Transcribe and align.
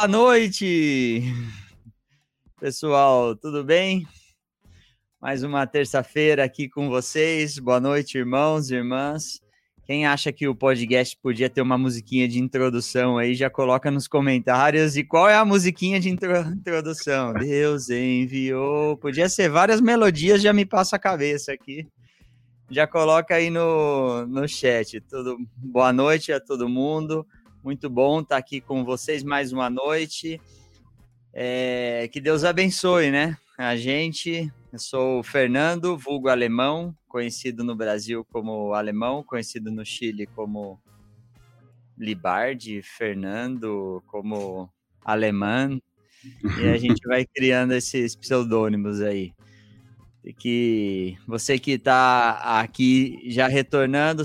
Boa 0.00 0.08
noite, 0.08 1.22
pessoal, 2.58 3.36
tudo 3.36 3.64
bem? 3.64 4.06
Mais 5.20 5.42
uma 5.42 5.66
terça-feira 5.66 6.44
aqui 6.44 6.68
com 6.68 6.88
vocês. 6.88 7.58
Boa 7.58 7.80
noite, 7.80 8.18
irmãos 8.18 8.70
e 8.70 8.74
irmãs. 8.74 9.40
Quem 9.84 10.06
acha 10.06 10.32
que 10.32 10.46
o 10.46 10.54
podcast 10.54 11.18
podia 11.22 11.50
ter 11.50 11.62
uma 11.62 11.76
musiquinha 11.76 12.28
de 12.28 12.38
introdução 12.38 13.18
aí, 13.18 13.34
já 13.34 13.50
coloca 13.50 13.90
nos 13.90 14.06
comentários. 14.06 14.96
E 14.96 15.04
qual 15.04 15.28
é 15.28 15.34
a 15.34 15.44
musiquinha 15.44 15.98
de 15.98 16.08
intro 16.08 16.34
introdução? 16.48 17.32
Deus 17.34 17.90
enviou. 17.90 18.96
Podia 18.98 19.28
ser 19.28 19.48
várias 19.48 19.80
melodias, 19.80 20.42
já 20.42 20.52
me 20.52 20.64
passa 20.64 20.96
a 20.96 20.98
cabeça 20.98 21.52
aqui. 21.52 21.86
Já 22.70 22.86
coloca 22.86 23.34
aí 23.34 23.50
no, 23.50 24.24
no 24.26 24.46
chat. 24.46 25.00
Tudo, 25.00 25.36
boa 25.56 25.92
noite 25.92 26.32
a 26.32 26.38
todo 26.38 26.68
mundo. 26.68 27.26
Muito 27.64 27.90
bom 27.90 28.20
estar 28.20 28.36
aqui 28.36 28.60
com 28.60 28.84
vocês 28.84 29.24
mais 29.24 29.52
uma 29.52 29.68
noite. 29.68 30.40
É, 31.32 32.08
que 32.12 32.20
Deus 32.20 32.44
abençoe, 32.44 33.10
né? 33.10 33.36
A 33.58 33.74
gente. 33.74 34.52
Eu 34.72 34.78
sou 34.78 35.18
o 35.18 35.22
Fernando, 35.24 35.98
vulgo 35.98 36.28
alemão, 36.28 36.96
conhecido 37.08 37.64
no 37.64 37.74
Brasil 37.74 38.24
como 38.32 38.72
alemão, 38.72 39.24
conhecido 39.24 39.72
no 39.72 39.84
Chile 39.84 40.28
como 40.28 40.80
Libardi, 41.98 42.82
Fernando, 42.82 44.00
como 44.06 44.70
alemão. 45.04 45.82
E 46.56 46.68
a 46.68 46.78
gente 46.78 47.00
vai 47.04 47.26
criando 47.26 47.72
esses 47.72 48.14
pseudônimos 48.14 49.00
aí. 49.00 49.32
Que 50.38 51.16
você 51.26 51.58
que 51.58 51.72
está 51.72 52.60
aqui 52.60 53.20
já 53.26 53.48
retornando, 53.48 54.24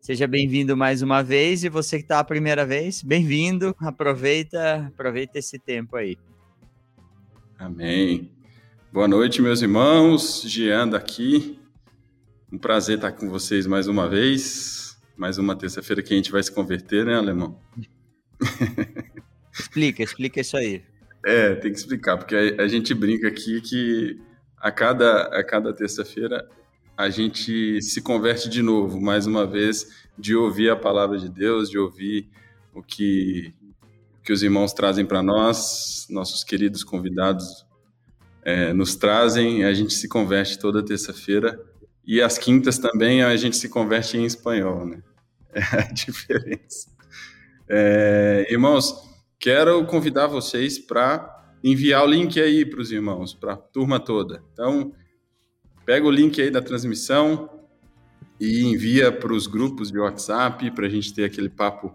Seja 0.00 0.26
bem-vindo 0.26 0.76
mais 0.76 1.02
uma 1.02 1.22
vez 1.22 1.62
e 1.62 1.68
você 1.68 1.98
que 1.98 2.04
está 2.04 2.20
a 2.20 2.24
primeira 2.24 2.64
vez, 2.64 3.02
bem-vindo. 3.02 3.76
Aproveita, 3.78 4.86
aproveita 4.86 5.38
esse 5.38 5.58
tempo 5.58 5.94
aí. 5.94 6.16
Amém. 7.58 8.32
Boa 8.92 9.06
noite, 9.06 9.42
meus 9.42 9.60
irmãos. 9.60 10.42
Jean 10.46 10.88
daqui. 10.88 11.60
Um 12.50 12.58
prazer 12.58 12.96
estar 12.96 13.12
com 13.12 13.28
vocês 13.28 13.66
mais 13.66 13.86
uma 13.88 14.08
vez. 14.08 14.98
Mais 15.16 15.38
uma 15.38 15.54
terça-feira 15.54 16.02
que 16.02 16.14
a 16.14 16.16
gente 16.16 16.32
vai 16.32 16.42
se 16.42 16.50
converter, 16.50 17.04
né, 17.04 17.14
alemão? 17.14 17.60
Explica, 19.52 20.02
explica 20.02 20.40
isso 20.40 20.56
aí. 20.56 20.82
É, 21.24 21.54
tem 21.54 21.70
que 21.70 21.78
explicar, 21.78 22.16
porque 22.16 22.34
a, 22.34 22.62
a 22.62 22.68
gente 22.68 22.94
brinca 22.94 23.28
aqui 23.28 23.60
que 23.60 24.18
a 24.60 24.70
cada, 24.70 25.22
a 25.38 25.42
cada 25.42 25.72
terça-feira 25.72 26.46
a 26.96 27.08
gente 27.08 27.80
se 27.80 28.02
converte 28.02 28.48
de 28.48 28.60
novo, 28.60 29.00
mais 29.00 29.26
uma 29.26 29.46
vez, 29.46 30.04
de 30.18 30.36
ouvir 30.36 30.68
a 30.68 30.76
palavra 30.76 31.18
de 31.18 31.30
Deus, 31.30 31.70
de 31.70 31.78
ouvir 31.78 32.28
o 32.74 32.82
que, 32.82 33.54
que 34.22 34.32
os 34.32 34.42
irmãos 34.42 34.74
trazem 34.74 35.06
para 35.06 35.22
nós, 35.22 36.06
nossos 36.10 36.44
queridos 36.44 36.84
convidados 36.84 37.64
é, 38.42 38.72
nos 38.74 38.96
trazem, 38.96 39.64
a 39.64 39.72
gente 39.72 39.94
se 39.94 40.08
converte 40.08 40.58
toda 40.58 40.84
terça-feira. 40.84 41.58
E 42.06 42.20
às 42.20 42.36
quintas 42.36 42.78
também 42.78 43.22
a 43.22 43.34
gente 43.36 43.56
se 43.56 43.68
converte 43.68 44.18
em 44.18 44.24
espanhol, 44.24 44.84
né? 44.84 45.02
É 45.52 45.80
a 45.80 45.92
diferença. 45.92 46.88
É, 47.68 48.46
irmãos, 48.50 48.94
quero 49.38 49.84
convidar 49.86 50.26
vocês 50.26 50.78
para 50.78 51.39
enviar 51.62 52.04
o 52.04 52.06
link 52.06 52.40
aí 52.40 52.64
para 52.64 52.80
os 52.80 52.90
irmãos, 52.90 53.34
para 53.34 53.54
a 53.54 53.56
turma 53.56 54.00
toda. 54.00 54.42
Então, 54.52 54.92
Pega 55.90 56.06
o 56.06 56.10
link 56.12 56.40
aí 56.40 56.52
da 56.52 56.62
transmissão 56.62 57.50
e 58.38 58.62
envia 58.62 59.10
para 59.10 59.32
os 59.32 59.48
grupos 59.48 59.90
de 59.90 59.98
WhatsApp 59.98 60.70
para 60.70 60.86
a 60.86 60.88
gente 60.88 61.12
ter 61.12 61.24
aquele 61.24 61.48
papo 61.48 61.92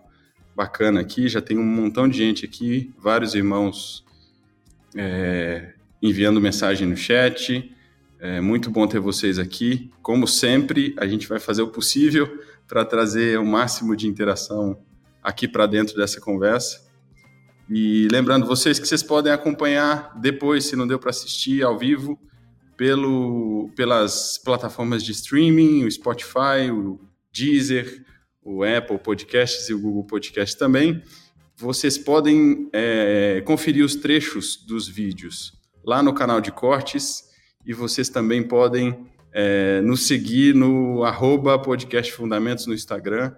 bacana 0.53 0.99
aqui. 0.99 1.29
Já 1.29 1.41
tem 1.41 1.57
um 1.57 1.63
montão 1.63 2.05
de 2.05 2.17
gente 2.17 2.43
aqui, 2.43 2.93
vários 2.97 3.35
irmãos 3.35 4.03
é, 4.97 5.75
enviando 6.01 6.41
mensagem 6.41 6.85
no 6.85 6.97
chat. 6.97 7.73
É 8.19 8.41
muito 8.41 8.69
bom 8.69 8.85
ter 8.85 8.99
vocês 8.99 9.39
aqui. 9.39 9.89
Como 10.01 10.27
sempre, 10.27 10.93
a 10.97 11.07
gente 11.07 11.25
vai 11.25 11.39
fazer 11.39 11.61
o 11.61 11.69
possível 11.69 12.43
para 12.67 12.83
trazer 12.83 13.39
o 13.39 13.45
máximo 13.45 13.95
de 13.95 14.07
interação 14.07 14.77
aqui 15.23 15.47
para 15.47 15.67
dentro 15.67 15.95
dessa 15.95 16.19
conversa. 16.19 16.84
E 17.69 18.07
lembrando 18.11 18.45
vocês 18.45 18.77
que 18.77 18.87
vocês 18.87 19.01
podem 19.01 19.31
acompanhar 19.31 20.13
depois, 20.19 20.65
se 20.65 20.75
não 20.75 20.85
deu 20.85 20.99
para 20.99 21.09
assistir 21.09 21.63
ao 21.63 21.77
vivo, 21.77 22.19
pelo, 22.77 23.69
pelas 23.75 24.37
plataformas 24.37 25.03
de 25.03 25.11
streaming, 25.11 25.85
o 25.85 25.91
Spotify, 25.91 26.69
o 26.71 26.99
Deezer, 27.33 28.05
o 28.43 28.63
Apple 28.63 28.99
Podcasts 28.99 29.69
e 29.69 29.73
o 29.73 29.79
Google 29.79 30.03
Podcasts 30.03 30.57
também. 30.57 31.01
Vocês 31.57 31.97
podem 31.97 32.69
é, 32.73 33.41
conferir 33.45 33.83
os 33.83 33.95
trechos 33.95 34.57
dos 34.57 34.87
vídeos 34.87 35.53
lá 35.83 36.03
no 36.03 36.13
canal 36.13 36.41
de 36.41 36.51
cortes 36.51 37.23
e 37.65 37.73
vocês 37.73 38.09
também 38.09 38.43
podem 38.43 39.07
é, 39.33 39.81
nos 39.81 40.05
seguir 40.05 40.53
no 40.53 41.03
arroba 41.03 41.57
podcast 41.57 42.11
fundamentos 42.11 42.67
no 42.67 42.73
Instagram, 42.73 43.33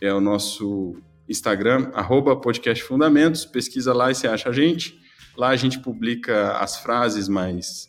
é 0.00 0.12
o 0.12 0.20
nosso 0.20 0.96
Instagram, 1.28 1.90
arroba 1.92 2.36
podcast 2.36 2.82
fundamentos, 2.84 3.44
pesquisa 3.44 3.92
lá 3.92 4.10
e 4.10 4.14
você 4.14 4.28
acha 4.28 4.48
a 4.48 4.52
gente. 4.52 4.98
Lá 5.36 5.48
a 5.48 5.56
gente 5.56 5.78
publica 5.80 6.52
as 6.58 6.78
frases 6.78 7.28
mais 7.28 7.88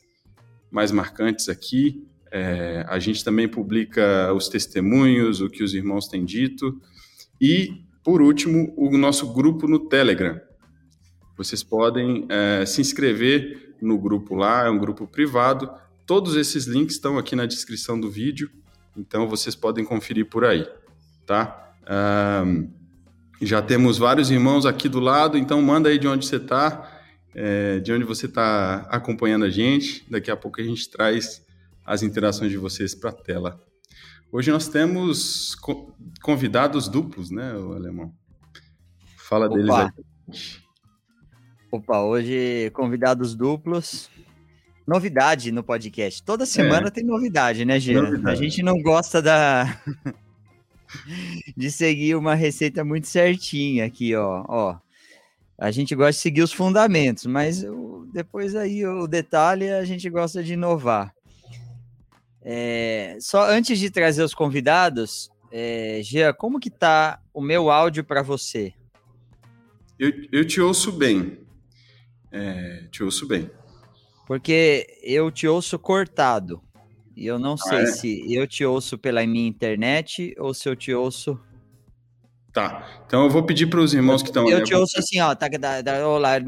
mais 0.71 0.91
marcantes 0.91 1.49
aqui. 1.49 2.05
É, 2.31 2.85
a 2.89 2.99
gente 2.99 3.23
também 3.23 3.47
publica 3.47 4.33
os 4.33 4.49
testemunhos, 4.49 5.39
o 5.41 5.49
que 5.49 5.63
os 5.63 5.73
irmãos 5.73 6.07
têm 6.07 6.25
dito. 6.25 6.79
E, 7.39 7.83
por 8.03 8.21
último, 8.21 8.73
o 8.77 8.97
nosso 8.97 9.31
grupo 9.33 9.67
no 9.67 9.79
Telegram. 9.87 10.39
Vocês 11.37 11.63
podem 11.63 12.25
é, 12.29 12.65
se 12.65 12.81
inscrever 12.81 13.75
no 13.81 13.97
grupo 13.97 14.35
lá, 14.35 14.65
é 14.65 14.69
um 14.69 14.77
grupo 14.77 15.07
privado. 15.07 15.69
Todos 16.05 16.35
esses 16.35 16.65
links 16.65 16.95
estão 16.95 17.17
aqui 17.17 17.35
na 17.35 17.45
descrição 17.45 17.99
do 17.99 18.09
vídeo, 18.09 18.49
então 18.95 19.27
vocês 19.27 19.55
podem 19.55 19.85
conferir 19.85 20.27
por 20.27 20.43
aí, 20.43 20.67
tá? 21.25 21.73
Um, 22.45 22.69
já 23.41 23.61
temos 23.61 23.97
vários 23.97 24.31
irmãos 24.31 24.65
aqui 24.65 24.89
do 24.89 24.99
lado, 24.99 25.37
então 25.37 25.61
manda 25.61 25.89
aí 25.89 25.99
de 25.99 26.07
onde 26.07 26.25
você 26.25 26.37
está 26.37 26.93
é, 27.35 27.79
de 27.79 27.93
onde 27.93 28.03
você 28.03 28.25
está 28.25 28.87
acompanhando 28.89 29.45
a 29.45 29.49
gente. 29.49 30.03
Daqui 30.09 30.31
a 30.31 30.35
pouco 30.35 30.59
a 30.59 30.63
gente 30.63 30.89
traz 30.89 31.45
as 31.85 32.01
interações 32.01 32.51
de 32.51 32.57
vocês 32.57 32.95
para 32.95 33.11
a 33.11 33.13
tela. 33.13 33.63
Hoje 34.31 34.51
nós 34.51 34.67
temos 34.67 35.55
convidados 36.21 36.89
duplos, 36.89 37.29
né, 37.29 37.53
o 37.53 37.73
Alemão? 37.73 38.11
Fala 39.17 39.45
Opa. 39.45 39.55
deles 39.55 39.69
aí. 39.69 39.89
Opa, 41.71 42.01
hoje 42.01 42.71
convidados 42.73 43.35
duplos. 43.35 44.09
Novidade 44.85 45.51
no 45.51 45.63
podcast. 45.63 46.23
Toda 46.23 46.45
semana 46.45 46.87
é. 46.87 46.91
tem 46.91 47.03
novidade, 47.03 47.65
né, 47.65 47.79
Gê? 47.79 47.95
A 48.25 48.35
gente 48.35 48.63
não 48.63 48.81
gosta 48.81 49.21
da 49.21 49.79
de 51.55 51.71
seguir 51.71 52.15
uma 52.15 52.35
receita 52.35 52.83
muito 52.83 53.07
certinha 53.07 53.85
aqui, 53.85 54.15
ó. 54.15 54.45
ó 54.47 54.79
a 55.59 55.71
gente 55.71 55.95
gosta 55.95 56.11
de 56.11 56.19
seguir 56.19 56.43
os 56.43 56.53
fundamentos, 56.53 57.25
mas 57.25 57.65
depois 58.13 58.55
aí 58.55 58.85
o 58.85 59.07
detalhe 59.07 59.71
a 59.71 59.83
gente 59.83 60.07
gosta 60.07 60.43
de 60.43 60.53
inovar. 60.53 61.11
É, 62.43 63.17
só 63.19 63.49
antes 63.49 63.79
de 63.79 63.89
trazer 63.89 64.23
os 64.23 64.35
convidados, 64.35 65.29
é, 65.51 65.99
Gia, 66.03 66.31
como 66.31 66.59
que 66.59 66.69
tá 66.69 67.19
o 67.33 67.41
meu 67.41 67.71
áudio 67.71 68.03
para 68.03 68.21
você? 68.21 68.73
Eu, 69.97 70.11
eu 70.31 70.45
te 70.45 70.61
ouço 70.61 70.91
bem. 70.91 71.39
É, 72.31 72.87
te 72.91 73.03
ouço 73.03 73.27
bem. 73.27 73.49
Porque 74.27 74.99
eu 75.01 75.31
te 75.31 75.47
ouço 75.47 75.79
cortado. 75.79 76.61
E 77.17 77.25
eu 77.25 77.39
não 77.39 77.53
ah, 77.53 77.57
sei 77.57 77.79
é? 77.79 77.85
se 77.87 78.33
eu 78.33 78.45
te 78.45 78.63
ouço 78.63 78.95
pela 78.95 79.25
minha 79.25 79.47
internet 79.47 80.35
ou 80.37 80.53
se 80.53 80.69
eu 80.69 80.75
te 80.75 80.93
ouço 80.93 81.39
Tá. 82.53 82.87
Então 83.05 83.23
eu 83.23 83.29
vou 83.29 83.43
pedir 83.43 83.67
para 83.67 83.79
os 83.79 83.93
irmãos 83.93 84.23
que 84.23 84.29
estão. 84.29 84.49
Eu 84.49 84.63
te 84.63 84.73
ouço 84.73 84.97
assim, 84.97 85.19
ó. 85.19 85.35
Tá, 85.35 85.47
tá, 85.47 86.07
olá, 86.07 86.39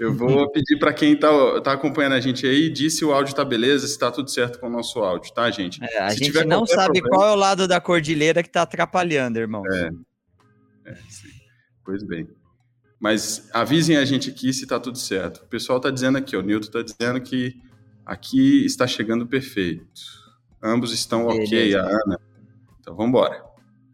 Eu 0.00 0.14
vou 0.14 0.50
pedir 0.50 0.78
para 0.78 0.90
quem 0.94 1.12
está 1.12 1.60
tá 1.60 1.72
acompanhando 1.72 2.14
a 2.14 2.20
gente 2.20 2.46
aí, 2.46 2.70
diz 2.70 2.96
se 2.96 3.04
o 3.04 3.12
áudio 3.12 3.34
tá 3.34 3.44
beleza, 3.44 3.86
se 3.86 3.92
está 3.92 4.10
tudo 4.10 4.30
certo 4.30 4.58
com 4.58 4.66
o 4.66 4.70
nosso 4.70 4.98
áudio, 5.00 5.30
tá, 5.34 5.50
gente? 5.50 5.78
É, 5.84 5.98
a 5.98 6.08
se 6.08 6.24
gente 6.24 6.44
não 6.46 6.64
sabe 6.64 7.02
problema... 7.02 7.08
qual 7.10 7.28
é 7.28 7.32
o 7.32 7.36
lado 7.36 7.68
da 7.68 7.82
cordilheira 7.82 8.42
que 8.42 8.48
está 8.48 8.62
atrapalhando, 8.62 9.38
irmão. 9.38 9.62
É. 9.70 9.90
é 10.86 10.94
pois 11.84 12.02
bem. 12.02 12.26
Mas 13.00 13.48
avisem 13.54 13.96
a 13.96 14.04
gente 14.04 14.28
aqui 14.28 14.52
se 14.52 14.64
está 14.64 14.78
tudo 14.78 14.98
certo. 14.98 15.38
O 15.38 15.46
pessoal 15.46 15.78
está 15.78 15.90
dizendo 15.90 16.18
aqui, 16.18 16.36
o 16.36 16.42
Nilton 16.42 16.66
está 16.66 16.82
dizendo 16.82 17.18
que 17.22 17.58
aqui 18.04 18.64
está 18.66 18.86
chegando 18.86 19.26
perfeito. 19.26 20.02
Ambos 20.62 20.92
estão 20.92 21.26
beleza. 21.26 21.44
ok, 21.46 21.74
a 21.76 21.82
Ana. 21.82 22.20
Então 22.78 22.94
vamos 22.94 23.08
embora. 23.08 23.42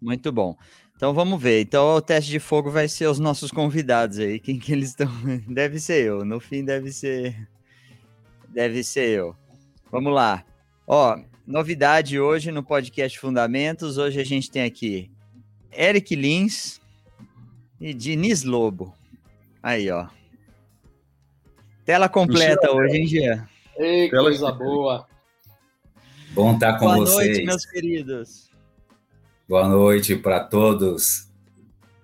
Muito 0.03 0.33
bom. 0.33 0.57
Então 0.97 1.15
vamos 1.15 1.41
ver. 1.41 1.61
Então 1.61 1.95
o 1.95 2.01
teste 2.01 2.31
de 2.31 2.41
fogo 2.41 2.69
vai 2.69 2.89
ser 2.89 3.07
os 3.07 3.21
nossos 3.21 3.53
convidados 3.53 4.19
aí. 4.19 4.41
Quem 4.41 4.59
que 4.59 4.73
eles 4.73 4.89
estão? 4.89 5.09
Deve 5.47 5.79
ser 5.79 6.05
eu. 6.05 6.25
No 6.25 6.41
fim 6.41 6.65
deve 6.65 6.91
ser. 6.91 7.49
Deve 8.49 8.83
ser 8.83 9.09
eu. 9.11 9.37
Vamos 9.93 10.13
lá. 10.13 10.45
Ó, 10.85 11.17
novidade 11.47 12.19
hoje 12.19 12.51
no 12.51 12.63
podcast 12.63 13.19
Fundamentos. 13.21 13.99
Hoje 13.99 14.21
a 14.21 14.25
gente 14.25 14.51
tem 14.51 14.65
aqui 14.65 15.11
Eric 15.71 16.17
Lins 16.17 16.81
e 17.81 17.93
Diniz 17.95 18.43
Lobo. 18.43 18.95
Aí, 19.63 19.91
ó. 19.91 20.07
Tela 21.85 22.09
completa 22.09 22.73
hoje, 22.73 22.97
hein, 22.97 23.07
Jean? 23.07 23.49
Ei, 23.77 24.11
coisa 24.11 24.51
boa. 24.51 25.07
Bom 26.33 26.55
estar 26.55 26.79
com 26.79 26.87
Boa 26.87 26.97
vocês. 26.99 27.15
Boa 27.15 27.25
noite, 27.25 27.45
meus 27.47 27.67
queridos. 27.67 28.51
Boa 29.49 29.69
noite 29.69 30.17
para 30.17 30.41
todos. 30.41 31.31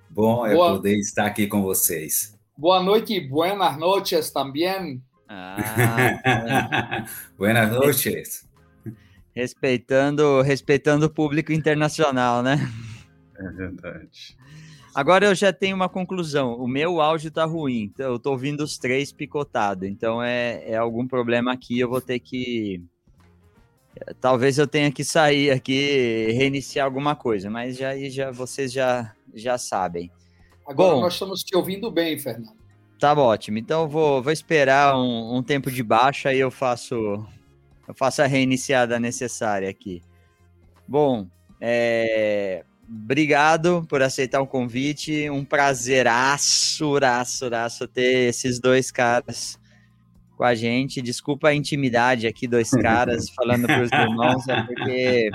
Bom 0.08 0.46
é 0.46 0.54
boa... 0.54 0.76
poder 0.76 0.98
estar 0.98 1.26
aqui 1.26 1.46
com 1.46 1.62
vocês. 1.62 2.38
Boa 2.56 2.82
noite 2.82 3.14
e 3.14 3.20
buenas 3.20 3.76
noches 3.78 4.30
também. 4.30 5.02
Ah, 5.28 7.04
buenas 7.36 7.72
noches. 7.72 8.48
Respeitando, 9.34 10.42
respeitando 10.42 11.06
o 11.06 11.10
público 11.10 11.52
internacional, 11.52 12.42
né? 12.42 12.58
É 13.36 13.48
verdade. 13.50 14.36
Agora 14.94 15.26
eu 15.26 15.34
já 15.34 15.52
tenho 15.52 15.74
uma 15.74 15.88
conclusão. 15.88 16.54
O 16.54 16.68
meu 16.68 17.00
áudio 17.00 17.30
tá 17.30 17.44
ruim. 17.44 17.90
Então 17.92 18.12
eu 18.12 18.18
tô 18.18 18.30
ouvindo 18.30 18.62
os 18.62 18.76
três 18.76 19.10
picotado. 19.12 19.86
Então 19.86 20.22
é, 20.22 20.62
é 20.66 20.76
algum 20.76 21.06
problema 21.06 21.52
aqui. 21.52 21.78
Eu 21.78 21.88
vou 21.88 22.00
ter 22.00 22.18
que. 22.18 22.82
Talvez 24.20 24.58
eu 24.58 24.66
tenha 24.66 24.90
que 24.90 25.04
sair 25.04 25.50
aqui, 25.50 26.32
reiniciar 26.32 26.84
alguma 26.84 27.14
coisa. 27.14 27.48
Mas 27.48 27.76
já, 27.76 27.96
já 28.08 28.30
vocês 28.30 28.72
já, 28.72 29.14
já 29.34 29.56
sabem. 29.56 30.10
Agora 30.66 30.94
Bom, 30.94 31.00
nós 31.00 31.14
estamos 31.14 31.42
te 31.42 31.56
ouvindo 31.56 31.90
bem, 31.90 32.18
Fernando. 32.18 32.62
Tá 32.98 33.14
ótimo. 33.14 33.58
Então 33.58 33.82
eu 33.82 33.88
vou, 33.88 34.22
vou 34.22 34.32
esperar 34.32 34.96
um, 34.96 35.36
um 35.36 35.42
tempo 35.42 35.70
de 35.70 35.82
baixa 35.82 36.32
e 36.32 36.38
eu 36.38 36.50
faço, 36.50 36.94
eu 37.88 37.94
faço 37.94 38.22
a 38.22 38.26
reiniciada 38.26 39.00
necessária 39.00 39.68
aqui. 39.68 40.02
Bom, 40.86 41.26
é, 41.60 42.64
obrigado 42.88 43.86
por 43.88 44.02
aceitar 44.02 44.40
o 44.40 44.46
convite. 44.46 45.28
Um 45.30 45.44
prazeraço, 45.44 46.98
raço, 46.98 47.48
raço 47.48 47.88
ter 47.88 48.28
esses 48.28 48.60
dois 48.60 48.90
caras 48.90 49.58
com 50.36 50.44
a 50.44 50.54
gente. 50.54 51.00
Desculpa 51.00 51.48
a 51.48 51.54
intimidade 51.54 52.26
aqui, 52.26 52.46
dois 52.46 52.70
caras 52.82 53.30
falando 53.30 53.66
para 53.66 53.82
os 53.82 53.92
irmãos, 53.92 54.48
é 54.48 54.62
porque 54.62 55.30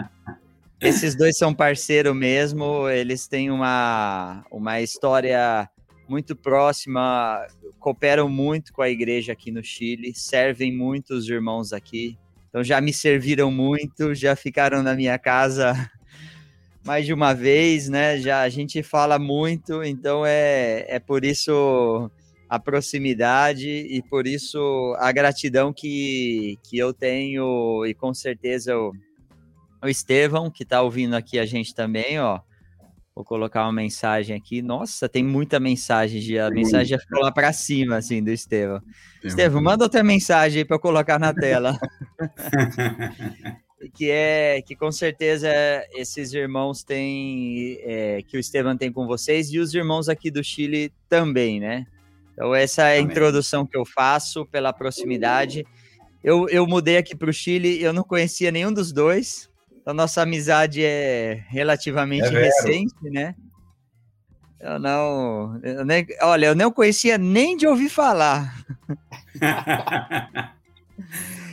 esses 0.82 1.16
dois 1.16 1.38
são 1.38 1.54
parceiro 1.54 2.14
mesmo. 2.14 2.90
Eles 2.90 3.28
têm 3.28 3.50
uma, 3.50 4.46
uma 4.52 4.82
história 4.82 5.70
muito 6.08 6.36
próxima, 6.36 7.46
cooperam 7.80 8.30
muito 8.30 8.72
com 8.72 8.82
a 8.82 8.90
igreja 8.90 9.34
aqui 9.34 9.52
no 9.52 9.64
Chile, 9.64 10.14
servem 10.16 10.76
muitos 10.76 11.28
irmãos 11.30 11.74
aqui. 11.74 12.18
Então 12.50 12.64
já 12.64 12.80
me 12.80 12.94
serviram 12.94 13.52
muito, 13.52 14.16
já 14.16 14.36
ficaram 14.36 14.82
na 14.82 14.96
minha 14.96 15.20
casa 15.20 15.90
mais 16.88 17.06
de 17.06 17.14
uma 17.14 17.34
vez, 17.34 17.90
né? 17.90 18.18
Já 18.18 18.42
a 18.42 18.50
gente 18.50 18.82
fala 18.82 19.20
muito, 19.20 19.84
então 19.84 20.26
é, 20.26 20.86
é 20.88 21.00
por 21.00 21.26
isso 21.26 22.10
a 22.50 22.58
proximidade 22.58 23.68
e 23.68 24.02
por 24.02 24.26
isso 24.26 24.96
a 24.98 25.12
gratidão 25.12 25.74
que, 25.74 26.58
que 26.64 26.78
eu 26.78 26.94
tenho 26.94 27.86
e 27.86 27.94
com 27.94 28.14
certeza 28.14 28.78
o, 28.78 28.94
o 29.84 29.90
Estevão, 29.90 30.50
que 30.50 30.64
está 30.64 30.82
ouvindo 30.82 31.14
aqui 31.14 31.38
a 31.38 31.46
gente 31.46 31.76
também, 31.76 32.22
ó, 32.22 32.40
Vou 33.14 33.26
colocar 33.26 33.64
uma 33.64 33.74
mensagem 33.74 34.36
aqui. 34.36 34.62
Nossa, 34.62 35.10
tem 35.10 35.24
muita 35.24 35.60
mensagem. 35.60 36.38
A 36.38 36.52
mensagem 36.52 36.86
já 36.86 37.00
ficou 37.00 37.20
lá 37.20 37.32
para 37.32 37.52
cima, 37.52 37.96
assim, 37.98 38.24
do 38.24 38.30
Estevam. 38.30 38.80
Estevam, 39.24 39.60
manda 39.60 39.84
outra 39.84 40.04
mensagem 40.04 40.60
aí 40.60 40.66
para 40.66 40.76
eu 40.76 40.80
colocar 40.80 41.18
na 41.18 41.34
tela. 41.34 41.80
que 43.94 44.10
é 44.10 44.62
que 44.62 44.76
com 44.76 44.92
certeza 44.92 45.50
esses 45.94 46.34
irmãos 46.34 46.84
têm 46.84 47.80
é, 47.82 48.22
que 48.28 48.38
o 48.38 48.40
Estevam 48.40 48.76
tem 48.76 48.92
com 48.92 49.06
vocês 49.06 49.52
e 49.52 49.60
os 49.60 49.74
irmãos 49.74 50.10
aqui 50.10 50.32
do 50.32 50.44
Chile 50.44 50.92
também, 51.08 51.60
né? 51.60 51.86
Então 52.34 52.54
essa 52.54 52.84
é 52.84 52.98
a 52.98 53.00
Amém. 53.00 53.12
introdução 53.12 53.66
que 53.66 53.78
eu 53.78 53.86
faço 53.86 54.46
pela 54.46 54.74
proximidade. 54.74 55.66
Eu, 56.24 56.50
eu 56.50 56.66
mudei 56.66 56.98
aqui 56.98 57.16
para 57.16 57.30
o 57.30 57.34
Chile, 57.34 57.82
eu 57.82 57.94
não 57.94 58.04
conhecia 58.04 58.52
nenhum 58.52 58.74
dos 58.74 58.92
dois, 58.92 59.50
a 59.86 59.94
nossa 59.94 60.22
amizade 60.22 60.84
é 60.84 61.46
relativamente 61.48 62.26
é 62.26 62.30
recente, 62.30 62.96
né? 63.04 63.34
Eu 64.60 64.80
não. 64.80 65.60
Eu 65.64 65.86
nem, 65.86 66.06
olha, 66.22 66.48
eu 66.48 66.56
não 66.56 66.72
conhecia 66.72 67.18
nem 67.18 67.56
de 67.56 67.68
ouvir 67.68 67.90
falar. 67.90 68.54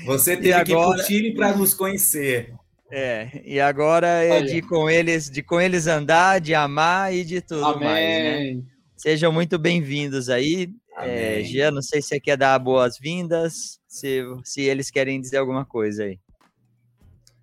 Você 0.05 0.37
teve 0.37 0.53
agora, 0.53 0.65
que 0.65 0.73
ir 0.73 0.75
para 0.75 0.91
o 0.91 1.07
Chile 1.07 1.35
para 1.35 1.57
nos 1.57 1.75
conhecer. 1.75 2.55
É, 2.91 3.43
e 3.45 3.59
agora 3.59 4.07
é 4.07 4.43
de 4.43 4.63
com 4.63 4.89
eles, 4.89 5.29
de 5.29 5.43
com 5.43 5.61
eles 5.61 5.87
andar, 5.87 6.41
de 6.41 6.55
amar 6.55 7.13
e 7.13 7.25
de 7.25 7.41
tudo 7.41 7.65
Amém. 7.65 7.89
mais, 7.89 8.57
né? 8.57 8.63
Sejam 8.97 9.33
muito 9.33 9.59
bem-vindos 9.59 10.29
aí. 10.29 10.69
É, 10.99 11.43
Gia, 11.43 11.71
não 11.71 11.83
sei 11.83 12.01
se 12.01 12.09
você 12.09 12.21
quer 12.21 12.37
dar 12.37 12.59
boas-vindas, 12.59 13.81
se, 13.89 14.23
se 14.45 14.63
eles 14.63 14.91
querem 14.91 15.21
dizer 15.21 15.39
alguma 15.39 15.65
coisa 15.65 16.05
aí. 16.05 16.19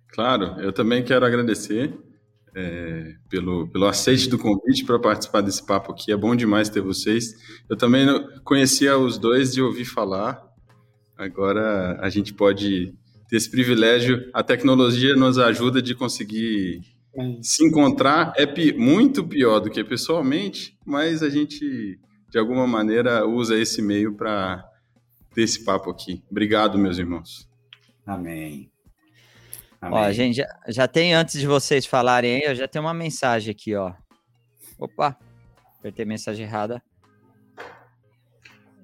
Claro, 0.08 0.60
eu 0.60 0.72
também 0.72 1.04
quero 1.04 1.24
agradecer 1.24 1.94
é, 2.54 3.14
pelo, 3.28 3.68
pelo 3.68 3.86
aceite 3.86 4.28
do 4.28 4.38
convite 4.38 4.84
para 4.84 4.98
participar 4.98 5.40
desse 5.40 5.64
papo 5.64 5.92
aqui. 5.92 6.12
É 6.12 6.16
bom 6.16 6.34
demais 6.34 6.68
ter 6.68 6.80
vocês. 6.80 7.34
Eu 7.68 7.76
também 7.76 8.06
conhecia 8.44 8.96
os 8.96 9.18
dois 9.18 9.52
de 9.52 9.62
ouvir 9.62 9.84
falar. 9.84 10.51
Agora 11.22 11.98
a 12.00 12.10
gente 12.10 12.34
pode 12.34 12.92
ter 13.28 13.36
esse 13.36 13.48
privilégio. 13.48 14.28
A 14.34 14.42
tecnologia 14.42 15.14
nos 15.14 15.38
ajuda 15.38 15.80
de 15.80 15.94
conseguir 15.94 16.82
se 17.40 17.64
encontrar. 17.64 18.32
É 18.36 18.44
muito 18.72 19.26
pior 19.26 19.60
do 19.60 19.70
que 19.70 19.84
pessoalmente, 19.84 20.76
mas 20.84 21.22
a 21.22 21.30
gente, 21.30 21.98
de 22.28 22.38
alguma 22.38 22.66
maneira, 22.66 23.24
usa 23.24 23.56
esse 23.56 23.80
meio 23.80 24.14
para 24.14 24.64
ter 25.32 25.42
esse 25.42 25.64
papo 25.64 25.90
aqui. 25.90 26.24
Obrigado, 26.28 26.76
meus 26.76 26.98
irmãos. 26.98 27.48
Amém. 28.04 28.68
Amém. 29.80 29.98
Ó, 29.98 30.12
gente, 30.12 30.36
já, 30.36 30.46
já 30.68 30.88
tem, 30.88 31.14
antes 31.14 31.40
de 31.40 31.46
vocês 31.46 31.86
falarem 31.86 32.34
aí, 32.36 32.42
eu 32.50 32.54
já 32.54 32.66
tenho 32.66 32.84
uma 32.84 32.94
mensagem 32.94 33.52
aqui, 33.52 33.74
ó. 33.76 33.92
Opa, 34.76 35.16
apertei 35.78 36.04
mensagem 36.04 36.44
errada. 36.44 36.82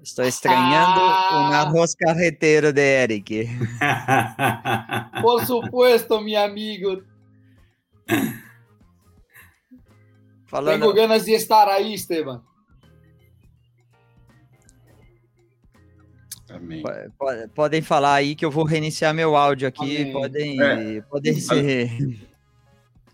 Estou 0.09 0.25
estranhando 0.25 1.01
ah. 1.01 1.51
o 1.51 1.53
arroz 1.53 1.95
carreteiro 1.95 2.73
de 2.73 2.81
Eric. 2.81 3.47
Por 5.21 5.45
supuesto, 5.45 6.19
meu 6.19 6.41
amigo. 6.41 7.03
Falando... 10.47 10.81
Tenho 10.81 10.95
ganas 10.95 11.27
de 11.27 11.33
estar 11.33 11.69
aí, 11.69 11.93
Esteban. 11.93 12.43
Amém. 16.49 16.83
Podem 17.55 17.83
falar 17.83 18.15
aí 18.15 18.35
que 18.35 18.47
eu 18.47 18.51
vou 18.51 18.65
reiniciar 18.65 19.13
meu 19.13 19.37
áudio 19.37 19.69
aqui. 19.69 19.99
Amém. 19.99 20.13
Podem, 20.15 20.63
é. 20.63 21.01
podem 21.03 21.35
ser. 21.35 22.19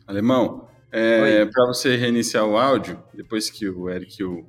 Alemão, 0.06 0.68
é, 0.92 1.44
para 1.44 1.66
você 1.66 1.96
reiniciar 1.96 2.46
o 2.46 2.56
áudio, 2.56 3.02
depois 3.12 3.50
que 3.50 3.68
o 3.68 3.90
Eric 3.90 4.22
e 4.22 4.24
o 4.24 4.48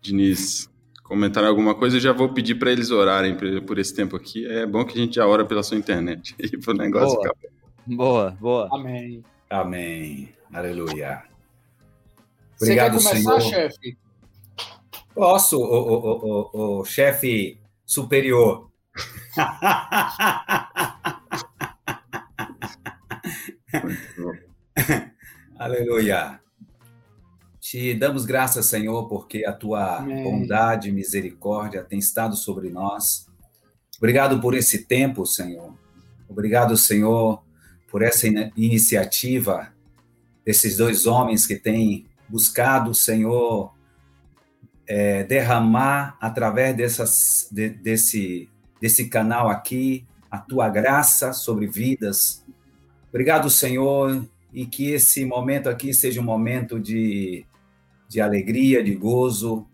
Diniz 0.00 0.71
comentaram 1.12 1.46
alguma 1.46 1.74
coisa, 1.74 1.98
eu 1.98 2.00
já 2.00 2.10
vou 2.10 2.32
pedir 2.32 2.54
para 2.54 2.72
eles 2.72 2.90
orarem 2.90 3.36
por 3.36 3.78
esse 3.78 3.94
tempo 3.94 4.16
aqui. 4.16 4.46
É 4.46 4.64
bom 4.64 4.82
que 4.82 4.96
a 4.96 5.00
gente 5.02 5.16
já 5.16 5.26
ora 5.26 5.44
pela 5.44 5.62
sua 5.62 5.76
internet 5.76 6.34
e 6.40 6.56
para 6.56 6.72
o 6.72 6.76
negócio 6.76 7.20
boa. 7.20 7.34
Boa, 7.86 8.30
boa. 8.40 8.66
Amém. 8.72 9.22
Amém. 9.50 10.32
Aleluia. 10.50 11.22
Obrigado, 12.58 12.94
Você 12.94 13.10
quer 13.10 13.22
começar, 13.22 13.40
chefe? 13.40 13.98
Posso, 15.14 15.58
o, 15.58 15.62
o, 15.62 16.50
o, 16.54 16.80
o 16.80 16.84
chefe 16.86 17.60
superior. 17.84 18.70
Aleluia. 25.58 26.40
Te 27.72 27.94
damos 27.94 28.26
graças, 28.26 28.66
Senhor, 28.66 29.08
porque 29.08 29.46
a 29.46 29.52
tua 29.54 29.96
Amém. 29.96 30.22
bondade 30.22 30.90
e 30.90 30.92
misericórdia 30.92 31.82
tem 31.82 31.98
estado 31.98 32.36
sobre 32.36 32.68
nós. 32.68 33.26
Obrigado 33.96 34.38
por 34.42 34.54
esse 34.54 34.84
tempo, 34.84 35.24
Senhor. 35.24 35.74
Obrigado, 36.28 36.76
Senhor, 36.76 37.42
por 37.90 38.02
essa 38.02 38.26
iniciativa 38.58 39.72
desses 40.44 40.76
dois 40.76 41.06
homens 41.06 41.46
que 41.46 41.56
têm 41.56 42.04
buscado, 42.28 42.94
Senhor, 42.94 43.72
é, 44.86 45.24
derramar 45.24 46.18
através 46.20 46.76
dessas, 46.76 47.48
de, 47.50 47.70
desse, 47.70 48.50
desse 48.82 49.08
canal 49.08 49.48
aqui 49.48 50.06
a 50.30 50.36
tua 50.36 50.68
graça 50.68 51.32
sobre 51.32 51.66
vidas. 51.66 52.44
Obrigado, 53.08 53.48
Senhor, 53.48 54.28
e 54.52 54.66
que 54.66 54.90
esse 54.90 55.24
momento 55.24 55.70
aqui 55.70 55.94
seja 55.94 56.20
um 56.20 56.24
momento 56.24 56.78
de, 56.78 57.46
de 58.12 58.20
alegria, 58.20 58.84
de 58.84 58.94
gozo, 58.94 59.66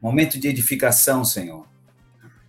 momento 0.00 0.38
de 0.38 0.46
edificação, 0.46 1.24
Senhor. 1.24 1.66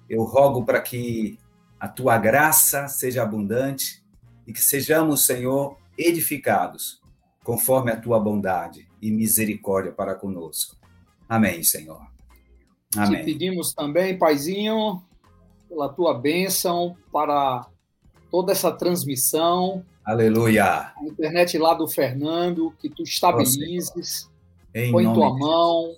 Eu 0.07 0.23
rogo 0.23 0.63
para 0.63 0.79
que 0.79 1.39
a 1.79 1.87
tua 1.87 2.19
graça 2.19 2.87
seja 2.87 3.23
abundante 3.23 4.03
e 4.45 4.53
que 4.53 4.61
sejamos, 4.61 5.25
Senhor, 5.25 5.75
edificados 5.97 7.01
conforme 7.43 7.91
a 7.91 7.99
tua 7.99 8.19
bondade 8.19 8.87
e 9.01 9.11
misericórdia 9.11 9.91
para 9.91 10.13
conosco. 10.13 10.77
Amém, 11.27 11.63
Senhor. 11.63 12.01
Amém. 12.95 13.21
Te 13.21 13.25
pedimos 13.25 13.73
também, 13.73 14.15
Paizinho, 14.15 15.03
pela 15.67 15.89
tua 15.89 16.13
bênção 16.13 16.95
para 17.11 17.67
toda 18.29 18.51
essa 18.51 18.71
transmissão. 18.71 19.83
Aleluia. 20.05 20.93
A 20.95 21.03
internet 21.03 21.57
lá 21.57 21.73
do 21.73 21.87
Fernando, 21.87 22.71
que 22.79 22.87
tu 22.87 23.01
estabilizes, 23.01 24.29
em 24.73 24.91
põe 24.91 25.03
tua 25.13 25.37
mão, 25.37 25.93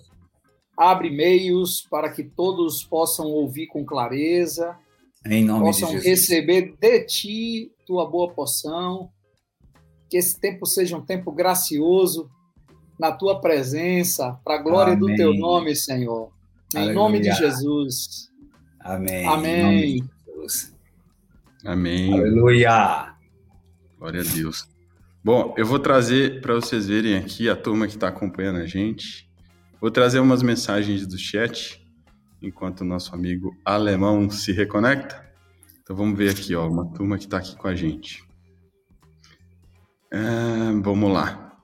abre 0.76 1.10
meios 1.10 1.86
para 1.90 2.10
que 2.10 2.22
todos 2.22 2.84
possam 2.84 3.26
ouvir 3.26 3.66
com 3.66 3.84
clareza, 3.84 4.76
em 5.24 5.44
nome 5.44 5.64
possam 5.64 5.88
de 5.88 5.94
Jesus. 5.94 6.10
receber 6.10 6.76
de 6.78 7.00
ti 7.04 7.72
tua 7.86 8.08
boa 8.08 8.32
porção, 8.32 9.10
que 10.08 10.16
esse 10.16 10.38
tempo 10.38 10.66
seja 10.66 10.96
um 10.96 11.04
tempo 11.04 11.32
gracioso 11.32 12.30
na 12.98 13.12
tua 13.12 13.40
presença, 13.40 14.38
para 14.44 14.56
a 14.56 14.62
glória 14.62 14.94
Amém. 14.94 15.10
do 15.10 15.16
teu 15.16 15.34
nome, 15.34 15.74
Senhor. 15.74 16.30
Aleluia. 16.74 16.92
Em 16.92 16.94
nome 16.94 17.20
de 17.20 17.32
Jesus. 17.32 18.30
Amém. 18.80 19.26
Amém. 19.26 20.04
Amém. 21.64 22.12
Aleluia. 22.12 23.14
Glória 23.98 24.20
a 24.20 24.24
Deus. 24.24 24.75
Bom, 25.26 25.56
eu 25.58 25.66
vou 25.66 25.80
trazer 25.80 26.40
para 26.40 26.54
vocês 26.54 26.86
verem 26.86 27.16
aqui 27.16 27.48
a 27.48 27.56
turma 27.56 27.88
que 27.88 27.94
está 27.94 28.06
acompanhando 28.06 28.60
a 28.60 28.64
gente. 28.64 29.28
Vou 29.80 29.90
trazer 29.90 30.20
umas 30.20 30.40
mensagens 30.40 31.04
do 31.04 31.18
chat 31.18 31.84
enquanto 32.40 32.82
o 32.82 32.84
nosso 32.84 33.12
amigo 33.12 33.52
alemão 33.64 34.30
se 34.30 34.52
reconecta. 34.52 35.28
Então 35.82 35.96
vamos 35.96 36.16
ver 36.16 36.30
aqui, 36.30 36.54
ó, 36.54 36.68
uma 36.68 36.86
turma 36.92 37.18
que 37.18 37.24
está 37.24 37.38
aqui 37.38 37.56
com 37.56 37.66
a 37.66 37.74
gente. 37.74 38.22
É, 40.12 40.80
vamos 40.80 41.12
lá. 41.12 41.58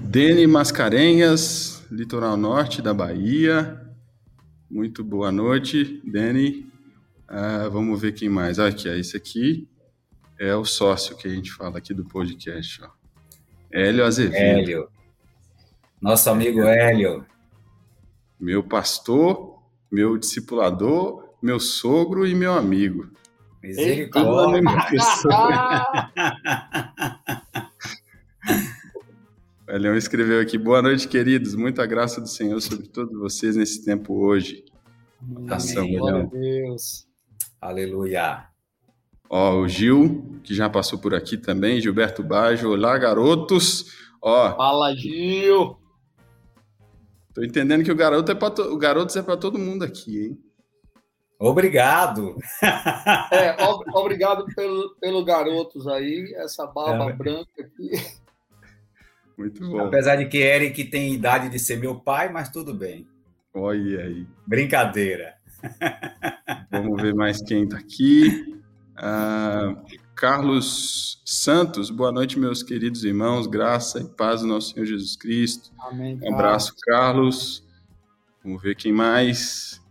Dene 0.00 0.46
Mascarenhas, 0.46 1.86
litoral 1.90 2.38
norte 2.38 2.80
da 2.80 2.94
Bahia. 2.94 3.78
Muito 4.70 5.04
boa 5.04 5.30
noite, 5.30 6.00
Dene. 6.10 6.66
Ah, 7.28 7.68
vamos 7.70 8.00
ver 8.00 8.12
quem 8.12 8.30
mais. 8.30 8.58
Ah, 8.58 8.68
aqui, 8.68 8.88
é 8.88 8.98
esse 8.98 9.18
aqui 9.18 9.68
é 10.38 10.54
o 10.54 10.64
sócio 10.64 11.16
que 11.16 11.26
a 11.28 11.30
gente 11.30 11.52
fala 11.52 11.78
aqui 11.78 11.94
do 11.94 12.04
podcast. 12.04 12.82
Ó. 12.82 12.88
Hélio 13.72 14.04
Azevedo. 14.04 14.36
Hélio. 14.36 14.88
Nosso 16.00 16.30
amigo 16.30 16.62
Hélio. 16.62 17.26
Meu 18.38 18.62
pastor, 18.62 19.58
meu 19.90 20.16
discipulador, 20.18 21.34
meu 21.40 21.58
sogro 21.58 22.26
e 22.26 22.34
meu 22.34 22.52
amigo. 22.52 23.10
Misericórdia. 23.62 24.62
o 29.66 29.72
Elião 29.72 29.96
escreveu 29.96 30.38
aqui: 30.40 30.58
Boa 30.58 30.82
noite, 30.82 31.08
queridos. 31.08 31.54
Muita 31.54 31.86
graça 31.86 32.20
do 32.20 32.28
Senhor 32.28 32.60
sobre 32.60 32.88
todos 32.88 33.18
vocês 33.18 33.56
nesse 33.56 33.82
tempo 33.84 34.14
hoje. 34.14 34.64
Amém. 35.48 35.96
Glória 35.96 36.22
a 36.22 36.26
Deus. 36.26 37.06
Aleluia. 37.60 38.53
Ó, 39.28 39.56
o 39.56 39.68
Gil, 39.68 40.40
que 40.42 40.54
já 40.54 40.68
passou 40.68 40.98
por 40.98 41.14
aqui 41.14 41.36
também, 41.36 41.80
Gilberto 41.80 42.22
Baggio. 42.22 42.72
Olá, 42.72 42.96
garotos. 42.98 43.86
Ó. 44.20 44.54
Fala, 44.56 44.94
Gil. 44.94 45.78
Tô 47.34 47.42
entendendo 47.42 47.82
que 47.82 47.90
o 47.90 47.96
garoto 47.96 48.30
é 48.30 48.34
para 48.34 48.50
to... 48.50 48.62
o 48.62 48.78
garoto 48.78 49.18
é 49.18 49.22
para 49.22 49.36
todo 49.36 49.58
mundo 49.58 49.84
aqui, 49.84 50.26
hein? 50.26 50.38
Obrigado. 51.38 52.36
É, 53.32 53.62
ob 53.64 53.84
obrigado 53.94 54.46
pelo, 54.54 54.94
pelo 55.00 55.24
garotos 55.24 55.86
aí, 55.88 56.32
essa 56.36 56.66
barba 56.66 57.10
é. 57.10 57.12
branca 57.12 57.50
aqui. 57.58 57.90
Muito 59.36 59.68
bom. 59.68 59.80
Apesar 59.80 60.14
de 60.16 60.26
que 60.26 60.38
Eric 60.38 60.84
tem 60.84 61.12
idade 61.12 61.48
de 61.48 61.58
ser 61.58 61.76
meu 61.76 61.98
pai, 61.98 62.32
mas 62.32 62.50
tudo 62.50 62.72
bem. 62.72 63.08
Olha 63.52 64.04
aí. 64.04 64.26
Brincadeira. 64.46 65.34
Vamos 66.70 67.02
ver 67.02 67.14
mais 67.14 67.42
quem 67.42 67.64
está 67.64 67.78
aqui. 67.78 68.62
Ah, 68.96 69.74
Carlos 70.14 71.20
Santos, 71.24 71.90
boa 71.90 72.12
noite, 72.12 72.38
meus 72.38 72.62
queridos 72.62 73.02
irmãos, 73.02 73.46
graça 73.46 74.00
e 74.00 74.04
paz 74.04 74.42
do 74.42 74.46
nosso 74.46 74.72
Senhor 74.72 74.86
Jesus 74.86 75.16
Cristo. 75.16 75.72
Amém. 75.80 76.18
Um 76.22 76.34
abraço, 76.34 76.74
Carlos. 76.80 77.64
Vamos 78.42 78.62
ver 78.62 78.76
quem 78.76 78.92
mais. 78.92 79.82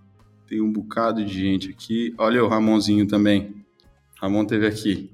Tem 0.47 0.61
um 0.61 0.71
bocado 0.71 1.23
de 1.25 1.33
gente 1.33 1.69
aqui. 1.69 2.13
Olha 2.17 2.43
o 2.43 2.47
Ramonzinho 2.47 3.05
também. 3.07 3.65
Ramon 4.21 4.45
teve 4.45 4.65
aqui. 4.65 5.13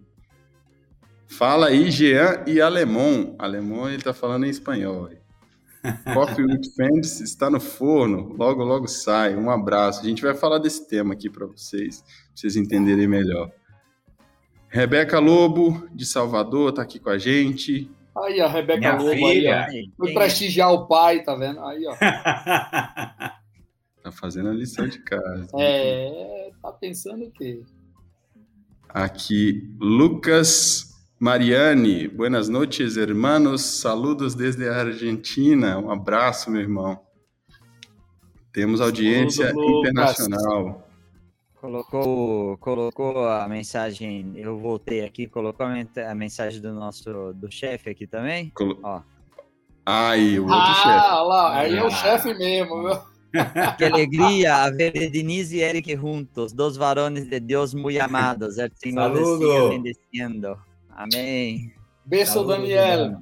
Fala 1.27 1.67
aí, 1.67 1.89
Jean 1.89 2.43
e 2.45 2.61
Alemão. 2.61 3.35
Alemão, 3.39 3.89
ele 3.89 4.03
tá 4.03 4.13
falando 4.13 4.45
em 4.45 4.49
espanhol. 4.49 5.09
Coffee 6.13 6.43
with 6.43 6.61
Friends 6.75 7.21
está 7.21 7.49
no 7.49 7.59
forno, 7.59 8.35
logo, 8.37 8.63
logo 8.63 8.87
sai. 8.87 9.35
Um 9.35 9.49
abraço. 9.49 10.01
A 10.01 10.03
gente 10.03 10.21
vai 10.21 10.35
falar 10.35 10.59
desse 10.59 10.87
tema 10.87 11.13
aqui 11.13 11.29
para 11.29 11.45
vocês, 11.47 12.01
pra 12.01 12.11
vocês 12.35 12.55
entenderem 12.55 13.07
melhor. 13.07 13.51
Rebeca 14.69 15.17
Lobo, 15.19 15.89
de 15.93 16.05
Salvador, 16.05 16.71
tá 16.71 16.83
aqui 16.83 16.99
com 16.99 17.09
a 17.09 17.17
gente. 17.17 17.89
Aí, 18.15 18.39
a 18.39 18.47
Rebeca 18.47 18.79
Minha 18.79 18.95
Lobo 18.97 19.09
filha. 19.11 19.65
aí, 19.65 19.91
ó. 19.97 19.97
Foi 19.97 20.13
prestigiar 20.13 20.71
o 20.71 20.87
pai, 20.87 21.23
tá 21.23 21.35
vendo? 21.35 21.59
Aí, 21.65 21.85
ó. 21.87 21.95
tá 24.03 24.11
fazendo 24.11 24.49
a 24.49 24.53
lição 24.53 24.87
de 24.87 24.99
casa. 24.99 25.47
É, 25.57 26.51
tá 26.61 26.71
pensando 26.71 27.25
o 27.25 27.31
quê? 27.31 27.61
Aqui, 28.87 29.71
Lucas 29.79 30.89
Mariane, 31.19 32.07
buenas 32.07 32.47
noches, 32.47 32.95
hermanos. 32.95 33.61
Saludos 33.61 34.35
desde 34.35 34.67
a 34.69 34.75
Argentina. 34.77 35.77
Um 35.79 35.91
abraço, 35.91 36.49
meu 36.49 36.61
irmão. 36.61 36.99
Temos 38.53 38.81
audiência 38.81 39.47
Saludo, 39.47 39.79
internacional. 39.79 40.88
Colocou, 41.59 42.57
colocou 42.57 43.27
a 43.27 43.47
mensagem. 43.47 44.31
Eu 44.35 44.57
voltei 44.57 45.03
aqui, 45.03 45.27
colocou 45.27 45.65
a 45.65 46.15
mensagem 46.15 46.61
do 46.61 46.73
nosso 46.73 47.33
do 47.33 47.51
chefe 47.51 47.89
aqui 47.89 48.07
também. 48.07 48.49
Colo... 48.51 48.79
Ó. 48.81 49.01
Ai, 49.85 50.39
o 50.39 50.43
outro 50.43 50.57
ah, 50.57 50.73
chefe. 50.75 50.87
Ah, 50.87 51.21
lá, 51.21 51.57
aí 51.57 51.75
é 51.75 51.83
o 51.83 51.89
chefe 51.89 52.33
mesmo, 52.33 52.83
viu? 52.83 53.09
Que 53.77 53.85
alegria 53.85 54.55
a 54.55 54.71
ver 54.71 54.91
Denise 55.11 55.57
e 55.57 55.61
Eric 55.61 55.95
juntos, 55.95 56.51
dos 56.51 56.77
varones 56.77 57.27
de 57.27 57.39
Deus 57.39 57.73
muito 57.73 58.01
amados. 58.01 58.57
El 58.57 58.71
Senhor 58.73 59.15
Saludo. 59.15 59.69
bendeciendo. 59.69 60.57
Amém. 60.89 61.73
Beijo, 62.05 62.43
Daniel. 62.43 63.21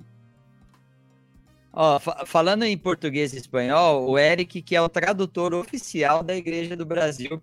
Ó, 1.80 2.00
fa 2.00 2.26
falando 2.26 2.64
em 2.64 2.76
português 2.76 3.34
e 3.34 3.38
espanhol, 3.38 4.10
o 4.10 4.18
Eric, 4.18 4.64
que 4.64 4.76
é 4.76 4.82
o 4.82 4.90
tradutor 4.90 5.54
oficial 5.54 6.24
da 6.24 6.36
Igreja 6.36 6.76
do 6.76 6.88
Brasil 6.88 7.40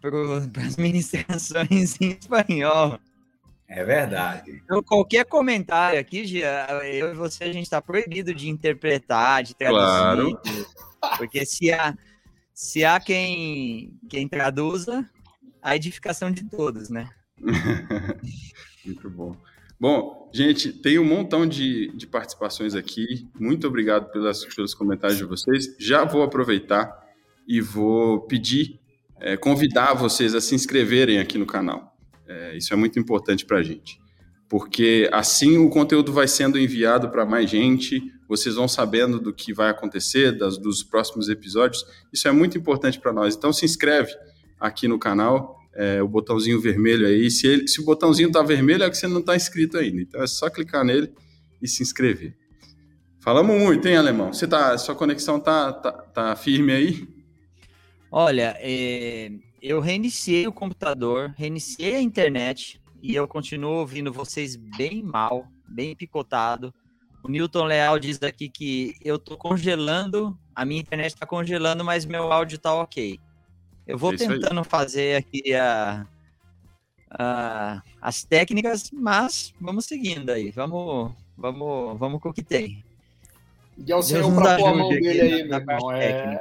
para 0.00 0.62
as 0.64 0.76
ministrações 0.76 2.00
em 2.00 2.12
espanhol. 2.12 2.96
É 3.66 3.84
verdade. 3.84 4.62
Então, 4.64 4.80
qualquer 4.84 5.24
comentário 5.24 5.98
aqui, 5.98 6.24
Gia, 6.24 6.64
eu 6.84 7.10
e 7.10 7.14
você, 7.14 7.42
a 7.42 7.52
gente 7.52 7.64
está 7.64 7.82
proibido 7.82 8.32
de 8.32 8.48
interpretar, 8.48 9.42
de 9.42 9.56
traduzir. 9.56 10.38
Claro. 10.40 11.18
Porque 11.18 11.44
se 11.44 11.72
há, 11.72 11.92
se 12.54 12.84
há 12.84 13.00
quem, 13.00 13.98
quem 14.08 14.28
traduza, 14.28 15.04
a 15.60 15.74
edificação 15.74 16.30
de 16.30 16.44
todos, 16.44 16.88
né? 16.88 17.10
Muito 18.86 19.10
bom. 19.10 19.36
Bom, 19.78 20.30
gente, 20.32 20.72
tem 20.72 20.98
um 20.98 21.04
montão 21.04 21.46
de, 21.46 21.88
de 21.94 22.06
participações 22.06 22.74
aqui. 22.74 23.28
Muito 23.38 23.66
obrigado 23.66 24.10
pelas, 24.10 24.44
pelos 24.44 24.74
comentários 24.74 25.18
de 25.18 25.24
vocês. 25.24 25.76
Já 25.78 26.04
vou 26.04 26.22
aproveitar 26.22 26.90
e 27.46 27.60
vou 27.60 28.22
pedir, 28.22 28.80
é, 29.20 29.36
convidar 29.36 29.94
vocês 29.94 30.34
a 30.34 30.40
se 30.40 30.54
inscreverem 30.54 31.18
aqui 31.18 31.36
no 31.36 31.46
canal. 31.46 31.94
É, 32.26 32.56
isso 32.56 32.72
é 32.72 32.76
muito 32.76 32.98
importante 32.98 33.44
para 33.44 33.58
a 33.58 33.62
gente, 33.62 34.00
porque 34.48 35.08
assim 35.12 35.58
o 35.58 35.70
conteúdo 35.70 36.12
vai 36.12 36.26
sendo 36.26 36.58
enviado 36.58 37.08
para 37.08 37.24
mais 37.24 37.48
gente, 37.48 38.02
vocês 38.28 38.56
vão 38.56 38.66
sabendo 38.66 39.20
do 39.20 39.32
que 39.32 39.52
vai 39.52 39.70
acontecer, 39.70 40.32
das, 40.32 40.58
dos 40.58 40.82
próximos 40.82 41.28
episódios. 41.28 41.84
Isso 42.12 42.26
é 42.26 42.32
muito 42.32 42.58
importante 42.58 42.98
para 42.98 43.12
nós. 43.12 43.36
Então, 43.36 43.52
se 43.52 43.64
inscreve 43.64 44.12
aqui 44.58 44.88
no 44.88 44.98
canal 44.98 45.56
é, 45.76 46.02
o 46.02 46.08
botãozinho 46.08 46.60
vermelho 46.60 47.06
aí. 47.06 47.30
Se, 47.30 47.46
ele, 47.46 47.68
se 47.68 47.80
o 47.80 47.84
botãozinho 47.84 48.28
está 48.28 48.42
vermelho, 48.42 48.82
é 48.82 48.90
que 48.90 48.96
você 48.96 49.06
não 49.06 49.20
está 49.20 49.36
inscrito 49.36 49.78
ainda. 49.78 50.00
Então 50.00 50.22
é 50.22 50.26
só 50.26 50.48
clicar 50.50 50.84
nele 50.84 51.12
e 51.62 51.68
se 51.68 51.82
inscrever. 51.82 52.34
Falamos 53.20 53.60
muito, 53.60 53.86
hein, 53.86 53.96
Alemão? 53.96 54.32
Você 54.32 54.46
tá, 54.46 54.76
sua 54.78 54.94
conexão 54.94 55.40
tá, 55.40 55.72
tá, 55.72 55.92
tá 55.92 56.36
firme 56.36 56.72
aí? 56.72 57.08
Olha, 58.10 58.56
é, 58.60 59.30
eu 59.60 59.80
reiniciei 59.80 60.46
o 60.46 60.52
computador, 60.52 61.34
reiniciei 61.36 61.96
a 61.96 62.00
internet 62.00 62.80
e 63.02 63.14
eu 63.14 63.26
continuo 63.26 63.80
ouvindo 63.80 64.12
vocês 64.12 64.56
bem 64.56 65.02
mal, 65.02 65.46
bem 65.68 65.94
picotado. 65.94 66.72
O 67.22 67.28
Newton 67.28 67.64
Leal 67.64 67.98
diz 67.98 68.22
aqui 68.22 68.48
que 68.48 68.94
eu 69.04 69.18
tô 69.18 69.36
congelando, 69.36 70.38
a 70.54 70.64
minha 70.64 70.80
internet 70.80 71.14
está 71.14 71.26
congelando, 71.26 71.84
mas 71.84 72.06
meu 72.06 72.32
áudio 72.32 72.58
tá 72.58 72.72
ok. 72.72 73.18
Eu 73.86 73.96
vou 73.96 74.12
é 74.12 74.16
tentando 74.16 74.64
fazer 74.64 75.16
aqui 75.16 75.54
a, 75.54 76.06
uh, 77.12 77.82
as 78.00 78.24
técnicas, 78.24 78.90
mas 78.92 79.54
vamos 79.60 79.86
seguindo 79.86 80.30
aí, 80.30 80.50
vamos, 80.50 81.12
vamos, 81.36 81.98
vamos 81.98 82.20
com 82.20 82.30
o 82.30 82.32
que 82.32 82.42
tem. 82.42 82.84
E 83.78 83.92
ao 83.92 84.02
Senhor 84.02 84.34
para 84.34 84.56
pôr 84.56 84.68
a 84.68 84.74
mão 84.74 84.88
dele 84.88 85.20
aí, 85.20 85.44
meu 85.44 85.58
irmão. 85.58 85.92
É, 85.92 86.40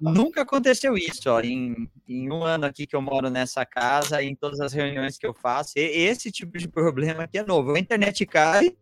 Nunca 0.00 0.42
aconteceu 0.42 0.96
isso, 0.96 1.28
ó, 1.28 1.40
em, 1.40 1.90
em 2.08 2.30
um 2.30 2.44
ano 2.44 2.64
aqui 2.64 2.86
que 2.86 2.94
eu 2.94 3.02
moro 3.02 3.28
nessa 3.28 3.66
casa, 3.66 4.22
em 4.22 4.36
todas 4.36 4.60
as 4.60 4.72
reuniões 4.72 5.18
que 5.18 5.26
eu 5.26 5.34
faço, 5.34 5.72
esse 5.76 6.30
tipo 6.30 6.56
de 6.56 6.68
problema 6.68 7.24
aqui 7.24 7.38
é 7.38 7.44
novo. 7.44 7.74
A 7.74 7.78
internet 7.78 8.24
cai 8.24 8.76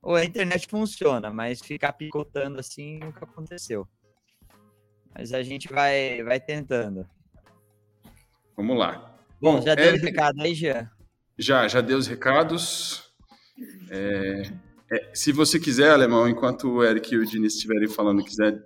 ou 0.00 0.14
a 0.14 0.24
internet 0.24 0.68
funciona, 0.68 1.30
mas 1.30 1.60
ficar 1.60 1.92
picotando 1.92 2.60
assim 2.60 3.00
nunca 3.00 3.24
aconteceu. 3.24 3.86
Mas 5.14 5.32
a 5.32 5.42
gente 5.42 5.68
vai, 5.68 6.22
vai 6.22 6.40
tentando. 6.40 7.06
Vamos 8.56 8.78
lá. 8.78 9.16
Bom, 9.40 9.56
Bom 9.56 9.62
já 9.62 9.74
deu 9.74 9.94
o 9.94 9.98
recado 9.98 10.40
aí, 10.40 10.54
Jean? 10.54 10.90
Já, 11.38 11.66
já 11.66 11.80
deu 11.80 11.98
os 11.98 12.06
recados. 12.06 13.10
É, 13.90 14.42
é, 14.90 15.10
se 15.14 15.32
você 15.32 15.58
quiser, 15.58 15.90
Alemão, 15.90 16.28
enquanto 16.28 16.68
o 16.68 16.84
Eric 16.84 17.14
e 17.14 17.18
o 17.18 17.24
Diniz 17.24 17.54
estiverem 17.54 17.88
falando, 17.88 18.24
quiser 18.24 18.62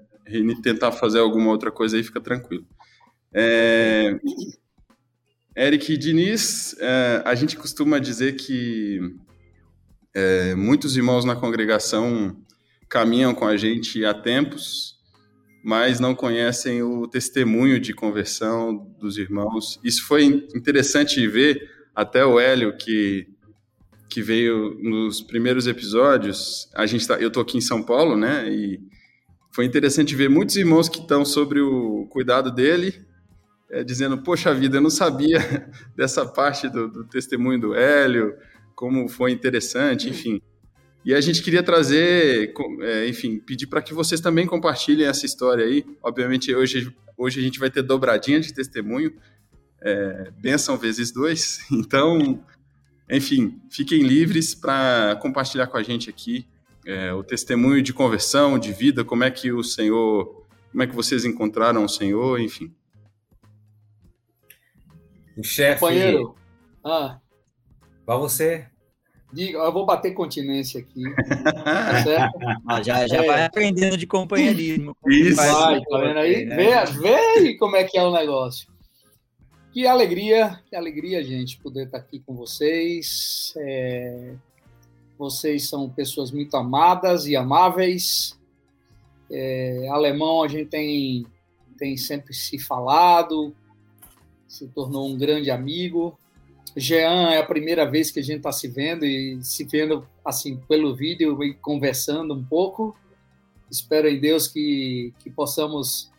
tentar 0.63 0.91
fazer 0.93 1.19
alguma 1.19 1.51
outra 1.51 1.71
coisa 1.71 1.97
aí, 1.97 2.03
fica 2.03 2.21
tranquilo. 2.21 2.67
É, 3.33 4.19
Eric 5.57 5.93
e 5.93 5.97
Diniz, 5.97 6.75
é, 6.81 7.23
a 7.25 7.35
gente 7.35 7.57
costuma 7.57 7.99
dizer 7.99 8.35
que 8.35 9.01
é, 10.15 10.55
muitos 10.55 10.97
irmãos 10.97 11.25
na 11.25 11.37
congregação 11.37 12.37
caminham 12.89 13.35
com 13.35 13.47
a 13.47 13.57
gente 13.57 14.05
há 14.05 14.15
tempos 14.15 14.94
mas 15.65 15.99
não 15.99 16.15
conhecem 16.15 16.83
o 16.83 17.09
testemunho 17.09 17.81
de 17.81 17.95
conversão 17.95 18.87
dos 19.01 19.17
irmãos. 19.17 19.81
Isso 19.83 20.07
foi 20.07 20.25
interessante 20.55 21.27
ver 21.27 21.71
até 21.95 22.25
o 22.25 22.39
Hélio 22.39 22.77
que 22.77 23.27
que 24.11 24.23
veio 24.23 24.79
nos 24.81 25.23
primeiros 25.23 25.67
episódios. 25.67 26.69
A 26.75 26.87
gente 26.87 27.09
tá, 27.09 27.15
eu 27.15 27.33
tô 27.33 27.41
aqui 27.41 27.57
em 27.57 27.63
São 27.63 27.83
Paulo, 27.83 28.15
né? 28.15 28.49
E 28.49 28.79
foi 29.51 29.65
interessante 29.65 30.15
ver 30.15 30.29
muitos 30.29 30.55
irmãos 30.55 30.89
que 30.89 31.01
estão 31.01 31.25
sobre 31.25 31.61
o 31.61 32.07
cuidado 32.11 32.53
dele, 32.53 33.03
é, 33.71 33.83
dizendo: 33.83 34.19
Poxa 34.19 34.55
vida, 34.55 34.77
eu 34.77 34.83
não 34.83 34.91
sabia 34.91 35.39
dessa 35.97 36.27
parte 36.27 36.69
do, 36.69 36.89
do 36.89 37.05
testemunho 37.05 37.59
do 37.59 37.75
Hélio, 37.75 38.35
como 38.77 39.09
foi 39.09 39.33
interessante, 39.33 40.11
enfim. 40.11 40.41
E 41.05 41.13
a 41.13 41.21
gente 41.21 41.43
queria 41.43 41.63
trazer, 41.63 42.55
é, 42.81 43.07
enfim, 43.09 43.39
pedir 43.39 43.67
para 43.67 43.83
que 43.83 43.93
vocês 43.93 44.21
também 44.21 44.47
compartilhem 44.47 45.07
essa 45.07 45.27
história 45.27 45.65
aí. 45.65 45.85
Obviamente, 46.03 46.55
hoje, 46.55 46.95
hoje 47.17 47.41
a 47.41 47.43
gente 47.43 47.59
vai 47.59 47.71
ter 47.71 47.83
dobradinha 47.83 48.41
de 48.41 48.55
testemunho, 48.55 49.15
é, 49.83 50.31
benção 50.39 50.79
vezes 50.79 51.13
dois. 51.13 51.61
Então, 51.71 52.43
enfim, 53.11 53.61
fiquem 53.71 54.03
livres 54.03 54.55
para 54.55 55.19
compartilhar 55.21 55.67
com 55.67 55.77
a 55.77 55.83
gente 55.83 56.09
aqui 56.09 56.47
é, 56.87 57.13
o 57.13 57.23
testemunho 57.23 57.83
de 57.83 57.93
conversão, 57.93 58.59
de 58.59 58.73
vida, 58.73 59.05
como 59.05 59.25
é 59.25 59.31
que 59.31 59.53
o 59.53 59.63
Senhor, 59.63 60.47
como 60.71 60.83
é 60.83 60.87
que 60.87 60.95
vocês 60.95 61.25
encontraram 61.25 61.85
o 61.85 61.89
Senhor, 61.89 62.41
enfim. 62.41 62.75
O 65.37 65.43
chefe. 65.43 65.81
Companheiro. 65.81 66.35
Ah. 66.83 67.19
Para 68.07 68.17
você. 68.17 68.69
Diga, 69.35 69.59
eu 69.59 69.73
vou 69.73 69.85
bater 69.85 70.13
continência 70.13 70.81
aqui. 70.81 71.03
Tá 71.65 72.03
certo? 72.05 72.39
Ah, 72.69 72.81
já 72.81 73.05
já 73.09 73.25
é. 73.25 73.27
vai 73.27 73.45
aprendendo 73.45 73.97
de 73.97 74.07
companheirismo. 74.07 74.97
Isso. 75.11 75.35
Vai, 75.35 75.81
tá 75.81 75.99
vendo 75.99 76.19
aí? 76.21 76.45
Né? 76.45 76.57
Vê, 76.57 77.41
vê 77.41 77.55
como 77.57 77.75
é 77.75 77.83
que 77.83 77.99
é 77.99 78.05
o 78.05 78.13
negócio. 78.13 78.69
Que 79.73 79.89
alegria, 79.89 80.63
que 80.71 80.77
alegria, 80.77 81.25
gente, 81.25 81.59
poder 81.59 81.87
estar 81.87 81.99
aqui 81.99 82.21
com 82.21 82.33
vocês. 82.37 83.53
É, 83.57 84.35
vocês 85.19 85.69
são 85.69 85.91
pessoas 85.91 86.31
muito 86.31 86.57
amadas 86.57 87.27
e 87.27 87.35
amáveis. 87.35 88.39
É, 89.29 89.89
alemão, 89.91 90.45
a 90.45 90.49
gente 90.49 90.71
tem, 90.71 91.27
tem 91.77 91.97
sempre 91.97 92.33
se 92.33 92.57
falado, 92.57 93.53
se 94.47 94.69
tornou 94.69 95.09
um 95.09 95.19
grande 95.19 95.51
amigo. 95.51 96.17
Jean, 96.77 97.31
é 97.31 97.39
a 97.39 97.47
primeira 97.47 97.89
vez 97.89 98.11
que 98.11 98.21
a 98.21 98.23
gente 98.23 98.39
está 98.39 98.51
se 98.51 98.67
vendo 98.67 99.05
e 99.05 99.39
se 99.43 99.65
vendo 99.65 100.07
assim 100.25 100.57
pelo 100.69 100.95
vídeo 100.95 101.43
e 101.45 101.55
conversando 101.55 102.35
um 102.35 102.45
pouco. 102.45 102.97
Espero 103.71 104.09
em 104.09 104.19
Deus 104.19 104.49
que, 104.49 105.13
que 105.21 105.31
possamos 105.31 106.11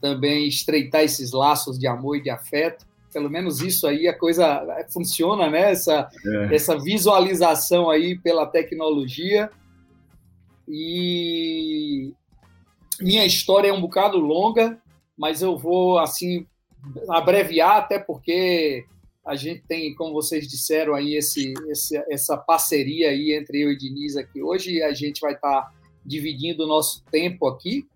também 0.00 0.46
estreitar 0.46 1.02
esses 1.02 1.32
laços 1.32 1.78
de 1.78 1.86
amor 1.86 2.16
e 2.16 2.22
de 2.22 2.30
afeto. 2.30 2.86
Pelo 3.12 3.30
menos 3.30 3.60
isso 3.60 3.86
aí 3.86 4.06
a 4.06 4.16
coisa 4.16 4.64
funciona, 4.92 5.48
né? 5.48 5.72
Essa, 5.72 6.08
é. 6.26 6.54
essa 6.54 6.78
visualização 6.78 7.90
aí 7.90 8.18
pela 8.18 8.46
tecnologia. 8.46 9.50
E 10.68 12.12
minha 13.00 13.24
história 13.24 13.68
é 13.68 13.72
um 13.72 13.80
bocado 13.80 14.18
longa, 14.18 14.78
mas 15.16 15.42
eu 15.42 15.56
vou 15.56 15.98
assim 15.98 16.46
abreviar 17.08 17.76
até 17.78 17.98
porque 17.98 18.84
a 19.24 19.36
gente 19.36 19.62
tem, 19.66 19.94
como 19.94 20.12
vocês 20.12 20.46
disseram 20.46 20.94
aí, 20.94 21.14
esse, 21.14 21.54
esse, 21.68 21.96
essa 22.10 22.36
parceria 22.36 23.08
aí 23.08 23.32
entre 23.32 23.62
eu 23.62 23.72
e 23.72 23.78
Diniz 23.78 24.16
aqui 24.16 24.42
hoje, 24.42 24.82
a 24.82 24.92
gente 24.92 25.20
vai 25.20 25.32
estar 25.32 25.62
tá 25.62 25.72
dividindo 26.04 26.64
o 26.64 26.66
nosso 26.66 27.02
tempo 27.10 27.46
aqui. 27.46 27.88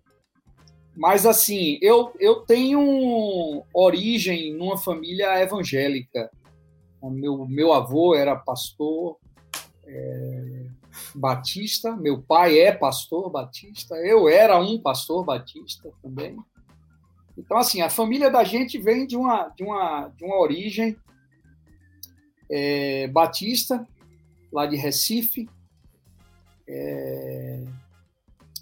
Mas, 0.95 1.25
assim, 1.25 1.77
eu, 1.81 2.11
eu 2.19 2.41
tenho 2.41 3.63
origem 3.73 4.53
numa 4.53 4.77
família 4.77 5.39
evangélica. 5.39 6.31
O 6.99 7.09
meu, 7.09 7.45
meu 7.47 7.71
avô 7.73 8.15
era 8.15 8.35
pastor 8.35 9.17
é, 9.85 10.65
batista, 11.13 11.95
meu 11.95 12.21
pai 12.21 12.59
é 12.59 12.71
pastor 12.71 13.29
batista, 13.29 13.95
eu 13.97 14.27
era 14.27 14.59
um 14.59 14.81
pastor 14.81 15.23
batista 15.23 15.91
também. 16.01 16.35
Então, 17.37 17.57
assim, 17.57 17.81
a 17.81 17.89
família 17.89 18.29
da 18.29 18.43
gente 18.43 18.77
vem 18.77 19.07
de 19.07 19.15
uma, 19.15 19.47
de 19.49 19.63
uma, 19.63 20.09
de 20.09 20.25
uma 20.25 20.39
origem 20.39 20.97
é, 22.49 23.07
Batista, 23.07 23.87
lá 24.51 24.65
de 24.65 24.75
Recife. 24.75 25.49
É, 26.67 27.63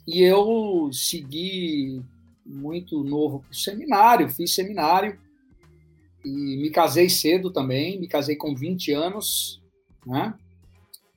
e 0.08 0.22
eu 0.22 0.90
segui 0.94 2.02
muito 2.46 3.04
novo 3.04 3.44
o 3.50 3.54
seminário, 3.54 4.30
fiz 4.30 4.56
seminário 4.56 5.20
e 6.24 6.58
me 6.58 6.70
casei 6.70 7.10
cedo 7.10 7.52
também, 7.52 8.00
me 8.00 8.08
casei 8.08 8.36
com 8.36 8.56
20 8.56 8.94
anos, 8.94 9.62
né? 10.06 10.34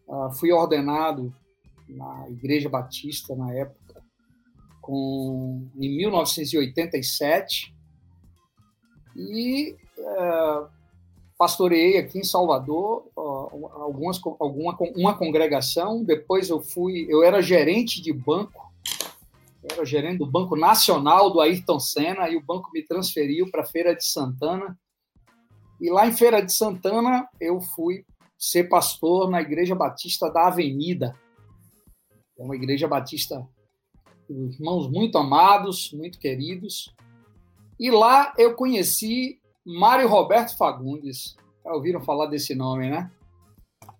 Uh, 0.09 0.30
fui 0.33 0.50
ordenado 0.50 1.33
na 1.88 2.28
Igreja 2.28 2.68
Batista 2.68 3.35
na 3.37 3.52
época, 3.54 4.02
com, 4.80 5.68
em 5.76 5.96
1987, 5.96 7.74
e 9.16 9.76
uh, 9.98 10.68
pastoreei 11.40 11.96
aqui 11.96 12.18
em 12.18 12.22
Salvador 12.22 13.11
algumas 13.16 14.20
alguma 14.38 14.76
uma 14.94 15.16
congregação 15.16 16.05
depois 16.05 16.50
eu 16.50 16.61
fui 16.61 17.07
eu 17.09 17.22
era 17.22 17.40
gerente 17.40 18.03
de 18.03 18.12
banco 18.12 18.70
era 19.62 19.83
gerente 19.87 20.18
do 20.18 20.26
Banco 20.26 20.55
Nacional 20.55 21.31
do 21.31 21.40
Ayrton 21.40 21.81
Senna 21.81 22.29
e 22.29 22.37
o 22.37 22.44
banco 22.44 22.70
me 22.74 22.83
transferiu 22.83 23.50
para 23.50 23.62
Feira 23.62 23.94
de 23.94 24.07
Santana. 24.07 24.79
E 25.79 25.90
lá 25.90 26.07
em 26.07 26.12
Feira 26.12 26.40
de 26.40 26.50
Santana 26.50 27.29
eu 27.38 27.61
fui 27.61 28.05
ser 28.38 28.70
pastor 28.70 29.29
na 29.29 29.42
Igreja 29.42 29.74
Batista 29.74 30.31
da 30.31 30.46
Avenida. 30.46 31.14
É 32.38 32.42
uma 32.42 32.57
igreja 32.57 32.88
batista 32.88 33.46
irmãos 34.31 34.90
muito 34.90 35.18
amados 35.18 35.92
muito 35.92 36.18
queridos. 36.18 36.94
E 37.79 37.90
lá 37.90 38.33
eu 38.38 38.55
conheci 38.55 39.39
Mário 39.64 40.08
Roberto 40.08 40.56
Fagundes. 40.56 41.36
Já 41.64 41.72
ouviram 41.72 42.00
falar 42.00 42.26
desse 42.26 42.54
nome, 42.54 42.90
né? 42.90 43.10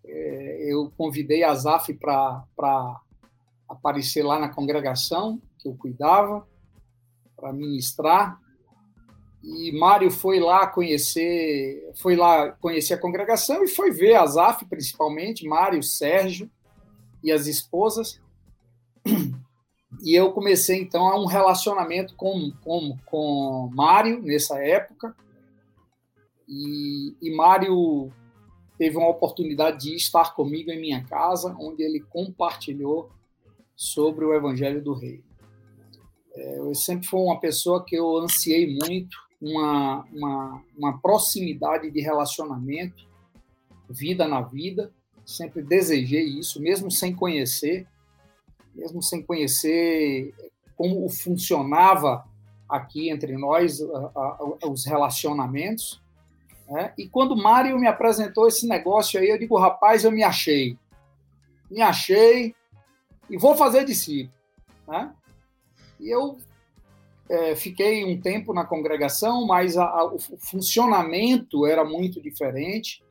É, 0.05 0.73
eu 0.73 0.91
convidei 0.97 1.45
a 1.45 1.55
Zaf 1.55 1.93
para 1.95 3.01
aparecer 3.69 4.25
lá 4.25 4.39
na 4.39 4.49
congregação 4.49 5.41
que 5.59 5.69
eu 5.69 5.75
cuidava, 5.75 6.47
para 7.37 7.53
ministrar. 7.53 8.41
E 9.43 9.73
Mário 9.79 10.11
foi 10.11 10.39
lá 10.39 10.67
conhecer, 10.67 11.91
foi 11.97 12.15
lá 12.17 12.51
conhecer 12.53 12.95
a 12.95 13.01
congregação 13.01 13.63
e 13.65 13.69
foi 13.69 13.91
ver 13.91 14.15
a 14.17 14.27
Zaf, 14.27 14.65
principalmente, 14.67 15.47
Mário, 15.47 15.83
Sérgio 15.83 16.51
e 17.23 17.33
as 17.33 17.47
esposas. 17.47 18.21
E 20.03 20.15
eu 20.15 20.33
comecei, 20.33 20.81
então, 20.81 21.05
um 21.21 21.27
relacionamento 21.27 22.15
com, 22.15 22.53
com, 22.63 22.97
com 23.05 23.71
Mário 23.75 24.23
nessa 24.23 24.63
época. 24.63 25.15
E, 26.51 27.15
e 27.23 27.31
Mário 27.35 28.13
teve 28.77 28.97
uma 28.97 29.09
oportunidade 29.09 29.85
de 29.85 29.95
estar 29.95 30.35
comigo 30.35 30.71
em 30.71 30.81
minha 30.81 31.05
casa, 31.05 31.57
onde 31.61 31.83
ele 31.83 32.01
compartilhou 32.01 33.11
sobre 33.77 34.25
o 34.25 34.35
Evangelho 34.35 34.83
do 34.83 34.93
Rei. 34.93 35.23
É, 36.35 36.59
eu 36.59 36.75
sempre 36.75 37.07
fui 37.07 37.21
uma 37.21 37.39
pessoa 37.39 37.85
que 37.85 37.95
eu 37.95 38.17
ansiei 38.17 38.77
muito, 38.77 39.17
uma, 39.41 40.05
uma, 40.13 40.65
uma 40.77 40.99
proximidade 40.99 41.91
de 41.91 42.01
relacionamento, 42.01 43.09
vida 43.89 44.27
na 44.27 44.43
vida, 44.43 44.93
sempre 45.25 45.63
desejei 45.63 46.25
isso, 46.25 46.61
mesmo 46.61 46.91
sem 46.91 47.15
conhecer, 47.15 47.87
mesmo 48.75 49.03
sem 49.03 49.23
conhecer 49.23 50.35
como 50.77 51.09
funcionava 51.09 52.25
aqui 52.69 53.11
entre 53.11 53.37
nós 53.37 53.81
os 54.67 54.87
relacionamentos. 54.87 56.00
Né? 56.71 56.95
E 56.97 57.09
quando 57.09 57.33
o 57.33 57.43
Mário 57.43 57.77
me 57.79 57.89
apresentou 57.89 58.47
esse 58.47 58.67
negócio 58.67 59.19
aí, 59.19 59.29
eu 59.29 59.39
digo, 59.39 59.59
rapaz, 59.59 60.05
eu 60.05 60.13
me 60.13 60.23
achei. 60.23 60.79
Me 61.69 61.83
achei 61.83 62.55
e 63.29 63.37
vou 63.37 63.57
fazer 63.57 63.85
discípulo. 63.85 64.33
Né? 64.87 65.13
E 65.99 66.09
eu 66.09 66.39
é, 67.29 67.57
fiquei 67.57 68.05
um 68.05 68.21
tempo 68.21 68.55
na 68.55 68.65
congregação, 68.65 69.45
mas 69.47 69.77
a, 69.77 69.85
a, 69.85 70.05
o 70.05 70.19
funcionamento 70.19 71.67
era 71.67 71.85
muito 71.85 72.23
diferente 72.23 73.03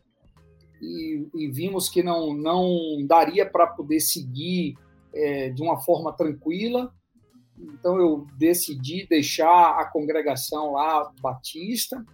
e, 0.81 1.27
e 1.35 1.47
vimos 1.49 1.89
que 1.89 2.01
não, 2.01 2.33
não 2.33 3.05
daria 3.05 3.45
para 3.45 3.67
poder 3.67 3.99
seguir 3.99 4.77
é, 5.13 5.49
de 5.49 5.61
uma 5.61 5.81
forma 5.81 6.13
tranquila. 6.13 6.93
Então 7.57 7.99
eu 7.99 8.25
decidi 8.37 9.05
deixar 9.05 9.77
a 9.77 9.85
congregação 9.85 10.73
lá 10.73 11.11
batista, 11.21 12.05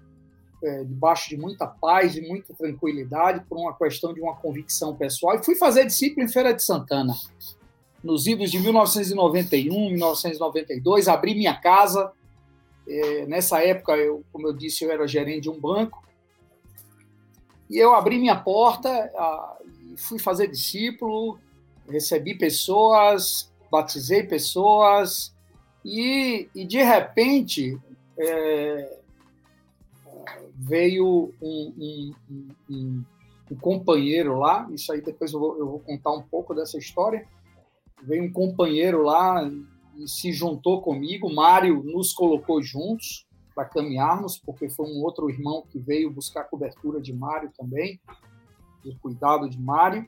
é, 0.64 0.84
debaixo 0.84 1.30
de 1.30 1.38
muita 1.38 1.68
paz 1.68 2.16
e 2.16 2.22
muita 2.22 2.54
tranquilidade, 2.54 3.44
por 3.48 3.58
uma 3.58 3.76
questão 3.76 4.14
de 4.14 4.22
uma 4.22 4.36
convicção 4.36 4.96
pessoal, 4.96 5.36
e 5.36 5.44
fui 5.44 5.56
fazer 5.56 5.86
discípulo 5.86 6.26
em 6.26 6.30
Feira 6.30 6.54
de 6.54 6.64
Santana 6.64 7.14
nos 8.06 8.28
idos 8.28 8.52
de 8.52 8.60
1991, 8.60 9.90
1992, 9.90 11.08
abri 11.08 11.34
minha 11.34 11.56
casa. 11.56 12.12
É, 12.88 13.26
nessa 13.26 13.64
época, 13.64 13.94
eu, 13.94 14.24
como 14.32 14.48
eu 14.48 14.54
disse, 14.54 14.84
eu 14.84 14.92
era 14.92 15.08
gerente 15.08 15.42
de 15.42 15.50
um 15.50 15.60
banco. 15.60 16.04
E 17.68 17.80
eu 17.80 17.96
abri 17.96 18.20
minha 18.20 18.36
porta, 18.36 18.90
a, 18.90 19.58
fui 19.98 20.20
fazer 20.20 20.48
discípulo, 20.48 21.40
recebi 21.90 22.36
pessoas, 22.36 23.52
batizei 23.72 24.22
pessoas, 24.22 25.34
e, 25.84 26.48
e 26.54 26.64
de 26.64 26.84
repente 26.84 27.76
é, 28.20 29.00
veio 30.58 31.34
um, 31.42 31.74
um, 31.78 32.14
um, 32.70 33.04
um, 33.52 33.56
companheiro 33.60 34.40
lá, 34.40 34.68
isso 34.72 34.92
aí 34.92 35.02
depois 35.02 35.34
eu 35.34 35.40
vou, 35.40 35.58
eu 35.60 35.68
vou 35.68 35.80
contar 35.80 36.12
um 36.14 36.24
pouco 36.24 36.56
dessa 36.56 36.78
história, 36.78 37.28
veio 38.02 38.24
um 38.24 38.32
companheiro 38.32 39.04
lá 39.04 39.50
e 39.98 40.08
se 40.08 40.32
juntou 40.32 40.82
comigo. 40.82 41.34
Mário 41.34 41.84
nos 41.84 42.14
colocou 42.14 42.62
juntos 42.62 43.26
para 43.54 43.66
caminharmos, 43.66 44.38
porque 44.38 44.70
foi 44.70 44.86
um 44.86 45.02
outro 45.02 45.30
irmão 45.30 45.64
que 45.70 45.80
veio 45.80 46.12
buscar 46.12 46.44
cobertura 46.46 47.02
de 47.02 47.14
Mário 47.14 47.52
também, 47.58 48.00
o 48.86 48.96
cuidado 49.00 49.50
de 49.50 49.60
Mário. 49.60 50.08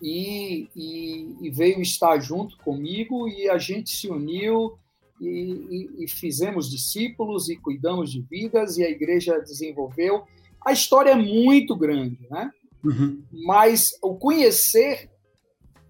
E, 0.00 0.68
e, 0.76 1.36
e, 1.40 1.50
veio 1.50 1.80
estar 1.80 2.18
junto 2.20 2.58
comigo 2.58 3.26
e 3.26 3.48
a 3.48 3.56
gente 3.56 3.88
se 3.88 4.10
uniu 4.10 4.78
e, 5.20 6.04
e, 6.04 6.08
fizemos 6.08 6.70
discípulos 6.70 7.48
e 7.48 7.56
cuidamos 7.56 8.12
de 8.12 8.20
vidas 8.20 8.76
e 8.76 8.84
a 8.84 8.90
igreja 8.90 9.38
desenvolveu. 9.40 10.24
A 10.64 10.72
história 10.72 11.10
é 11.10 11.16
muito 11.16 11.74
grande, 11.74 12.18
né? 12.30 12.50
Uhum. 12.84 13.22
Mas 13.32 13.96
o 14.02 14.14
conhecer 14.14 15.10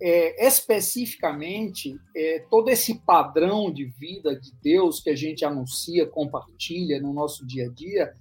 é, 0.00 0.46
especificamente 0.46 1.98
é, 2.14 2.44
todo 2.50 2.68
esse 2.68 2.94
padrão 3.00 3.70
de 3.70 3.84
vida 3.84 4.38
de 4.38 4.52
Deus 4.62 5.00
que 5.00 5.10
a 5.10 5.16
gente 5.16 5.44
anuncia, 5.44 6.06
compartilha 6.06 7.00
no 7.00 7.12
nosso 7.12 7.46
dia 7.46 7.66
a 7.66 7.68
dia, 7.68 8.12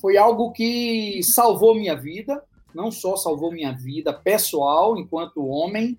foi 0.00 0.16
algo 0.16 0.52
que 0.52 1.20
salvou 1.22 1.74
minha 1.74 1.96
vida, 1.96 2.42
não 2.74 2.90
só 2.90 3.16
salvou 3.16 3.50
minha 3.50 3.72
vida 3.72 4.12
pessoal 4.12 4.96
enquanto 4.96 5.46
homem, 5.46 5.98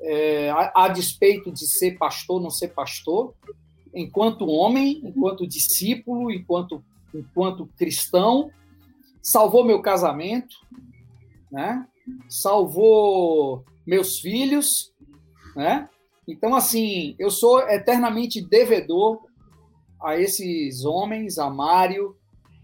é, 0.00 0.50
a, 0.50 0.84
a, 0.84 0.88
despeito 0.88 1.50
de 1.50 1.66
ser 1.66 1.96
pastor, 1.96 2.40
não 2.40 2.50
ser 2.50 2.68
pastor, 2.68 3.34
enquanto 3.94 4.46
homem, 4.46 5.00
enquanto 5.04 5.46
discípulo, 5.46 6.30
enquanto, 6.30 6.82
enquanto 7.14 7.68
cristão, 7.76 8.50
salvou 9.22 9.64
meu 9.64 9.82
casamento, 9.82 10.56
né? 11.50 11.86
salvou 12.28 13.64
meus 13.86 14.20
filhos, 14.20 14.92
né? 15.54 15.88
Então, 16.26 16.54
assim, 16.54 17.16
eu 17.18 17.30
sou 17.30 17.60
eternamente 17.68 18.40
devedor 18.40 19.20
a 20.00 20.16
esses 20.16 20.84
homens, 20.84 21.38
a 21.38 21.50
Mário, 21.50 22.16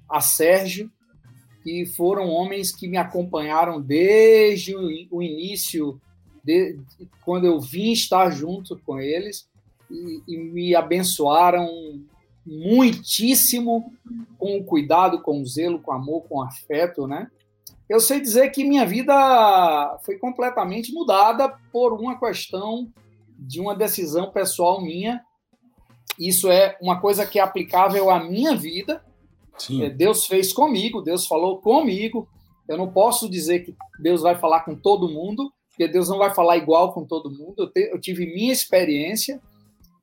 a 0.09 0.21
Sérgio, 0.21 0.91
que 1.63 1.85
foram 1.85 2.29
homens 2.29 2.71
que 2.71 2.87
me 2.87 2.97
acompanharam 2.97 3.81
desde 3.81 4.75
o 4.77 5.21
início, 5.21 6.01
de, 6.45 6.79
quando 7.25 7.45
eu 7.45 7.59
vim 7.59 7.91
estar 7.91 8.31
junto 8.31 8.79
com 8.87 9.01
eles, 9.01 9.49
e, 9.91 10.23
e 10.27 10.37
me 10.37 10.75
abençoaram 10.75 11.69
muitíssimo 12.45 13.93
com 14.39 14.59
o 14.59 14.65
cuidado, 14.65 15.21
com 15.21 15.41
o 15.41 15.47
zelo, 15.47 15.81
com 15.81 15.91
o 15.91 15.95
amor, 15.95 16.23
com 16.29 16.37
o 16.37 16.43
afeto, 16.43 17.07
né? 17.07 17.29
eu 17.89 18.01
sei 18.01 18.21
dizer 18.21 18.51
que 18.51 18.65
minha 18.65 18.85
vida 18.85 19.99
foi 20.05 20.19
completamente 20.19 20.93
mudada 20.93 21.49
por 21.73 21.93
uma 21.93 22.19
questão 22.19 22.91
de 23.39 23.61
uma 23.61 23.75
decisão 23.77 24.31
pessoal 24.31 24.83
minha. 24.83 25.23
Isso 26.19 26.51
é 26.51 26.77
uma 26.81 27.01
coisa 27.01 27.25
que 27.25 27.39
é 27.39 27.43
aplicável 27.43 28.11
à 28.11 28.23
minha 28.23 28.57
vida. 28.57 29.05
Sim. 29.57 29.85
É, 29.85 29.91
Deus 29.91 30.27
fez 30.27 30.53
comigo, 30.53 31.01
Deus 31.01 31.27
falou 31.27 31.59
comigo. 31.59 32.29
Eu 32.69 32.77
não 32.77 32.91
posso 32.91 33.29
dizer 33.29 33.61
que 33.61 33.75
Deus 34.01 34.23
vai 34.23 34.35
falar 34.35 34.61
com 34.61 34.75
todo 34.75 35.09
mundo, 35.09 35.53
porque 35.69 35.87
Deus 35.87 36.09
não 36.09 36.19
vai 36.19 36.35
falar 36.35 36.57
igual 36.57 36.93
com 36.93 37.05
todo 37.05 37.31
mundo. 37.31 37.55
Eu, 37.59 37.71
te, 37.71 37.91
eu 37.93 38.01
tive 38.01 38.27
minha 38.27 38.53
experiência, 38.53 39.41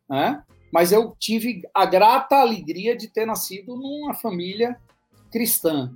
né? 0.09 0.43
mas 0.71 0.91
eu 0.91 1.15
tive 1.19 1.61
a 1.73 1.85
grata 1.85 2.37
alegria 2.37 2.95
de 2.97 3.07
ter 3.07 3.25
nascido 3.25 3.75
numa 3.75 4.13
família 4.13 4.75
cristã 5.31 5.93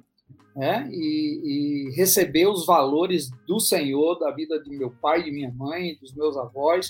né? 0.56 0.90
e, 0.92 1.90
e 1.90 1.96
receber 1.96 2.48
os 2.48 2.66
valores 2.66 3.30
do 3.48 3.60
Senhor, 3.60 4.20
da 4.20 4.32
vida 4.32 4.62
de 4.62 4.70
meu 4.76 4.90
pai, 4.90 5.24
de 5.24 5.32
minha 5.32 5.52
mãe, 5.52 5.96
dos 6.02 6.14
meus 6.16 6.36
avós. 6.36 6.90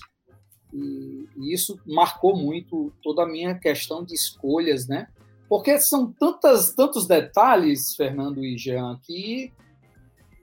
E, 0.73 1.27
e 1.37 1.53
isso 1.53 1.79
marcou 1.85 2.35
muito 2.35 2.93
toda 3.03 3.23
a 3.23 3.27
minha 3.27 3.55
questão 3.55 4.03
de 4.03 4.13
escolhas, 4.13 4.87
né? 4.87 5.07
Porque 5.49 5.79
são 5.79 6.11
tantas, 6.11 6.73
tantos 6.73 7.07
detalhes, 7.07 7.95
Fernando 7.95 8.43
e 8.43 8.57
Jean, 8.57 8.99
que, 9.01 9.51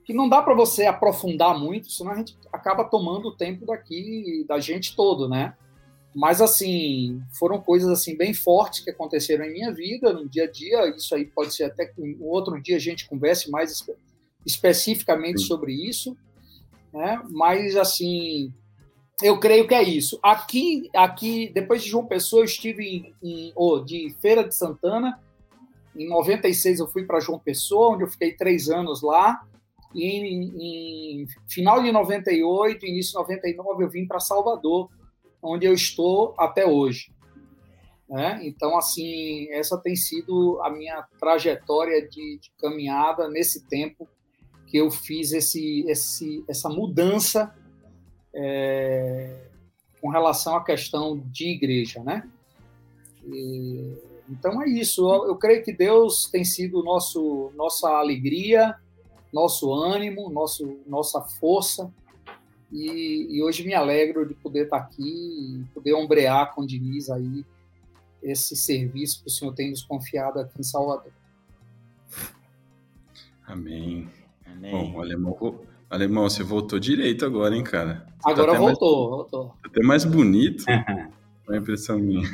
que 0.03 0.13
não 0.13 0.27
dá 0.27 0.41
para 0.41 0.55
você 0.55 0.85
aprofundar 0.85 1.59
muito, 1.59 1.91
senão 1.91 2.11
a 2.11 2.15
gente 2.15 2.35
acaba 2.51 2.83
tomando 2.83 3.27
o 3.27 3.35
tempo 3.35 3.65
daqui, 3.67 4.43
da 4.47 4.59
gente 4.59 4.95
todo, 4.95 5.29
né? 5.29 5.55
Mas, 6.15 6.39
assim, 6.39 7.21
foram 7.37 7.61
coisas 7.61 7.89
assim 7.89 8.15
bem 8.15 8.33
fortes 8.33 8.79
que 8.79 8.89
aconteceram 8.89 9.43
em 9.43 9.51
minha 9.51 9.73
vida, 9.73 10.13
no 10.13 10.29
dia 10.29 10.45
a 10.45 10.49
dia. 10.49 10.87
Isso 10.95 11.13
aí 11.13 11.25
pode 11.25 11.53
ser 11.53 11.65
até 11.65 11.85
que 11.85 12.01
um 12.01 12.23
outro 12.23 12.59
dia 12.61 12.77
a 12.77 12.79
gente 12.79 13.05
converse 13.09 13.51
mais 13.51 13.69
espe 13.69 13.91
especificamente 14.45 15.41
Sim. 15.41 15.47
sobre 15.47 15.73
isso. 15.73 16.15
Né? 16.93 17.21
Mas, 17.31 17.75
assim, 17.75 18.53
eu 19.21 19.37
creio 19.41 19.67
que 19.67 19.73
é 19.73 19.83
isso. 19.83 20.17
Aqui, 20.23 20.89
aqui 20.95 21.51
depois 21.53 21.83
de 21.83 21.89
João 21.89 22.05
Pessoa, 22.05 22.43
eu 22.43 22.45
estive 22.45 22.85
em, 22.85 23.13
em 23.21 23.51
oh, 23.53 23.79
de 23.79 24.15
Feira 24.21 24.47
de 24.47 24.55
Santana. 24.55 25.19
Em 25.93 26.07
96 26.07 26.79
eu 26.79 26.87
fui 26.87 27.03
para 27.03 27.19
João 27.19 27.39
Pessoa, 27.39 27.93
onde 27.93 28.03
eu 28.03 28.09
fiquei 28.09 28.31
três 28.31 28.69
anos 28.69 29.01
lá. 29.01 29.45
E 29.93 30.05
em, 30.05 31.21
em 31.21 31.27
final 31.49 31.83
de 31.83 31.91
98, 31.91 32.85
início 32.85 33.11
de 33.11 33.17
99, 33.17 33.83
eu 33.83 33.89
vim 33.89 34.07
para 34.07 34.21
Salvador 34.21 34.89
onde 35.45 35.65
eu 35.65 35.73
estou 35.73 36.33
até 36.37 36.65
hoje. 36.65 37.13
Né? 38.09 38.39
Então, 38.43 38.77
assim, 38.77 39.49
essa 39.51 39.77
tem 39.77 39.95
sido 39.95 40.59
a 40.61 40.69
minha 40.69 41.03
trajetória 41.19 42.07
de, 42.07 42.39
de 42.39 42.51
caminhada 42.59 43.27
nesse 43.27 43.65
tempo 43.67 44.07
que 44.67 44.77
eu 44.77 44.91
fiz 44.91 45.31
esse, 45.31 45.85
esse, 45.87 46.43
essa 46.47 46.69
mudança 46.69 47.55
é, 48.33 49.47
com 50.01 50.09
relação 50.09 50.55
à 50.55 50.63
questão 50.63 51.17
de 51.31 51.49
igreja, 51.49 52.03
né? 52.03 52.29
E, 53.25 53.97
então 54.29 54.61
é 54.61 54.69
isso. 54.69 55.01
Eu, 55.09 55.29
eu, 55.29 55.35
creio 55.35 55.63
que 55.63 55.71
Deus 55.71 56.29
tem 56.29 56.43
sido 56.43 56.83
nosso 56.83 57.51
nossa 57.55 57.89
alegria, 57.89 58.75
nosso 59.33 59.71
ânimo, 59.73 60.29
nosso 60.29 60.79
nossa 60.85 61.21
força 61.21 61.91
e, 62.75 63.37
e, 63.37 63.41
hoje 63.41 63.65
me 63.65 63.73
alegro 63.73 64.27
de 64.27 64.33
poder 64.33 64.65
estar 64.65 64.77
aqui 64.77 65.01
e 65.01 65.63
poder 65.73 65.93
ombrear 65.93 66.53
com 66.53 66.61
o 66.61 66.67
Diniz 66.67 67.09
aí 67.09 67.45
esse 68.21 68.55
serviço 68.55 69.21
que 69.21 69.27
o 69.27 69.31
Senhor 69.31 69.53
tem 69.53 69.69
nos 69.69 69.83
confiado 69.83 70.39
aqui 70.39 70.59
em 70.59 70.63
Salvador. 70.63 71.11
Amém. 73.47 74.09
Amém. 74.45 74.71
Bom, 74.71 74.99
alemão, 74.99 75.61
alemão, 75.89 76.29
você 76.29 76.43
voltou 76.43 76.79
direito 76.79 77.25
agora, 77.25 77.55
hein, 77.55 77.63
cara? 77.63 78.05
Você 78.17 78.23
tá 78.23 78.31
agora 78.31 78.51
tá 78.51 78.57
voltou, 78.57 78.99
mais, 78.99 79.09
voltou. 79.11 79.47
Tá 79.47 79.69
até 79.69 79.81
mais 79.81 80.03
bonito. 80.03 80.65
É 81.47 81.53
a 81.53 81.57
impressão 81.57 81.99
minha. 81.99 82.27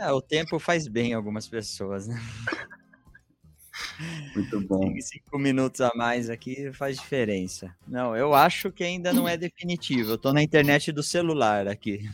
É, 0.00 0.10
o 0.12 0.22
tempo 0.22 0.58
faz 0.58 0.88
bem 0.88 1.12
algumas 1.12 1.46
pessoas, 1.46 2.08
né? 2.08 2.18
Muito 4.34 4.60
bom. 4.66 4.94
Cinco 5.00 5.38
minutos 5.38 5.80
a 5.80 5.90
mais 5.94 6.30
aqui 6.30 6.72
faz 6.72 6.96
diferença. 6.96 7.74
Não, 7.86 8.16
eu 8.16 8.34
acho 8.34 8.70
que 8.70 8.84
ainda 8.84 9.12
não 9.12 9.28
é 9.28 9.36
definitivo. 9.36 10.12
Eu 10.12 10.18
tô 10.18 10.32
na 10.32 10.42
internet 10.42 10.92
do 10.92 11.02
celular 11.02 11.68
aqui. 11.68 12.08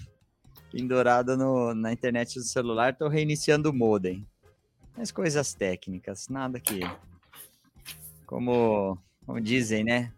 Pendurado 0.71 1.37
no, 1.37 1.75
na 1.75 1.93
internet 1.93 2.35
do 2.35 2.45
celular, 2.45 2.97
tô 2.97 3.09
reiniciando 3.09 3.71
o 3.71 3.75
modem. 3.75 4.27
Mas 4.97 5.13
coisas 5.13 5.55
técnicas, 5.55 6.29
nada 6.29 6.59
que. 6.59 6.81
Como, 8.27 8.99
como 9.25 9.41
dizem, 9.41 9.85
né? 9.85 10.13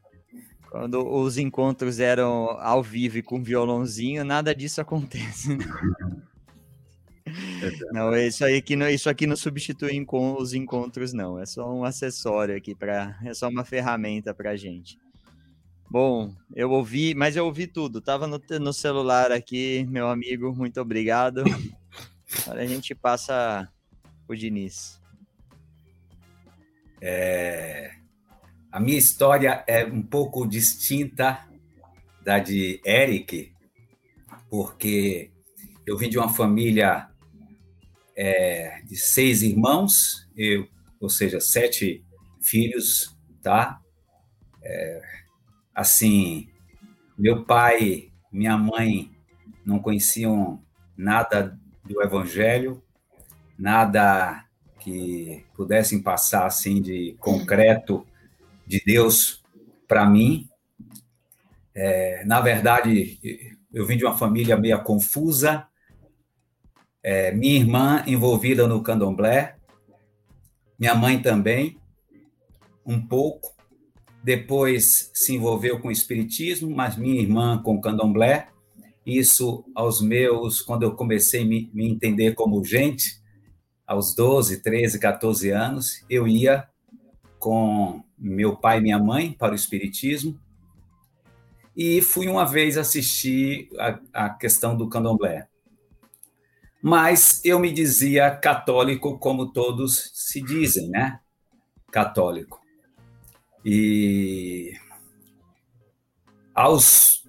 Quando 0.71 1.07
os 1.07 1.39
encontros 1.39 1.99
eram 1.99 2.51
ao 2.61 2.83
vivo 2.83 3.19
e 3.19 3.23
com 3.23 3.43
violãozinho, 3.43 4.25
nada 4.25 4.55
disso 4.55 4.81
acontece. 4.81 5.57
Né? 5.57 5.65
Não, 7.93 8.17
isso 8.17 8.45
aí 8.45 8.61
que 8.63 8.77
não, 8.77 8.89
isso 8.89 9.09
aqui 9.09 9.27
não 9.27 9.37
substitui 9.37 10.05
os 10.11 10.55
encontros, 10.55 11.13
não. 11.13 11.39
É 11.39 11.47
só 11.47 11.73
um 11.73 11.85
acessório 11.85 12.57
aqui 12.57 12.75
para, 12.75 13.19
é 13.25 13.35
só 13.35 13.49
uma 13.49 13.65
ferramenta 13.65 14.35
para 14.35 14.57
gente. 14.57 14.99
Bom, 15.91 16.35
eu 16.55 16.71
ouvi, 16.71 17.15
mas 17.15 17.35
eu 17.35 17.47
ouvi 17.47 17.67
tudo. 17.67 18.01
Tava 18.01 18.27
no, 18.27 18.41
no 18.61 18.73
celular 18.73 19.33
aqui, 19.33 19.87
meu 19.89 20.09
amigo. 20.09 20.55
Muito 20.55 20.81
obrigado. 20.81 21.43
Agora 22.43 22.63
a 22.63 22.67
gente 22.67 22.95
passa 22.95 23.67
o 24.29 24.35
Diniz. 24.35 25.01
É, 27.01 27.93
a 28.71 28.79
minha 28.79 28.99
história 28.99 29.65
é 29.67 29.85
um 29.85 30.03
pouco 30.03 30.47
distinta 30.47 31.49
da 32.23 32.39
de 32.39 32.81
Eric, 32.85 33.53
porque 34.51 35.31
eu 35.87 35.97
vim 35.97 36.11
de 36.11 36.19
uma 36.19 36.29
família 36.29 37.09
é, 38.21 38.83
de 38.85 38.97
seis 38.97 39.43
irmãos, 39.43 40.29
eu, 40.37 40.67
ou 41.01 41.09
seja, 41.09 41.39
sete 41.39 42.05
filhos, 42.41 43.17
tá? 43.41 43.81
É, 44.61 45.01
assim, 45.73 46.49
meu 47.17 47.45
pai, 47.45 48.11
minha 48.33 48.59
mãe 48.59 49.13
não 49.65 49.79
conheciam 49.79 50.61
nada 50.97 51.57
do 51.85 52.03
Evangelho, 52.03 52.83
nada 53.57 54.45
que 54.81 55.47
pudessem 55.55 56.03
passar 56.03 56.45
assim 56.45 56.83
de 56.83 57.17
concreto 57.21 58.05
de 58.67 58.83
Deus 58.85 59.45
para 59.87 60.05
mim. 60.05 60.49
É, 61.73 62.25
na 62.25 62.41
verdade, 62.41 63.57
eu 63.73 63.87
vim 63.87 63.97
de 63.97 64.05
uma 64.05 64.19
família 64.19 64.57
meio 64.57 64.83
confusa, 64.83 65.68
é, 67.11 67.33
minha 67.33 67.57
irmã 67.57 68.05
envolvida 68.07 68.67
no 68.67 68.83
candomblé, 68.83 69.57
minha 70.79 70.95
mãe 70.95 71.23
também, 71.23 71.81
um 72.85 73.01
pouco. 73.01 73.57
Depois 74.23 75.11
se 75.15 75.35
envolveu 75.35 75.81
com 75.81 75.89
o 75.89 75.91
espiritismo, 75.91 76.69
mas 76.69 76.99
minha 76.99 77.19
irmã 77.19 77.63
com 77.63 77.77
o 77.77 77.81
candomblé. 77.81 78.49
Isso 79.07 79.65
aos 79.75 80.03
meus, 80.03 80.61
quando 80.61 80.83
eu 80.83 80.95
comecei 80.95 81.45
a 81.45 81.47
me, 81.47 81.71
me 81.73 81.89
entender 81.89 82.35
como 82.35 82.63
gente, 82.63 83.23
aos 83.87 84.15
12, 84.15 84.63
13, 84.63 85.01
14 85.01 85.49
anos, 85.49 86.05
eu 86.11 86.29
ia 86.29 86.69
com 87.39 88.05
meu 88.19 88.55
pai 88.55 88.81
e 88.81 88.83
minha 88.83 88.99
mãe 88.99 89.33
para 89.33 89.53
o 89.53 89.57
espiritismo 89.57 90.39
e 91.75 92.03
fui 92.03 92.29
uma 92.29 92.45
vez 92.45 92.77
assistir 92.77 93.71
a, 93.79 93.99
a 94.27 94.29
questão 94.29 94.77
do 94.77 94.91
candomblé 94.91 95.49
mas 96.83 97.41
eu 97.45 97.59
me 97.59 97.73
dizia 97.73 98.31
católico 98.31 99.19
como 99.19 99.53
todos 99.53 100.11
se 100.15 100.41
dizem, 100.41 100.89
né? 100.89 101.21
Católico. 101.91 102.61
E 103.65 104.73
aos 106.55 107.25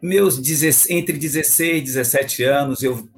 meus 0.00 0.40
entre 0.88 1.18
16 1.18 1.82
e 1.82 1.84
17 1.84 2.44
anos, 2.44 2.82
eu 2.82 3.08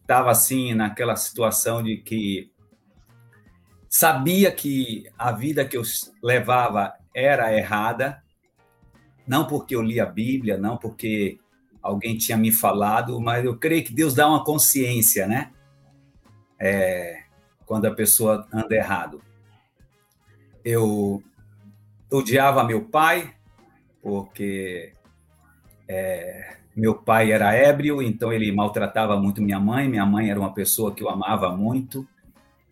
estava 0.00 0.30
assim 0.30 0.74
naquela 0.74 1.16
situação 1.16 1.82
de 1.82 1.96
que 1.98 2.52
sabia 3.88 4.50
que 4.52 5.04
a 5.18 5.32
vida 5.32 5.64
que 5.64 5.76
eu 5.76 5.82
levava 6.22 6.94
era 7.14 7.56
errada, 7.56 8.22
não 9.26 9.46
porque 9.46 9.74
eu 9.74 9.82
lia 9.82 10.02
a 10.02 10.06
Bíblia, 10.06 10.56
não 10.58 10.76
porque 10.76 11.38
alguém 11.82 12.16
tinha 12.16 12.36
me 12.36 12.52
falado, 12.52 13.20
mas 13.20 13.44
eu 13.44 13.56
creio 13.56 13.84
que 13.84 13.92
Deus 13.92 14.14
dá 14.14 14.28
uma 14.28 14.44
consciência, 14.44 15.26
né? 15.26 15.50
É, 16.60 17.22
quando 17.66 17.86
a 17.86 17.94
pessoa 17.94 18.46
anda 18.52 18.74
errado. 18.74 19.20
Eu 20.64 21.22
odiava 22.10 22.62
meu 22.62 22.84
pai, 22.84 23.34
porque 24.00 24.92
é, 25.88 26.56
meu 26.74 26.94
pai 26.94 27.32
era 27.32 27.54
ébrio, 27.54 28.00
então 28.00 28.32
ele 28.32 28.50
maltratava 28.52 29.18
muito 29.18 29.42
minha 29.42 29.60
mãe. 29.60 29.88
Minha 29.88 30.06
mãe 30.06 30.30
era 30.30 30.38
uma 30.38 30.54
pessoa 30.54 30.94
que 30.94 31.02
eu 31.02 31.08
amava 31.08 31.54
muito. 31.54 32.06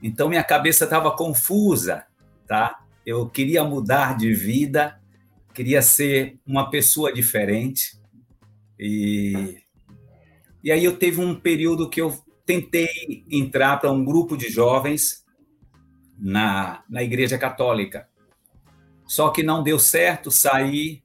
Então 0.03 0.29
minha 0.29 0.45
cabeça 0.45 0.85
estava 0.85 1.15
confusa, 1.15 2.07
tá? 2.47 2.81
Eu 3.05 3.29
queria 3.29 3.63
mudar 3.65 4.17
de 4.17 4.33
vida, 4.33 4.99
queria 5.53 5.83
ser 5.83 6.39
uma 6.47 6.71
pessoa 6.71 7.13
diferente. 7.13 8.00
E, 8.83 9.59
e 10.65 10.73
aí 10.73 10.83
eu 10.83 10.97
teve 10.97 11.21
um 11.21 11.35
período 11.35 11.91
que 11.91 12.01
eu 12.01 12.19
tentei 12.47 13.25
entrar 13.31 13.79
para 13.79 13.93
um 13.93 14.03
grupo 14.03 14.39
de 14.39 14.49
jovens 14.49 15.23
na, 16.19 16.83
na 16.89 17.03
Igreja 17.03 17.37
Católica. 17.37 18.09
Só 19.07 19.29
que 19.29 19.43
não 19.43 19.63
deu 19.63 19.79
certo, 19.79 20.31
saí, 20.31 21.03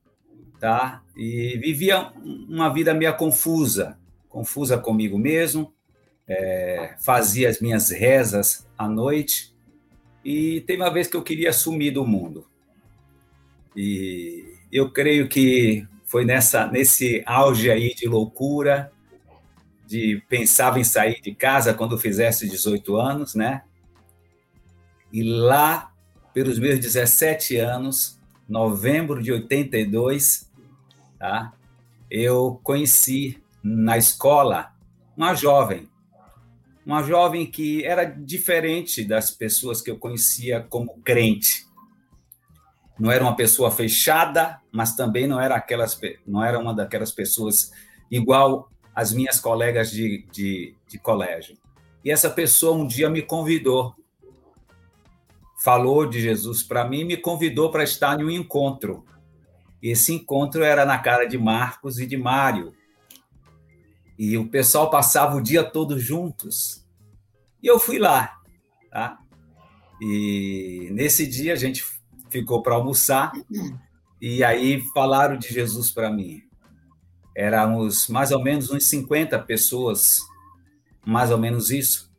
tá? 0.57 1.03
E 1.17 1.57
vivia 1.57 2.13
uma 2.23 2.69
vida 2.69 2.93
meio 2.93 3.15
confusa, 3.17 3.99
confusa 4.29 4.77
comigo 4.77 5.17
mesmo, 5.17 5.73
é, 6.25 6.95
fazia 6.99 7.49
as 7.49 7.59
minhas 7.59 7.89
rezas 7.89 8.65
à 8.77 8.87
noite, 8.87 9.53
e 10.23 10.61
teve 10.61 10.81
uma 10.81 10.91
vez 10.91 11.07
que 11.07 11.17
eu 11.17 11.21
queria 11.21 11.51
sumir 11.51 11.91
do 11.91 12.05
mundo. 12.05 12.47
E 13.75 14.55
eu 14.71 14.89
creio 14.89 15.27
que 15.27 15.85
foi 16.05 16.23
nessa 16.23 16.67
nesse 16.67 17.23
auge 17.25 17.69
aí 17.69 17.93
de 17.93 18.07
loucura, 18.07 18.91
de 19.85 20.23
pensava 20.29 20.79
em 20.79 20.83
sair 20.83 21.19
de 21.21 21.33
casa 21.33 21.73
quando 21.73 21.97
fizesse 21.97 22.47
18 22.47 22.95
anos, 22.95 23.35
né? 23.35 23.63
E 25.11 25.23
lá, 25.23 25.91
pelos 26.33 26.59
meus 26.59 26.79
17 26.79 27.57
anos, 27.57 28.19
novembro 28.47 29.21
de 29.21 29.31
82, 29.31 30.51
tá? 31.17 31.53
Eu 32.09 32.59
conheci 32.63 33.41
na 33.63 33.97
escola 33.97 34.73
uma 35.17 35.33
jovem, 35.33 35.89
uma 36.85 37.01
jovem 37.01 37.45
que 37.45 37.83
era 37.83 38.05
diferente 38.05 39.03
das 39.03 39.31
pessoas 39.31 39.81
que 39.81 39.89
eu 39.89 39.97
conhecia 39.97 40.61
como 40.61 40.99
crente 41.03 41.64
não 42.97 43.11
era 43.11 43.23
uma 43.23 43.35
pessoa 43.35 43.69
fechada, 43.69 44.59
mas 44.71 44.95
também 44.95 45.27
não 45.27 45.39
era 45.39 45.55
aquelas, 45.55 45.99
não 46.25 46.43
era 46.43 46.57
uma 46.57 46.73
daquelas 46.73 47.11
pessoas 47.11 47.71
igual 48.09 48.69
as 48.93 49.11
minhas 49.11 49.39
colegas 49.39 49.91
de, 49.91 50.25
de, 50.31 50.75
de 50.87 50.97
colégio. 50.97 51.57
E 52.03 52.11
essa 52.11 52.29
pessoa 52.29 52.77
um 52.77 52.87
dia 52.87 53.09
me 53.09 53.21
convidou, 53.21 53.93
falou 55.61 56.07
de 56.07 56.21
Jesus 56.21 56.63
para 56.63 56.87
mim, 56.87 57.03
me 57.03 57.17
convidou 57.17 57.69
para 57.69 57.83
estar 57.83 58.19
em 58.19 58.23
um 58.23 58.29
encontro. 58.29 59.03
Esse 59.81 60.13
encontro 60.13 60.63
era 60.63 60.85
na 60.85 60.97
cara 60.97 61.25
de 61.25 61.37
Marcos 61.37 61.99
e 61.99 62.05
de 62.05 62.15
Mário. 62.15 62.73
E 64.17 64.37
o 64.37 64.47
pessoal 64.47 64.89
passava 64.89 65.35
o 65.35 65.41
dia 65.41 65.63
todo 65.63 65.99
juntos. 65.99 66.85
E 67.61 67.67
eu 67.67 67.77
fui 67.77 67.99
lá, 67.99 68.37
tá? 68.89 69.19
E 70.01 70.89
nesse 70.91 71.27
dia 71.27 71.53
a 71.53 71.55
gente 71.55 71.83
ficou 72.35 72.61
para 72.61 72.75
almoçar 72.75 73.31
e 74.21 74.43
aí 74.43 74.81
falaram 74.93 75.37
de 75.37 75.47
Jesus 75.53 75.89
para 75.89 76.11
mim. 76.11 76.43
Éramos 77.33 78.09
mais 78.09 78.33
ou 78.33 78.43
menos 78.43 78.69
uns 78.69 78.89
50 78.89 79.39
pessoas, 79.39 80.19
mais 81.05 81.31
ou 81.31 81.37
menos 81.37 81.71
isso, 81.71 82.11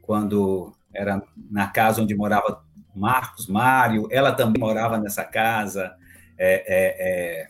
quando 0.00 0.72
era 0.94 1.20
na 1.50 1.66
casa 1.66 2.02
onde 2.02 2.14
morava 2.14 2.64
Marcos, 2.94 3.48
Mário, 3.48 4.06
ela 4.12 4.30
também 4.30 4.60
morava 4.60 4.96
nessa 4.98 5.24
casa, 5.24 5.92
é, 6.38 6.54
é, 6.54 7.42
é, 7.42 7.48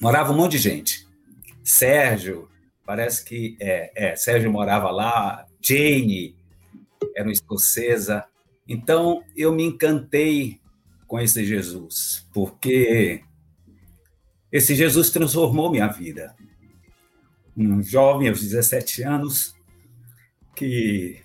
morava 0.00 0.32
um 0.32 0.36
monte 0.36 0.52
de 0.52 0.58
gente. 0.58 1.06
Sérgio, 1.62 2.48
parece 2.86 3.22
que 3.22 3.56
é, 3.60 4.12
é 4.12 4.16
Sérgio 4.16 4.50
morava 4.50 4.90
lá, 4.90 5.44
Jane 5.60 6.34
era 7.14 7.26
uma 7.26 7.32
escocesa. 7.32 8.24
Então 8.66 9.22
eu 9.36 9.52
me 9.52 9.64
encantei 9.64 10.61
com 11.12 11.20
esse 11.20 11.44
Jesus, 11.44 12.26
porque 12.32 13.22
esse 14.50 14.74
Jesus 14.74 15.10
transformou 15.10 15.70
minha 15.70 15.86
vida. 15.86 16.34
Um 17.54 17.82
jovem 17.82 18.30
aos 18.30 18.40
17 18.40 19.02
anos 19.02 19.54
que 20.56 21.22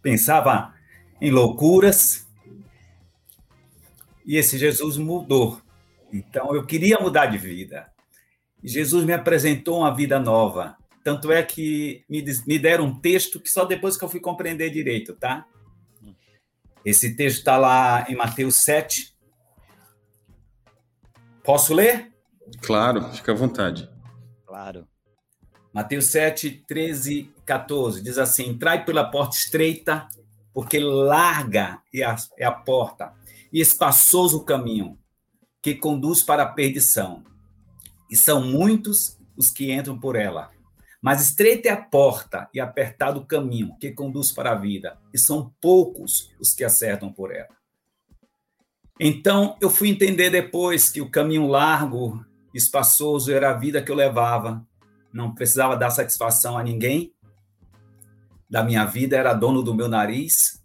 pensava 0.00 0.72
em 1.20 1.30
loucuras. 1.30 2.26
E 4.24 4.38
esse 4.38 4.56
Jesus 4.56 4.96
mudou. 4.96 5.60
Então 6.10 6.54
eu 6.54 6.64
queria 6.64 6.96
mudar 6.98 7.26
de 7.26 7.36
vida. 7.36 7.92
Jesus 8.62 9.04
me 9.04 9.12
apresentou 9.12 9.80
uma 9.80 9.94
vida 9.94 10.18
nova. 10.18 10.78
Tanto 11.04 11.30
é 11.30 11.42
que 11.42 12.02
me, 12.08 12.24
me 12.46 12.58
deram 12.58 12.86
um 12.86 12.98
texto 12.98 13.38
que 13.38 13.50
só 13.50 13.66
depois 13.66 13.98
que 13.98 14.04
eu 14.06 14.08
fui 14.08 14.20
compreender 14.20 14.70
direito, 14.70 15.12
tá? 15.12 15.46
Esse 16.84 17.14
texto 17.16 17.38
está 17.38 17.56
lá 17.56 18.04
em 18.08 18.14
Mateus 18.14 18.56
7. 18.56 19.14
Posso 21.42 21.72
ler? 21.72 22.12
Claro, 22.62 23.10
fica 23.12 23.32
à 23.32 23.34
vontade. 23.34 23.90
Claro. 24.46 24.86
Mateus 25.72 26.06
7, 26.06 26.64
13, 26.68 27.32
14. 27.44 28.02
Diz 28.02 28.18
assim: 28.18 28.50
Entrai 28.50 28.84
pela 28.84 29.10
porta 29.10 29.36
estreita, 29.36 30.08
porque 30.52 30.78
larga 30.78 31.80
é 31.92 32.04
a, 32.04 32.16
é 32.38 32.44
a 32.44 32.52
porta, 32.52 33.12
e 33.52 33.60
espaçoso 33.60 34.38
o 34.38 34.44
caminho 34.44 34.98
que 35.62 35.74
conduz 35.74 36.22
para 36.22 36.42
a 36.42 36.52
perdição. 36.52 37.24
E 38.10 38.16
são 38.16 38.42
muitos 38.42 39.18
os 39.36 39.50
que 39.50 39.72
entram 39.72 39.98
por 39.98 40.14
ela. 40.14 40.53
Mas 41.04 41.20
estreita 41.20 41.68
é 41.68 41.70
a 41.70 41.76
porta 41.76 42.48
e 42.54 42.58
apertado 42.58 43.20
o 43.20 43.26
caminho 43.26 43.76
que 43.78 43.92
conduz 43.92 44.32
para 44.32 44.52
a 44.52 44.54
vida, 44.54 44.96
e 45.12 45.18
são 45.18 45.52
poucos 45.60 46.30
os 46.40 46.54
que 46.54 46.64
acertam 46.64 47.12
por 47.12 47.30
ela. 47.30 47.50
Então, 48.98 49.54
eu 49.60 49.68
fui 49.68 49.90
entender 49.90 50.30
depois 50.30 50.88
que 50.88 51.02
o 51.02 51.10
caminho 51.10 51.46
largo, 51.46 52.24
espaçoso, 52.54 53.30
era 53.30 53.50
a 53.50 53.52
vida 53.52 53.82
que 53.82 53.92
eu 53.92 53.94
levava, 53.94 54.66
não 55.12 55.34
precisava 55.34 55.76
dar 55.76 55.90
satisfação 55.90 56.56
a 56.56 56.62
ninguém 56.62 57.12
da 58.48 58.64
minha 58.64 58.86
vida, 58.86 59.14
era 59.14 59.34
dono 59.34 59.62
do 59.62 59.74
meu 59.74 59.88
nariz. 59.88 60.64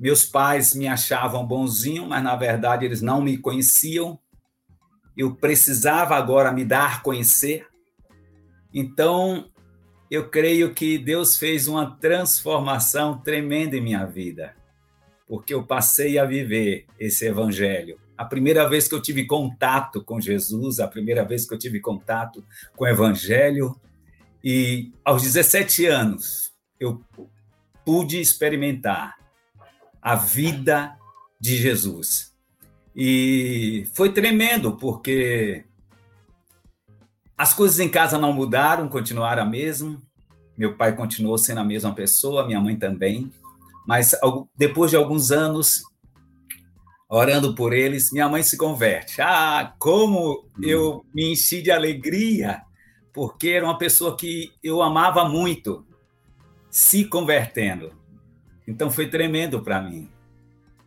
Meus 0.00 0.24
pais 0.24 0.74
me 0.74 0.88
achavam 0.88 1.46
bonzinho, 1.46 2.08
mas 2.08 2.24
na 2.24 2.34
verdade 2.34 2.84
eles 2.84 3.00
não 3.00 3.22
me 3.22 3.38
conheciam. 3.38 4.18
Eu 5.16 5.36
precisava 5.36 6.16
agora 6.16 6.50
me 6.50 6.64
dar 6.64 7.04
conhecer. 7.04 7.68
Então, 8.74 9.48
eu 10.10 10.28
creio 10.28 10.74
que 10.74 10.98
Deus 10.98 11.36
fez 11.36 11.68
uma 11.68 11.96
transformação 11.96 13.18
tremenda 13.18 13.76
em 13.76 13.80
minha 13.80 14.04
vida, 14.04 14.54
porque 15.26 15.54
eu 15.54 15.62
passei 15.62 16.18
a 16.18 16.24
viver 16.24 16.86
esse 16.98 17.26
evangelho 17.26 17.98
a 18.20 18.24
primeira 18.26 18.68
vez 18.68 18.86
que 18.86 18.94
eu 18.94 19.00
tive 19.00 19.24
contato 19.24 20.04
com 20.04 20.20
Jesus, 20.20 20.78
a 20.78 20.86
primeira 20.86 21.24
vez 21.24 21.48
que 21.48 21.54
eu 21.54 21.58
tive 21.58 21.80
contato 21.80 22.44
com 22.76 22.84
o 22.84 22.86
Evangelho. 22.86 23.74
E 24.44 24.92
aos 25.02 25.22
17 25.22 25.86
anos, 25.86 26.52
eu 26.78 27.02
pude 27.82 28.20
experimentar 28.20 29.16
a 30.02 30.16
vida 30.16 30.94
de 31.40 31.56
Jesus. 31.56 32.36
E 32.94 33.88
foi 33.94 34.12
tremendo, 34.12 34.76
porque 34.76 35.64
as 37.40 37.54
coisas 37.54 37.80
em 37.80 37.88
casa 37.88 38.18
não 38.18 38.34
mudaram, 38.34 38.86
continuaram 38.86 39.44
a 39.44 39.46
mesma. 39.46 39.96
Meu 40.58 40.76
pai 40.76 40.94
continuou 40.94 41.38
sendo 41.38 41.60
a 41.60 41.64
mesma 41.64 41.94
pessoa, 41.94 42.46
minha 42.46 42.60
mãe 42.60 42.76
também. 42.76 43.32
Mas 43.86 44.14
depois 44.54 44.90
de 44.90 44.98
alguns 44.98 45.30
anos, 45.30 45.82
orando 47.08 47.54
por 47.54 47.72
eles, 47.72 48.12
minha 48.12 48.28
mãe 48.28 48.42
se 48.42 48.58
converte. 48.58 49.22
Ah, 49.22 49.74
como 49.78 50.50
eu 50.62 51.02
me 51.14 51.32
enchi 51.32 51.62
de 51.62 51.70
alegria, 51.70 52.60
porque 53.10 53.48
era 53.48 53.64
uma 53.64 53.78
pessoa 53.78 54.14
que 54.18 54.52
eu 54.62 54.82
amava 54.82 55.26
muito, 55.26 55.86
se 56.68 57.06
convertendo. 57.06 57.90
Então 58.68 58.90
foi 58.90 59.08
tremendo 59.08 59.62
para 59.62 59.80
mim. 59.80 60.10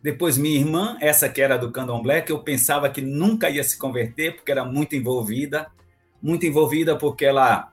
Depois 0.00 0.38
minha 0.38 0.56
irmã, 0.56 0.96
essa 1.00 1.28
que 1.28 1.42
era 1.42 1.56
do 1.56 1.72
candomblé, 1.72 2.20
que 2.20 2.30
eu 2.30 2.44
pensava 2.44 2.88
que 2.88 3.00
nunca 3.00 3.50
ia 3.50 3.64
se 3.64 3.76
converter, 3.76 4.36
porque 4.36 4.52
era 4.52 4.64
muito 4.64 4.94
envolvida, 4.94 5.68
muito 6.24 6.46
envolvida 6.46 6.96
porque 6.96 7.26
ela 7.26 7.70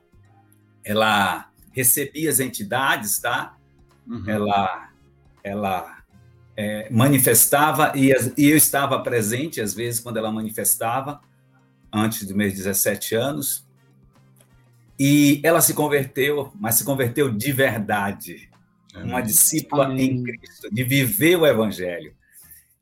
ela 0.83 1.49
recebia 1.71 2.29
as 2.29 2.41
entidades, 2.41 3.17
tá? 3.19 3.55
Uhum. 4.05 4.23
Ela 4.27 4.89
ela 5.41 6.03
é, 6.57 6.89
manifestava 6.91 7.93
e, 7.95 8.11
e, 8.37 8.49
eu 8.49 8.57
estava 8.57 9.01
presente 9.01 9.61
às 9.61 9.73
vezes 9.73 10.01
quando 10.01 10.17
ela 10.17 10.31
manifestava, 10.31 11.21
antes 11.91 12.23
dos 12.27 12.35
meus 12.35 12.53
17 12.53 13.15
anos. 13.15 13.65
E 14.99 15.41
ela 15.43 15.61
se 15.61 15.73
converteu, 15.73 16.51
mas 16.59 16.75
se 16.75 16.83
converteu 16.83 17.31
de 17.31 17.51
verdade. 17.51 18.51
Uma 18.93 19.21
discípula 19.21 19.85
Amém. 19.85 20.11
em 20.11 20.23
Cristo, 20.23 20.69
de 20.71 20.83
viver 20.83 21.37
o 21.37 21.47
Evangelho. 21.47 22.13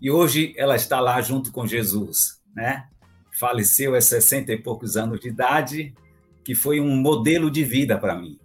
E 0.02 0.10
hoje 0.10 0.54
ela 0.58 0.76
está 0.76 1.00
lá 1.00 1.22
junto 1.22 1.52
com 1.52 1.68
Jesus, 1.68 2.42
né? 2.54 2.88
Faleceu 3.40 3.96
aos 3.96 4.06
60 4.06 4.52
e 4.52 4.58
poucos 4.58 4.98
anos 4.98 5.20
de 5.20 5.30
idade, 5.30 5.94
que 6.44 6.54
foi 6.54 6.80
um 6.80 6.96
modelo 6.96 7.50
de 7.50 7.64
vida 7.64 7.98
para 7.98 8.16
mim. 8.16 8.38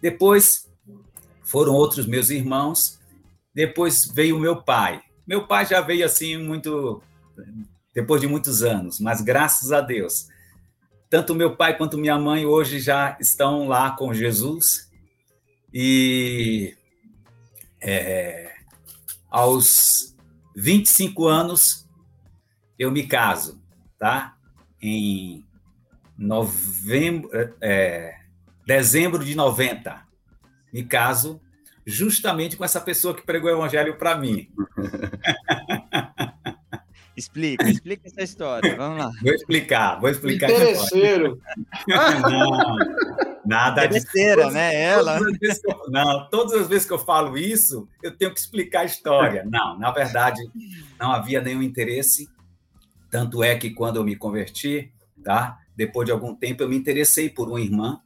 Depois 0.00 0.70
foram 1.42 1.72
outros 1.72 2.06
meus 2.06 2.30
irmãos 2.30 3.00
depois 3.54 4.06
veio 4.06 4.38
meu 4.38 4.62
pai. 4.62 5.02
Meu 5.26 5.46
pai 5.46 5.66
já 5.66 5.80
veio 5.80 6.04
assim 6.04 6.36
muito 6.36 7.02
depois 7.94 8.20
de 8.20 8.26
muitos 8.26 8.62
anos, 8.62 9.00
mas 9.00 9.20
graças 9.20 9.72
a 9.72 9.80
Deus, 9.80 10.28
tanto 11.08 11.34
meu 11.34 11.56
pai 11.56 11.76
quanto 11.76 11.98
minha 11.98 12.16
mãe 12.18 12.46
hoje 12.46 12.78
já 12.78 13.16
estão 13.20 13.66
lá 13.66 13.90
com 13.90 14.14
Jesus 14.14 14.88
e 15.74 16.76
é, 17.80 18.54
aos 19.28 20.14
25 20.54 21.26
anos 21.26 21.88
eu 22.78 22.92
me 22.92 23.06
caso, 23.06 23.59
tá? 24.00 24.34
Em 24.82 25.44
novembro, 26.18 27.30
é, 27.60 28.16
dezembro 28.66 29.22
de 29.24 29.34
90, 29.36 30.00
me 30.72 30.82
caso 30.82 31.40
justamente 31.86 32.56
com 32.56 32.64
essa 32.64 32.80
pessoa 32.80 33.14
que 33.14 33.22
pregou 33.22 33.50
o 33.50 33.54
evangelho 33.54 33.96
para 33.96 34.16
mim. 34.16 34.50
Explica, 37.16 37.68
explica 37.68 38.06
essa 38.06 38.22
história. 38.22 38.76
Vamos 38.76 38.98
lá. 38.98 39.10
Vou 39.22 39.34
explicar, 39.34 40.00
vou 40.00 40.08
explicar. 40.08 40.48
Interesseiro. 40.50 41.38
Não, 41.86 42.78
nada 43.44 43.86
disso. 43.86 44.06
né? 44.50 44.74
Ela. 44.74 45.18
Todas 45.18 45.60
eu, 45.64 45.90
não, 45.90 46.30
todas 46.30 46.54
as 46.62 46.66
vezes 46.66 46.86
que 46.86 46.92
eu 46.94 46.98
falo 46.98 47.36
isso, 47.36 47.86
eu 48.02 48.16
tenho 48.16 48.32
que 48.32 48.40
explicar 48.40 48.80
a 48.80 48.84
história. 48.86 49.44
Não, 49.44 49.78
na 49.78 49.90
verdade, 49.90 50.40
não 50.98 51.12
havia 51.12 51.42
nenhum 51.42 51.62
interesse. 51.62 52.26
Tanto 53.10 53.42
é 53.42 53.56
que 53.56 53.70
quando 53.70 53.96
eu 53.96 54.04
me 54.04 54.16
converti, 54.16 54.92
tá? 55.22 55.58
Depois 55.76 56.06
de 56.06 56.12
algum 56.12 56.34
tempo, 56.34 56.62
eu 56.62 56.68
me 56.68 56.76
interessei 56.76 57.28
por 57.28 57.48
uma 57.48 57.60
irmã 57.60 58.00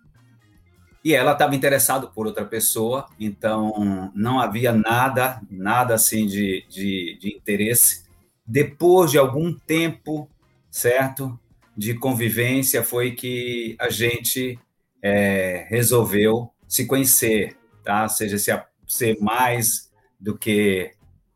e 1.05 1.13
ela 1.13 1.33
estava 1.33 1.55
interessada 1.55 2.07
por 2.07 2.27
outra 2.27 2.47
pessoa, 2.47 3.07
então 3.21 4.11
não 4.15 4.41
havia 4.41 4.73
nada, 4.73 5.43
nada 5.51 5.95
assim 5.95 6.27
de, 6.27 6.65
de, 6.69 7.19
de 7.21 7.37
interesse. 7.37 8.05
Depois 8.47 9.11
de 9.11 9.19
algum 9.19 9.53
tempo, 9.53 10.29
certo, 10.71 11.39
de 11.77 11.93
convivência, 11.95 12.83
foi 12.83 13.13
que 13.13 13.77
a 13.79 13.91
gente 13.91 14.59
é, 15.03 15.67
resolveu 15.69 16.51
se 16.67 16.87
conhecer, 16.87 17.55
tá? 17.85 18.05
Ou 18.05 18.09
seja, 18.09 18.39
se, 18.39 18.51
ser 18.87 19.19
mais 19.21 19.93
do 20.19 20.39
que 20.39 20.93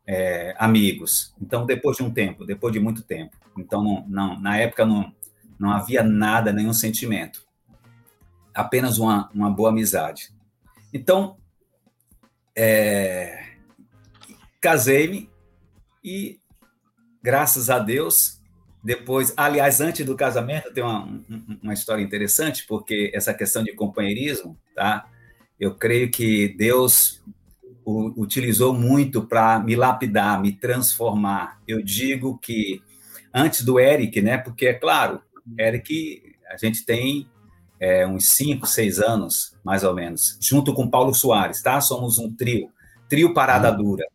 é, 0.07 0.55
amigos. 0.57 1.35
Então, 1.39 1.65
depois 1.67 1.97
de 1.97 2.03
um 2.03 2.09
tempo, 2.09 2.43
depois 2.43 2.73
de 2.73 2.79
muito 2.79 3.03
tempo. 3.03 3.37
Então, 3.59 3.83
não, 3.83 4.05
não, 4.07 4.39
na 4.39 4.57
época 4.57 4.85
não, 4.85 5.13
não 5.59 5.71
havia 5.71 6.03
nada, 6.03 6.51
nenhum 6.51 6.73
sentimento 6.73 7.47
apenas 8.59 8.97
uma, 8.97 9.29
uma 9.33 9.49
boa 9.49 9.69
amizade. 9.69 10.33
Então, 10.93 11.37
é, 12.55 13.53
casei-me 14.59 15.29
e, 16.03 16.39
graças 17.21 17.69
a 17.69 17.79
Deus, 17.79 18.41
depois, 18.83 19.33
aliás, 19.37 19.79
antes 19.79 20.05
do 20.05 20.15
casamento, 20.15 20.73
tem 20.73 20.83
uma, 20.83 21.07
uma 21.61 21.73
história 21.73 22.01
interessante, 22.01 22.65
porque 22.67 23.11
essa 23.13 23.33
questão 23.33 23.63
de 23.63 23.73
companheirismo, 23.73 24.57
tá? 24.75 25.09
Eu 25.59 25.75
creio 25.75 26.09
que 26.09 26.49
Deus 26.57 27.21
utilizou 27.85 28.73
muito 28.73 29.25
para 29.25 29.59
me 29.59 29.75
lapidar, 29.75 30.41
me 30.41 30.53
transformar. 30.53 31.59
Eu 31.67 31.81
digo 31.81 32.37
que 32.37 32.81
antes 33.33 33.63
do 33.63 33.79
Eric, 33.79 34.21
né? 34.21 34.37
Porque 34.37 34.67
é 34.67 34.73
claro, 34.73 35.21
Eric, 35.57 36.35
a 36.49 36.57
gente 36.57 36.85
tem 36.85 37.29
é, 37.79 38.05
uns 38.05 38.29
cinco, 38.29 38.67
seis 38.67 38.99
anos, 38.99 39.55
mais 39.63 39.83
ou 39.83 39.93
menos, 39.93 40.37
junto 40.41 40.73
com 40.73 40.89
Paulo 40.89 41.13
Soares, 41.13 41.61
tá? 41.61 41.79
Somos 41.79 42.17
um 42.17 42.33
trio, 42.35 42.69
trio 43.07 43.33
Parada 43.33 43.71
uhum. 43.71 43.77
Dura. 43.77 44.05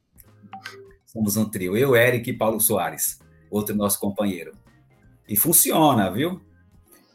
Somos 1.06 1.36
um 1.36 1.48
trio, 1.48 1.76
eu, 1.76 1.94
Eric 1.96 2.28
e 2.28 2.36
Paulo 2.36 2.60
Soares, 2.60 3.20
outro 3.50 3.74
nosso 3.74 3.98
companheiro. 4.00 4.52
E 5.28 5.36
funciona, 5.36 6.10
viu? 6.10 6.40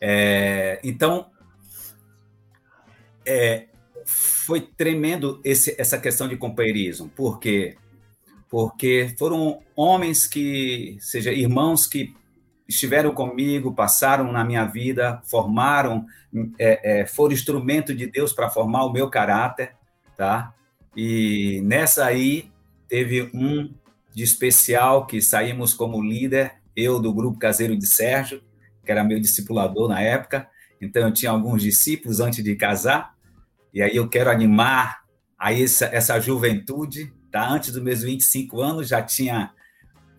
É, 0.01 0.79
então, 0.83 1.29
é, 3.25 3.67
foi 4.05 4.61
tremendo 4.61 5.39
esse, 5.43 5.75
essa 5.79 5.99
questão 5.99 6.27
de 6.27 6.37
companheirismo, 6.37 7.11
porque 7.15 7.77
porque 8.49 9.13
foram 9.17 9.59
homens 9.75 10.25
que, 10.25 10.97
seja, 10.99 11.31
irmãos 11.31 11.85
que 11.85 12.13
estiveram 12.67 13.13
comigo, 13.13 13.73
passaram 13.73 14.31
na 14.31 14.43
minha 14.43 14.65
vida, 14.65 15.21
formaram, 15.25 16.05
é, 16.57 17.01
é, 17.01 17.05
foram 17.05 17.33
instrumento 17.33 17.93
de 17.95 18.07
Deus 18.07 18.33
para 18.33 18.49
formar 18.49 18.85
o 18.85 18.93
meu 18.93 19.09
caráter, 19.09 19.75
tá? 20.17 20.53
E 20.95 21.61
nessa 21.63 22.05
aí 22.05 22.51
teve 22.87 23.29
um 23.33 23.73
de 24.13 24.23
especial 24.23 25.05
que 25.05 25.21
saímos 25.21 25.73
como 25.73 26.01
líder, 26.01 26.53
eu 26.75 26.99
do 26.99 27.13
grupo 27.13 27.39
caseiro 27.39 27.77
de 27.77 27.87
Sérgio, 27.87 28.41
que 28.83 28.91
era 28.91 29.03
meu 29.03 29.19
discipulador 29.19 29.87
na 29.87 30.01
época. 30.01 30.47
Então 30.81 31.03
eu 31.03 31.13
tinha 31.13 31.31
alguns 31.31 31.61
discípulos 31.61 32.19
antes 32.19 32.43
de 32.43 32.55
casar. 32.55 33.13
E 33.73 33.81
aí 33.81 33.95
eu 33.95 34.07
quero 34.09 34.29
animar 34.29 35.03
a 35.37 35.53
essa, 35.53 35.85
essa 35.85 36.19
juventude, 36.19 37.13
tá? 37.31 37.49
Antes 37.49 37.71
dos 37.71 37.81
meus 37.81 38.01
25 38.01 38.61
anos 38.61 38.87
já 38.87 39.01
tinha 39.01 39.51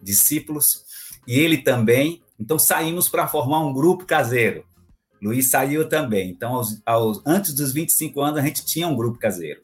discípulos 0.03 0.85
e 1.27 1.39
ele 1.39 1.59
também. 1.59 2.23
Então 2.39 2.59
saímos 2.59 3.09
para 3.09 3.29
formar 3.29 3.61
um 3.61 3.73
grupo 3.73 4.05
caseiro. 4.05 4.65
Luiz 5.23 5.51
saiu 5.51 5.87
também. 5.89 6.31
Então, 6.31 6.55
aos, 6.55 6.81
aos, 6.87 7.23
antes 7.27 7.55
dos 7.55 7.73
25 7.73 8.21
anos, 8.21 8.39
a 8.39 8.43
gente 8.43 8.65
tinha 8.65 8.89
um 8.89 8.97
grupo 8.97 9.19
caseiro. 9.19 9.61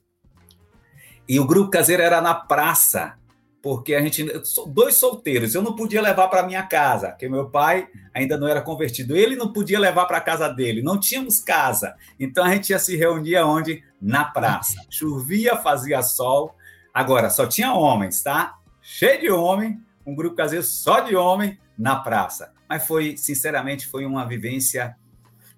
E 1.28 1.40
o 1.40 1.46
grupo 1.46 1.70
caseiro 1.70 2.02
era 2.02 2.20
na 2.20 2.34
praça, 2.34 3.14
porque 3.62 3.94
a 3.94 4.00
gente 4.00 4.24
dois 4.68 4.94
solteiros, 4.96 5.54
eu 5.54 5.62
não 5.62 5.74
podia 5.74 6.00
levar 6.00 6.28
para 6.28 6.46
minha 6.46 6.62
casa, 6.62 7.08
porque 7.08 7.28
meu 7.28 7.50
pai 7.50 7.88
ainda 8.14 8.38
não 8.38 8.46
era 8.46 8.60
convertido, 8.60 9.16
ele 9.16 9.34
não 9.34 9.52
podia 9.52 9.80
levar 9.80 10.06
para 10.06 10.18
a 10.18 10.20
casa 10.20 10.48
dele, 10.48 10.82
não 10.82 11.00
tínhamos 11.00 11.40
casa. 11.40 11.96
Então 12.20 12.44
a 12.44 12.50
gente 12.50 12.70
ia 12.70 12.78
se 12.78 12.96
reunir 12.96 13.36
onde? 13.38 13.82
Na 14.00 14.24
praça. 14.24 14.80
Chovia, 14.88 15.56
fazia 15.56 16.00
sol. 16.02 16.54
Agora 16.96 17.28
só 17.28 17.46
tinha 17.46 17.74
homens, 17.74 18.22
tá? 18.22 18.56
Cheio 18.80 19.20
de 19.20 19.30
homem, 19.30 19.78
um 20.06 20.14
grupo 20.14 20.34
caseiro 20.34 20.64
só 20.64 21.00
de 21.00 21.14
homem 21.14 21.58
na 21.76 21.96
praça. 21.96 22.54
Mas 22.66 22.86
foi, 22.86 23.18
sinceramente, 23.18 23.86
foi 23.86 24.06
uma 24.06 24.24
vivência, 24.24 24.96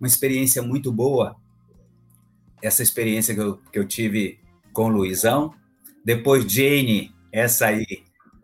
uma 0.01 0.09
experiência 0.09 0.61
muito 0.63 0.91
boa. 0.91 1.37
Essa 2.61 2.83
experiência 2.83 3.37
que 3.37 3.41
eu, 3.41 3.57
que 3.73 3.79
eu 3.79 3.87
tive 3.87 4.41
com 4.73 4.87
o 4.87 4.89
Luizão. 4.89 5.55
Depois 6.05 6.43
Jane 6.53 7.15
essa 7.31 7.67
aí, 7.67 7.87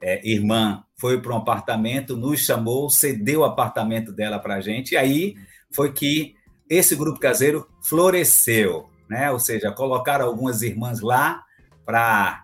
é, 0.00 0.24
irmã, 0.24 0.84
foi 0.96 1.20
para 1.20 1.34
um 1.34 1.38
apartamento, 1.38 2.16
nos 2.16 2.42
chamou, 2.44 2.88
cedeu 2.88 3.40
o 3.40 3.44
apartamento 3.44 4.12
dela 4.12 4.38
para 4.38 4.54
a 4.54 4.60
gente, 4.60 4.92
e 4.92 4.96
aí 4.96 5.34
foi 5.74 5.92
que 5.92 6.36
esse 6.70 6.94
grupo 6.94 7.18
caseiro 7.18 7.68
floresceu, 7.82 8.88
né? 9.10 9.32
Ou 9.32 9.40
seja, 9.40 9.72
colocaram 9.72 10.26
algumas 10.26 10.62
irmãs 10.62 11.00
lá 11.00 11.42
para 11.84 12.43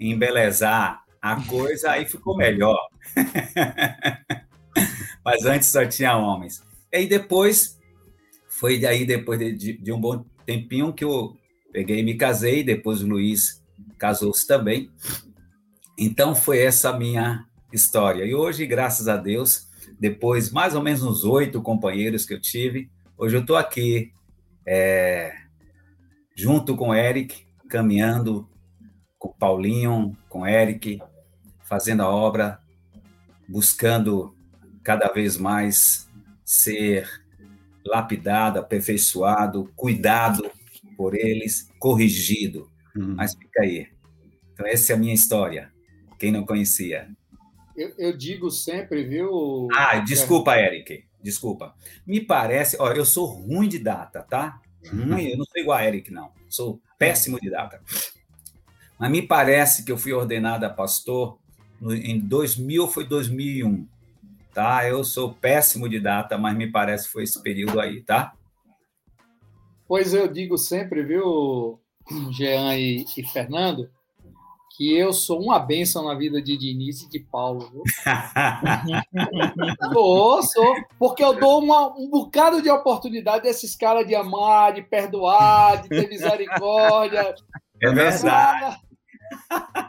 embelezar 0.00 1.04
a 1.20 1.36
coisa, 1.44 1.90
aí 1.90 2.06
ficou 2.06 2.36
melhor. 2.36 2.78
Mas 5.24 5.44
antes 5.44 5.68
só 5.68 5.84
tinha 5.84 6.16
homens. 6.16 6.64
E 6.90 6.96
aí 6.96 7.06
depois, 7.06 7.78
foi 8.48 8.80
daí 8.80 9.04
depois 9.04 9.38
de, 9.38 9.76
de 9.76 9.92
um 9.92 10.00
bom 10.00 10.24
tempinho 10.46 10.92
que 10.92 11.04
eu 11.04 11.36
peguei 11.72 12.00
e 12.00 12.02
me 12.02 12.14
casei, 12.14 12.64
depois 12.64 13.02
o 13.02 13.06
Luiz 13.06 13.62
casou-se 13.98 14.46
também. 14.46 14.90
Então 15.98 16.34
foi 16.34 16.60
essa 16.60 16.96
minha 16.96 17.46
história. 17.72 18.24
E 18.24 18.34
hoje, 18.34 18.66
graças 18.66 19.06
a 19.06 19.16
Deus, 19.16 19.68
depois 19.98 20.50
mais 20.50 20.74
ou 20.74 20.82
menos 20.82 21.02
uns 21.02 21.24
oito 21.24 21.60
companheiros 21.60 22.24
que 22.24 22.32
eu 22.32 22.40
tive, 22.40 22.90
hoje 23.18 23.36
eu 23.36 23.42
estou 23.42 23.56
aqui 23.56 24.12
é, 24.66 25.34
junto 26.34 26.74
com 26.74 26.88
o 26.88 26.94
Eric, 26.94 27.44
caminhando 27.68 28.48
com 29.20 29.28
Paulinho, 29.28 30.16
com 30.28 30.46
Eric, 30.46 31.00
fazendo 31.62 32.02
a 32.02 32.08
obra, 32.08 32.58
buscando 33.46 34.34
cada 34.82 35.12
vez 35.12 35.36
mais 35.36 36.08
ser 36.44 37.08
lapidado, 37.84 38.58
aperfeiçoado, 38.58 39.70
cuidado 39.76 40.50
por 40.96 41.14
eles, 41.14 41.70
corrigido. 41.78 42.68
Uhum. 42.96 43.14
Mas 43.14 43.34
fica 43.34 43.62
aí. 43.62 43.88
Então, 44.52 44.66
essa 44.66 44.92
é 44.92 44.96
a 44.96 44.98
minha 44.98 45.14
história 45.14 45.70
quem 46.18 46.30
não 46.30 46.44
conhecia. 46.44 47.08
Eu, 47.74 47.94
eu 47.96 48.16
digo 48.16 48.50
sempre, 48.50 49.04
viu? 49.04 49.68
Ah, 49.72 49.98
desculpa, 50.00 50.58
Eric. 50.58 51.04
Desculpa. 51.22 51.74
Me 52.06 52.20
parece, 52.20 52.76
ó, 52.78 52.92
eu 52.92 53.06
sou 53.06 53.24
ruim 53.24 53.68
de 53.68 53.78
data, 53.78 54.22
tá? 54.22 54.60
Ruim, 54.86 55.28
eu 55.28 55.38
não 55.38 55.44
sou 55.46 55.60
igual 55.60 55.78
a 55.78 55.86
Eric, 55.86 56.10
não. 56.10 56.30
Sou 56.48 56.80
péssimo 56.98 57.40
de 57.40 57.50
data. 57.50 57.80
Mas 59.00 59.10
me 59.10 59.22
parece 59.22 59.82
que 59.82 59.90
eu 59.90 59.96
fui 59.96 60.12
ordenado 60.12 60.66
a 60.66 60.68
pastor 60.68 61.38
no, 61.80 61.94
em 61.94 62.18
2000 62.18 62.82
ou 62.82 62.88
foi 62.88 63.02
2001, 63.06 63.86
tá? 64.52 64.86
Eu 64.86 65.02
sou 65.02 65.32
péssimo 65.32 65.88
de 65.88 65.98
data, 65.98 66.36
mas 66.36 66.54
me 66.54 66.70
parece 66.70 67.06
que 67.06 67.12
foi 67.12 67.22
esse 67.22 67.42
período 67.42 67.80
aí, 67.80 68.02
tá? 68.02 68.34
Pois 69.88 70.12
eu 70.12 70.28
digo 70.28 70.58
sempre, 70.58 71.02
viu, 71.02 71.80
Jean 72.30 72.76
e, 72.76 73.06
e 73.16 73.26
Fernando, 73.26 73.88
que 74.76 74.94
eu 74.94 75.14
sou 75.14 75.42
uma 75.42 75.58
benção 75.58 76.04
na 76.04 76.14
vida 76.14 76.40
de 76.42 76.58
Diniz 76.58 77.00
e 77.00 77.08
de 77.08 77.20
Paulo. 77.20 77.82
sou, 79.94 80.42
sou, 80.42 80.74
porque 80.98 81.24
eu 81.24 81.32
dou 81.40 81.62
uma, 81.62 81.86
um 81.98 82.10
bocado 82.10 82.60
de 82.60 82.68
oportunidade 82.68 83.44
desses 83.44 83.74
caras 83.74 84.06
de 84.06 84.14
amar, 84.14 84.74
de 84.74 84.82
perdoar, 84.82 85.80
de 85.82 85.88
ter 85.88 86.06
misericórdia. 86.06 87.34
É 87.82 87.90
verdade. 87.90 88.89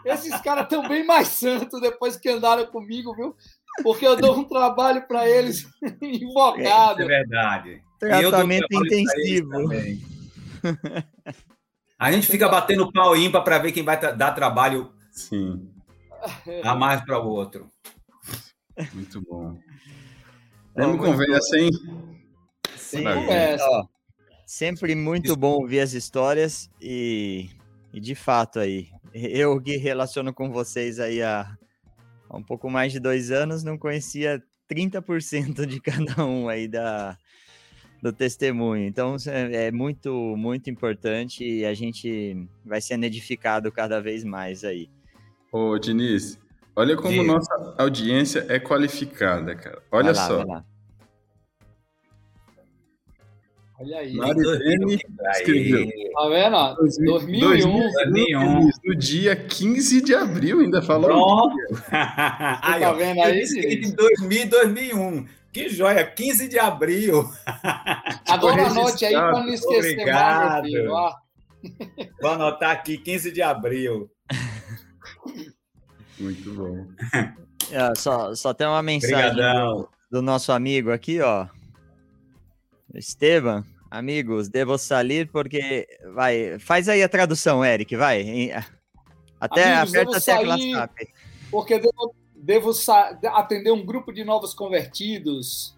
Esses 0.05 0.39
caras 0.41 0.63
estão 0.63 0.87
bem 0.87 1.05
mais 1.05 1.27
santos 1.27 1.79
depois 1.81 2.17
que 2.17 2.29
andaram 2.29 2.65
comigo, 2.67 3.15
viu? 3.15 3.35
Porque 3.83 4.05
eu 4.05 4.15
dou 4.15 4.37
um 4.37 4.43
trabalho 4.43 5.07
para 5.07 5.27
eles 5.29 5.67
invocado. 6.01 7.01
É, 7.01 7.05
é 7.05 7.07
verdade. 7.07 7.83
Tratamento 7.99 8.67
intensivo. 8.71 9.51
A 11.97 12.11
gente 12.11 12.27
fica 12.27 12.49
batendo 12.49 12.91
pau 12.91 13.15
ímpar 13.15 13.43
para 13.43 13.59
ver 13.59 13.71
quem 13.71 13.83
vai 13.83 13.99
dar 14.15 14.31
trabalho 14.31 14.91
Sim. 15.11 15.69
a 16.63 16.73
mais 16.73 17.01
para 17.05 17.19
o 17.19 17.27
outro. 17.27 17.69
Muito 18.93 19.21
bom. 19.21 19.57
Vamos 20.75 20.97
conversa, 20.97 21.57
hein? 21.57 21.69
Sim, 22.75 23.03
conversa. 23.03 23.87
sempre 24.45 24.95
muito 24.95 25.35
bom 25.35 25.51
ouvir 25.51 25.81
as 25.81 25.93
histórias 25.93 26.69
e, 26.81 27.49
e, 27.93 27.99
de 27.99 28.15
fato 28.15 28.59
aí, 28.59 28.89
eu 29.31 29.59
que 29.61 29.77
relaciono 29.77 30.33
com 30.33 30.51
vocês 30.51 30.99
aí 30.99 31.21
há, 31.21 31.57
há 32.29 32.37
um 32.37 32.43
pouco 32.43 32.69
mais 32.69 32.91
de 32.91 32.99
dois 32.99 33.31
anos, 33.31 33.63
não 33.63 33.77
conhecia 33.77 34.41
30% 34.69 35.65
de 35.65 35.79
cada 35.81 36.25
um 36.25 36.47
aí 36.47 36.67
da, 36.67 37.17
do 38.01 38.11
testemunho. 38.11 38.85
Então 38.85 39.15
é, 39.27 39.67
é 39.67 39.71
muito, 39.71 40.11
muito 40.37 40.69
importante 40.69 41.43
e 41.43 41.65
a 41.65 41.73
gente 41.73 42.47
vai 42.65 42.81
sendo 42.81 43.03
edificado 43.03 43.71
cada 43.71 44.01
vez 44.01 44.23
mais 44.23 44.63
aí. 44.63 44.89
Ô, 45.51 45.77
Diniz, 45.77 46.39
olha 46.75 46.95
como 46.95 47.23
nossa 47.23 47.75
audiência 47.77 48.45
é 48.47 48.59
qualificada, 48.59 49.55
cara. 49.55 49.81
Olha 49.91 50.13
lá, 50.13 50.27
só. 50.27 50.63
Olha 53.81 53.97
aí. 53.97 54.13
Marilene 54.13 54.99
escreveu. 55.33 55.89
Tá 56.13 56.29
vendo? 56.29 56.75
2001. 56.75 57.91
2001. 57.91 58.69
No 58.83 58.95
dia 58.95 59.35
15 59.35 60.01
de 60.01 60.13
abril, 60.13 60.59
ainda 60.59 60.83
falou. 60.83 61.49
aí, 62.61 62.81
tá 62.81 62.93
vendo 62.93 63.21
aí? 63.21 63.41
Em 63.41 63.91
2000 63.91 64.49
2001. 64.49 65.25
Que 65.51 65.67
joia, 65.67 66.05
15 66.05 66.47
de 66.47 66.59
abril. 66.59 67.27
Agora 68.29 68.67
anote 68.67 69.03
aí 69.03 69.13
para 69.13 69.43
não 69.43 69.49
esquecer 69.49 69.93
Obrigado. 69.93 70.51
mais, 70.51 70.65
filho. 70.65 70.91
Vou 72.21 72.31
anotar 72.31 72.71
aqui, 72.71 72.97
15 72.97 73.31
de 73.31 73.41
abril. 73.41 74.09
Muito 76.19 76.53
bom. 76.53 76.87
É, 77.73 77.95
só, 77.95 78.35
só 78.35 78.53
tem 78.53 78.67
uma 78.67 78.83
mensagem 78.83 79.33
do, 79.33 79.87
do, 80.11 80.21
nosso 80.21 80.51
amigo 80.51 80.91
aqui, 80.91 81.21
ó. 81.21 81.47
Esteban, 82.93 83.63
amigos, 83.91 84.47
devo 84.47 84.77
sair 84.77 85.29
porque. 85.29 85.87
Vai, 86.15 86.57
faz 86.57 86.89
aí 86.89 87.03
a 87.03 87.09
tradução, 87.09 87.63
Eric, 87.63 87.95
vai. 87.95 88.51
Até 89.39 89.75
amigos, 89.75 89.93
aperta 89.93 90.17
a 90.17 90.21
tecla 90.21 90.57
SAP. 90.57 90.97
Porque 91.51 91.77
devo 91.77 92.15
devo 92.41 92.71
atender 93.33 93.71
um 93.71 93.85
grupo 93.85 94.11
de 94.11 94.23
novos 94.23 94.53
convertidos, 94.53 95.77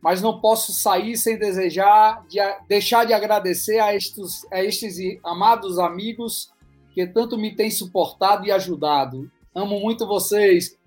mas 0.00 0.22
não 0.22 0.40
posso 0.40 0.72
sair 0.72 1.16
sem 1.16 1.36
desejar, 1.36 2.24
de, 2.28 2.38
deixar 2.68 3.04
de 3.04 3.12
agradecer 3.12 3.80
a 3.80 3.94
estes, 3.94 4.46
a 4.52 4.62
estes 4.62 4.96
amados 5.24 5.78
amigos 5.78 6.52
que 6.94 7.06
tanto 7.06 7.36
me 7.36 7.54
têm 7.54 7.70
suportado 7.70 8.46
e 8.46 8.52
ajudado. 8.52 9.30
Amo 9.54 9.80
muito 9.80 10.06
vocês. 10.06 10.78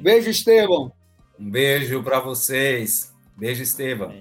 Beijo, 0.00 0.30
Estevão. 0.30 0.92
Um 1.38 1.50
beijo 1.50 2.02
para 2.02 2.20
vocês. 2.20 3.12
Beijo, 3.36 3.62
Estevão. 3.62 4.14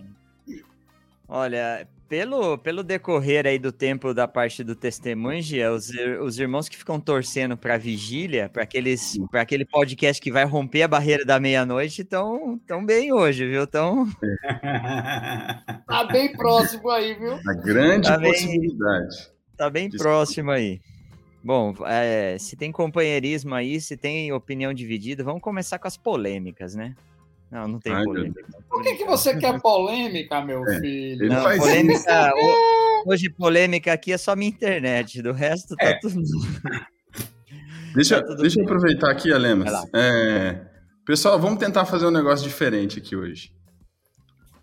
Olha, 1.27 1.87
pelo, 2.07 2.57
pelo 2.57 2.83
decorrer 2.83 3.45
aí 3.45 3.59
do 3.59 3.71
tempo 3.71 4.13
da 4.13 4.27
parte 4.27 4.63
do 4.63 4.75
testemunho, 4.75 5.41
Gia, 5.41 5.71
os, 5.71 5.89
os 6.21 6.39
irmãos 6.39 6.69
que 6.69 6.77
ficam 6.77 6.99
torcendo 6.99 7.57
para 7.57 7.77
vigília, 7.77 8.49
para 8.49 8.63
aqueles 8.63 9.17
para 9.29 9.41
aquele 9.41 9.65
podcast 9.65 10.21
que 10.21 10.31
vai 10.31 10.45
romper 10.45 10.83
a 10.83 10.87
barreira 10.87 11.25
da 11.25 11.39
meia-noite, 11.39 12.01
estão 12.01 12.59
tão 12.65 12.85
bem 12.85 13.11
hoje, 13.11 13.45
viu? 13.47 13.67
Tão... 13.67 14.07
tá 15.87 16.03
bem 16.11 16.31
próximo 16.31 16.89
aí, 16.89 17.13
viu? 17.15 17.33
A 17.33 17.53
grande 17.53 18.07
tá 18.07 18.19
possibilidade. 18.19 19.15
Bem, 19.17 19.57
tá 19.57 19.69
bem 19.69 19.89
próximo 19.89 20.51
aí. 20.51 20.79
Bom, 21.43 21.73
é, 21.85 22.37
se 22.39 22.55
tem 22.55 22.71
companheirismo 22.71 23.53
aí, 23.55 23.79
se 23.79 23.95
tem 23.95 24.31
opinião 24.33 24.73
dividida, 24.73 25.23
vamos 25.23 25.41
começar 25.41 25.79
com 25.79 25.87
as 25.87 25.95
polêmicas, 25.95 26.75
né? 26.75 26.95
Não, 27.51 27.67
não 27.67 27.79
tem 27.79 27.93
Ai, 27.93 28.03
polêmica. 28.03 28.45
Por 28.69 28.83
que, 28.83 28.95
que 28.95 29.05
você 29.05 29.37
quer 29.37 29.61
polêmica, 29.61 30.41
meu 30.41 30.65
é, 30.67 30.79
filho? 30.79 31.29
Não, 31.29 31.43
polêmica, 31.57 32.33
hoje 33.05 33.29
polêmica 33.29 33.93
aqui 33.93 34.11
é 34.11 34.17
só 34.17 34.35
minha 34.35 34.49
internet, 34.49 35.21
do 35.21 35.31
resto 35.31 35.75
tá 35.75 35.85
é. 35.85 35.99
tudo. 35.99 36.21
Deixa, 37.95 38.21
tá 38.21 38.27
tudo 38.27 38.41
deixa 38.41 38.59
eu 38.59 38.65
aproveitar 38.65 39.09
aqui, 39.09 39.31
Alemas. 39.31 39.71
É, 39.95 40.59
pessoal, 41.05 41.39
vamos 41.39 41.57
tentar 41.57 41.85
fazer 41.85 42.05
um 42.05 42.11
negócio 42.11 42.47
diferente 42.47 42.99
aqui 42.99 43.15
hoje. 43.15 43.51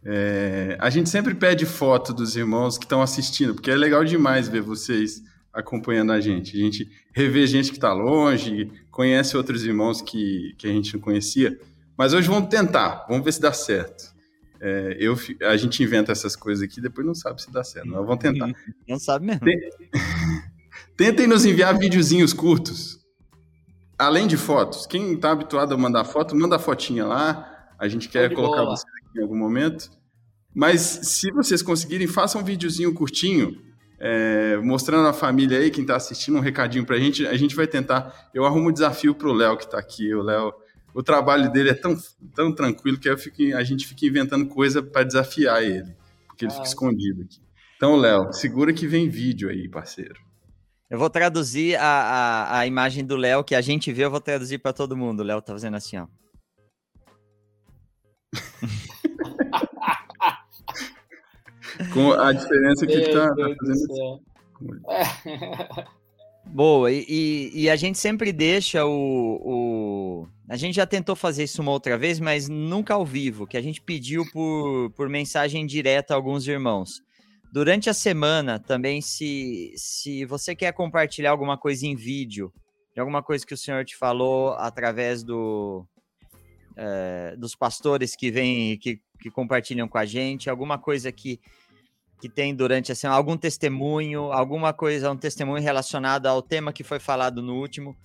É, 0.05 0.77
a 0.79 0.91
gente 0.91 1.09
sempre 1.09 1.35
pede 1.35 1.65
foto 1.65 2.13
dos 2.13 2.37
irmãos 2.37 2.77
que 2.77 2.85
estão 2.85 3.01
assistindo, 3.01 3.55
porque 3.55 3.71
é 3.71 3.77
legal 3.77 4.05
demais 4.05 4.47
ver 4.47 4.61
vocês 4.61 5.23
acompanhando 5.53 6.13
a 6.13 6.21
gente. 6.21 6.55
A 6.55 6.61
gente 6.61 6.87
revê 7.15 7.47
gente 7.47 7.71
que 7.71 7.77
está 7.77 7.95
longe, 7.95 8.71
conhece 8.91 9.37
outros 9.37 9.65
irmãos 9.65 10.03
que, 10.03 10.55
que 10.59 10.67
a 10.67 10.71
gente 10.71 10.93
não 10.93 11.01
conhecia. 11.01 11.59
Mas 11.97 12.13
hoje 12.13 12.29
vamos 12.29 12.49
tentar, 12.49 13.07
vamos 13.09 13.25
ver 13.25 13.33
se 13.33 13.41
dá 13.41 13.53
certo. 13.53 14.15
É, 14.61 14.97
eu, 14.99 15.17
a 15.43 15.57
gente 15.57 15.83
inventa 15.83 16.11
essas 16.11 16.35
coisas 16.35 16.65
aqui 16.65 16.81
depois 16.81 17.07
não 17.07 17.15
sabe 17.15 17.43
se 17.43 17.53
dá 17.53 17.63
certo, 17.63 17.89
mas 17.89 18.07
vamos 18.07 18.19
tentar. 18.19 18.51
Não 18.89 18.99
sabe 18.99 19.27
mesmo. 19.27 19.43
Tentem 20.97 21.27
nos 21.27 21.45
enviar 21.45 21.77
videozinhos 21.79 22.33
curtos. 22.33 22.99
Além 23.99 24.27
de 24.27 24.37
fotos. 24.37 24.87
Quem 24.87 25.15
está 25.15 25.33
habituado 25.33 25.75
a 25.75 25.77
mandar 25.77 26.05
foto, 26.05 26.35
manda 26.35 26.57
a 26.57 26.59
fotinha 26.59 27.05
lá. 27.05 27.69
A 27.79 27.89
gente 27.89 28.09
quer 28.09 28.33
colocar 28.33 28.63
bola. 28.63 28.77
vocês 28.77 28.93
aqui 29.07 29.19
em 29.19 29.23
algum 29.23 29.37
momento. 29.37 29.91
Mas 30.55 30.81
se 30.81 31.31
vocês 31.33 31.63
conseguirem, 31.63 32.07
façam 32.07 32.41
um 32.41 32.45
videozinho 32.45 32.95
curtinho, 32.95 33.61
é, 33.99 34.57
mostrando 34.59 35.09
a 35.09 35.13
família 35.13 35.59
aí, 35.59 35.71
quem 35.71 35.83
está 35.83 35.97
assistindo, 35.97 36.39
um 36.39 36.41
recadinho 36.41 36.87
para 36.87 36.97
a 36.97 36.99
gente. 36.99 37.27
A 37.27 37.37
gente 37.37 37.55
vai 37.55 37.67
tentar. 37.67 38.31
Eu 38.33 38.45
arrumo 38.45 38.69
um 38.69 38.73
desafio 38.73 39.15
para 39.15 39.29
o 39.29 39.33
Léo 39.33 39.57
que 39.57 39.65
está 39.65 39.79
aqui. 39.79 40.15
O 40.15 40.23
Léo 40.23 40.53
o 40.95 41.03
trabalho 41.03 41.51
dele 41.51 41.71
é 41.71 41.75
tão, 41.75 41.99
tão 42.35 42.55
tranquilo 42.55 42.99
que 42.99 43.15
fico, 43.17 43.57
a 43.57 43.65
gente 43.65 43.87
fica 43.87 44.07
inventando 44.07 44.47
coisa 44.47 44.81
para 44.81 45.03
desafiar 45.03 45.61
ele, 45.63 45.95
porque 46.29 46.45
ele 46.45 46.53
ah. 46.53 46.55
fica 46.55 46.69
escondido 46.69 47.23
aqui. 47.23 47.43
Então, 47.77 47.97
Léo, 47.97 48.33
segura 48.33 48.73
que 48.73 48.87
vem 48.87 49.11
vídeo 49.11 49.51
aí, 49.51 49.69
parceiro. 49.69 50.23
Eu 50.89 50.97
vou 50.99 51.11
traduzir 51.11 51.75
a, 51.77 51.83
a, 51.83 52.61
a 52.61 52.67
imagem 52.67 53.05
do 53.05 53.17
Léo 53.17 53.43
que 53.43 53.57
a 53.57 53.61
gente 53.61 53.93
vê, 53.93 54.05
eu 54.05 54.11
vou 54.11 54.21
traduzir 54.21 54.59
para 54.59 54.73
todo 54.73 54.97
mundo. 54.97 55.21
O 55.21 55.25
Léo 55.25 55.43
tá 55.43 55.53
fazendo 55.53 55.77
assim, 55.77 55.99
ó. 55.99 56.07
Com 61.93 62.13
a 62.13 62.33
diferença 62.33 62.87
que 62.87 62.93
ele 62.93 63.13
tá, 63.13 63.35
tá 63.35 63.49
fazendo. 63.59 64.23
Boa, 66.55 66.93
e, 66.93 67.05
e, 67.09 67.63
e, 67.63 67.69
a 67.69 67.75
gente 67.75 67.99
sempre 67.99 68.33
deixa 68.33 68.87
o, 68.87 69.41
o, 69.45 70.29
A 70.49 70.57
gente 70.57 70.77
já 70.77 70.87
tentou 70.87 71.17
fazer 71.17 71.43
isso 71.43 71.61
uma 71.61 71.73
outra 71.73 71.99
vez, 71.99 72.21
mas 72.21 72.49
nunca 72.49 72.95
ao 72.95 73.05
vivo, 73.05 73.45
que 73.45 73.57
a 73.57 73.61
gente 73.61 73.83
pediu 73.83 74.25
por, 74.31 74.93
por 74.93 75.09
mensagem 75.09 75.67
direta 75.67 76.15
a 76.15 76.17
alguns 76.17 76.47
irmãos. 76.47 77.03
Durante 77.53 77.91
a 77.91 77.93
semana, 77.93 78.61
também, 78.61 79.01
se, 79.01 79.73
se 79.75 80.25
você 80.27 80.55
quer 80.55 80.73
compartilhar 80.73 81.33
alguma 81.33 81.59
coisa 81.59 81.89
em 81.89 81.97
vídeo, 81.97 82.53
de 82.95 83.01
alguma 83.01 83.21
coisa 83.21 83.45
que 83.45 83.55
o 83.55 83.59
senhor 83.59 83.85
te 83.85 83.97
falou 83.97 84.53
através 84.53 85.25
do, 85.25 85.85
é, 86.77 87.35
dos 87.37 87.57
pastores 87.57 88.15
que 88.15 88.31
vêm, 88.31 88.79
que, 88.79 89.01
que 89.21 89.29
compartilham 89.29 89.89
com 89.89 89.99
a 89.99 90.05
gente, 90.05 90.49
alguma 90.49 90.79
coisa 90.79 91.11
que 91.11 91.41
que 92.21 92.29
tem 92.29 92.55
durante 92.55 92.91
a 92.91 92.95
semana, 92.95 93.19
algum 93.19 93.37
testemunho, 93.37 94.33
alguma 94.33 94.73
coisa, 94.73 95.11
um 95.11 95.17
testemunho 95.17 95.63
relacionado 95.63 96.27
ao 96.27 96.41
tema 96.41 96.73
que 96.73 96.83
foi 96.83 96.99
falado 96.99 97.43
no 97.43 97.55
último. 97.55 97.97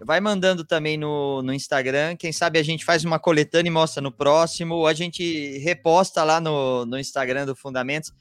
Vai 0.00 0.20
mandando 0.20 0.64
também 0.64 0.96
no, 0.96 1.42
no 1.42 1.54
Instagram. 1.54 2.16
Quem 2.16 2.32
sabe 2.32 2.58
a 2.58 2.62
gente 2.62 2.84
faz 2.84 3.04
uma 3.04 3.20
coletânea 3.20 3.68
e 3.68 3.72
mostra 3.72 4.02
no 4.02 4.10
próximo, 4.10 4.74
ou 4.74 4.86
a 4.86 4.94
gente 4.94 5.58
reposta 5.58 6.24
lá 6.24 6.40
no, 6.40 6.84
no 6.84 6.98
Instagram 6.98 7.46
do 7.46 7.54
Fundamentos. 7.54 8.12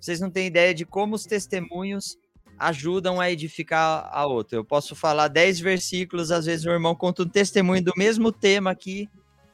Vocês 0.00 0.18
não 0.18 0.30
têm 0.30 0.46
ideia 0.46 0.74
de 0.74 0.86
como 0.86 1.14
os 1.14 1.24
testemunhos 1.24 2.16
ajudam 2.58 3.20
a 3.20 3.30
edificar 3.30 4.08
a 4.10 4.26
outra. 4.26 4.56
Eu 4.56 4.64
posso 4.64 4.94
falar 4.94 5.28
dez 5.28 5.60
versículos, 5.60 6.30
às 6.30 6.46
vezes 6.46 6.64
o 6.64 6.70
irmão 6.70 6.94
conta 6.94 7.22
um 7.22 7.28
testemunho 7.28 7.84
do 7.84 7.92
mesmo 7.96 8.32
tema 8.32 8.70
aqui 8.70 9.08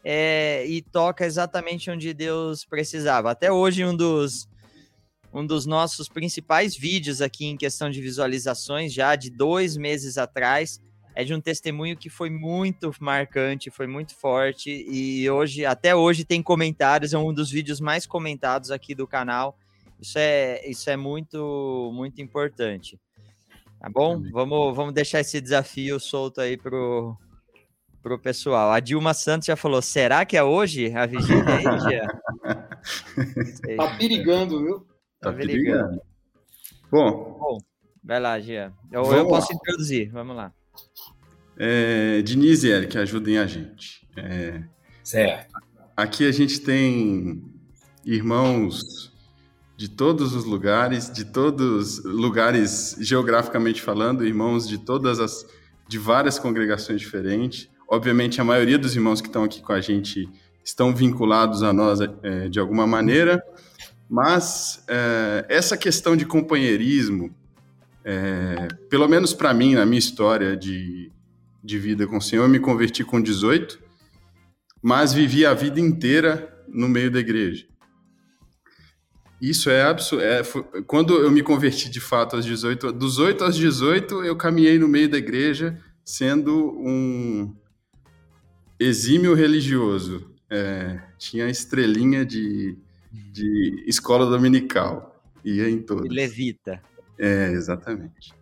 é, 0.05 0.65
e 0.67 0.83
toca 0.83 1.25
exatamente 1.25 1.91
onde 1.91 2.13
Deus 2.15 2.65
precisava. 2.65 3.31
Até 3.31 3.51
hoje, 3.51 3.85
um 3.85 3.97
dos 3.97 4.49
um 5.33 5.47
dos 5.47 5.65
nossos 5.65 6.09
principais 6.09 6.77
vídeos 6.77 7.23
aqui 7.23 7.47
em 7.47 7.57
questão 7.57 7.89
de 7.89 8.01
visualizações, 8.01 8.93
já 8.93 9.17
de 9.17 9.31
dois 9.31 9.77
meses 9.77 10.19
atrás, 10.19 10.81
é 11.15 11.25
de 11.25 11.35
um 11.35 11.41
testemunho 11.41 11.97
que 11.97 12.09
foi 12.09 12.31
muito 12.31 12.91
marcante, 13.01 13.71
foi 13.71 13.87
muito 13.87 14.15
forte 14.15 14.71
e 14.71 15.29
hoje, 15.31 15.65
até 15.65 15.95
hoje, 15.95 16.25
tem 16.25 16.43
comentários, 16.43 17.13
é 17.13 17.19
um 17.19 17.33
dos 17.33 17.51
vídeos 17.51 17.81
mais 17.81 18.07
comentados 18.07 18.71
aqui 18.71 18.95
do 18.95 19.07
canal. 19.07 19.57
Isso 20.01 20.19
é, 20.19 20.69
isso 20.69 20.91
é 20.91 20.97
muito, 20.97 21.91
muito 21.95 22.21
importante. 22.21 22.99
Tá 23.79 23.89
bom? 23.89 24.23
Vamos, 24.31 24.77
vamos 24.77 24.95
deixar 24.95 25.21
esse 25.21 25.41
desafio 25.41 25.99
solto 26.01 26.41
aí 26.41 26.57
pro, 26.57 27.17
pro 28.03 28.19
pessoal. 28.19 28.71
A 28.71 28.81
Dilma 28.81 29.13
Santos 29.13 29.47
já 29.47 29.57
falou: 29.57 29.83
será 29.83 30.25
que 30.25 30.37
é 30.37 30.43
hoje 30.43 30.93
a 30.95 31.07
vigília 31.07 31.57
aí, 31.57 31.65
Tá 33.77 33.97
perigando, 33.97 34.61
viu? 34.61 34.92
Tá, 35.23 35.31
ligado. 35.31 36.01
Bom, 36.91 37.39
Bom, 37.39 37.59
vai 38.03 38.19
lá, 38.19 38.39
Gia. 38.41 38.73
Eu, 38.91 39.05
eu 39.05 39.29
posso 39.29 39.53
lá. 39.53 39.57
introduzir, 39.57 40.11
vamos 40.11 40.37
lá. 40.37 40.53
É, 41.57 42.21
Diniz 42.23 42.65
e 42.65 42.71
Eric, 42.71 42.99
ajudem 42.99 43.39
a 43.39 43.47
gente. 43.47 44.07
É, 44.17 44.63
certo. 45.05 45.55
Aqui 45.97 46.27
a 46.27 46.33
gente 46.33 46.61
tem 46.61 47.43
irmãos 48.05 49.13
de 49.77 49.89
todos 49.89 50.35
os 50.35 50.45
lugares, 50.45 51.11
de 51.11 51.25
todos 51.25 52.03
lugares 52.05 52.97
geograficamente 53.01 53.81
falando, 53.81 54.27
irmãos 54.27 54.69
de 54.69 54.79
todas 54.79 55.21
as 55.21 55.47
de 55.89 55.99
várias 55.99 56.39
congregações 56.39 57.01
diferentes. 57.01 57.69
Obviamente, 57.89 58.41
a 58.41 58.45
maioria 58.45 58.79
dos 58.79 58.97
irmãos 58.97 59.21
que 59.21 59.29
estão 59.29 59.45
aqui 59.45 59.61
com 59.61 59.73
a 59.73 59.81
gente 59.81 60.29
estão 60.65 60.95
vinculados 60.95 61.63
a 61.63 61.73
nós 61.73 62.01
é, 62.01 62.49
de 62.49 62.59
alguma 62.59 62.87
maneira. 62.87 63.43
Mas 64.13 64.85
é, 64.89 65.47
essa 65.49 65.75
questão 65.75 66.15
de 66.15 66.27
companheirismo, 66.27 67.35
é, 68.05 68.69
pelo 68.91 69.09
menos 69.09 69.33
para 69.33 69.55
mim, 69.55 69.75
na 69.75 69.87
minha 69.87 69.99
história 69.99 70.55
de, 70.55 71.11
de 71.65 71.79
vida 71.79 72.07
com 72.07 72.19
o 72.19 72.21
Senhor, 72.21 72.43
eu 72.43 72.49
me 72.51 72.61
converti 72.61 73.03
com 73.03 73.19
18, 73.19 73.79
mas 74.83 75.15
vivi 75.15 75.47
a 75.47 75.55
vida 75.55 75.81
inteira 75.81 76.63
no 76.69 76.91
meio 76.91 77.11
da 77.11 77.21
igreja. 77.21 77.65
Isso 79.41 79.71
é 79.71 79.83
absurdo. 79.83 80.23
É, 80.23 80.43
quando 80.87 81.15
eu 81.15 81.31
me 81.31 81.43
converti 81.43 81.89
de 81.89 81.99
fato 81.99 82.37
aos 82.37 82.45
18, 82.45 82.93
dos 82.93 83.19
8 83.19 83.43
aos 83.43 83.57
18, 83.57 84.25
eu 84.25 84.37
caminhei 84.37 84.79
no 84.79 84.89
meio 84.89 85.09
da 85.09 85.17
igreja 85.17 85.81
sendo 86.05 86.79
um 86.79 87.57
exímio 88.79 89.33
religioso. 89.33 90.31
É, 90.51 91.01
tinha 91.17 91.49
estrelinha 91.49 92.27
de 92.27 92.77
de 93.13 93.85
escola 93.87 94.27
dominical. 94.27 95.23
Ia 95.45 95.69
em 95.69 95.81
todos. 95.81 96.09
Levita. 96.09 96.81
É, 97.19 97.51
exatamente. 97.53 98.33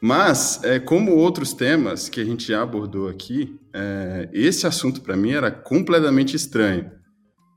Mas, 0.00 0.62
é, 0.64 0.78
como 0.78 1.12
outros 1.12 1.52
temas 1.52 2.08
que 2.08 2.20
a 2.20 2.24
gente 2.24 2.48
já 2.48 2.62
abordou 2.62 3.08
aqui, 3.08 3.58
é, 3.72 4.28
esse 4.32 4.66
assunto 4.66 5.02
para 5.02 5.16
mim 5.16 5.32
era 5.32 5.50
completamente 5.50 6.34
estranho. 6.34 6.90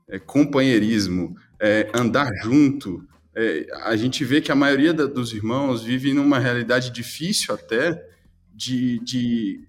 É, 0.08 0.18
companheirismo, 0.18 1.34
é, 1.60 1.90
andar 1.94 2.30
junto. 2.42 3.02
É, 3.34 3.66
a 3.84 3.96
gente 3.96 4.24
vê 4.24 4.40
que 4.40 4.52
a 4.52 4.54
maioria 4.54 4.92
da, 4.92 5.06
dos 5.06 5.32
irmãos 5.32 5.82
vive 5.82 6.12
numa 6.12 6.38
realidade 6.38 6.90
difícil 6.90 7.54
até 7.54 8.06
de, 8.54 8.98
de 9.00 9.66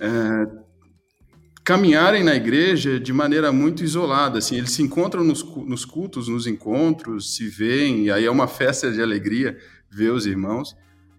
é, 0.00 0.65
caminharem 1.66 2.22
na 2.22 2.36
igreja 2.36 3.00
de 3.00 3.12
maneira 3.12 3.50
muito 3.50 3.82
isolada, 3.82 4.38
assim, 4.38 4.56
eles 4.56 4.70
se 4.70 4.82
encontram 4.82 5.24
nos, 5.24 5.42
nos 5.42 5.84
cultos, 5.84 6.28
nos 6.28 6.46
encontros, 6.46 7.34
se 7.34 7.48
veem, 7.48 8.04
e 8.04 8.10
aí 8.10 8.24
é 8.24 8.30
uma 8.30 8.46
festa 8.46 8.92
de 8.92 9.02
alegria 9.02 9.58
ver 9.90 10.12
os 10.12 10.26
irmãos, 10.26 10.76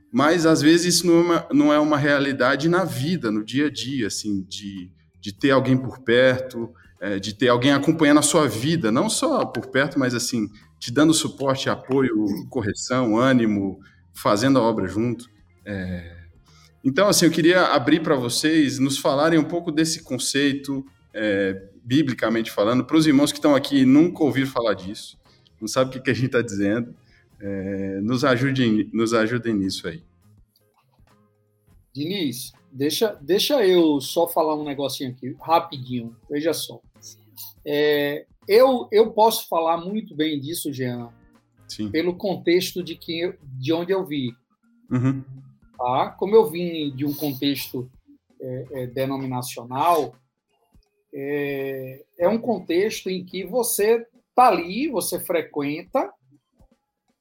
mas 0.09 0.45
às 0.45 0.61
vezes 0.61 0.95
isso 0.95 1.07
não 1.07 1.17
é 1.17 1.21
uma, 1.21 1.47
não 1.51 1.73
é 1.73 1.79
uma 1.79 1.97
realidade 1.97 2.69
na 2.69 2.85
vida, 2.85 3.29
no 3.29 3.43
dia 3.43 3.67
a 3.67 3.69
dia, 3.69 4.07
assim, 4.07 4.41
de, 4.47 4.89
de 5.19 5.33
ter 5.33 5.51
alguém 5.51 5.75
por 5.75 5.99
perto, 5.99 6.73
é, 7.01 7.19
de 7.19 7.35
ter 7.35 7.49
alguém 7.49 7.73
acompanhando 7.73 8.19
a 8.19 8.23
sua 8.23 8.47
vida, 8.47 8.89
não 8.89 9.09
só 9.09 9.43
por 9.43 9.67
perto, 9.67 9.99
mas 9.99 10.15
assim, 10.15 10.49
te 10.79 10.93
dando 10.93 11.13
suporte, 11.13 11.69
apoio, 11.69 12.25
correção, 12.49 13.17
ânimo, 13.17 13.81
fazendo 14.13 14.59
a 14.59 14.61
obra 14.61 14.87
junto. 14.87 15.29
É... 15.65 16.16
Então, 16.87 17.09
assim, 17.09 17.25
eu 17.25 17.31
queria 17.31 17.65
abrir 17.65 18.01
para 18.01 18.15
vocês 18.15 18.79
nos 18.79 18.97
falarem 18.97 19.37
um 19.37 19.43
pouco 19.43 19.73
desse 19.73 20.01
conceito, 20.01 20.85
é, 21.13 21.69
biblicamente 21.83 22.49
falando, 22.49 22.85
para 22.85 22.95
os 22.95 23.05
irmãos 23.05 23.29
que 23.29 23.37
estão 23.39 23.53
aqui 23.53 23.79
e 23.79 23.85
nunca 23.85 24.23
ouviram 24.23 24.47
falar 24.47 24.73
disso, 24.73 25.19
não 25.59 25.67
sabem 25.67 25.89
o 25.89 25.91
que, 25.91 25.99
que 25.99 26.09
a 26.11 26.13
gente 26.13 26.27
está 26.27 26.41
dizendo, 26.41 26.95
é, 27.41 27.99
nos, 27.99 28.23
ajudem, 28.23 28.89
nos 28.93 29.13
ajudem 29.13 29.53
nisso 29.53 29.85
aí. 29.85 30.01
Diniz, 31.93 32.53
deixa, 32.71 33.19
deixa 33.21 33.67
eu 33.67 33.99
só 33.99 34.25
falar 34.25 34.55
um 34.55 34.63
negocinho 34.63 35.11
aqui, 35.11 35.35
rapidinho, 35.41 36.15
veja 36.29 36.53
só. 36.53 36.79
É, 37.65 38.25
eu, 38.47 38.87
eu 38.93 39.11
posso 39.11 39.49
falar 39.49 39.75
muito 39.75 40.15
bem 40.15 40.39
disso, 40.39 40.71
Jean, 40.71 41.09
Sim. 41.67 41.91
pelo 41.91 42.15
contexto 42.15 42.81
de, 42.81 42.95
que, 42.95 43.33
de 43.43 43.73
onde 43.73 43.91
eu 43.91 44.05
vi. 44.05 44.33
Uhum. 44.89 45.21
Tá? 45.77 46.09
Como 46.17 46.35
eu 46.35 46.49
vim 46.49 46.95
de 46.95 47.05
um 47.05 47.13
contexto 47.13 47.89
é, 48.39 48.65
é, 48.71 48.87
denominacional, 48.87 50.15
é, 51.13 52.03
é 52.17 52.27
um 52.27 52.37
contexto 52.37 53.09
em 53.09 53.23
que 53.23 53.43
você 53.43 54.05
está 54.29 54.47
ali, 54.47 54.87
você 54.87 55.19
frequenta, 55.19 56.11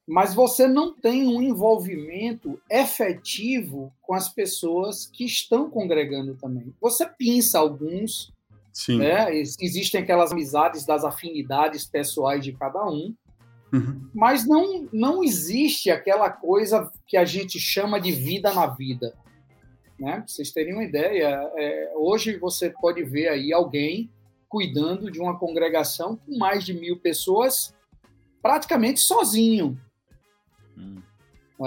mas 0.07 0.35
você 0.35 0.69
não 0.69 0.95
tem 0.95 1.27
um 1.27 1.43
envolvimento 1.43 2.61
efetivo 2.71 3.93
com 4.03 4.15
as 4.15 4.29
pessoas 4.29 5.07
que 5.07 5.25
estão 5.25 5.69
congregando 5.69 6.37
também. 6.37 6.73
Você 6.81 7.07
pinça 7.07 7.59
alguns, 7.59 8.33
Sim. 8.77 8.99
Né? 8.99 9.35
Existem 9.35 10.03
aquelas 10.03 10.33
amizades 10.33 10.85
das 10.85 11.03
afinidades 11.03 11.87
pessoais 11.87 12.45
de 12.45 12.53
cada 12.53 12.85
um, 12.85 13.15
uhum. 13.73 14.09
mas 14.15 14.47
não, 14.47 14.89
não 14.93 15.23
existe 15.25 15.91
aquela 15.91 16.31
coisa 16.31 16.91
que 17.07 17.17
a 17.17 17.25
gente 17.25 17.59
chama 17.59 18.01
de 18.01 18.13
vida 18.13 18.53
na 18.53 18.67
vida. 18.67 19.15
Né? 19.99 20.17
Pra 20.17 20.27
vocês 20.27 20.53
terem 20.53 20.75
uma 20.75 20.85
ideia, 20.85 21.51
é, 21.57 21.93
hoje 21.97 22.37
você 22.37 22.71
pode 22.71 23.03
ver 23.03 23.29
aí 23.29 23.53
alguém 23.53 24.11
cuidando 24.49 25.11
de 25.11 25.21
uma 25.21 25.39
congregação 25.39 26.17
com 26.17 26.37
mais 26.37 26.65
de 26.65 26.75
mil 26.75 26.99
pessoas 26.99 27.75
praticamente 28.43 29.01
sozinho, 29.01 29.79
hum. 30.79 31.03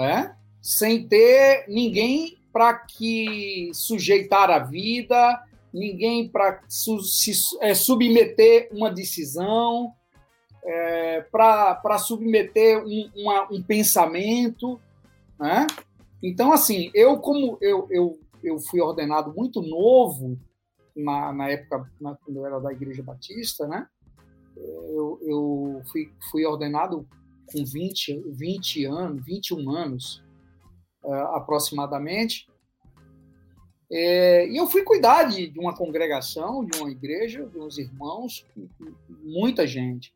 é? 0.00 0.34
sem 0.62 1.06
ter 1.06 1.64
ninguém 1.68 2.38
para 2.52 2.74
que 2.74 3.70
sujeitar 3.72 4.50
a 4.50 4.58
vida, 4.58 5.42
ninguém 5.72 6.28
para 6.28 6.62
su, 6.68 7.00
se 7.00 7.32
é, 7.60 7.74
submeter 7.74 8.68
uma 8.72 8.90
decisão, 8.90 9.92
é, 10.70 11.22
para 11.22 11.98
submeter 11.98 12.84
um, 12.86 13.10
uma, 13.16 13.52
um 13.52 13.60
pensamento. 13.60 14.80
Né? 15.38 15.66
Então, 16.22 16.52
assim, 16.52 16.92
eu, 16.94 17.18
como 17.18 17.58
eu, 17.60 17.88
eu, 17.90 18.20
eu 18.42 18.58
fui 18.60 18.80
ordenado 18.80 19.34
muito 19.34 19.60
novo, 19.60 20.38
na, 20.94 21.32
na 21.32 21.48
época, 21.48 21.90
na, 22.00 22.14
quando 22.14 22.36
eu 22.36 22.46
era 22.46 22.60
da 22.60 22.72
Igreja 22.72 23.02
Batista, 23.02 23.66
né? 23.66 23.86
eu, 24.56 25.18
eu 25.22 25.82
fui, 25.90 26.12
fui 26.30 26.44
ordenado 26.46 27.04
com 27.46 27.64
20, 27.64 28.22
20 28.28 28.84
anos, 28.84 29.24
21 29.24 29.70
anos, 29.70 30.22
uh, 31.02 31.34
aproximadamente, 31.34 32.48
é, 33.92 34.48
e 34.48 34.56
eu 34.56 34.68
fui 34.68 34.84
cuidar 34.84 35.24
de, 35.24 35.48
de, 35.48 35.58
uma 35.58 35.74
congregação, 35.74 36.64
de 36.64 36.78
uma 36.78 36.88
igreja, 36.88 37.44
de 37.44 37.58
uns 37.58 37.76
irmãos, 37.76 38.46
muita 39.24 39.66
gente. 39.66 40.12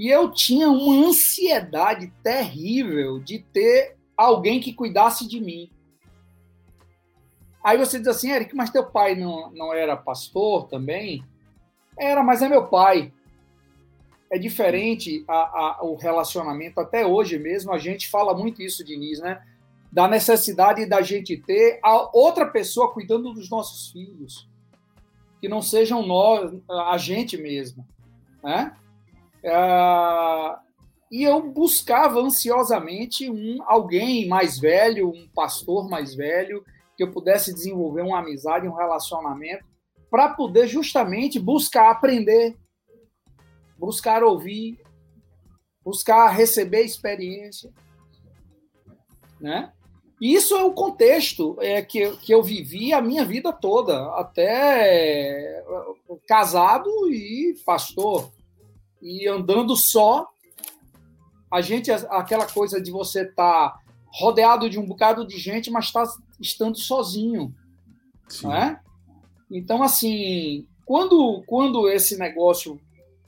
E 0.00 0.08
eu 0.08 0.30
tinha 0.30 0.70
uma 0.70 1.08
ansiedade 1.08 2.10
terrível 2.22 3.20
de 3.20 3.40
ter 3.40 3.98
alguém 4.16 4.58
que 4.58 4.72
cuidasse 4.72 5.28
de 5.28 5.38
mim. 5.38 5.70
Aí 7.62 7.76
você 7.76 7.98
diz 7.98 8.08
assim, 8.08 8.30
Eric, 8.30 8.56
mas 8.56 8.70
teu 8.70 8.86
pai 8.86 9.14
não, 9.14 9.50
não 9.50 9.74
era 9.74 9.94
pastor 9.94 10.68
também? 10.68 11.22
Era, 11.98 12.22
mas 12.22 12.40
é 12.40 12.48
meu 12.48 12.66
pai. 12.66 13.12
É 14.32 14.38
diferente 14.38 15.22
a, 15.28 15.34
a, 15.34 15.78
o 15.82 15.96
relacionamento, 15.96 16.80
até 16.80 17.04
hoje 17.04 17.38
mesmo, 17.38 17.70
a 17.70 17.76
gente 17.76 18.08
fala 18.08 18.32
muito 18.32 18.62
isso, 18.62 18.82
Diniz, 18.82 19.20
né? 19.20 19.42
da 19.92 20.08
necessidade 20.08 20.86
da 20.86 21.02
gente 21.02 21.36
ter 21.36 21.78
a 21.82 22.16
outra 22.16 22.46
pessoa 22.46 22.90
cuidando 22.90 23.34
dos 23.34 23.50
nossos 23.50 23.90
filhos, 23.90 24.48
que 25.42 25.46
não 25.46 25.60
sejam 25.60 26.06
nós, 26.06 26.54
a 26.88 26.96
gente 26.96 27.36
mesmo, 27.36 27.86
né? 28.42 28.74
É, 29.42 30.56
e 31.10 31.24
eu 31.24 31.42
buscava 31.50 32.20
ansiosamente 32.20 33.28
um 33.30 33.58
alguém 33.66 34.28
mais 34.28 34.58
velho, 34.58 35.10
um 35.10 35.28
pastor 35.34 35.88
mais 35.88 36.14
velho, 36.14 36.64
que 36.96 37.02
eu 37.02 37.10
pudesse 37.10 37.52
desenvolver 37.52 38.02
uma 38.02 38.20
amizade, 38.20 38.68
um 38.68 38.74
relacionamento, 38.74 39.64
para 40.10 40.28
poder 40.28 40.66
justamente 40.66 41.38
buscar 41.38 41.90
aprender, 41.90 42.56
buscar 43.78 44.22
ouvir, 44.22 44.78
buscar 45.82 46.28
receber 46.28 46.82
experiência, 46.82 47.72
né? 49.40 49.72
Isso 50.20 50.54
é 50.54 50.62
o 50.62 50.74
contexto 50.74 51.56
é, 51.60 51.80
que, 51.80 52.14
que 52.18 52.32
eu 52.32 52.42
vivi 52.42 52.92
a 52.92 53.00
minha 53.00 53.24
vida 53.24 53.50
toda, 53.52 54.14
até 54.16 55.64
casado 56.28 56.90
e 57.10 57.56
pastor. 57.64 58.30
E 59.02 59.26
andando 59.28 59.76
só, 59.76 60.28
a 61.50 61.60
gente, 61.60 61.90
aquela 61.90 62.46
coisa 62.46 62.80
de 62.80 62.90
você 62.90 63.22
estar 63.22 63.70
tá 63.70 63.78
rodeado 64.12 64.68
de 64.68 64.78
um 64.78 64.86
bocado 64.86 65.26
de 65.26 65.38
gente, 65.38 65.70
mas 65.70 65.86
está 65.86 66.04
estando 66.40 66.78
sozinho. 66.78 67.54
Né? 68.42 68.80
Então, 69.50 69.82
assim, 69.82 70.66
quando, 70.84 71.42
quando 71.46 71.88
esse 71.88 72.16
negócio 72.18 72.80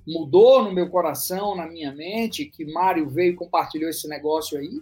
mudou 0.06 0.62
no 0.62 0.72
meu 0.72 0.90
coração, 0.90 1.54
na 1.54 1.66
minha 1.66 1.92
mente, 1.92 2.44
que 2.44 2.64
Mário 2.72 3.08
veio 3.08 3.32
e 3.32 3.36
compartilhou 3.36 3.88
esse 3.88 4.08
negócio 4.08 4.58
aí, 4.58 4.80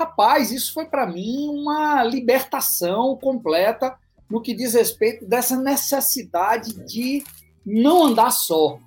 Rapaz, 0.00 0.50
isso 0.50 0.72
foi 0.72 0.86
para 0.86 1.06
mim 1.06 1.48
uma 1.48 2.02
libertação 2.02 3.16
completa 3.16 3.94
no 4.30 4.40
que 4.40 4.54
diz 4.54 4.72
respeito 4.72 5.26
dessa 5.26 5.60
necessidade 5.60 6.72
de 6.86 7.22
não 7.66 8.06
andar 8.06 8.30
só. 8.30 8.78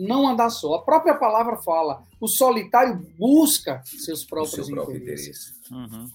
Não 0.00 0.26
andar 0.26 0.50
só. 0.50 0.74
A 0.74 0.82
própria 0.82 1.14
palavra 1.14 1.56
fala: 1.56 2.02
o 2.20 2.26
solitário 2.26 3.06
busca 3.18 3.82
seus 3.84 4.24
próprios 4.24 4.66
Seu 4.66 4.74
interesses. 4.74 5.54
Próprio 5.68 5.98
uhum. 5.98 6.10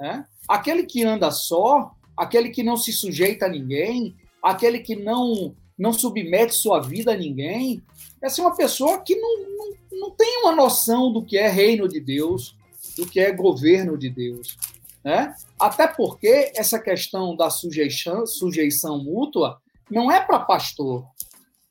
é? 0.00 0.24
Aquele 0.48 0.84
que 0.84 1.04
anda 1.04 1.30
só, 1.30 1.92
aquele 2.16 2.50
que 2.50 2.62
não 2.62 2.76
se 2.76 2.92
sujeita 2.92 3.46
a 3.46 3.48
ninguém, 3.48 4.16
aquele 4.42 4.80
que 4.80 4.96
não 4.96 5.54
não 5.78 5.94
submete 5.94 6.54
sua 6.54 6.78
vida 6.78 7.14
a 7.14 7.16
ninguém, 7.16 7.82
essa 8.22 8.42
é 8.42 8.44
uma 8.44 8.54
pessoa 8.54 9.00
que 9.00 9.16
não, 9.16 9.38
não, 9.56 9.98
não 9.98 10.10
tem 10.10 10.42
uma 10.42 10.54
noção 10.54 11.10
do 11.10 11.24
que 11.24 11.38
é 11.38 11.48
reino 11.48 11.88
de 11.88 11.98
Deus, 11.98 12.54
do 12.98 13.06
que 13.06 13.18
é 13.18 13.32
governo 13.32 13.96
de 13.96 14.10
Deus. 14.10 14.58
Né? 15.02 15.34
Até 15.58 15.86
porque 15.88 16.52
essa 16.54 16.78
questão 16.78 17.34
da 17.34 17.48
sujeição, 17.48 18.26
sujeição 18.26 19.02
mútua 19.02 19.58
não 19.90 20.12
é 20.12 20.20
para 20.20 20.40
pastor, 20.40 21.06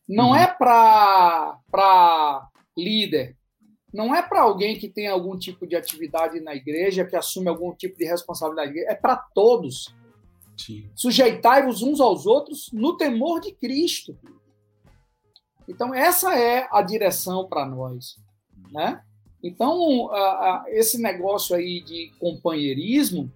não 0.10 0.30
uhum. 0.30 0.36
é 0.36 0.48
para 0.48 2.50
líder, 2.76 3.38
não 3.94 4.14
é 4.14 4.24
para 4.24 4.42
alguém 4.42 4.78
que 4.78 4.90
tem 4.90 5.08
algum 5.08 5.38
tipo 5.38 5.68
de 5.68 5.76
atividade 5.76 6.40
na 6.40 6.56
igreja, 6.56 7.06
que 7.06 7.16
assume 7.16 7.48
algum 7.48 7.74
tipo 7.76 7.96
de 7.96 8.06
responsabilidade, 8.06 8.80
é 8.80 8.96
para 8.96 9.16
todos. 9.16 9.94
Sujeitai-vos 10.96 11.84
uns 11.84 12.02
aos 12.02 12.26
outros 12.26 12.72
no 12.74 12.98
temor 12.98 13.40
de 13.40 13.54
Cristo. 13.54 14.18
Então, 15.68 15.94
essa 15.94 16.36
é 16.36 16.68
a 16.72 16.82
direção 16.82 17.48
para 17.48 17.66
nós. 17.66 18.18
Né? 18.72 19.02
Então, 19.44 20.12
a, 20.12 20.18
a, 20.18 20.66
esse 20.70 21.00
negócio 21.00 21.56
aí 21.56 21.82
de 21.82 22.12
companheirismo, 22.20 23.32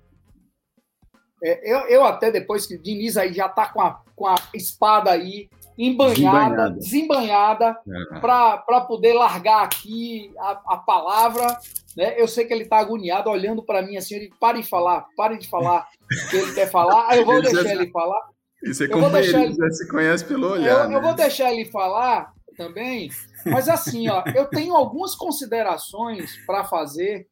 é, 1.44 1.72
eu, 1.72 1.80
eu, 1.88 2.04
até 2.04 2.32
depois 2.32 2.66
que 2.66 2.76
o 2.76 2.82
Diniz 2.82 3.16
aí 3.16 3.34
já 3.34 3.46
está 3.46 3.72
com 3.72 3.82
a, 3.82 4.04
com 4.16 4.28
a 4.28 4.36
espada 4.54 5.12
aí 5.12 5.50
embanhada, 5.78 6.70
desembanhada, 6.72 7.78
é. 7.88 8.20
para 8.20 8.82
poder 8.82 9.14
largar 9.14 9.64
aqui 9.64 10.32
a, 10.38 10.62
a 10.68 10.78
palavra. 10.78 11.58
Né? 11.98 12.20
Eu 12.20 12.28
sei 12.28 12.46
que 12.46 12.54
ele 12.54 12.64
está 12.64 12.78
agoniado, 12.78 13.30
olhando 13.30 13.64
para 13.64 13.82
mim 13.82 13.98
assim, 13.98 14.16
ele 14.16 14.32
pare 14.40 14.62
de 14.62 14.68
falar, 14.68 15.06
pare 15.16 15.38
de 15.38 15.48
falar 15.48 15.88
o 16.26 16.30
que 16.30 16.36
ele 16.38 16.54
quer 16.54 16.70
falar, 16.70 17.08
aí 17.10 17.20
eu 17.20 17.26
vou 17.26 17.42
deixar 17.42 17.72
ele 17.72 17.90
falar. 17.92 18.22
Isso 18.64 18.84
é 18.84 18.88
como 18.88 19.16
ele, 19.18 19.36
ele 19.36 19.54
já 19.54 19.70
se 19.72 19.88
conhece 19.90 20.26
pelo 20.26 20.52
olhar. 20.52 20.84
Eu, 20.84 20.90
né? 20.90 20.96
eu 20.96 21.02
vou 21.02 21.14
deixar 21.14 21.52
ele 21.52 21.66
falar 21.66 22.32
também, 22.56 23.10
mas 23.46 23.68
assim, 23.68 24.08
ó, 24.10 24.24
eu 24.36 24.46
tenho 24.46 24.76
algumas 24.76 25.16
considerações 25.16 26.38
para 26.46 26.64
fazer 26.64 27.28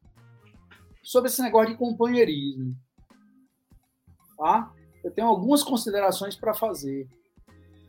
sobre 1.02 1.30
esse 1.30 1.40
negócio 1.42 1.72
de 1.72 1.78
companheirismo. 1.78 2.74
Tá? 4.36 4.70
Eu 5.02 5.10
tenho 5.10 5.28
algumas 5.28 5.62
considerações 5.62 6.36
para 6.36 6.54
fazer. 6.54 7.08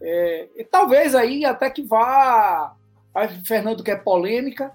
É, 0.06 0.50
e 0.58 0.64
talvez 0.66 1.16
aí 1.16 1.46
até 1.46 1.70
que 1.70 1.82
vá. 1.82 2.76
Aí 3.16 3.30
Fernando 3.46 3.84
quer 3.84 4.04
polêmica. 4.04 4.72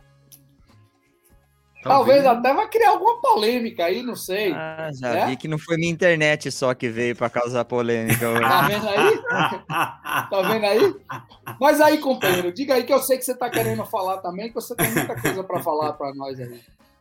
Talvez, 1.83 2.23
talvez 2.23 2.39
até 2.39 2.55
vai 2.55 2.69
criar 2.69 2.91
alguma 2.91 3.21
polêmica 3.21 3.85
aí, 3.85 4.03
não 4.03 4.17
sei. 4.17 4.53
Ah, 4.53 4.91
já 4.93 5.13
né? 5.13 5.27
vi 5.27 5.37
que 5.37 5.47
não 5.47 5.59
foi 5.59 5.77
minha 5.77 5.93
internet 5.93 6.51
só 6.51 6.75
que 6.75 6.89
veio 6.89 7.15
para 7.15 7.31
causar 7.31 7.65
polêmica. 7.65 8.19
tá 8.41 8.63
vendo 8.63 8.89
aí? 8.89 9.23
tá 9.69 10.43
vendo 10.43 10.65
aí? 10.65 10.97
Mas 11.61 11.81
aí, 11.81 11.99
companheiro, 11.99 12.53
diga 12.53 12.75
aí 12.75 12.83
que 12.83 12.93
eu 12.93 12.99
sei 13.01 13.17
que 13.17 13.25
você 13.25 13.33
está 13.33 13.49
querendo 13.49 13.85
falar 13.85 14.19
também, 14.19 14.49
que 14.49 14.55
você 14.55 14.75
tem 14.75 14.91
muita 14.91 15.21
coisa 15.21 15.45
para 15.45 15.63
falar 15.63 15.93
para 15.93 16.13
nós 16.15 16.41
aí. 16.41 16.61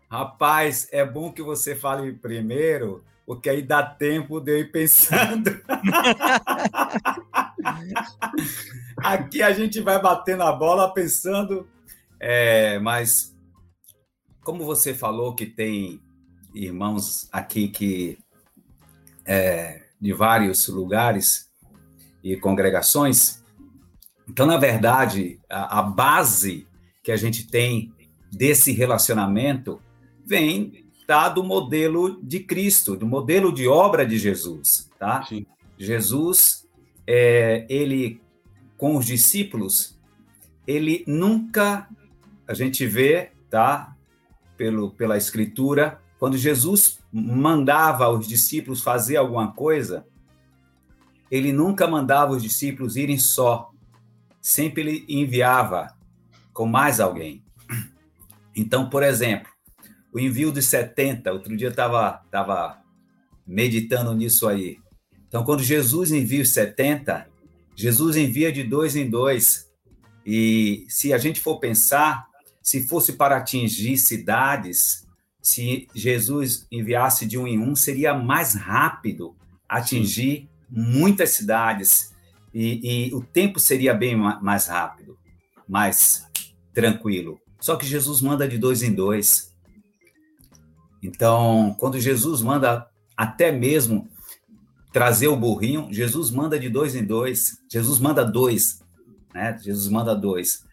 Rapaz, 0.09 0.87
é 0.91 1.03
bom 1.03 1.31
que 1.31 1.41
você 1.41 1.75
fale 1.75 2.13
primeiro, 2.13 3.03
porque 3.25 3.49
aí 3.49 3.61
dá 3.63 3.83
tempo 3.83 4.39
de 4.39 4.51
eu 4.51 4.59
ir 4.59 4.71
pensando. 4.71 5.59
Aqui 8.97 9.41
a 9.41 9.51
gente 9.51 9.79
vai 9.81 10.01
batendo 10.01 10.43
a 10.43 10.51
bola 10.51 10.93
pensando, 10.93 11.67
é, 12.19 12.79
mas 12.79 13.35
como 14.41 14.63
você 14.63 14.93
falou 14.93 15.35
que 15.35 15.45
tem 15.45 16.01
irmãos 16.53 17.27
aqui 17.31 17.67
que 17.67 18.17
é, 19.25 19.83
de 19.99 20.13
vários 20.13 20.67
lugares 20.67 21.49
e 22.23 22.35
congregações, 22.37 23.43
então 24.27 24.45
na 24.45 24.57
verdade 24.57 25.39
a, 25.49 25.79
a 25.79 25.83
base 25.83 26.67
que 27.03 27.11
a 27.11 27.17
gente 27.17 27.47
tem 27.47 27.93
desse 28.31 28.71
relacionamento 28.71 29.81
vem 30.25 30.85
tá, 31.07 31.29
do 31.29 31.43
modelo 31.43 32.21
de 32.21 32.41
Cristo, 32.41 32.95
do 32.95 33.07
modelo 33.07 33.51
de 33.53 33.67
obra 33.67 34.05
de 34.05 34.17
Jesus, 34.17 34.89
tá? 34.99 35.23
Sim. 35.23 35.45
Jesus, 35.77 36.66
é, 37.07 37.65
ele 37.69 38.21
com 38.77 38.95
os 38.95 39.05
discípulos, 39.05 39.97
ele 40.67 41.03
nunca, 41.07 41.87
a 42.47 42.53
gente 42.53 42.85
vê, 42.85 43.31
tá, 43.49 43.95
pelo, 44.55 44.91
pela 44.91 45.17
escritura, 45.17 45.99
quando 46.19 46.37
Jesus 46.37 46.99
mandava 47.11 48.09
os 48.09 48.27
discípulos 48.27 48.81
fazer 48.81 49.17
alguma 49.17 49.51
coisa, 49.53 50.05
ele 51.31 51.51
nunca 51.51 51.87
mandava 51.87 52.33
os 52.33 52.43
discípulos 52.43 52.97
irem 52.97 53.17
só, 53.17 53.71
sempre 54.41 54.81
ele 54.81 55.05
enviava 55.07 55.95
com 56.53 56.65
mais 56.65 56.99
alguém. 56.99 57.43
Então, 58.55 58.89
por 58.89 59.03
exemplo, 59.03 59.51
o 60.11 60.19
envio 60.19 60.51
de 60.51 60.61
70, 60.61 61.31
outro 61.31 61.55
dia 61.55 61.67
eu 61.67 61.71
estava 61.71 62.23
tava 62.31 62.81
meditando 63.45 64.13
nisso 64.15 64.47
aí. 64.47 64.79
Então, 65.27 65.43
quando 65.43 65.63
Jesus 65.63 66.11
envia 66.11 66.41
os 66.41 66.53
70, 66.53 67.27
Jesus 67.75 68.15
envia 68.15 68.51
de 68.51 68.63
dois 68.63 68.95
em 68.95 69.09
dois. 69.09 69.69
E 70.25 70.85
se 70.89 71.13
a 71.13 71.17
gente 71.17 71.39
for 71.39 71.59
pensar, 71.59 72.27
se 72.61 72.87
fosse 72.87 73.13
para 73.13 73.37
atingir 73.37 73.97
cidades, 73.97 75.05
se 75.41 75.87
Jesus 75.93 76.67
enviasse 76.71 77.25
de 77.25 77.37
um 77.37 77.47
em 77.47 77.59
um, 77.59 77.75
seria 77.75 78.13
mais 78.13 78.55
rápido 78.55 79.35
atingir 79.67 80.49
muitas 80.69 81.31
cidades. 81.31 82.13
E, 82.53 83.07
e 83.09 83.15
o 83.15 83.21
tempo 83.21 83.59
seria 83.59 83.93
bem 83.93 84.15
mais 84.15 84.67
rápido, 84.67 85.17
mais 85.67 86.27
tranquilo. 86.73 87.39
Só 87.59 87.75
que 87.75 87.85
Jesus 87.85 88.21
manda 88.21 88.47
de 88.47 88.57
dois 88.57 88.81
em 88.83 88.93
dois. 88.93 89.53
Então, 91.01 91.75
quando 91.79 91.99
Jesus 91.99 92.41
manda 92.41 92.89
até 93.15 93.51
mesmo 93.51 94.09
trazer 94.91 95.27
o 95.27 95.35
burrinho, 95.35 95.87
Jesus 95.91 96.31
manda 96.31 96.59
de 96.59 96.69
dois 96.69 96.95
em 96.95 97.03
dois. 97.03 97.61
Jesus 97.71 97.99
manda 97.99 98.23
dois, 98.23 98.81
né? 99.33 99.57
Jesus 99.61 99.87
manda 99.89 100.15
dois. 100.15 100.65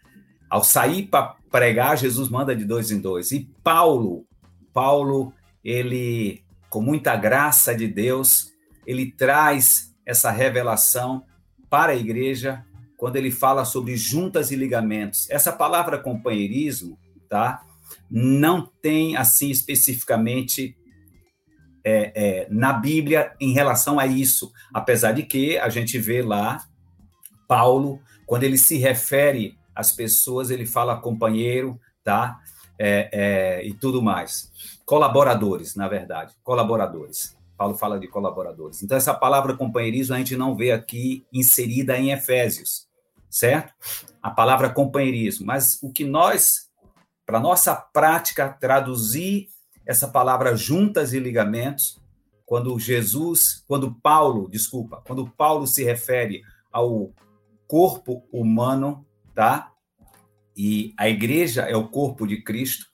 Ao 0.49 0.63
sair 0.63 1.07
para 1.07 1.35
pregar, 1.51 1.97
Jesus 1.97 2.29
manda 2.29 2.55
de 2.55 2.65
dois 2.65 2.91
em 2.91 2.99
dois. 2.99 3.31
E 3.31 3.49
Paulo, 3.63 4.25
Paulo, 4.73 5.33
ele 5.63 6.43
com 6.69 6.81
muita 6.81 7.15
graça 7.15 7.73
de 7.73 7.87
Deus, 7.87 8.51
ele 8.85 9.11
traz 9.11 9.93
essa 10.05 10.29
revelação 10.29 11.23
para 11.69 11.93
a 11.93 11.95
igreja 11.95 12.65
quando 12.97 13.15
ele 13.15 13.31
fala 13.31 13.63
sobre 13.63 13.95
juntas 13.95 14.51
e 14.51 14.55
ligamentos. 14.55 15.29
Essa 15.29 15.53
palavra 15.53 15.97
companheirismo, 15.97 16.97
tá? 17.29 17.61
não 18.09 18.69
tem 18.81 19.17
assim 19.17 19.49
especificamente 19.49 20.75
é, 21.85 22.11
é, 22.15 22.47
na 22.49 22.73
Bíblia 22.73 23.33
em 23.39 23.53
relação 23.53 23.99
a 23.99 24.07
isso, 24.07 24.51
apesar 24.73 25.11
de 25.11 25.21
que 25.21 25.57
a 25.59 25.69
gente 25.69 25.99
vê 25.99 26.23
lá 26.23 26.65
Paulo 27.47 28.01
quando 28.25 28.43
ele 28.43 28.57
se 28.57 28.77
refere 28.77 29.55
às 29.75 29.91
pessoas 29.91 30.49
ele 30.49 30.65
fala 30.65 30.99
companheiro, 30.99 31.79
tá? 32.03 32.39
É, 32.77 33.09
é, 33.11 33.65
e 33.65 33.73
tudo 33.73 34.01
mais. 34.01 34.51
Colaboradores, 34.85 35.75
na 35.75 35.87
verdade, 35.87 36.33
colaboradores. 36.43 37.37
Paulo 37.57 37.75
fala 37.75 37.97
de 37.99 38.07
colaboradores. 38.07 38.83
Então, 38.83 38.97
essa 38.97 39.13
palavra 39.13 39.55
companheirismo 39.55 40.15
a 40.15 40.17
gente 40.17 40.35
não 40.35 40.57
vê 40.57 40.71
aqui 40.71 41.25
inserida 41.31 41.97
em 41.97 42.11
Efésios, 42.11 42.87
certo? 43.29 43.73
A 44.21 44.29
palavra 44.29 44.69
companheirismo. 44.69 45.45
Mas 45.45 45.81
o 45.81 45.93
que 45.93 46.03
nós 46.03 46.65
para 47.25 47.39
nossa 47.39 47.75
prática 47.75 48.49
traduzir 48.49 49.47
essa 49.85 50.07
palavra 50.07 50.55
juntas 50.55 51.13
e 51.13 51.19
ligamentos, 51.19 52.01
quando 52.45 52.77
Jesus, 52.79 53.63
quando 53.67 53.93
Paulo, 54.01 54.49
desculpa, 54.49 55.01
quando 55.05 55.29
Paulo 55.29 55.65
se 55.65 55.83
refere 55.83 56.41
ao 56.71 57.11
corpo 57.67 58.27
humano, 58.31 59.05
tá? 59.33 59.71
E 60.55 60.93
a 60.97 61.09
igreja 61.09 61.63
é 61.63 61.75
o 61.75 61.87
corpo 61.87 62.27
de 62.27 62.41
Cristo. 62.41 62.85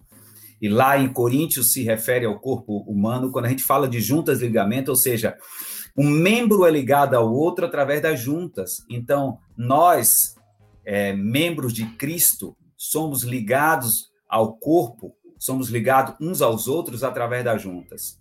E 0.61 0.69
lá 0.69 0.97
em 0.97 1.11
Coríntios 1.11 1.73
se 1.73 1.83
refere 1.83 2.25
ao 2.25 2.39
corpo 2.39 2.79
humano, 2.87 3.31
quando 3.31 3.45
a 3.45 3.49
gente 3.49 3.63
fala 3.63 3.87
de 3.87 3.99
juntas 3.99 4.41
e 4.41 4.45
ligamentos, 4.45 4.89
ou 4.89 4.95
seja, 4.95 5.35
um 5.97 6.09
membro 6.09 6.65
é 6.65 6.71
ligado 6.71 7.15
ao 7.15 7.33
outro 7.33 7.65
através 7.65 8.01
das 8.01 8.19
juntas. 8.19 8.85
Então, 8.89 9.39
nós, 9.57 10.35
é, 10.85 11.13
membros 11.13 11.73
de 11.73 11.85
Cristo, 11.97 12.55
somos 12.77 13.23
ligados 13.23 14.11
ao 14.29 14.55
corpo, 14.55 15.15
somos 15.41 15.69
ligados 15.69 16.13
uns 16.21 16.39
aos 16.39 16.67
outros 16.67 17.03
através 17.03 17.43
das 17.43 17.59
juntas. 17.59 18.19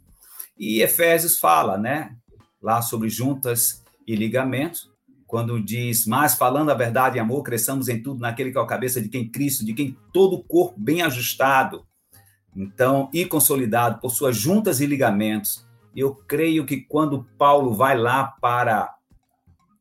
E 0.58 0.80
Efésios 0.80 1.38
fala, 1.38 1.76
né, 1.76 2.16
lá 2.62 2.80
sobre 2.80 3.10
juntas 3.10 3.84
e 4.06 4.16
ligamentos, 4.16 4.90
quando 5.26 5.62
diz, 5.62 6.06
mas 6.06 6.34
falando 6.34 6.70
a 6.70 6.74
verdade 6.74 7.18
e 7.18 7.20
amor, 7.20 7.42
cresçamos 7.42 7.90
em 7.90 8.02
tudo 8.02 8.20
naquele 8.20 8.50
que 8.50 8.56
é 8.56 8.60
a 8.60 8.66
cabeça 8.66 9.02
de 9.02 9.10
quem 9.10 9.28
Cristo, 9.28 9.66
de 9.66 9.74
quem 9.74 9.94
todo 10.14 10.36
o 10.36 10.42
corpo 10.42 10.80
bem 10.80 11.02
ajustado, 11.02 11.86
então, 12.56 13.10
e 13.12 13.26
consolidado 13.26 14.00
por 14.00 14.10
suas 14.10 14.34
juntas 14.34 14.80
e 14.80 14.86
ligamentos. 14.86 15.66
Eu 15.94 16.14
creio 16.14 16.64
que 16.64 16.78
quando 16.78 17.28
Paulo 17.36 17.74
vai 17.74 17.98
lá 17.98 18.24
para 18.24 18.96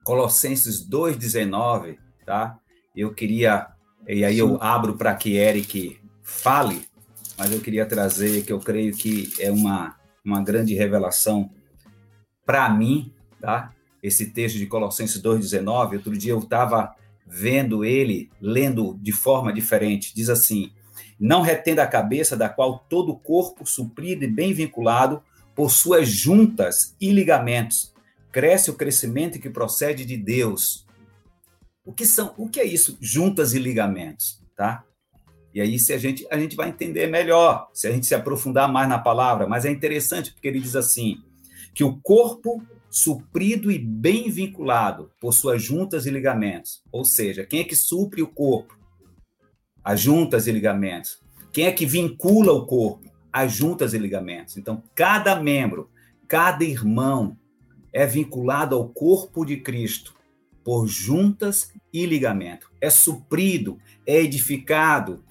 Colossenses 0.03 0.85
2,19, 0.87 1.97
tá? 2.25 2.59
Eu 2.93 3.13
queria, 3.13 3.67
e 4.05 4.25
aí 4.25 4.37
eu 4.37 4.61
abro 4.61 4.97
para 4.97 5.15
que 5.15 5.37
Eric 5.37 6.01
fale, 6.21 6.88
mas 7.39 7.53
eu 7.53 7.61
queria 7.61 7.85
trazer 7.85 8.43
que 8.43 8.51
eu 8.51 8.59
creio 8.59 8.93
que 8.93 9.31
é 9.39 9.49
uma, 9.49 9.95
uma 10.25 10.43
grande 10.43 10.75
revelação 10.75 11.49
para 12.45 12.69
mim, 12.69 13.13
tá? 13.39 13.73
Esse 14.03 14.31
texto 14.31 14.57
de 14.57 14.67
Colossenses 14.67 15.21
2,19. 15.21 15.93
Outro 15.93 16.17
dia 16.17 16.33
eu 16.33 16.39
estava 16.39 16.93
vendo 17.25 17.85
ele, 17.85 18.29
lendo 18.41 18.97
de 19.01 19.13
forma 19.13 19.53
diferente. 19.53 20.13
Diz 20.13 20.27
assim: 20.29 20.73
Não 21.17 21.41
retenda 21.41 21.81
a 21.81 21.87
cabeça, 21.87 22.35
da 22.35 22.49
qual 22.49 22.79
todo 22.89 23.13
o 23.13 23.19
corpo, 23.19 23.65
suprido 23.65 24.25
e 24.25 24.27
bem 24.27 24.51
vinculado, 24.53 25.23
por 25.55 25.71
suas 25.71 26.09
juntas 26.09 26.93
e 26.99 27.09
ligamentos, 27.09 27.93
cresce 28.33 28.69
o 28.69 28.75
crescimento 28.75 29.39
que 29.39 29.49
procede 29.49 30.03
de 30.03 30.17
Deus. 30.17 30.85
O 31.85 31.93
que 31.93 32.05
são? 32.05 32.33
O 32.37 32.49
que 32.49 32.59
é 32.59 32.65
isso? 32.65 32.97
Juntas 32.99 33.53
e 33.53 33.59
ligamentos, 33.59 34.41
tá? 34.57 34.83
E 35.53 35.61
aí 35.61 35.79
se 35.79 35.93
a 35.93 35.97
gente 35.97 36.25
a 36.29 36.37
gente 36.37 36.55
vai 36.55 36.69
entender 36.69 37.07
melhor, 37.07 37.69
se 37.73 37.87
a 37.87 37.91
gente 37.91 38.05
se 38.05 38.13
aprofundar 38.13 38.71
mais 38.71 38.87
na 38.87 38.99
palavra, 38.99 39.47
mas 39.47 39.65
é 39.65 39.71
interessante 39.71 40.31
porque 40.31 40.47
ele 40.47 40.59
diz 40.59 40.75
assim, 40.75 41.17
que 41.73 41.83
o 41.83 41.99
corpo 42.01 42.61
suprido 42.89 43.71
e 43.71 43.77
bem 43.77 44.29
vinculado 44.29 45.11
por 45.19 45.33
suas 45.33 45.61
juntas 45.61 46.05
e 46.05 46.09
ligamentos. 46.09 46.81
Ou 46.91 47.05
seja, 47.05 47.45
quem 47.45 47.61
é 47.61 47.63
que 47.63 47.75
supre 47.75 48.21
o 48.21 48.27
corpo? 48.27 48.77
As 49.83 49.99
juntas 50.01 50.47
e 50.47 50.51
ligamentos. 50.51 51.19
Quem 51.51 51.65
é 51.65 51.71
que 51.71 51.85
vincula 51.85 52.51
o 52.51 52.65
corpo? 52.65 53.09
As 53.31 53.53
juntas 53.53 53.93
e 53.93 53.97
ligamentos. 53.97 54.57
Então, 54.57 54.83
cada 54.95 55.39
membro, 55.41 55.89
cada 56.27 56.63
irmão 56.63 57.37
é 57.93 58.05
vinculado 58.05 58.75
ao 58.75 58.89
corpo 58.89 59.45
de 59.45 59.57
Cristo 59.57 60.18
por 60.69 60.85
juntas 60.85 61.73
e 61.91 62.05
ligamento. 62.05 62.71
É 62.79 62.91
suprido, 62.91 63.79
é 64.05 64.21
edificado, 64.21 65.23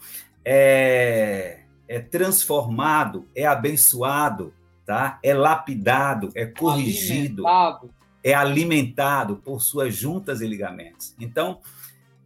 é, 0.44 1.60
é 1.86 2.00
transformado, 2.00 3.24
é 3.36 3.46
abençoado, 3.46 4.52
tá? 4.84 5.20
É 5.22 5.32
lapidado, 5.32 6.32
é 6.34 6.44
corrigido, 6.44 7.46
alimentado. 7.46 7.94
é 8.24 8.34
alimentado 8.34 9.36
por 9.36 9.62
suas 9.62 9.94
juntas 9.94 10.40
e 10.40 10.46
ligamentos. 10.48 11.14
Então, 11.20 11.60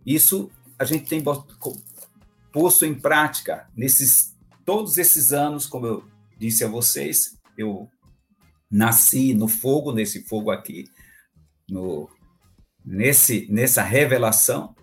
isso 0.06 0.50
a 0.78 0.84
gente 0.86 1.06
tem 1.06 1.22
posto 2.50 2.86
em 2.86 2.94
prática 2.94 3.68
nesses 3.76 4.34
todos 4.64 4.96
esses 4.96 5.34
anos, 5.34 5.66
como 5.66 5.84
eu 5.84 6.04
disse 6.38 6.64
a 6.64 6.68
vocês, 6.68 7.38
eu 7.58 7.90
nasci 8.70 9.34
no 9.34 9.48
fogo, 9.48 9.92
nesse 9.92 10.22
fogo 10.22 10.50
aqui, 10.50 10.86
no, 11.68 12.08
nesse, 12.84 13.46
nessa 13.50 13.82
revelação 13.82 14.74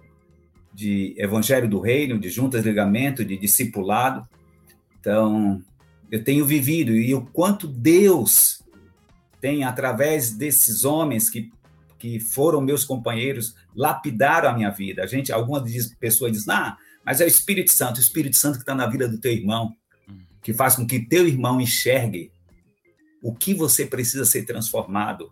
de 0.74 1.14
evangelho 1.18 1.70
do 1.70 1.80
reino, 1.80 2.20
de 2.20 2.30
juntas 2.30 2.64
de 2.64 2.70
ligamento, 2.70 3.26
de 3.26 3.38
discipulado. 3.38 4.28
Então, 5.00 5.62
eu 6.12 6.24
tenho 6.24 6.46
vivido 6.46 6.96
e 6.96 7.14
o 7.14 7.26
quanto 7.26 7.68
Deus 7.68 8.64
tem 9.42 9.64
através 9.64 10.32
desses 10.32 10.84
homens 10.84 11.30
que 11.30 11.52
que 12.00 12.20
foram 12.20 12.62
meus 12.62 12.86
companheiros 12.86 13.54
lapidaram 13.76 14.50
a 14.50 14.54
minha 14.54 14.72
vida. 14.72 15.04
A 15.04 15.06
gente, 15.06 15.32
algumas 15.32 15.94
pessoas 16.00 16.32
dizem, 16.32 16.54
ah, 16.54 16.78
mas 17.06 17.20
é 17.20 17.26
o 17.26 17.28
Espírito 17.28 17.72
Santo, 17.72 17.98
o 17.98 18.00
Espírito 18.00 18.38
Santo 18.38 18.56
que 18.56 18.62
está 18.62 18.74
na 18.74 18.88
vida 18.88 19.08
do 19.08 19.20
teu 19.20 19.34
irmão, 19.34 19.76
que 20.42 20.54
faz 20.54 20.76
com 20.76 20.88
que 20.88 21.06
teu 21.06 21.28
irmão 21.28 21.60
enxergue 21.60 22.32
o 23.22 23.36
que 23.36 23.54
você 23.54 23.86
precisa 23.86 24.26
ser 24.26 24.46
transformado, 24.46 25.32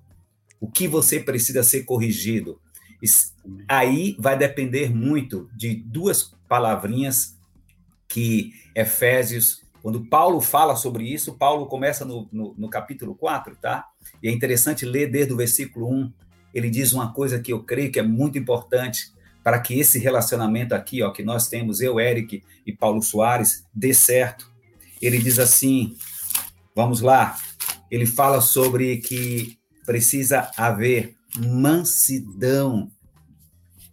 o 0.59 0.69
que 0.69 0.87
você 0.87 1.19
precisa 1.19 1.63
ser 1.63 1.83
corrigido. 1.83 2.59
Aí 3.67 4.15
vai 4.19 4.37
depender 4.37 4.93
muito 4.93 5.49
de 5.55 5.75
duas 5.75 6.33
palavrinhas 6.47 7.37
que 8.07 8.53
Efésios, 8.75 9.61
quando 9.81 10.05
Paulo 10.05 10.41
fala 10.41 10.75
sobre 10.75 11.03
isso, 11.11 11.35
Paulo 11.35 11.67
começa 11.67 12.03
no, 12.03 12.27
no, 12.31 12.55
no 12.57 12.69
capítulo 12.69 13.15
4, 13.15 13.55
tá? 13.55 13.85
E 14.21 14.27
é 14.27 14.31
interessante 14.31 14.85
ler 14.85 15.11
desde 15.11 15.33
o 15.33 15.37
versículo 15.37 15.89
1. 15.89 16.13
Ele 16.53 16.69
diz 16.69 16.93
uma 16.93 17.13
coisa 17.13 17.39
que 17.39 17.53
eu 17.53 17.63
creio 17.63 17.91
que 17.91 17.99
é 17.99 18.03
muito 18.03 18.37
importante 18.37 19.11
para 19.43 19.59
que 19.59 19.79
esse 19.79 19.99
relacionamento 19.99 20.73
aqui, 20.73 21.01
ó, 21.01 21.11
que 21.11 21.23
nós 21.23 21.47
temos, 21.47 21.79
eu, 21.79 21.99
Eric 21.99 22.43
e 22.65 22.73
Paulo 22.73 23.01
Soares, 23.01 23.65
dê 23.73 23.93
certo. 23.93 24.51
Ele 25.01 25.19
diz 25.19 25.39
assim: 25.39 25.95
vamos 26.75 27.01
lá, 27.01 27.37
ele 27.89 28.05
fala 28.05 28.41
sobre 28.41 28.97
que 28.97 29.56
precisa 29.87 30.51
haver 30.57 31.15
mansidão. 31.37 32.91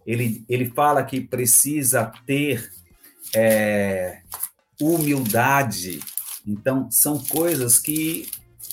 Ele, 0.05 0.43
ele 0.49 0.69
fala 0.69 1.03
que 1.05 1.21
precisa 1.21 2.11
ter 2.27 2.69
é, 3.33 4.19
humildade. 4.79 6.01
Então, 6.45 6.91
são 6.91 7.17
coisas 7.17 7.79
que 7.79 8.27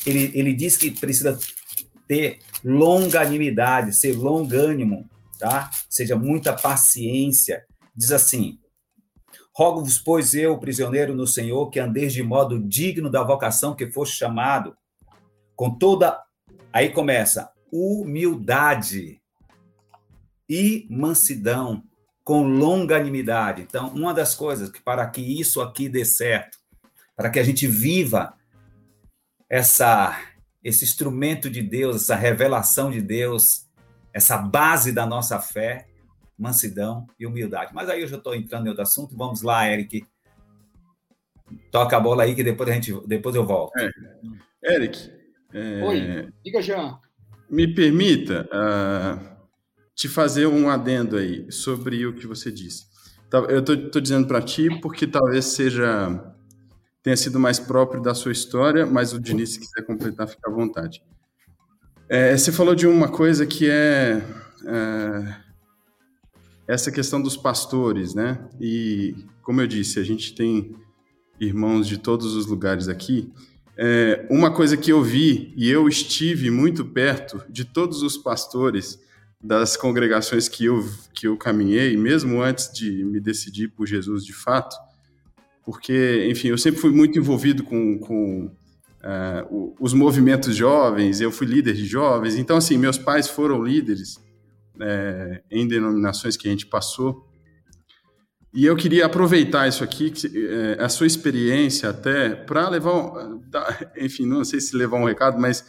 ele, 0.04 0.32
ele 0.34 0.52
diz 0.52 0.76
que 0.76 0.90
precisa 0.90 1.38
ter 2.08 2.40
longanimidade, 2.64 3.96
ser 3.96 4.16
longânimo, 4.16 5.08
tá? 5.38 5.70
Seja 5.88 6.16
muita 6.16 6.52
paciência. 6.52 7.64
Diz 7.94 8.10
assim: 8.10 8.58
Rogo-vos, 9.54 9.98
pois 9.98 10.34
eu, 10.34 10.58
prisioneiro 10.58 11.14
no 11.14 11.26
Senhor, 11.26 11.70
que 11.70 11.78
andeis 11.78 12.12
de 12.12 12.22
modo 12.22 12.58
digno 12.58 13.08
da 13.08 13.22
vocação 13.22 13.76
que 13.76 13.92
foste 13.92 14.16
chamado, 14.16 14.76
com 15.54 15.70
toda. 15.78 16.18
Aí 16.72 16.90
começa 16.90 17.50
humildade 17.70 19.20
e 20.48 20.86
mansidão, 20.90 21.82
com 22.24 22.46
longanimidade. 22.46 23.62
Então, 23.62 23.88
uma 23.88 24.14
das 24.14 24.34
coisas 24.34 24.70
que 24.70 24.80
para 24.80 25.06
que 25.08 25.20
isso 25.20 25.60
aqui 25.60 25.88
dê 25.88 26.04
certo, 26.04 26.58
para 27.16 27.30
que 27.30 27.38
a 27.38 27.44
gente 27.44 27.66
viva 27.66 28.34
essa 29.48 30.18
esse 30.62 30.84
instrumento 30.84 31.50
de 31.50 31.60
Deus, 31.60 31.96
essa 31.96 32.14
revelação 32.14 32.88
de 32.88 33.00
Deus, 33.00 33.66
essa 34.12 34.38
base 34.38 34.92
da 34.92 35.04
nossa 35.04 35.40
fé, 35.40 35.88
mansidão 36.38 37.06
e 37.18 37.26
humildade. 37.26 37.74
Mas 37.74 37.88
aí 37.88 38.00
eu 38.02 38.06
já 38.06 38.16
estou 38.16 38.32
entrando 38.32 38.66
em 38.66 38.68
outro 38.68 38.84
assunto. 38.84 39.16
Vamos 39.16 39.42
lá, 39.42 39.68
Eric. 39.68 40.06
Toca 41.72 41.96
a 41.96 42.00
bola 42.00 42.22
aí 42.22 42.36
que 42.36 42.44
depois 42.44 42.68
a 42.68 42.72
gente, 42.72 42.92
depois 43.08 43.34
eu 43.34 43.44
volto. 43.44 43.72
É. 43.76 43.90
Eric, 44.74 45.12
é, 45.52 45.84
Oi, 45.84 46.28
diga, 46.44 46.62
Jean. 46.62 46.98
Me 47.50 47.72
permita 47.72 48.48
uh, 48.52 49.32
te 49.94 50.08
fazer 50.08 50.46
um 50.46 50.70
adendo 50.70 51.16
aí 51.16 51.50
sobre 51.50 52.06
o 52.06 52.14
que 52.14 52.26
você 52.26 52.50
disse. 52.50 52.86
Tá, 53.28 53.38
eu 53.38 53.60
estou 53.60 54.00
dizendo 54.00 54.26
para 54.26 54.42
ti 54.42 54.68
porque 54.80 55.06
talvez 55.06 55.46
seja 55.46 56.32
tenha 57.02 57.16
sido 57.16 57.38
mais 57.40 57.58
próprio 57.58 58.00
da 58.00 58.14
sua 58.14 58.30
história, 58.30 58.86
mas 58.86 59.12
o 59.12 59.20
Diniz, 59.20 59.54
se 59.54 59.60
quiser 59.60 59.82
completar, 59.84 60.28
fica 60.28 60.48
à 60.48 60.52
vontade. 60.52 61.02
É, 62.08 62.36
você 62.36 62.52
falou 62.52 62.74
de 62.74 62.86
uma 62.86 63.08
coisa 63.08 63.44
que 63.44 63.68
é, 63.68 64.22
é, 64.64 65.36
essa 66.68 66.92
questão 66.92 67.20
dos 67.20 67.36
pastores, 67.36 68.14
né? 68.14 68.38
E, 68.60 69.16
como 69.42 69.60
eu 69.60 69.66
disse, 69.66 69.98
a 69.98 70.04
gente 70.04 70.34
tem 70.34 70.76
irmãos 71.40 71.88
de 71.88 71.98
todos 71.98 72.36
os 72.36 72.46
lugares 72.46 72.86
aqui, 72.86 73.32
é, 73.76 74.26
uma 74.30 74.50
coisa 74.50 74.76
que 74.76 74.90
eu 74.92 75.02
vi, 75.02 75.52
e 75.56 75.70
eu 75.70 75.88
estive 75.88 76.50
muito 76.50 76.84
perto 76.84 77.42
de 77.48 77.64
todos 77.64 78.02
os 78.02 78.16
pastores 78.16 79.00
das 79.42 79.76
congregações 79.76 80.48
que 80.48 80.66
eu, 80.66 80.84
que 81.12 81.26
eu 81.26 81.36
caminhei, 81.36 81.96
mesmo 81.96 82.40
antes 82.42 82.72
de 82.72 83.04
me 83.04 83.18
decidir 83.18 83.68
por 83.68 83.86
Jesus 83.86 84.24
de 84.24 84.32
fato, 84.32 84.76
porque, 85.64 86.26
enfim, 86.30 86.48
eu 86.48 86.58
sempre 86.58 86.80
fui 86.80 86.90
muito 86.90 87.18
envolvido 87.18 87.62
com, 87.62 87.98
com 87.98 88.46
uh, 88.46 89.74
os 89.80 89.92
movimentos 89.92 90.54
jovens, 90.54 91.20
eu 91.20 91.32
fui 91.32 91.46
líder 91.46 91.74
de 91.74 91.86
jovens, 91.86 92.36
então, 92.36 92.56
assim, 92.56 92.76
meus 92.76 92.98
pais 92.98 93.28
foram 93.28 93.62
líderes 93.62 94.20
é, 94.80 95.42
em 95.50 95.66
denominações 95.66 96.36
que 96.36 96.48
a 96.48 96.50
gente 96.50 96.66
passou, 96.66 97.28
e 98.54 98.66
eu 98.66 98.76
queria 98.76 99.06
aproveitar 99.06 99.66
isso 99.66 99.82
aqui, 99.82 100.12
é, 100.34 100.82
a 100.82 100.88
sua 100.88 101.06
experiência 101.06 101.88
até, 101.88 102.34
para 102.34 102.68
levar, 102.68 103.12
enfim, 103.96 104.26
não 104.26 104.44
sei 104.44 104.60
se 104.60 104.76
levar 104.76 104.98
um 104.98 105.06
recado, 105.06 105.40
mas 105.40 105.64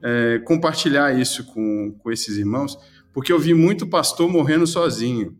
é, 0.00 0.38
compartilhar 0.44 1.18
isso 1.18 1.44
com, 1.44 1.92
com 1.98 2.12
esses 2.12 2.36
irmãos, 2.36 2.78
porque 3.12 3.32
eu 3.32 3.38
vi 3.40 3.54
muito 3.54 3.88
pastor 3.88 4.28
morrendo 4.28 4.66
sozinho. 4.66 5.36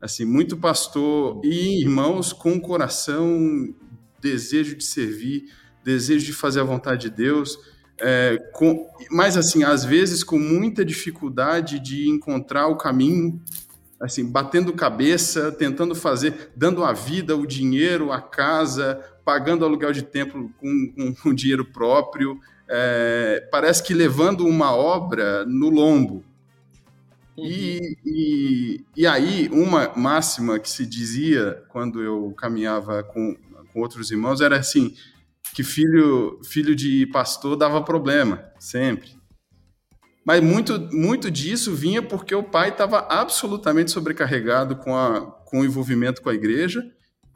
Assim, 0.00 0.24
muito 0.24 0.56
pastor 0.56 1.40
e 1.44 1.80
irmãos 1.80 2.32
com 2.32 2.60
coração, 2.60 3.72
desejo 4.20 4.76
de 4.76 4.84
servir, 4.84 5.44
desejo 5.84 6.26
de 6.26 6.32
fazer 6.32 6.60
a 6.60 6.64
vontade 6.64 7.08
de 7.08 7.16
Deus, 7.16 7.56
é, 7.98 8.36
com, 8.52 8.86
mas 9.10 9.36
assim, 9.36 9.62
às 9.62 9.84
vezes 9.84 10.24
com 10.24 10.38
muita 10.38 10.84
dificuldade 10.84 11.78
de 11.78 12.08
encontrar 12.10 12.66
o 12.66 12.76
caminho 12.76 13.40
assim, 14.00 14.30
batendo 14.30 14.72
cabeça, 14.72 15.50
tentando 15.52 15.94
fazer, 15.94 16.50
dando 16.54 16.84
a 16.84 16.92
vida, 16.92 17.36
o 17.36 17.46
dinheiro, 17.46 18.12
a 18.12 18.20
casa, 18.20 19.02
pagando 19.24 19.64
aluguel 19.64 19.92
de 19.92 20.02
templo 20.02 20.50
com, 20.58 20.92
com, 20.94 21.14
com 21.14 21.34
dinheiro 21.34 21.64
próprio, 21.64 22.38
é, 22.68 23.48
parece 23.50 23.82
que 23.82 23.94
levando 23.94 24.46
uma 24.46 24.74
obra 24.74 25.44
no 25.44 25.70
lombo. 25.70 26.24
Uhum. 27.36 27.46
E, 27.46 27.98
e, 28.04 28.84
e, 28.96 29.06
aí, 29.06 29.48
uma 29.52 29.92
máxima 29.94 30.58
que 30.58 30.70
se 30.70 30.86
dizia 30.86 31.62
quando 31.68 32.02
eu 32.02 32.32
caminhava 32.36 33.02
com, 33.02 33.36
com 33.72 33.80
outros 33.80 34.10
irmãos 34.10 34.40
era 34.40 34.58
assim, 34.58 34.94
que 35.54 35.62
filho, 35.62 36.40
filho 36.44 36.74
de 36.74 37.06
pastor 37.06 37.56
dava 37.56 37.82
problema, 37.82 38.44
sempre. 38.58 39.15
Mas 40.26 40.42
muito, 40.42 40.88
muito 40.92 41.30
disso 41.30 41.72
vinha 41.72 42.02
porque 42.02 42.34
o 42.34 42.42
pai 42.42 42.70
estava 42.70 42.98
absolutamente 43.08 43.92
sobrecarregado 43.92 44.74
com, 44.74 44.96
a, 44.96 45.20
com 45.20 45.60
o 45.60 45.64
envolvimento 45.64 46.20
com 46.20 46.28
a 46.28 46.34
igreja 46.34 46.82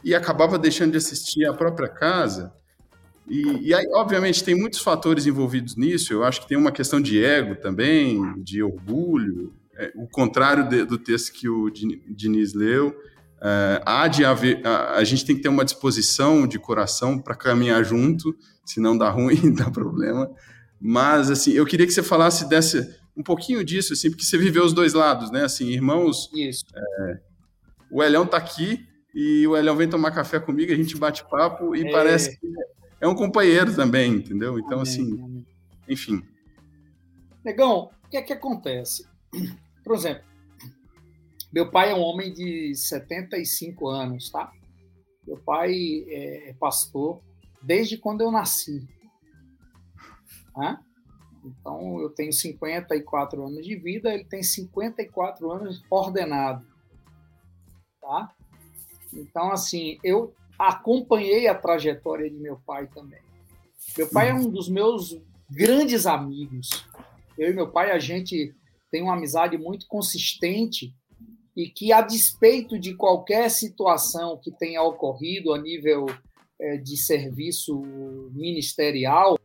e 0.02 0.12
acabava 0.12 0.58
deixando 0.58 0.90
de 0.90 0.96
assistir 0.96 1.46
à 1.46 1.54
própria 1.54 1.88
casa. 1.88 2.52
E, 3.28 3.68
e 3.68 3.72
aí, 3.72 3.86
obviamente, 3.94 4.42
tem 4.42 4.56
muitos 4.56 4.80
fatores 4.80 5.24
envolvidos 5.24 5.76
nisso. 5.76 6.12
Eu 6.12 6.24
acho 6.24 6.40
que 6.40 6.48
tem 6.48 6.58
uma 6.58 6.72
questão 6.72 7.00
de 7.00 7.24
ego 7.24 7.54
também, 7.54 8.34
de 8.42 8.60
orgulho, 8.60 9.52
é, 9.76 9.92
o 9.94 10.08
contrário 10.08 10.68
de, 10.68 10.84
do 10.84 10.98
texto 10.98 11.32
que 11.32 11.48
o 11.48 11.70
Diniz 11.70 12.54
leu. 12.54 12.92
É, 13.40 13.80
há 13.86 14.08
de 14.08 14.24
haver, 14.24 14.66
a, 14.66 14.96
a, 14.96 15.04
gente 15.04 15.24
tem 15.24 15.36
que 15.36 15.42
ter 15.42 15.48
uma 15.48 15.64
disposição 15.64 16.44
de 16.44 16.58
coração 16.58 17.20
para 17.20 17.36
caminhar 17.36 17.84
junto, 17.84 18.34
senão 18.64 18.98
dá 18.98 19.08
ruim, 19.10 19.54
dá 19.54 19.70
problema. 19.70 20.28
Mas, 20.80 21.30
assim, 21.30 21.52
eu 21.52 21.66
queria 21.66 21.86
que 21.86 21.92
você 21.92 22.02
falasse 22.02 22.48
desse, 22.48 22.98
um 23.16 23.22
pouquinho 23.22 23.62
disso, 23.62 23.92
assim, 23.92 24.10
porque 24.10 24.24
você 24.24 24.38
viveu 24.38 24.64
os 24.64 24.72
dois 24.72 24.94
lados, 24.94 25.30
né? 25.30 25.44
Assim, 25.44 25.68
irmãos. 25.68 26.30
Isso. 26.34 26.64
É, 26.74 27.20
o 27.90 28.02
Elhão 28.02 28.26
tá 28.26 28.38
aqui 28.38 28.86
e 29.14 29.46
o 29.46 29.56
Elhão 29.56 29.76
vem 29.76 29.88
tomar 29.88 30.12
café 30.12 30.40
comigo, 30.40 30.72
a 30.72 30.76
gente 30.76 30.96
bate 30.96 31.28
papo 31.28 31.76
e 31.76 31.86
é. 31.86 31.90
parece 31.90 32.38
que 32.38 32.46
é 33.00 33.06
um 33.06 33.14
companheiro 33.14 33.74
também, 33.74 34.14
entendeu? 34.14 34.58
Então, 34.58 34.80
amém, 34.80 34.82
assim, 34.82 35.22
amém. 35.22 35.46
enfim. 35.88 36.22
Negão, 37.44 37.90
o 38.04 38.08
que 38.08 38.16
é 38.16 38.22
que 38.22 38.32
acontece? 38.32 39.06
Por 39.84 39.94
exemplo, 39.94 40.24
meu 41.52 41.70
pai 41.70 41.90
é 41.90 41.94
um 41.94 42.00
homem 42.00 42.32
de 42.32 42.74
75 42.74 43.88
anos, 43.88 44.30
tá? 44.30 44.52
Meu 45.26 45.36
pai 45.38 45.74
é 46.08 46.54
pastor 46.58 47.20
desde 47.62 47.98
quando 47.98 48.20
eu 48.20 48.30
nasci. 48.30 48.86
Né? 50.56 50.78
Então, 51.44 52.00
eu 52.00 52.10
tenho 52.10 52.32
54 52.32 53.46
anos 53.46 53.64
de 53.64 53.76
vida, 53.76 54.12
ele 54.12 54.24
tem 54.24 54.42
54 54.42 55.50
anos 55.50 55.82
ordenado. 55.90 56.66
Tá? 58.00 58.34
Então, 59.12 59.50
assim, 59.50 59.98
eu 60.04 60.34
acompanhei 60.58 61.48
a 61.48 61.54
trajetória 61.54 62.28
de 62.28 62.36
meu 62.36 62.60
pai 62.66 62.86
também. 62.88 63.20
Meu 63.96 64.08
pai 64.08 64.30
é 64.30 64.34
um 64.34 64.48
dos 64.48 64.68
meus 64.68 65.18
grandes 65.50 66.06
amigos. 66.06 66.68
Eu 67.36 67.50
e 67.50 67.54
meu 67.54 67.70
pai, 67.70 67.90
a 67.90 67.98
gente 67.98 68.54
tem 68.90 69.02
uma 69.02 69.14
amizade 69.14 69.56
muito 69.56 69.86
consistente 69.86 70.94
e 71.56 71.68
que, 71.68 71.92
a 71.92 72.00
despeito 72.00 72.78
de 72.78 72.94
qualquer 72.94 73.50
situação 73.50 74.38
que 74.42 74.50
tenha 74.50 74.82
ocorrido 74.82 75.52
a 75.52 75.58
nível 75.58 76.06
é, 76.60 76.76
de 76.76 76.96
serviço 76.96 77.80
ministerial, 78.32 79.38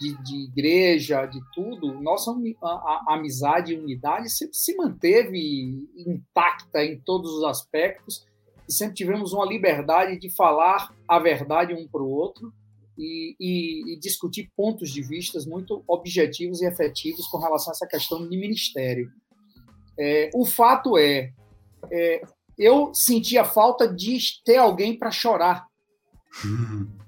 de, 0.00 0.16
de, 0.22 0.44
igreja, 0.44 1.26
de 1.26 1.38
tudo, 1.52 2.00
nossa 2.00 2.34
amizade 3.06 3.74
e 3.74 3.78
unidade 3.78 4.30
sempre 4.30 4.56
se 4.56 4.74
manteve 4.74 5.86
intacta 5.94 6.82
em 6.82 6.98
todos 6.98 7.30
os 7.32 7.44
aspectos 7.44 8.26
e 8.66 8.72
sempre 8.72 8.94
tivemos 8.94 9.34
uma 9.34 9.44
liberdade 9.44 10.18
de 10.18 10.34
falar 10.34 10.94
a 11.06 11.18
verdade 11.18 11.74
um 11.74 11.86
para 11.86 12.02
o 12.02 12.08
outro 12.08 12.50
e, 12.96 13.36
e, 13.38 13.92
e, 13.92 14.00
discutir 14.00 14.50
pontos 14.56 14.90
de 14.90 15.02
vistas 15.02 15.44
muito 15.44 15.84
objetivos 15.86 16.62
e 16.62 16.66
efetivos 16.66 17.26
com 17.28 17.38
relação 17.38 17.70
a 17.70 17.74
essa 17.74 17.86
questão 17.86 18.26
de 18.26 18.36
ministério. 18.36 19.10
É, 19.98 20.30
o 20.34 20.46
fato 20.46 20.96
é, 20.96 21.32
é, 21.90 22.22
eu 22.58 22.94
sentia 22.94 23.44
falta 23.44 23.86
de 23.86 24.18
ter 24.44 24.56
alguém 24.56 24.98
para 24.98 25.10
chorar. 25.10 25.66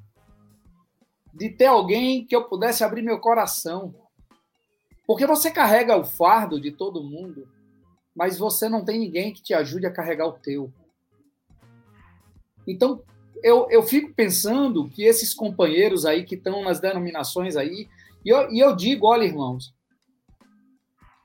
de 1.42 1.50
ter 1.50 1.66
alguém 1.66 2.24
que 2.24 2.36
eu 2.36 2.44
pudesse 2.44 2.84
abrir 2.84 3.02
meu 3.02 3.18
coração. 3.18 3.92
Porque 5.04 5.26
você 5.26 5.50
carrega 5.50 5.96
o 5.96 6.04
fardo 6.04 6.60
de 6.60 6.70
todo 6.70 7.02
mundo, 7.02 7.48
mas 8.14 8.38
você 8.38 8.68
não 8.68 8.84
tem 8.84 8.96
ninguém 8.96 9.32
que 9.32 9.42
te 9.42 9.52
ajude 9.52 9.84
a 9.84 9.92
carregar 9.92 10.28
o 10.28 10.34
teu. 10.34 10.72
Então, 12.64 13.02
eu, 13.42 13.66
eu 13.70 13.82
fico 13.82 14.14
pensando 14.14 14.88
que 14.88 15.02
esses 15.02 15.34
companheiros 15.34 16.06
aí 16.06 16.22
que 16.22 16.36
estão 16.36 16.62
nas 16.62 16.78
denominações 16.78 17.56
aí, 17.56 17.88
e 18.24 18.28
eu, 18.28 18.48
e 18.52 18.60
eu 18.60 18.76
digo, 18.76 19.08
olha, 19.08 19.24
irmãos, 19.24 19.74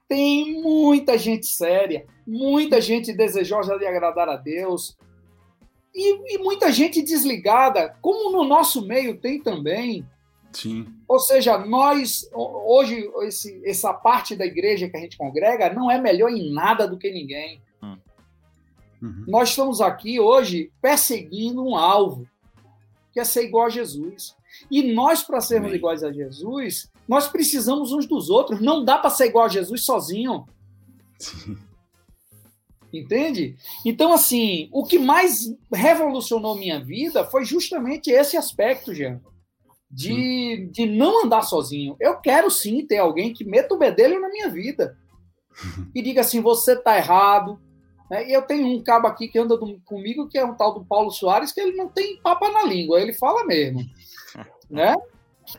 tem 0.07 0.59
muita 0.63 1.15
gente 1.15 1.45
séria, 1.45 2.07
muita 2.25 2.81
gente 2.81 3.13
desejosa 3.13 3.77
de 3.77 3.85
agradar 3.85 4.27
a 4.29 4.35
Deus, 4.35 4.97
e, 5.93 6.35
e, 6.35 6.37
muita 6.39 6.71
gente 6.71 7.01
desligada, 7.01 7.95
como 8.01 8.31
no 8.31 8.43
nosso 8.43 8.85
meio 8.85 9.17
tem 9.17 9.41
também. 9.41 10.05
Sim. 10.51 10.87
Ou 11.07 11.19
seja, 11.19 11.57
nós, 11.57 12.29
hoje, 12.33 13.09
esse, 13.23 13.61
essa 13.65 13.93
parte 13.93 14.35
da 14.35 14.45
igreja 14.45 14.89
que 14.89 14.97
a 14.97 14.99
gente 14.99 15.17
congrega 15.17 15.73
não 15.73 15.89
é 15.89 15.99
melhor 15.99 16.29
em 16.29 16.53
nada 16.53 16.87
do 16.87 16.97
que 16.97 17.11
ninguém. 17.11 17.61
Uhum. 19.01 19.25
Nós 19.27 19.49
estamos 19.49 19.81
aqui 19.81 20.19
hoje 20.19 20.71
perseguindo 20.81 21.63
um 21.63 21.75
alvo, 21.75 22.27
que 23.11 23.19
é 23.19 23.23
ser 23.23 23.43
igual 23.43 23.65
a 23.65 23.69
Jesus. 23.69 24.35
E 24.71 24.93
nós, 24.93 25.23
para 25.23 25.41
sermos 25.41 25.67
Amém. 25.67 25.77
iguais 25.77 26.03
a 26.03 26.11
Jesus, 26.11 26.91
nós 27.07 27.27
precisamos 27.27 27.91
uns 27.91 28.05
dos 28.05 28.29
outros. 28.29 28.59
Não 28.59 28.83
dá 28.83 28.97
para 28.97 29.09
ser 29.09 29.27
igual 29.27 29.45
a 29.45 29.49
Jesus 29.49 29.85
sozinho. 29.85 30.45
Sim. 31.19 31.57
Entende? 32.99 33.55
Então, 33.85 34.13
assim, 34.13 34.69
o 34.71 34.85
que 34.85 34.99
mais 34.99 35.53
revolucionou 35.71 36.55
minha 36.55 36.79
vida 36.79 37.25
foi 37.25 37.45
justamente 37.45 38.11
esse 38.11 38.37
aspecto, 38.37 38.93
Jean. 38.93 39.21
De, 39.89 40.69
de 40.71 40.85
não 40.85 41.23
andar 41.23 41.43
sozinho. 41.43 41.95
Eu 41.99 42.17
quero 42.17 42.51
sim 42.51 42.85
ter 42.85 42.97
alguém 42.97 43.33
que 43.33 43.45
meta 43.45 43.73
o 43.73 43.77
bedelho 43.77 44.19
na 44.19 44.29
minha 44.29 44.49
vida. 44.49 44.97
E 45.95 46.01
diga 46.03 46.21
assim: 46.21 46.39
você 46.39 46.73
está 46.73 46.97
errado, 46.97 47.59
né? 48.09 48.27
E 48.27 48.33
eu 48.33 48.41
tenho 48.41 48.67
um 48.67 48.83
cabo 48.83 49.07
aqui 49.07 49.27
que 49.27 49.39
anda 49.39 49.57
do, 49.57 49.79
comigo, 49.85 50.27
que 50.27 50.37
é 50.37 50.45
um 50.45 50.55
tal 50.55 50.73
do 50.73 50.85
Paulo 50.85 51.11
Soares, 51.11 51.51
que 51.51 51.59
ele 51.59 51.75
não 51.75 51.87
tem 51.87 52.17
papa 52.21 52.49
na 52.51 52.63
língua, 52.63 53.01
ele 53.01 53.13
fala 53.13 53.45
mesmo. 53.45 53.81
né? 54.69 54.95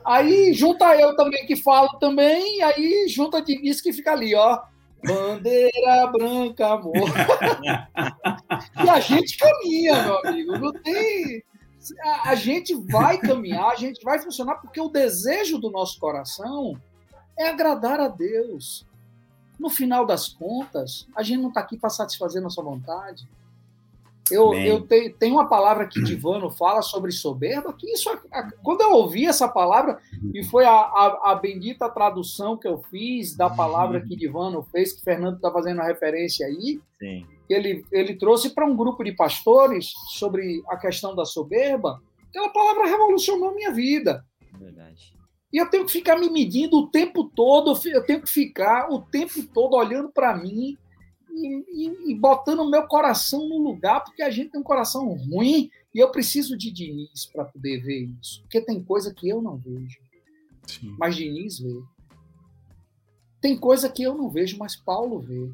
Aí 0.05 0.53
junta 0.53 0.95
eu 0.97 1.17
também 1.17 1.47
que 1.47 1.57
falo 1.57 1.89
também, 1.99 2.59
e 2.59 2.63
aí 2.63 3.09
junta 3.09 3.43
Diniz 3.43 3.81
que 3.81 3.93
fica 3.93 4.13
ali, 4.13 4.35
ó. 4.35 4.61
Bandeira 5.05 6.07
branca, 6.09 6.75
amor. 6.75 6.95
e 8.85 8.89
a 8.89 9.01
gente 9.01 9.37
caminha, 9.39 10.03
meu 10.03 10.19
amigo. 10.19 10.59
Não 10.59 10.73
tem. 10.73 11.43
A, 12.03 12.31
a 12.31 12.35
gente 12.35 12.75
vai 12.75 13.19
caminhar, 13.19 13.71
a 13.71 13.77
gente 13.77 14.03
vai 14.03 14.19
funcionar, 14.19 14.57
porque 14.57 14.81
o 14.81 14.89
desejo 14.89 15.59
do 15.59 15.71
nosso 15.71 15.99
coração 15.99 16.81
é 17.39 17.49
agradar 17.49 18.01
a 18.01 18.09
Deus 18.09 18.87
no 19.59 19.69
final 19.69 20.07
das 20.07 20.29
contas, 20.29 21.07
a 21.17 21.23
gente 21.23 21.41
não 21.41 21.49
está 21.49 21.61
aqui 21.61 21.77
para 21.77 21.91
satisfazer 21.91 22.41
nossa 22.41 22.63
vontade. 22.63 23.29
Eu, 24.31 24.55
eu 24.55 24.81
tenho, 24.83 25.13
tenho 25.15 25.35
uma 25.35 25.49
palavra 25.49 25.87
que 25.87 26.03
Divano 26.03 26.51
fala 26.51 26.83
sobre 26.83 27.11
soberba, 27.13 27.73
que 27.73 27.91
isso, 27.91 28.11
quando 28.63 28.81
eu 28.83 28.93
ouvi 28.93 29.27
essa 29.27 29.49
palavra, 29.49 29.99
e 30.35 30.45
foi 30.45 30.65
a, 30.65 30.73
a, 30.73 31.33
a 31.33 31.35
bendita 31.35 31.89
tradução 31.89 32.57
que 32.57 32.67
eu 32.67 32.79
fiz 32.91 33.37
da 33.37 33.51
palavra 33.51 34.01
que 34.01 34.17
Divano 34.17 34.63
fez, 34.71 34.93
que 34.93 35.03
Fernando 35.03 35.37
está 35.37 35.51
fazendo 35.51 35.81
a 35.81 35.87
referência 35.87 36.47
aí, 36.47 36.81
Sim. 36.99 37.25
Ele, 37.49 37.85
ele 37.91 38.15
trouxe 38.15 38.51
para 38.51 38.67
um 38.67 38.77
grupo 38.77 39.03
de 39.03 39.13
pastores 39.13 39.93
sobre 40.09 40.63
a 40.69 40.77
questão 40.77 41.15
da 41.15 41.25
soberba, 41.25 42.03
aquela 42.29 42.51
palavra 42.51 42.87
revolucionou 42.87 43.55
minha 43.55 43.73
vida. 43.73 44.23
Verdade. 44.59 45.17
E 45.51 45.57
eu 45.57 45.71
tenho 45.71 45.87
que 45.87 45.93
ficar 45.93 46.19
me 46.19 46.29
medindo 46.29 46.79
o 46.79 46.89
tempo 46.89 47.25
todo, 47.25 47.79
eu 47.87 48.05
tenho 48.05 48.21
que 48.21 48.29
ficar 48.29 48.91
o 48.91 49.01
tempo 49.01 49.43
todo 49.47 49.77
olhando 49.77 50.11
para 50.11 50.37
mim 50.37 50.77
e, 51.47 52.13
e, 52.13 52.15
botando 52.15 52.61
o 52.61 52.71
meu 52.71 52.87
coração 52.87 53.49
no 53.49 53.59
lugar, 53.59 54.03
porque 54.05 54.23
a 54.23 54.31
gente 54.31 54.51
tem 54.51 54.61
um 54.61 54.65
coração 54.65 55.13
ruim 55.15 55.71
e 55.95 55.99
eu 55.99 56.11
preciso 56.11 56.57
de 56.57 56.71
Diniz 56.71 57.27
para 57.27 57.45
poder 57.45 57.81
ver 57.81 58.09
isso. 58.21 58.43
Porque 58.43 58.61
tem 58.61 58.83
coisa 58.83 59.13
que 59.13 59.29
eu 59.29 59.41
não 59.41 59.57
vejo, 59.57 60.01
Sim. 60.67 60.95
mas 60.99 61.17
Diniz 61.17 61.59
vê. 61.59 61.83
Tem 63.41 63.57
coisa 63.57 63.89
que 63.89 64.03
eu 64.03 64.15
não 64.15 64.29
vejo, 64.29 64.59
mas 64.59 64.77
Paulo 64.77 65.21
vê. 65.21 65.51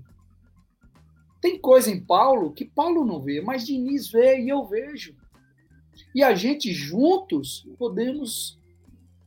Tem 1.41 1.59
coisa 1.59 1.91
em 1.91 2.01
Paulo 2.01 2.53
que 2.53 2.65
Paulo 2.65 3.05
não 3.05 3.21
vê, 3.21 3.41
mas 3.41 3.67
Diniz 3.67 4.11
vê 4.11 4.41
e 4.41 4.49
eu 4.49 4.65
vejo. 4.65 5.15
E 6.15 6.23
a 6.23 6.35
gente 6.35 6.73
juntos 6.73 7.67
podemos 7.79 8.59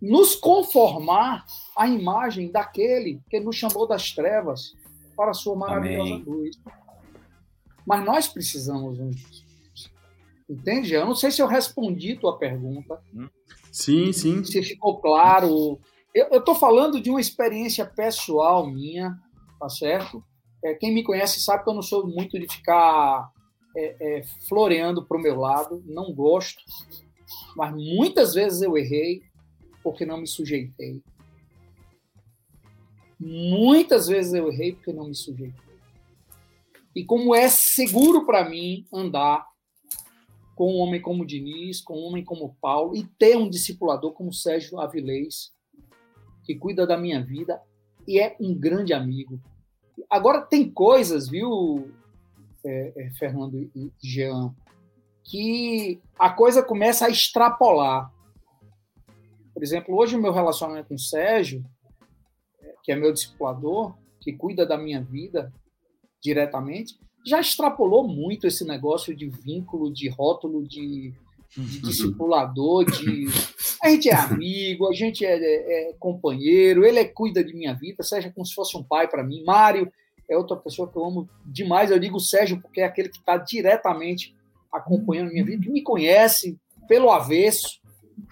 nos 0.01 0.35
conformar 0.35 1.45
à 1.75 1.87
imagem 1.87 2.51
daquele 2.51 3.21
que 3.29 3.39
nos 3.39 3.55
chamou 3.55 3.87
das 3.87 4.11
trevas 4.11 4.75
para 5.17 5.31
a 5.31 5.33
sua 5.33 5.55
maravilhosa 5.55 6.13
Amém. 6.13 6.23
luz. 6.25 6.57
Mas 7.85 8.05
nós 8.05 8.27
precisamos 8.27 8.99
uns 8.99 9.47
Entende? 10.49 10.93
Eu 10.93 11.05
não 11.05 11.15
sei 11.15 11.29
se 11.29 11.41
eu 11.41 11.47
respondi 11.47 12.15
tua 12.15 12.37
pergunta. 12.37 13.01
Sim, 13.69 14.13
sim. 14.13 14.43
Se 14.45 14.63
ficou 14.63 14.97
claro. 14.99 15.77
Eu 16.13 16.39
estou 16.39 16.55
falando 16.55 17.01
de 17.01 17.09
uma 17.09 17.19
experiência 17.19 17.85
pessoal 17.85 18.65
minha, 18.65 19.19
tá 19.59 19.67
certo? 19.67 20.23
É, 20.63 20.73
quem 20.73 20.93
me 20.93 21.03
conhece 21.03 21.41
sabe 21.41 21.63
que 21.63 21.69
eu 21.69 21.73
não 21.73 21.81
sou 21.81 22.07
muito 22.07 22.39
de 22.39 22.47
ficar 22.47 23.29
é, 23.75 23.95
é, 23.99 24.23
floreando 24.47 25.05
para 25.05 25.17
o 25.17 25.21
meu 25.21 25.37
lado, 25.37 25.83
não 25.85 26.13
gosto. 26.13 26.63
Mas 27.55 27.73
muitas 27.73 28.33
vezes 28.33 28.61
eu 28.61 28.77
errei, 28.77 29.21
porque 29.83 30.05
não 30.05 30.17
me 30.17 30.27
sujeitei. 30.27 31.03
Muitas 33.19 34.07
vezes 34.07 34.33
eu 34.33 34.51
errei 34.51 34.73
porque 34.73 34.93
não 34.93 35.07
me 35.07 35.15
sujeitei. 35.15 35.67
E 36.95 37.03
como 37.05 37.35
é 37.35 37.47
seguro 37.47 38.25
para 38.25 38.49
mim 38.49 38.85
andar 38.91 39.45
com 40.55 40.73
um 40.73 40.79
homem 40.79 40.99
como 40.99 41.25
Diniz, 41.25 41.79
com 41.79 41.93
um 41.93 42.05
homem 42.05 42.25
como 42.25 42.57
Paulo, 42.59 42.95
e 42.95 43.05
ter 43.19 43.37
um 43.37 43.47
discipulador 43.47 44.13
como 44.13 44.33
Sérgio 44.33 44.79
Avilés, 44.79 45.51
que 46.43 46.55
cuida 46.55 46.87
da 46.87 46.97
minha 46.97 47.23
vida 47.23 47.61
e 48.07 48.19
é 48.19 48.35
um 48.39 48.55
grande 48.55 48.93
amigo. 48.93 49.39
Agora, 50.09 50.41
tem 50.41 50.71
coisas, 50.71 51.29
viu, 51.29 51.91
é, 52.65 52.93
é, 52.95 53.09
Fernando 53.11 53.69
e 53.75 53.91
Jean, 54.01 54.55
que 55.23 56.01
a 56.17 56.29
coisa 56.29 56.63
começa 56.63 57.05
a 57.05 57.09
extrapolar. 57.09 58.11
Por 59.53 59.61
exemplo, 59.61 59.95
hoje 59.95 60.15
o 60.15 60.21
meu 60.21 60.31
relacionamento 60.31 60.87
com 60.87 60.95
o 60.95 60.99
Sérgio, 60.99 61.63
que 62.87 62.93
é 62.93 62.95
meu 62.95 63.11
discipulador, 63.11 63.97
que 64.21 64.31
cuida 64.31 64.65
da 64.65 64.77
minha 64.77 65.03
vida 65.03 65.51
diretamente, 66.23 66.97
já 67.25 67.41
extrapolou 67.41 68.07
muito 68.07 68.47
esse 68.47 68.65
negócio 68.65 69.13
de 69.13 69.27
vínculo, 69.27 69.91
de 69.91 70.07
rótulo, 70.07 70.65
de, 70.65 71.13
de 71.53 71.81
discipulador, 71.81 72.85
de 72.85 73.25
a 73.83 73.89
gente 73.89 74.07
é 74.07 74.15
amigo, 74.15 74.87
a 74.87 74.93
gente 74.93 75.25
é, 75.25 75.37
é, 75.37 75.89
é, 75.89 75.93
companheiro, 75.99 76.85
ele 76.85 76.99
é, 76.99 77.03
cuida 77.03 77.43
de 77.43 77.53
minha 77.53 77.73
vida, 77.73 78.03
seja 78.03 78.31
como 78.31 78.45
se 78.45 78.53
fosse 78.53 78.77
um 78.77 78.83
pai 78.83 79.09
para 79.09 79.21
mim. 79.21 79.43
Mário 79.43 79.91
é 80.29 80.37
outra 80.37 80.55
pessoa 80.55 80.89
que 80.89 80.97
eu 80.97 81.03
amo 81.03 81.29
demais. 81.45 81.91
Eu 81.91 81.99
digo 81.99 82.21
Sérgio 82.21 82.61
porque 82.61 82.79
é 82.79 82.85
aquele 82.85 83.09
que 83.09 83.17
está 83.17 83.35
diretamente 83.35 84.33
acompanhando 84.71 85.33
minha 85.33 85.43
vida, 85.43 85.61
que 85.61 85.69
me 85.69 85.83
conhece 85.83 86.57
pelo 86.87 87.11
avesso, 87.11 87.67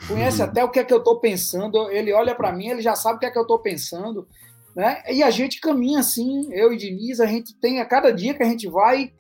conhece 0.08 0.42
até 0.42 0.64
o 0.64 0.70
que 0.70 0.80
é 0.80 0.84
que 0.84 0.94
eu 0.94 1.00
estou 1.00 1.20
pensando. 1.20 1.90
Ele 1.90 2.14
olha 2.14 2.36
para 2.36 2.52
mim, 2.52 2.70
ele 2.70 2.82
já 2.82 2.96
sabe 2.96 3.18
o 3.18 3.20
que 3.20 3.26
é 3.26 3.32
que 3.32 3.38
eu 3.38 3.44
estou 3.44 3.60
pensando. 3.60 4.28
Né? 4.76 5.02
E 5.10 5.24
a 5.24 5.30
gente 5.30 5.62
caminha 5.62 6.00
assim, 6.00 6.54
eu 6.54 6.74
e 6.74 6.78
Diniz, 6.78 7.20
a 7.20 7.26
gente 7.26 7.56
tem, 7.56 7.80
a 7.80 7.86
cada 7.86 8.12
dia 8.12 8.34
que 8.34 8.44
a 8.44 8.50
gente 8.50 8.68
vai 8.68 9.14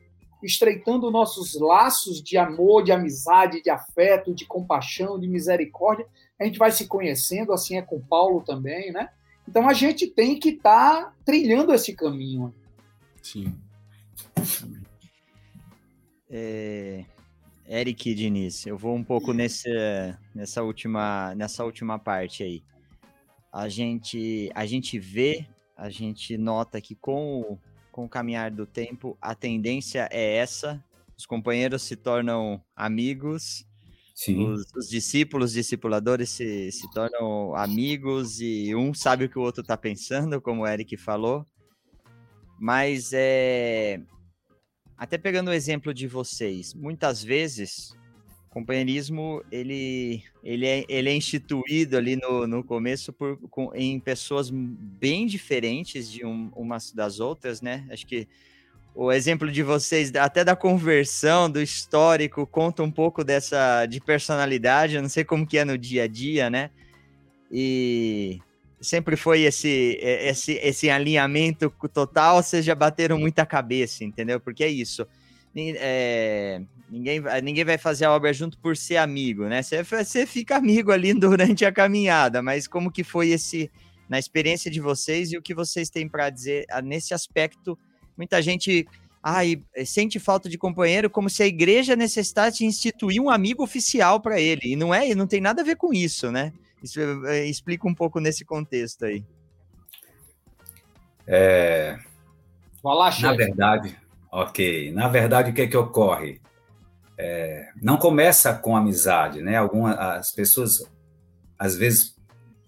estreitando 0.44 1.10
nossos 1.10 1.60
laços 1.60 2.22
de 2.22 2.38
amor, 2.38 2.84
de 2.84 2.92
amizade, 2.92 3.64
de 3.64 3.70
afeto, 3.70 4.34
de 4.34 4.46
compaixão, 4.46 5.20
de 5.20 5.28
misericórdia, 5.28 6.06
a 6.40 6.44
gente 6.44 6.60
vai 6.60 6.72
se 6.72 6.88
conhecendo, 6.88 7.54
assim 7.54 7.78
é 7.78 7.82
com 7.82 8.00
Paulo 8.00 8.44
também, 8.44 8.92
né? 8.92 9.10
Então 9.48 9.68
a 9.70 9.74
gente 9.74 10.08
tem 10.08 10.38
que 10.38 10.50
estar 10.50 11.06
tá 11.06 11.14
trilhando 11.24 11.74
esse 11.74 11.94
caminho. 11.94 12.54
Sim. 13.22 13.56
É, 16.30 17.06
Eric 17.68 18.14
Diniz, 18.14 18.66
eu 18.66 18.78
vou 18.78 18.96
um 18.96 19.04
pouco 19.04 19.34
nesse, 19.34 19.70
nessa, 20.34 20.62
última, 20.62 21.34
nessa 21.36 21.64
última 21.66 21.98
parte 21.98 22.44
aí. 22.44 22.64
A 23.52 23.68
gente, 23.68 24.52
a 24.54 24.66
gente 24.66 25.00
vê, 25.00 25.48
a 25.76 25.90
gente 25.90 26.38
nota 26.38 26.80
que 26.80 26.94
com 26.94 27.42
o, 27.42 27.60
com 27.92 28.06
o 28.06 28.10
caminhar 28.10 28.52
do 28.52 28.66
tempo, 28.66 29.18
a 29.20 29.34
tendência 29.34 30.08
é 30.12 30.36
essa: 30.38 30.84
os 31.18 31.26
companheiros 31.26 31.82
se 31.82 31.96
tornam 31.96 32.62
amigos, 32.76 33.66
os, 34.14 34.66
os, 34.76 34.90
discípulos, 34.90 35.54
discipuladores 35.54 36.30
se, 36.30 36.72
se 36.72 36.90
tornam 36.92 37.56
amigos 37.56 38.40
e 38.40 38.76
um 38.76 38.94
sabe 38.94 39.26
o 39.26 39.30
que 39.30 39.40
o 39.40 39.42
outro 39.42 39.62
está 39.62 39.76
pensando, 39.76 40.40
como 40.40 40.62
o 40.62 40.68
Eric 40.68 40.96
falou. 40.98 41.46
Mas 42.60 43.12
é, 43.12 44.02
até 44.98 45.18
pegando 45.18 45.50
o 45.50 45.54
exemplo 45.54 45.94
de 45.94 46.08
vocês, 46.08 46.74
muitas 46.74 47.24
vezes 47.24 47.96
companheirismo 48.56 49.44
ele, 49.52 50.24
ele, 50.42 50.66
é, 50.66 50.86
ele 50.88 51.10
é 51.10 51.14
instituído 51.14 51.98
ali 51.98 52.16
no, 52.16 52.48
no 52.48 52.64
começo 52.64 53.12
por, 53.12 53.38
com, 53.50 53.70
em 53.76 54.00
pessoas 54.00 54.50
bem 54.50 55.28
diferentes 55.28 56.10
de 56.10 56.26
um, 56.26 56.50
umas 56.56 56.94
das 56.94 57.20
outras, 57.20 57.62
né? 57.62 57.86
Acho 57.92 58.08
que 58.08 58.26
o 58.96 59.12
exemplo 59.12 59.52
de 59.52 59.62
vocês, 59.62 60.16
até 60.16 60.42
da 60.42 60.56
conversão, 60.56 61.52
do 61.52 61.62
histórico, 61.62 62.48
conta 62.48 62.82
um 62.82 62.90
pouco 62.90 63.26
dessa 63.26 63.86
de 63.86 64.00
personalidade. 64.00 64.96
Eu 64.96 65.02
não 65.02 65.10
sei 65.10 65.26
como 65.26 65.46
que 65.46 65.58
é 65.58 65.66
no 65.66 65.78
dia 65.78 66.04
a 66.04 66.08
dia, 66.08 66.50
né? 66.50 66.70
E 67.52 68.40
sempre 68.86 69.18
foi 69.18 69.42
esse, 69.42 70.00
esse, 70.02 70.54
esse 70.54 70.90
alinhamento 70.90 71.70
total, 71.94 72.42
vocês 72.42 72.64
já 72.64 72.74
bateram 72.74 73.18
muita 73.18 73.46
cabeça, 73.46 74.04
entendeu? 74.04 74.40
Porque 74.40 74.64
é 74.64 74.70
isso. 74.70 75.06
É, 75.58 76.62
ninguém, 76.90 77.22
ninguém 77.44 77.64
vai 77.64 77.78
fazer 77.78 78.06
a 78.06 78.12
obra 78.12 78.32
junto 78.34 78.58
por 78.58 78.76
ser 78.76 78.98
amigo, 78.98 79.46
né? 79.46 79.62
Você, 79.62 79.84
você 79.84 80.26
fica 80.26 80.58
amigo 80.58 80.92
ali 80.92 81.14
durante 81.18 81.66
a 81.66 81.72
caminhada, 81.72 82.42
mas 82.42 82.68
como 82.68 82.92
que 82.92 83.04
foi 83.04 83.30
esse 83.30 83.72
na 84.08 84.20
experiência 84.20 84.70
de 84.70 84.80
vocês 84.80 85.32
e 85.32 85.38
o 85.38 85.42
que 85.42 85.54
vocês 85.54 85.90
têm 85.90 86.08
para 86.08 86.30
dizer 86.30 86.66
ah, 86.70 86.82
nesse 86.82 87.14
aspecto? 87.14 87.78
Muita 88.18 88.42
gente 88.42 88.88
ai, 89.24 89.60
sente 89.86 90.20
falta 90.20 90.48
de 90.48 90.56
companheiro 90.56 91.10
como 91.10 91.32
se 91.32 91.42
a 91.42 91.48
igreja 91.48 91.96
necessitasse 91.96 92.64
instituir 92.64 93.20
um 93.20 93.30
amigo 93.30 93.64
oficial 93.64 94.20
para 94.20 94.40
ele. 94.40 94.74
E 94.74 94.76
não 94.76 94.94
é, 94.94 95.16
não 95.16 95.26
tem 95.26 95.42
nada 95.42 95.64
a 95.64 95.66
ver 95.66 95.78
com 95.78 95.92
isso, 95.92 96.32
né? 96.32 96.54
Eh, 97.28 97.46
explica 97.46 97.88
um 97.88 97.94
pouco 97.94 98.20
nesse 98.20 98.46
contexto 98.46 99.06
aí. 99.06 99.24
É... 101.28 101.98
Lá, 102.84 103.12
Na 103.20 103.34
verdade, 103.34 103.98
ok. 104.32 104.92
Na 104.92 105.08
verdade, 105.08 105.52
o 105.52 105.54
que 105.54 105.62
é 105.62 105.68
que 105.68 105.78
ocorre? 105.78 106.40
É... 107.18 107.70
Não 107.82 107.98
começa 107.98 108.54
com 108.54 108.78
amizade, 108.78 109.42
né? 109.42 109.58
Algumas 109.58 109.98
as 109.98 110.32
pessoas 110.32 110.84
às 111.58 111.76
vezes 111.76 112.16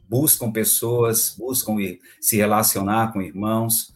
buscam 0.10 0.52
pessoas, 0.52 1.36
buscam 1.38 1.76
se 2.20 2.38
relacionar 2.38 3.12
com 3.12 3.22
irmãos, 3.22 3.94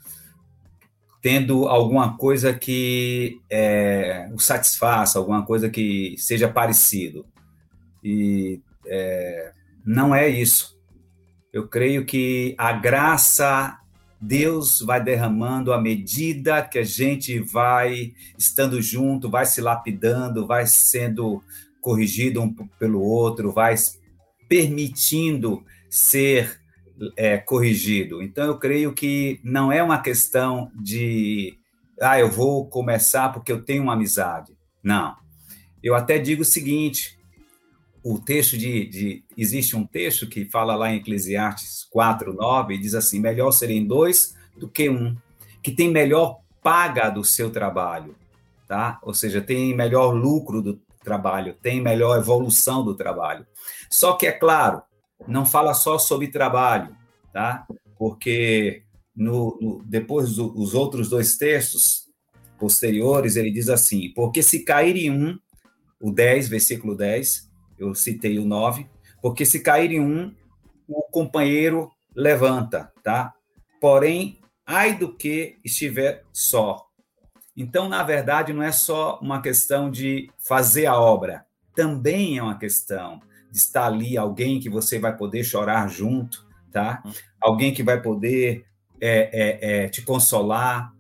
tendo 1.22 1.68
alguma 1.68 2.18
coisa 2.18 2.54
que 2.54 3.40
é, 3.50 4.30
o 4.34 4.40
satisfaça, 4.40 5.20
alguma 5.20 5.46
coisa 5.46 5.70
que 5.70 6.16
seja 6.18 6.50
parecido. 6.50 7.26
E 8.04 8.60
é, 8.88 9.54
não 9.86 10.14
é 10.14 10.28
isso. 10.28 10.80
Eu 11.52 11.68
creio 11.68 12.06
que 12.06 12.56
a 12.58 12.72
graça 12.72 13.78
Deus 14.22 14.80
vai 14.82 15.04
derramando 15.04 15.74
à 15.74 15.82
medida 15.82 16.62
que 16.62 16.78
a 16.78 16.84
gente 16.84 17.40
vai 17.40 18.14
estando 18.38 18.82
junto, 18.82 19.30
vai 19.30 19.46
se 19.46 19.60
lapidando, 19.60 20.46
vai 20.46 20.68
sendo 20.68 21.44
corrigido 21.82 22.42
um 22.42 22.54
pelo 22.54 23.02
outro, 23.02 23.52
vai 23.52 23.74
permitindo 24.48 25.66
ser 25.90 26.62
é, 27.18 27.38
corrigido. 27.38 28.22
Então, 28.22 28.46
eu 28.46 28.60
creio 28.60 28.94
que 28.94 29.40
não 29.44 29.72
é 29.72 29.82
uma 29.82 30.00
questão 30.00 30.72
de, 30.76 31.58
ah, 32.00 32.20
eu 32.20 32.30
vou 32.30 32.68
começar 32.68 33.30
porque 33.30 33.52
eu 33.52 33.64
tenho 33.64 33.82
uma 33.82 33.94
amizade. 33.94 34.56
Não. 34.84 35.16
Eu 35.82 35.96
até 35.96 36.20
digo 36.20 36.44
o 36.44 36.46
seguinte: 36.46 37.18
o 38.04 38.20
texto 38.20 38.58
de, 38.58 38.86
de, 38.88 39.24
Existe 39.38 39.76
um 39.76 39.86
texto 39.86 40.28
que 40.28 40.46
fala 40.46 40.76
lá 40.76 40.92
em 40.92 40.98
Eclesiastes 40.98 41.88
4, 41.90 42.34
9, 42.34 42.74
e 42.74 42.78
diz 42.78 42.96
assim: 42.96 43.20
melhor 43.20 43.52
serem 43.52 43.86
dois 43.86 44.36
do 44.58 44.68
que 44.68 44.90
um, 44.90 45.16
que 45.62 45.72
tem 45.72 45.90
melhor 45.90 46.40
paga 46.62 47.10
do 47.10 47.24
seu 47.24 47.50
trabalho, 47.50 48.16
tá? 48.68 49.00
Ou 49.04 49.14
seja, 49.14 49.42
tem 49.42 49.76
melhor 49.76 50.14
lucro 50.14 50.62
do 50.62 50.80
trabalho, 51.04 51.56
tem 51.62 51.82
melhor 51.82 52.18
evolução 52.18 52.84
do 52.84 52.96
trabalho. 52.96 53.46
Só 53.90 54.14
que, 54.14 54.28
é 54.28 54.32
claro, 54.32 54.82
não 55.28 55.46
fala 55.46 55.74
só 55.74 55.98
sobre 55.98 56.28
trabalho, 56.28 56.96
tá? 57.34 57.66
Porque 57.98 58.84
no, 59.16 59.58
no 59.62 59.84
depois 59.86 60.36
dos 60.36 60.74
outros 60.74 61.10
dois 61.10 61.38
textos 61.38 62.08
posteriores, 62.60 63.36
ele 63.36 63.52
diz 63.52 63.70
assim: 63.70 64.12
porque 64.16 64.42
se 64.42 64.64
cair 64.64 64.96
em 64.96 65.12
um, 65.12 65.38
o 66.00 66.12
10, 66.12 66.50
versículo 66.50 66.96
10, 66.96 67.51
eu 67.84 67.96
citei 67.96 68.38
o 68.40 68.46
9, 68.46 68.88
porque 69.22 69.46
se 69.46 69.60
cair 69.60 69.92
em 69.92 70.00
um, 70.00 70.34
o 70.88 71.04
companheiro 71.04 71.92
levanta, 72.16 72.92
tá? 73.04 73.34
Porém, 73.80 74.40
ai 74.66 74.98
do 74.98 75.16
que 75.16 75.58
estiver 75.64 76.24
só. 76.32 76.86
Então, 77.56 77.90
na 77.90 78.04
verdade, 78.04 78.54
não 78.54 78.64
é 78.64 78.72
só 78.72 79.20
uma 79.22 79.42
questão 79.42 79.90
de 79.90 80.30
fazer 80.38 80.86
a 80.86 81.00
obra, 81.00 81.46
também 81.76 82.38
é 82.38 82.44
uma 82.44 82.58
questão 82.58 83.22
de 83.52 83.58
estar 83.58 83.86
ali, 83.86 84.18
alguém 84.18 84.60
que 84.60 84.70
você 84.70 85.00
vai 85.00 85.16
poder 85.16 85.44
chorar 85.44 85.90
junto, 85.90 86.46
tá? 86.72 87.04
Alguém 87.40 87.74
que 87.74 87.84
vai 87.84 88.02
poder 88.02 88.66
é, 89.00 89.30
é, 89.34 89.84
é, 89.84 89.90
te 89.90 90.02
consolar, 90.02 90.94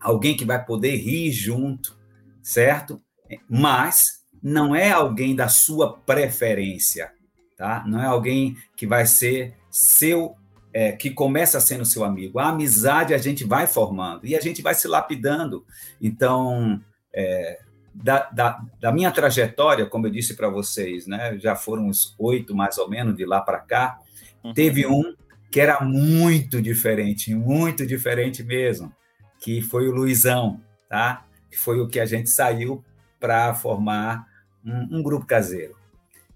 alguém 0.00 0.36
que 0.36 0.44
vai 0.44 0.62
poder 0.62 0.96
rir 0.96 1.32
junto, 1.32 1.98
certo? 2.42 3.00
Mas 3.48 4.15
não 4.46 4.76
é 4.76 4.92
alguém 4.92 5.34
da 5.34 5.48
sua 5.48 5.98
preferência, 5.98 7.10
tá? 7.56 7.82
Não 7.84 8.00
é 8.00 8.06
alguém 8.06 8.56
que 8.76 8.86
vai 8.86 9.04
ser 9.04 9.54
seu, 9.68 10.36
é, 10.72 10.92
que 10.92 11.10
começa 11.10 11.58
sendo 11.58 11.84
seu 11.84 12.04
amigo. 12.04 12.38
A 12.38 12.50
amizade 12.50 13.12
a 13.12 13.18
gente 13.18 13.42
vai 13.42 13.66
formando 13.66 14.24
e 14.24 14.36
a 14.36 14.40
gente 14.40 14.62
vai 14.62 14.72
se 14.72 14.86
lapidando. 14.86 15.66
Então, 16.00 16.80
é, 17.12 17.58
da, 17.92 18.30
da, 18.30 18.64
da, 18.80 18.92
minha 18.92 19.10
trajetória, 19.10 19.84
como 19.84 20.06
eu 20.06 20.12
disse 20.12 20.36
para 20.36 20.48
vocês, 20.48 21.08
né? 21.08 21.36
Já 21.40 21.56
foram 21.56 21.88
uns 21.88 22.14
oito 22.16 22.54
mais 22.54 22.78
ou 22.78 22.88
menos 22.88 23.16
de 23.16 23.26
lá 23.26 23.40
para 23.40 23.58
cá. 23.58 23.98
Uhum. 24.44 24.54
Teve 24.54 24.86
um 24.86 25.12
que 25.50 25.58
era 25.58 25.80
muito 25.80 26.62
diferente, 26.62 27.34
muito 27.34 27.84
diferente 27.84 28.44
mesmo, 28.44 28.94
que 29.40 29.60
foi 29.60 29.88
o 29.88 29.92
Luizão, 29.92 30.60
tá? 30.88 31.26
Que 31.50 31.58
foi 31.58 31.80
o 31.80 31.88
que 31.88 31.98
a 31.98 32.06
gente 32.06 32.30
saiu 32.30 32.84
para 33.18 33.52
formar 33.52 34.35
um, 34.66 34.98
um, 34.98 35.02
grupo 35.02 35.24
caseiro. 35.24 35.76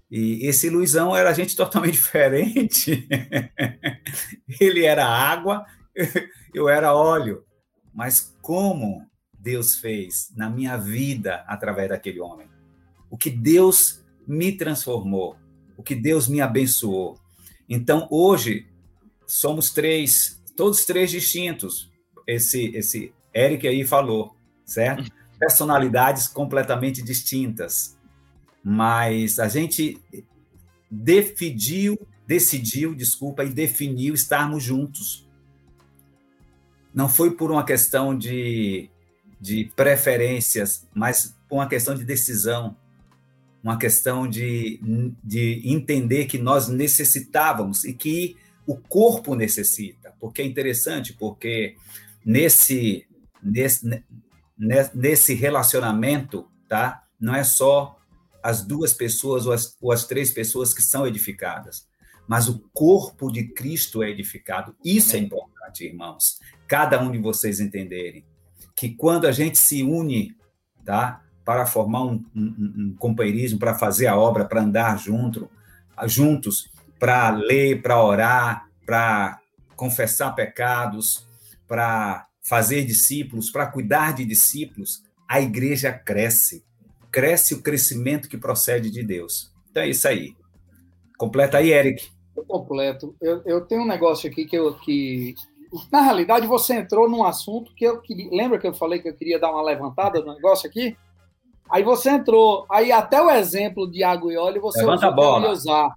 E 0.09 0.45
esse 0.47 0.69
Luizão 0.69 1.15
era 1.15 1.33
gente 1.33 1.55
totalmente 1.57 1.93
diferente. 1.93 3.07
Ele 4.59 4.85
era 4.85 5.05
água, 5.05 5.65
eu 6.53 6.69
era 6.69 6.95
óleo. 6.95 7.43
Mas 7.93 8.35
como 8.41 9.05
Deus 9.37 9.75
fez 9.75 10.31
na 10.35 10.49
minha 10.49 10.77
vida 10.77 11.43
através 11.47 11.89
daquele 11.89 12.21
homem? 12.21 12.47
O 13.09 13.17
que 13.17 13.29
Deus 13.29 14.03
me 14.25 14.51
transformou, 14.53 15.35
o 15.75 15.83
que 15.83 15.93
Deus 15.93 16.27
me 16.27 16.39
abençoou. 16.39 17.19
Então, 17.67 18.07
hoje, 18.09 18.67
somos 19.27 19.71
três, 19.71 20.41
todos 20.55 20.85
três 20.85 21.11
distintos. 21.11 21.91
Esse, 22.25 22.67
esse 22.75 23.13
Eric 23.33 23.67
aí 23.67 23.85
falou, 23.85 24.35
certo? 24.65 25.11
Personalidades 25.37 26.27
completamente 26.27 27.01
distintas 27.01 27.97
mas 28.63 29.39
a 29.39 29.47
gente 29.47 29.97
decidiu, 30.89 31.97
decidiu, 32.27 32.93
desculpa, 32.93 33.43
e 33.43 33.49
definiu 33.49 34.13
estarmos 34.13 34.63
juntos. 34.63 35.27
Não 36.93 37.07
foi 37.07 37.31
por 37.31 37.51
uma 37.51 37.63
questão 37.63 38.17
de, 38.17 38.89
de 39.39 39.71
preferências, 39.75 40.87
mas 40.93 41.35
por 41.47 41.55
uma 41.55 41.67
questão 41.67 41.95
de 41.95 42.03
decisão. 42.03 42.75
uma 43.63 43.77
questão 43.77 44.27
de, 44.27 44.79
de 45.23 45.61
entender 45.63 46.25
que 46.25 46.37
nós 46.37 46.67
necessitávamos 46.67 47.83
e 47.83 47.93
que 47.93 48.35
o 48.65 48.75
corpo 48.75 49.35
necessita. 49.35 50.13
Porque 50.19 50.41
é 50.41 50.45
interessante, 50.45 51.13
porque 51.13 51.75
nesse, 52.25 53.05
nesse, 53.41 54.03
nesse 54.93 55.33
relacionamento, 55.33 56.47
tá? 56.67 57.03
não 57.19 57.35
é 57.35 57.43
só 57.43 58.00
as 58.43 58.65
duas 58.65 58.93
pessoas 58.93 59.45
ou 59.45 59.53
as, 59.53 59.75
ou 59.81 59.91
as 59.91 60.05
três 60.05 60.31
pessoas 60.31 60.73
que 60.73 60.81
são 60.81 61.05
edificadas, 61.05 61.87
mas 62.27 62.47
o 62.47 62.59
corpo 62.73 63.31
de 63.31 63.49
Cristo 63.49 64.01
é 64.01 64.09
edificado. 64.09 64.75
Isso 64.83 65.15
é 65.15 65.19
Amém. 65.19 65.23
é 65.23 65.25
importante, 65.25 65.85
irmãos. 65.85 66.39
Cada 66.67 67.01
um 67.01 67.11
de 67.11 67.17
vocês 67.17 67.59
entenderem 67.59 68.25
que 68.75 68.89
quando 68.89 69.27
a 69.27 69.31
gente 69.31 69.57
se 69.57 69.83
une, 69.83 70.35
tá? 70.85 71.23
para 71.43 71.65
formar 71.65 72.03
um, 72.03 72.23
um, 72.35 72.73
um 72.77 72.95
companheirismo, 72.97 73.59
para 73.59 73.73
fazer 73.73 74.07
a 74.07 74.15
obra, 74.15 74.45
para 74.45 74.61
andar 74.61 74.97
junto, 74.97 75.49
juntos, 76.05 76.69
para 76.99 77.29
ler, 77.31 77.81
para 77.81 78.01
orar, 78.01 78.69
para 78.85 79.39
confessar 79.75 80.33
pecados, 80.35 81.27
para 81.67 82.27
fazer 82.41 82.85
discípulos, 82.85 83.49
para 83.49 83.67
cuidar 83.67 84.13
de 84.13 84.25
discípulos, 84.25 85.03
a 85.27 85.41
igreja 85.41 85.91
cresce. 85.91 86.63
Cresce 87.11 87.53
o 87.53 87.61
crescimento 87.61 88.29
que 88.29 88.37
procede 88.37 88.89
de 88.89 89.03
Deus. 89.03 89.51
Então 89.69 89.83
é 89.83 89.89
isso 89.89 90.07
aí. 90.07 90.35
Completa 91.17 91.57
aí, 91.57 91.71
Eric. 91.71 92.09
Eu 92.35 92.43
completo. 92.45 93.15
Eu, 93.21 93.41
eu 93.45 93.61
tenho 93.61 93.81
um 93.81 93.87
negócio 93.87 94.29
aqui 94.29 94.45
que 94.45 94.55
eu 94.55 94.73
que 94.75 95.35
na 95.91 96.01
realidade 96.01 96.47
você 96.47 96.75
entrou 96.75 97.09
num 97.09 97.23
assunto 97.23 97.73
que 97.75 97.85
eu 97.85 98.01
queria. 98.01 98.29
Lembra 98.31 98.59
que 98.59 98.67
eu 98.67 98.73
falei 98.73 98.99
que 98.99 99.09
eu 99.09 99.15
queria 99.15 99.39
dar 99.39 99.51
uma 99.51 99.61
levantada 99.61 100.21
no 100.21 100.33
negócio 100.33 100.67
aqui? 100.67 100.97
Aí 101.69 101.83
você 101.83 102.09
entrou, 102.09 102.65
aí 102.69 102.91
até 102.91 103.21
o 103.21 103.29
exemplo 103.29 103.89
de 103.89 104.03
água 104.03 104.33
e 104.33 104.37
óleo 104.37 104.61
você 104.61 104.79
Levanta 104.79 105.07
a 105.07 105.11
bola. 105.11 105.45
ia 105.45 105.51
usar. 105.51 105.95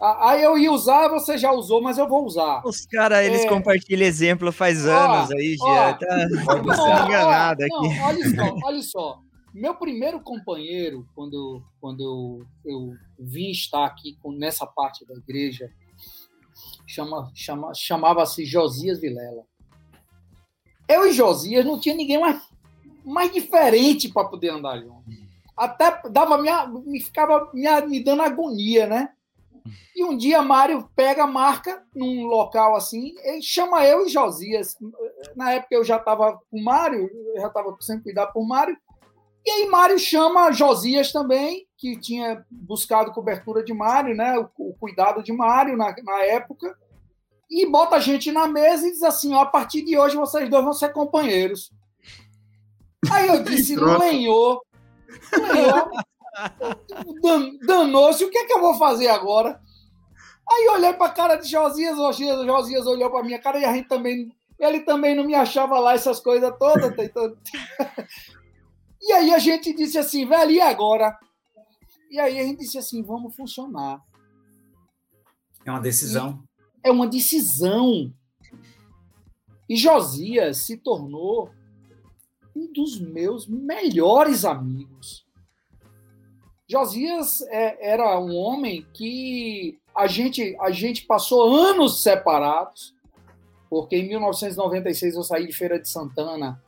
Aí 0.00 0.42
eu 0.42 0.58
ia 0.58 0.72
usar, 0.72 1.08
você 1.08 1.36
já 1.36 1.52
usou, 1.52 1.82
mas 1.82 1.98
eu 1.98 2.08
vou 2.08 2.24
usar. 2.24 2.62
Os 2.64 2.86
caras, 2.86 3.24
eles 3.24 3.42
é... 3.42 3.48
compartilham 3.48 4.06
exemplo 4.06 4.50
faz 4.50 4.86
anos 4.86 5.30
aí, 5.30 5.56
já. 5.56 5.92
Tá 5.92 6.28
não, 6.28 7.06
enganado 7.06 7.62
aqui. 7.62 7.70
Não, 7.70 8.04
olha 8.06 8.30
só, 8.34 8.56
olha 8.64 8.82
só. 8.82 9.18
Meu 9.52 9.74
primeiro 9.74 10.20
companheiro, 10.20 11.06
quando, 11.14 11.62
quando 11.80 12.02
eu, 12.02 12.46
eu 12.64 12.96
vim 13.18 13.50
estar 13.50 13.84
aqui 13.84 14.16
com, 14.22 14.30
nessa 14.32 14.66
parte 14.66 15.04
da 15.04 15.14
igreja, 15.14 15.72
chama, 16.86 17.30
chama, 17.34 17.74
chamava-se 17.74 18.44
Josias 18.44 19.00
Vilela. 19.00 19.44
Eu 20.88 21.06
e 21.06 21.12
Josias 21.12 21.64
não 21.64 21.78
tinha 21.78 21.94
ninguém 21.94 22.20
mais 22.20 22.50
mais 23.04 23.32
diferente 23.32 24.08
para 24.08 24.28
poder 24.28 24.50
andar 24.50 24.78
junto. 24.78 25.02
Até 25.56 26.00
dava 26.10 26.38
minha, 26.38 26.66
me 26.66 27.00
ficava 27.00 27.50
me, 27.52 27.68
me 27.86 28.02
dando 28.02 28.22
agonia, 28.22 28.86
né? 28.86 29.10
E 29.94 30.04
um 30.04 30.16
dia 30.16 30.40
Mário 30.40 30.88
pega, 30.96 31.26
marca 31.26 31.84
num 31.94 32.26
local 32.26 32.74
assim, 32.74 33.14
e 33.22 33.42
chama 33.42 33.84
eu 33.84 34.06
e 34.06 34.08
Josias. 34.08 34.76
Na 35.36 35.52
época 35.52 35.74
eu 35.74 35.84
já 35.84 35.96
estava 35.96 36.40
com 36.50 36.62
Mário, 36.62 37.10
eu 37.34 37.40
já 37.40 37.48
estava 37.48 37.76
sem 37.80 38.00
cuidar 38.00 38.28
por 38.28 38.46
Mário. 38.46 38.76
E 39.44 39.50
aí 39.50 39.66
Mário 39.66 39.98
chama 39.98 40.52
Josias 40.52 41.12
também, 41.12 41.66
que 41.76 41.98
tinha 41.98 42.44
buscado 42.50 43.12
cobertura 43.12 43.64
de 43.64 43.72
Mário, 43.72 44.14
né? 44.14 44.38
O, 44.38 44.50
o 44.58 44.74
cuidado 44.74 45.22
de 45.22 45.32
Mário 45.32 45.76
na, 45.76 45.94
na 46.04 46.24
época. 46.24 46.76
E 47.50 47.66
bota 47.66 47.96
a 47.96 48.00
gente 48.00 48.30
na 48.30 48.46
mesa 48.46 48.86
e 48.86 48.92
diz 48.92 49.02
assim: 49.02 49.34
ó, 49.34 49.40
a 49.40 49.46
partir 49.46 49.82
de 49.82 49.98
hoje 49.98 50.16
vocês 50.16 50.48
dois 50.48 50.62
vão 50.62 50.72
ser 50.72 50.92
companheiros. 50.92 51.72
Aí 53.10 53.28
eu 53.28 53.42
disse, 53.44 53.74
lenhou, 53.76 54.62
lenhou, 55.32 55.90
danou-se, 57.66 58.24
o 58.24 58.30
que 58.30 58.38
é 58.38 58.44
que 58.44 58.52
eu 58.52 58.60
vou 58.60 58.74
fazer 58.74 59.08
agora? 59.08 59.60
Aí 60.48 60.64
eu 60.66 60.72
olhei 60.74 60.92
para 60.92 61.06
a 61.06 61.14
cara 61.14 61.36
de 61.36 61.48
Josias, 61.48 61.96
Josias, 61.96 62.44
Josias 62.44 62.86
olhou 62.86 63.10
para 63.10 63.22
minha 63.22 63.38
cara 63.38 63.58
e 63.58 63.64
a 63.64 63.72
gente 63.72 63.88
também, 63.88 64.30
ele 64.58 64.80
também 64.80 65.14
não 65.14 65.24
me 65.24 65.34
achava 65.34 65.78
lá 65.78 65.94
essas 65.94 66.20
coisas 66.20 66.52
todas. 66.58 66.94
Tentando... 66.94 67.38
e 69.02 69.12
aí 69.12 69.32
a 69.32 69.38
gente 69.38 69.74
disse 69.74 69.98
assim, 69.98 70.26
velho, 70.26 70.50
e 70.50 70.60
agora? 70.60 71.18
E 72.10 72.18
aí 72.18 72.38
a 72.40 72.44
gente 72.44 72.60
disse 72.60 72.78
assim, 72.78 73.02
vamos 73.02 73.34
funcionar. 73.34 74.02
É 75.64 75.70
uma 75.70 75.80
decisão. 75.80 76.42
E 76.84 76.88
é 76.88 76.90
uma 76.90 77.06
decisão. 77.06 78.12
E 79.68 79.76
Josias 79.76 80.58
se 80.58 80.76
tornou 80.76 81.50
um 82.54 82.72
dos 82.72 83.00
meus 83.00 83.46
melhores 83.46 84.44
amigos. 84.44 85.24
Josias 86.68 87.42
é, 87.42 87.92
era 87.92 88.18
um 88.20 88.34
homem 88.36 88.86
que 88.92 89.78
a 89.94 90.06
gente, 90.06 90.56
a 90.60 90.70
gente 90.70 91.06
passou 91.06 91.54
anos 91.54 92.02
separados, 92.02 92.94
porque 93.68 93.96
em 93.96 94.08
1996 94.08 95.14
eu 95.14 95.22
saí 95.22 95.46
de 95.46 95.52
Feira 95.52 95.80
de 95.80 95.88
Santana 95.88 96.62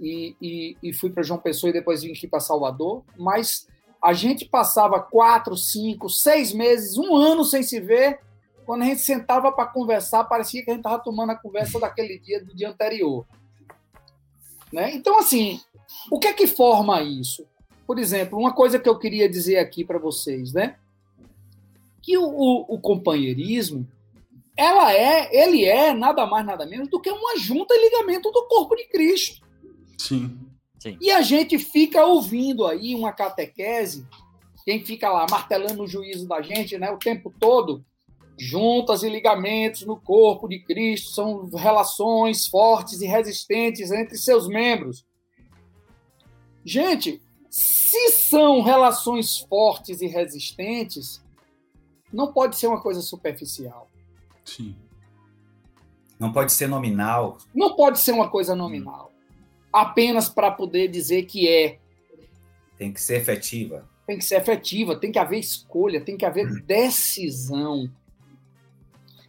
e, 0.00 0.34
e, 0.40 0.76
e 0.82 0.92
fui 0.92 1.10
para 1.10 1.22
João 1.22 1.38
Pessoa 1.38 1.68
e 1.68 1.74
depois 1.74 2.02
vim 2.02 2.12
aqui 2.12 2.26
para 2.26 2.40
Salvador, 2.40 3.04
mas 3.18 3.68
a 4.02 4.14
gente 4.14 4.46
passava 4.46 4.98
quatro, 4.98 5.56
cinco, 5.56 6.08
seis 6.08 6.52
meses, 6.52 6.96
um 6.96 7.14
ano 7.14 7.44
sem 7.44 7.62
se 7.62 7.78
ver. 7.78 8.18
Quando 8.64 8.82
a 8.82 8.86
gente 8.86 9.02
sentava 9.02 9.52
para 9.52 9.66
conversar, 9.66 10.24
parecia 10.24 10.64
que 10.64 10.70
a 10.70 10.72
gente 10.72 10.80
estava 10.80 11.02
tomando 11.02 11.30
a 11.30 11.36
conversa 11.36 11.78
daquele 11.80 12.18
dia 12.18 12.42
do 12.42 12.54
dia 12.54 12.70
anterior. 12.70 13.26
Né? 14.72 14.94
Então, 14.94 15.18
assim, 15.18 15.60
o 16.10 16.18
que 16.18 16.28
é 16.28 16.32
que 16.32 16.46
forma 16.46 17.02
isso? 17.02 17.46
Por 17.86 17.98
exemplo, 17.98 18.38
uma 18.38 18.54
coisa 18.54 18.78
que 18.78 18.88
eu 18.88 18.98
queria 18.98 19.28
dizer 19.28 19.58
aqui 19.58 19.84
para 19.84 19.98
vocês, 19.98 20.52
né? 20.52 20.76
Que 22.00 22.16
o, 22.16 22.24
o, 22.24 22.74
o, 22.74 22.80
companheirismo, 22.80 23.86
ela 24.56 24.94
é, 24.94 25.28
ele 25.36 25.64
é 25.64 25.92
nada 25.92 26.24
mais 26.24 26.46
nada 26.46 26.64
menos 26.64 26.88
do 26.88 27.00
que 27.00 27.10
uma 27.10 27.36
junta 27.36 27.74
e 27.74 27.82
ligamento 27.82 28.30
do 28.30 28.46
corpo 28.46 28.76
de 28.76 28.84
Cristo. 28.84 29.44
Sim. 30.00 30.38
Sim. 30.78 30.96
E 31.00 31.10
a 31.10 31.20
gente 31.20 31.58
fica 31.58 32.04
ouvindo 32.04 32.66
aí 32.66 32.94
uma 32.94 33.12
catequese, 33.12 34.06
quem 34.64 34.84
fica 34.84 35.10
lá 35.10 35.26
martelando 35.30 35.82
o 35.82 35.86
juízo 35.86 36.26
da 36.26 36.40
gente, 36.40 36.78
né, 36.78 36.90
o 36.90 36.98
tempo 36.98 37.32
todo, 37.38 37.84
Juntas 38.42 39.02
e 39.02 39.08
ligamentos 39.10 39.82
no 39.82 40.00
corpo 40.00 40.48
de 40.48 40.60
Cristo 40.60 41.10
são 41.10 41.44
relações 41.50 42.46
fortes 42.46 43.02
e 43.02 43.06
resistentes 43.06 43.90
entre 43.92 44.16
seus 44.16 44.48
membros. 44.48 45.04
Gente, 46.64 47.20
se 47.50 48.12
são 48.12 48.62
relações 48.62 49.40
fortes 49.40 50.00
e 50.00 50.06
resistentes, 50.06 51.22
não 52.10 52.32
pode 52.32 52.56
ser 52.56 52.68
uma 52.68 52.80
coisa 52.80 53.02
superficial. 53.02 53.90
Sim. 54.42 54.74
Não 56.18 56.32
pode 56.32 56.52
ser 56.52 56.66
nominal. 56.66 57.36
Não 57.54 57.76
pode 57.76 57.98
ser 57.98 58.12
uma 58.12 58.30
coisa 58.30 58.56
nominal. 58.56 59.09
Apenas 59.72 60.28
para 60.28 60.50
poder 60.50 60.88
dizer 60.88 61.24
que 61.24 61.48
é. 61.48 61.78
Tem 62.76 62.92
que 62.92 63.00
ser 63.00 63.16
efetiva. 63.16 63.88
Tem 64.06 64.18
que 64.18 64.24
ser 64.24 64.36
efetiva, 64.36 64.96
tem 64.96 65.12
que 65.12 65.18
haver 65.18 65.38
escolha, 65.38 66.00
tem 66.00 66.16
que 66.16 66.24
haver 66.24 66.46
hum. 66.46 66.60
decisão. 66.66 67.90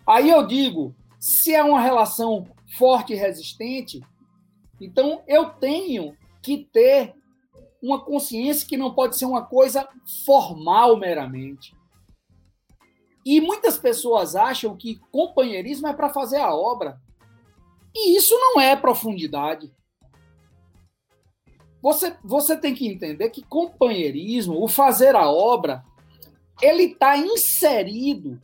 Aí 0.07 0.29
eu 0.29 0.45
digo, 0.45 0.95
se 1.19 1.53
é 1.53 1.63
uma 1.63 1.79
relação 1.79 2.47
forte 2.77 3.13
e 3.13 3.15
resistente, 3.15 4.01
então 4.79 5.21
eu 5.27 5.51
tenho 5.51 6.17
que 6.41 6.57
ter 6.57 7.13
uma 7.81 8.03
consciência 8.03 8.67
que 8.67 8.77
não 8.77 8.93
pode 8.93 9.17
ser 9.17 9.25
uma 9.25 9.45
coisa 9.45 9.87
formal 10.25 10.97
meramente. 10.97 11.75
E 13.25 13.39
muitas 13.39 13.77
pessoas 13.77 14.35
acham 14.35 14.75
que 14.75 14.99
companheirismo 15.11 15.87
é 15.87 15.93
para 15.93 16.09
fazer 16.09 16.37
a 16.37 16.53
obra. 16.53 16.99
E 17.93 18.17
isso 18.17 18.35
não 18.35 18.59
é 18.59 18.75
profundidade. 18.75 19.71
Você, 21.81 22.15
você 22.23 22.55
tem 22.55 22.75
que 22.75 22.87
entender 22.87 23.29
que 23.29 23.41
companheirismo, 23.41 24.63
o 24.63 24.67
fazer 24.67 25.15
a 25.15 25.29
obra, 25.29 25.83
ele 26.61 26.83
está 26.83 27.17
inserido 27.17 28.39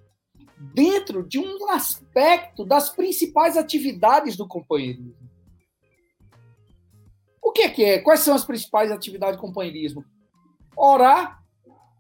dentro 0.74 1.24
de 1.24 1.38
um 1.38 1.70
aspecto 1.70 2.66
das 2.66 2.90
principais 2.90 3.56
atividades 3.56 4.36
do 4.36 4.48
companheirismo. 4.48 5.16
O 7.42 7.52
que 7.52 7.62
é, 7.62 7.70
que 7.70 7.86
é? 7.86 8.00
Quais 8.00 8.22
são 8.22 8.36
as 8.36 8.44
principais 8.44 8.92
atividades 8.92 9.38
do 9.38 9.42
companheirismo? 9.42 10.04
Orar, 10.76 11.42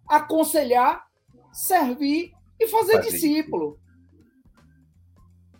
aconselhar, 0.07 1.05
servir 1.53 2.33
e 2.59 2.67
fazer, 2.67 2.97
fazer. 2.97 3.11
discípulo. 3.11 3.79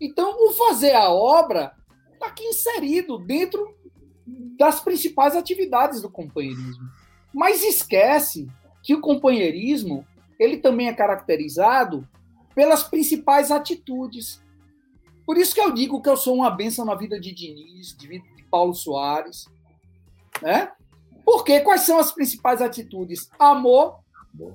Então, 0.02 0.36
o 0.46 0.52
fazer 0.54 0.94
a 0.94 1.12
obra 1.12 1.74
está 2.14 2.28
aqui 2.28 2.44
inserido 2.44 3.18
dentro 3.20 3.77
das 4.58 4.80
principais 4.80 5.36
atividades 5.36 6.02
do 6.02 6.10
companheirismo. 6.10 6.90
Mas 7.34 7.64
esquece 7.64 8.48
que 8.84 8.94
o 8.94 9.02
companheirismo 9.02 10.06
ele 10.40 10.58
também 10.58 10.88
é 10.88 10.94
caracterizado 10.94 12.08
pelas 12.54 12.84
principais 12.84 13.52
atitudes. 13.52 14.42
Por 15.26 15.38
isso 15.38 15.54
que 15.54 15.62
eu 15.62 15.72
digo 15.72 16.02
que 16.02 16.10
eu 16.10 16.18
sou 16.18 16.36
uma 16.36 16.50
benção 16.50 16.86
na 16.86 16.96
vida 16.96 17.20
de 17.20 17.34
Diniz, 17.34 17.96
de, 17.96 18.22
Paulo 18.50 18.74
Soares, 18.74 19.46
né? 20.42 20.72
Porque 21.26 21.60
quais 21.60 21.82
são 21.82 22.00
as 22.00 22.12
principais 22.12 22.62
atitudes? 22.62 23.30
Amor, 23.38 24.00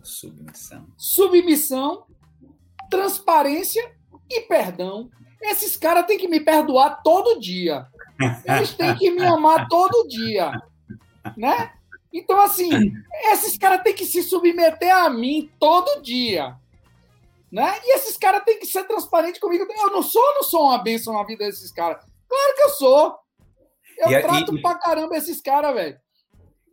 submissão. 0.03 0.87
submissão, 0.97 2.07
transparência 2.89 3.95
e 4.31 4.41
perdão. 4.43 5.11
Esses 5.43 5.77
caras 5.77 6.07
têm 6.07 6.19
que 6.19 6.29
me 6.29 6.41
perdoar 6.41 7.03
todo 7.03 7.39
dia. 7.39 7.87
Eles 8.47 8.75
têm 8.75 8.95
que 8.97 9.11
me 9.11 9.25
amar 9.25 9.67
todo 9.69 10.07
dia. 10.09 10.53
Né? 11.37 11.73
Então, 12.13 12.41
assim, 12.41 12.71
esses 13.33 13.57
caras 13.57 13.83
têm 13.83 13.95
que 13.95 14.05
se 14.05 14.23
submeter 14.23 14.95
a 14.95 15.09
mim 15.09 15.51
todo 15.59 16.03
dia. 16.03 16.57
Né? 17.51 17.71
E 17.85 17.97
esses 17.97 18.17
caras 18.17 18.43
têm 18.45 18.59
que 18.59 18.67
ser 18.67 18.85
transparentes 18.85 19.41
comigo. 19.41 19.65
Eu 19.71 19.91
não 19.91 20.03
sou 20.03 20.23
não 20.35 20.43
sou 20.43 20.65
uma 20.65 20.79
bênção 20.83 21.13
na 21.13 21.23
vida 21.25 21.45
desses 21.45 21.71
caras. 21.71 22.03
Claro 22.29 22.55
que 22.57 22.63
eu 22.63 22.69
sou. 22.71 23.17
Eu 23.99 24.11
E 24.11 24.23
trato 24.23 24.57
e- 24.57 24.63
pra 24.63 24.75
caramba 24.77 25.17
esses 25.17 25.41
caras, 25.41 25.75
velho. 25.75 25.97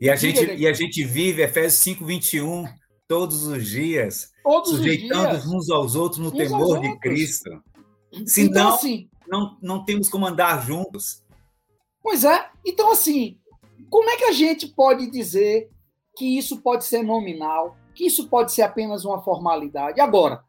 E 0.01 0.09
a, 0.09 0.15
gente, 0.15 0.39
Diga, 0.39 0.53
e 0.53 0.65
a 0.65 0.71
gente 0.73 1.03
vive 1.03 1.41
Efésios 1.41 1.81
5, 1.81 2.05
21, 2.05 2.65
todos 3.05 3.43
os 3.43 3.67
dias, 3.67 4.31
Todos 4.41 4.71
os 4.71 4.77
sujeitando 4.77 5.31
dias. 5.31 5.45
uns 5.45 5.69
aos 5.69 5.93
outros 5.95 6.19
no 6.21 6.31
temor 6.31 6.79
de. 6.79 6.97
Cristo. 6.99 7.49
Então, 8.11 8.25
Senão, 8.25 8.69
assim, 8.75 9.09
não, 9.27 9.57
não 9.61 9.83
temos 9.83 10.07
como 10.07 10.25
andar 10.25 10.65
juntos. 10.65 11.21
Pois 12.09 12.23
é. 12.23 12.49
Então, 12.65 12.89
assim, 12.89 13.37
como 13.87 14.09
é 14.09 14.17
que 14.17 14.23
a 14.23 14.31
gente 14.31 14.67
pode 14.67 15.11
dizer 15.11 15.69
que 16.17 16.39
isso 16.39 16.59
pode 16.59 16.83
ser 16.83 17.03
nominal, 17.03 17.77
que 17.93 18.03
isso 18.03 18.27
pode 18.27 18.51
ser 18.51 18.63
apenas 18.63 19.05
uma 19.05 19.21
formalidade? 19.21 20.01
Agora, 20.01 20.43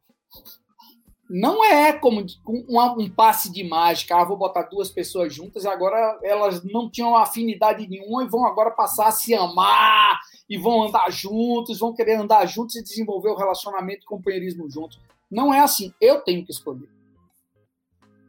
não 1.28 1.62
é 1.62 1.93
como 1.93 2.24
um, 2.49 3.11
passe 3.11 3.53
de 3.53 3.62
mágica, 3.62 4.16
ah, 4.16 4.24
vou 4.24 4.39
botar 4.39 4.70
duas 4.70 4.89
pessoas 4.89 5.35
juntas 5.35 5.66
agora 5.66 6.19
elas 6.23 6.65
não 6.65 6.91
tinham 6.91 7.15
afinidade 7.15 7.87
nenhuma 7.87 8.24
e 8.24 8.28
vão 8.28 8.47
agora 8.47 8.70
passar 8.70 9.09
a 9.09 9.12
se 9.12 9.35
amar 9.35 10.19
e 10.49 10.57
vão 10.57 10.85
andar 10.85 11.12
juntos, 11.12 11.78
vão 11.78 11.93
querer 11.93 12.15
andar 12.15 12.47
juntos 12.47 12.74
e 12.77 12.82
desenvolver 12.82 13.28
o 13.28 13.37
relacionamento 13.37 14.05
e 14.05 14.07
companheirismo 14.07 14.66
juntos. 14.70 14.99
Não 15.31 15.53
é 15.53 15.61
assim. 15.61 15.93
Eu 16.01 16.23
tenho 16.23 16.43
que 16.43 16.53
escolher. 16.53 16.89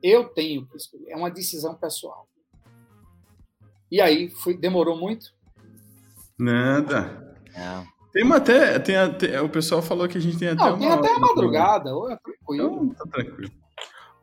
Eu 0.03 0.27
tenho 0.27 0.67
que 0.67 0.75
escolher. 0.75 1.11
É 1.11 1.15
uma 1.15 1.31
decisão 1.31 1.73
pessoal. 1.75 2.27
E 3.91 3.99
aí, 3.99 4.29
foi, 4.29 4.55
demorou 4.55 4.97
muito? 4.97 5.33
Nada. 6.39 7.35
Não. 7.55 7.85
Tem 8.13 8.23
uma 8.23 8.37
até. 8.37 8.79
Tem 8.79 8.95
até 8.95 9.41
o 9.41 9.49
pessoal 9.49 9.81
falou 9.81 10.07
que 10.07 10.17
a 10.17 10.21
gente 10.21 10.37
tem 10.37 10.49
até 10.49 10.63
Não, 10.63 10.75
uma. 10.75 10.79
tem 10.79 10.89
até 10.89 11.15
a 11.15 11.19
madrugada. 11.19 11.95
ô, 11.95 12.09
é 12.09 12.17
tranquilo. 12.17 12.85
Então, 12.85 12.95
tá 12.95 13.05
tranquilo. 13.11 13.51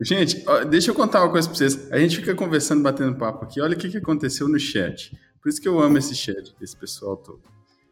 Gente, 0.01 0.43
ó, 0.47 0.63
deixa 0.63 0.91
eu 0.91 0.95
contar 0.95 1.21
uma 1.23 1.31
coisa 1.31 1.47
pra 1.47 1.57
vocês. 1.57 1.91
A 1.91 1.99
gente 1.99 2.15
fica 2.17 2.33
conversando, 2.33 2.81
batendo 2.81 3.17
papo 3.17 3.45
aqui. 3.45 3.59
Olha 3.59 3.75
o 3.75 3.79
que, 3.79 3.89
que 3.89 3.97
aconteceu 3.97 4.47
no 4.47 4.59
chat. 4.59 5.17
Por 5.41 5.49
isso 5.49 5.61
que 5.61 5.67
eu 5.67 5.79
amo 5.79 5.97
esse 5.97 6.15
chat, 6.15 6.55
esse 6.61 6.75
pessoal 6.75 7.17
todo. 7.17 7.41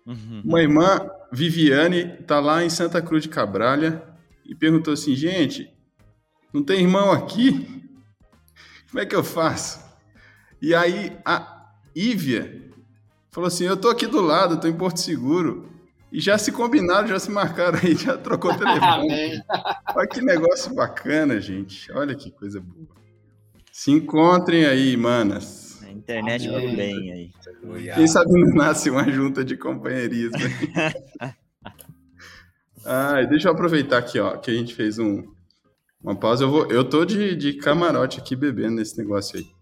Uhum. 0.06 0.42
Uma 0.46 0.62
irmã, 0.62 1.10
Viviane, 1.32 2.18
tá 2.24 2.40
lá 2.40 2.64
em 2.64 2.70
Santa 2.70 3.02
Cruz 3.02 3.24
de 3.24 3.30
Cabralha 3.30 4.04
e 4.46 4.56
perguntou 4.56 4.94
assim: 4.94 5.16
gente, 5.16 5.70
não 6.54 6.64
tem 6.64 6.82
irmão 6.82 7.12
aqui? 7.12 7.84
Como 8.90 9.02
é 9.02 9.06
que 9.06 9.16
eu 9.16 9.24
faço? 9.24 9.86
E 10.62 10.74
aí 10.74 11.18
a 11.26 11.57
Ívia 11.98 12.68
falou 13.32 13.48
assim: 13.48 13.66
eu 13.66 13.76
tô 13.76 13.90
aqui 13.90 14.06
do 14.06 14.22
lado, 14.22 14.60
tô 14.60 14.68
em 14.68 14.78
Porto 14.78 15.00
Seguro. 15.00 15.72
E 16.10 16.22
já 16.22 16.38
se 16.38 16.54
combinaram, 16.54 17.08
já 17.08 17.20
se 17.20 17.30
marcaram 17.30 17.80
aí, 17.84 17.94
já 17.98 18.18
trocou 18.18 18.52
o 18.52 18.56
telefone. 18.58 19.44
Olha 19.96 20.08
que 20.08 20.22
negócio 20.22 20.74
bacana, 20.74 21.42
gente. 21.42 21.92
Olha 21.92 22.16
que 22.16 22.32
coisa 22.32 22.62
boa. 22.62 22.88
Se 23.72 23.92
encontrem 23.92 24.66
aí, 24.66 24.96
manas. 24.96 25.84
A 25.84 25.92
internet 25.92 26.48
Amém. 26.48 26.76
bem 26.76 27.12
aí. 27.12 27.32
Quem 27.94 28.08
sabe 28.08 28.32
não 28.32 28.56
nasce 28.56 28.90
uma 28.90 29.10
junta 29.12 29.44
de 29.44 29.58
companheirismo. 29.58 30.38
ah, 32.86 33.22
deixa 33.30 33.50
eu 33.50 33.52
aproveitar 33.52 33.98
aqui, 33.98 34.20
ó, 34.20 34.38
que 34.38 34.50
a 34.50 34.54
gente 34.54 34.74
fez 34.74 34.98
um, 34.98 35.24
uma 36.02 36.16
pausa. 36.16 36.46
Eu, 36.46 36.52
vou, 36.52 36.72
eu 36.72 36.84
tô 36.86 37.04
de, 37.04 37.36
de 37.36 37.54
camarote 37.54 38.20
aqui 38.20 38.36
bebendo 38.36 38.76
nesse 38.76 38.98
negócio 38.98 39.38
aí. 39.38 39.57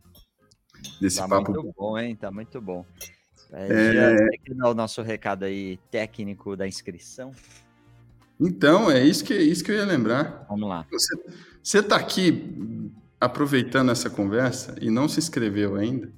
Desse 0.99 1.17
Tá 1.17 1.27
papo. 1.27 1.51
muito 1.51 1.73
bom, 1.77 1.97
hein? 1.97 2.15
Tá 2.15 2.31
muito 2.31 2.61
bom. 2.61 2.85
É, 3.51 3.67
É. 3.67 4.17
Já 4.17 4.27
que 4.43 4.53
dar 4.53 4.69
o 4.69 4.73
nosso 4.73 5.01
recado 5.01 5.45
aí 5.45 5.79
técnico 5.91 6.55
da 6.55 6.67
inscrição. 6.67 7.31
Então, 8.39 8.91
é 8.91 9.01
isso 9.03 9.23
que, 9.23 9.33
isso 9.33 9.63
que 9.63 9.71
eu 9.71 9.75
ia 9.75 9.85
lembrar. 9.85 10.45
Vamos 10.49 10.67
lá. 10.67 10.85
Você, 10.91 11.15
você 11.63 11.81
tá 11.83 11.95
aqui 11.95 12.91
aproveitando 13.19 13.91
essa 13.91 14.09
conversa 14.09 14.75
e 14.81 14.89
não 14.89 15.07
se 15.07 15.19
inscreveu 15.19 15.75
ainda? 15.75 16.11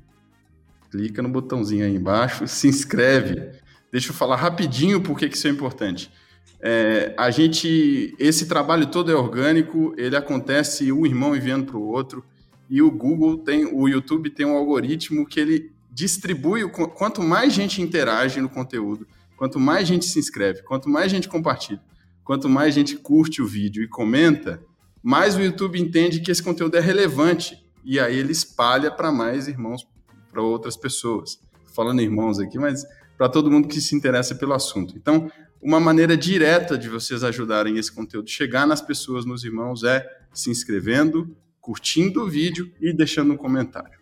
Clica 0.89 1.21
no 1.21 1.29
botãozinho 1.29 1.85
aí 1.85 1.95
embaixo, 1.95 2.47
se 2.47 2.67
inscreve. 2.67 3.51
Deixa 3.91 4.09
eu 4.09 4.15
falar 4.15 4.35
rapidinho 4.35 5.01
por 5.01 5.17
que 5.17 5.25
isso 5.25 5.47
é 5.47 5.51
importante. 5.51 6.11
É, 6.59 7.13
a 7.17 7.29
gente, 7.29 8.15
esse 8.17 8.47
trabalho 8.47 8.87
todo 8.87 9.11
é 9.11 9.15
orgânico, 9.15 9.93
ele 9.95 10.15
acontece 10.15 10.91
um 10.91 11.05
irmão 11.05 11.35
enviando 11.35 11.67
para 11.67 11.77
o 11.77 11.83
outro, 11.87 12.25
e 12.69 12.81
o 12.81 12.91
Google 12.91 13.37
tem, 13.37 13.65
o 13.65 13.87
YouTube 13.87 14.29
tem 14.29 14.45
um 14.45 14.55
algoritmo 14.55 15.25
que 15.25 15.39
ele 15.39 15.71
distribui, 15.91 16.63
o, 16.63 16.69
qu- 16.69 16.89
quanto 16.89 17.21
mais 17.23 17.53
gente 17.53 17.81
interage 17.81 18.39
no 18.41 18.49
conteúdo, 18.49 19.07
quanto 19.35 19.59
mais 19.59 19.87
gente 19.87 20.05
se 20.05 20.19
inscreve, 20.19 20.63
quanto 20.63 20.89
mais 20.89 21.11
gente 21.11 21.27
compartilha, 21.27 21.81
quanto 22.23 22.49
mais 22.49 22.73
gente 22.73 22.97
curte 22.97 23.41
o 23.41 23.47
vídeo 23.47 23.83
e 23.83 23.87
comenta, 23.87 24.61
mais 25.01 25.35
o 25.35 25.41
YouTube 25.41 25.79
entende 25.79 26.19
que 26.19 26.29
esse 26.29 26.43
conteúdo 26.43 26.75
é 26.75 26.79
relevante, 26.81 27.65
e 27.83 27.99
aí 27.99 28.17
ele 28.17 28.31
espalha 28.31 28.91
para 28.91 29.11
mais 29.11 29.47
irmãos, 29.47 29.87
para 30.31 30.41
outras 30.41 30.75
pessoas. 30.75 31.39
Falando 31.73 32.01
irmãos 32.01 32.39
aqui, 32.39 32.59
mas 32.59 32.83
para 33.17 33.29
todo 33.29 33.49
mundo 33.49 33.67
que 33.67 33.79
se 33.79 33.95
interessa 33.95 34.35
pelo 34.35 34.53
assunto. 34.53 34.95
Então, 34.97 35.31
uma 35.61 35.79
maneira 35.79 36.17
direta 36.17 36.77
de 36.77 36.89
vocês 36.89 37.23
ajudarem 37.23 37.77
esse 37.77 37.91
conteúdo 37.91 38.29
chegar 38.29 38.67
nas 38.67 38.81
pessoas, 38.81 39.25
nos 39.25 39.43
irmãos, 39.43 39.83
é 39.83 40.05
se 40.33 40.49
inscrevendo, 40.49 41.35
curtindo 41.67 42.23
o 42.23 42.29
vídeo 42.29 42.73
e 42.79 42.93
deixando 42.93 43.33
um 43.33 43.37
comentário. 43.37 43.99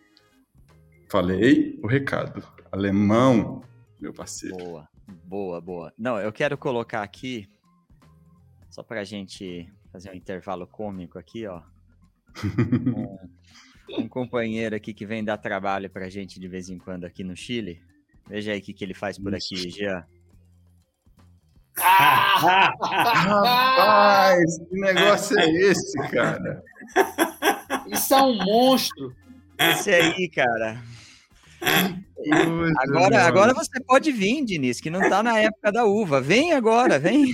Falei 1.10 1.80
o 1.82 1.88
recado. 1.88 2.48
Alemão, 2.72 3.64
meu 4.00 4.14
parceiro. 4.14 4.56
Boa, 4.56 4.88
boa, 5.24 5.60
boa. 5.60 5.94
Não, 5.98 6.20
eu 6.20 6.32
quero 6.32 6.60
colocar 6.60 7.02
aqui, 7.02 7.50
só 8.70 8.84
pra 8.84 9.04
gente 9.04 9.68
fazer 9.92 10.12
um 10.12 10.14
intervalo 10.14 10.68
cômico 10.68 11.18
aqui, 11.18 11.48
ó. 11.48 11.64
Um, 12.96 13.18
um 14.04 14.08
companheiro 14.08 14.76
aqui 14.76 14.94
que 14.94 15.08
vem 15.08 15.24
dar 15.24 15.40
trabalho 15.40 15.90
pra 15.90 16.08
gente 16.08 16.40
de 16.40 16.48
vez 16.48 16.70
em 16.70 16.78
quando 16.78 17.06
aqui 17.06 17.24
no 17.24 17.36
Chile. 17.36 17.82
Veja 18.30 18.52
aí 18.52 18.60
o 18.60 18.62
que, 18.62 18.76
que 18.76 18.84
ele 18.84 18.94
faz 18.94 19.18
por 19.18 19.34
aqui, 19.34 19.56
Jean. 19.72 20.06
Rapaz, 23.26 23.60
que 24.70 24.80
negócio 24.80 25.40
é 25.40 25.50
esse, 25.50 25.98
cara? 26.12 26.64
Isso 27.88 28.14
é 28.14 28.22
um 28.22 28.36
monstro. 28.44 29.16
Esse 29.57 29.91
aí, 29.91 30.30
cara. 30.30 30.82
Coisa, 32.16 32.74
Agora, 32.80 33.24
agora 33.24 33.53
você 33.53 33.80
pode 33.84 34.12
vir, 34.12 34.44
Diniz, 34.44 34.82
que 34.82 34.90
não 34.90 35.10
tá 35.10 35.22
na 35.22 35.38
época 35.40 35.72
da 35.72 35.86
uva. 35.86 36.20
Vem 36.22 36.53
agora, 36.53 36.98
vem. 36.98 37.34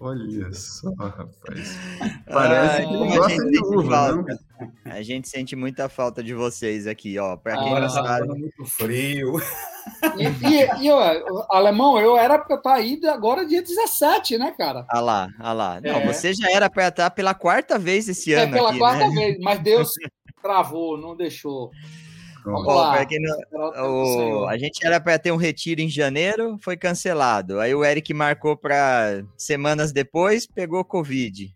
Olha 0.00 0.52
só, 0.52 0.90
rapaz. 0.94 1.76
Parece 2.30 2.76
Ai, 2.82 2.86
que 2.86 2.94
a 2.94 3.16
gosta 3.16 3.28
gente 3.30 3.50
de 3.50 3.56
sente 3.56 3.76
uva, 3.76 3.90
falta. 3.90 4.38
A 4.84 5.02
gente 5.02 5.28
sente 5.28 5.56
muita 5.56 5.88
falta 5.88 6.22
de 6.22 6.34
vocês 6.34 6.86
aqui, 6.86 7.18
ó. 7.18 7.36
Pra 7.36 7.56
quem 7.58 7.74
Ah, 7.76 7.80
não 7.80 7.88
tá 7.88 8.02
sabe. 8.04 8.28
muito 8.28 8.64
frio. 8.64 9.40
E, 10.16 10.24
e, 10.46 10.84
e, 10.86 10.90
ó, 10.92 11.46
alemão, 11.50 11.98
eu 11.98 12.16
era 12.16 12.38
para 12.38 12.56
estar 12.56 12.74
aí 12.74 13.00
agora 13.06 13.44
dia 13.46 13.60
17, 13.62 14.38
né, 14.38 14.54
cara? 14.56 14.86
Ah 14.88 15.00
lá, 15.00 15.28
ah 15.38 15.52
lá. 15.52 15.80
Não, 15.80 15.90
É. 15.96 16.06
você 16.06 16.32
já 16.32 16.48
era 16.50 16.70
pra 16.70 16.88
estar 16.88 17.10
pela 17.10 17.34
quarta 17.34 17.78
vez 17.78 18.08
esse 18.08 18.32
É 18.32 18.42
ano 18.44 18.52
pela 18.52 18.70
aqui, 18.70 18.78
quarta 18.78 19.08
né? 19.08 19.14
vez, 19.14 19.38
mas 19.40 19.58
Deus 19.60 19.90
travou, 20.42 20.96
não 20.96 21.16
deixou. 21.16 21.70
Vamos 22.52 22.66
lá. 22.74 23.06
não- 23.20 24.42
o 24.42 24.48
a 24.48 24.56
gente 24.56 24.84
era 24.86 25.00
para 25.00 25.18
ter 25.18 25.32
um 25.32 25.36
retiro 25.36 25.80
em 25.80 25.88
janeiro, 25.88 26.56
foi 26.60 26.76
cancelado. 26.76 27.60
Aí 27.60 27.74
o 27.74 27.84
Eric 27.84 28.12
marcou 28.14 28.56
para 28.56 29.22
semanas 29.36 29.92
depois, 29.92 30.46
pegou 30.46 30.84
Covid. 30.84 31.54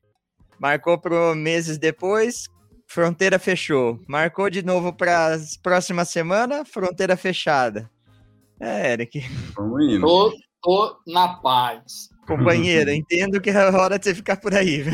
Marcou 0.59 0.99
para 0.99 1.35
meses 1.35 1.79
depois, 1.79 2.45
fronteira 2.87 3.39
fechou. 3.39 3.99
Marcou 4.07 4.49
de 4.51 4.63
novo 4.65 4.93
para 4.93 5.37
próxima 5.63 6.05
semana, 6.05 6.65
fronteira 6.65 7.17
fechada. 7.17 7.91
É, 8.61 8.93
Eric, 8.93 9.21
Vamos 9.57 9.83
indo. 9.85 10.07
Tô, 10.07 10.33
tô 10.63 10.97
na 11.07 11.35
paz. 11.35 12.11
companheiro, 12.27 12.91
entendo 12.95 13.41
que 13.41 13.51
é 13.51 13.71
hora 13.71 13.99
de 13.99 14.05
você 14.05 14.15
ficar 14.15 14.37
por 14.37 14.55
aí. 14.55 14.85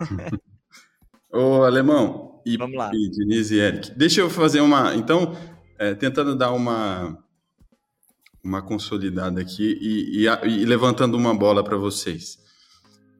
Ô, 1.32 1.62
Alemão, 1.64 2.33
e, 2.44 2.56
Vamos 2.56 2.76
lá. 2.76 2.90
e 2.94 3.10
Denise 3.10 3.54
e 3.54 3.60
Eric, 3.60 3.90
deixa 3.96 4.20
eu 4.20 4.30
fazer 4.30 4.60
uma. 4.60 4.94
Então, 4.94 5.36
é, 5.78 5.94
tentando 5.94 6.36
dar 6.36 6.52
uma, 6.52 7.18
uma 8.42 8.62
consolidada 8.62 9.40
aqui 9.40 9.78
e, 9.80 10.24
e 10.24 10.26
e 10.26 10.64
levantando 10.64 11.16
uma 11.16 11.34
bola 11.34 11.62
para 11.62 11.76
vocês. 11.76 12.38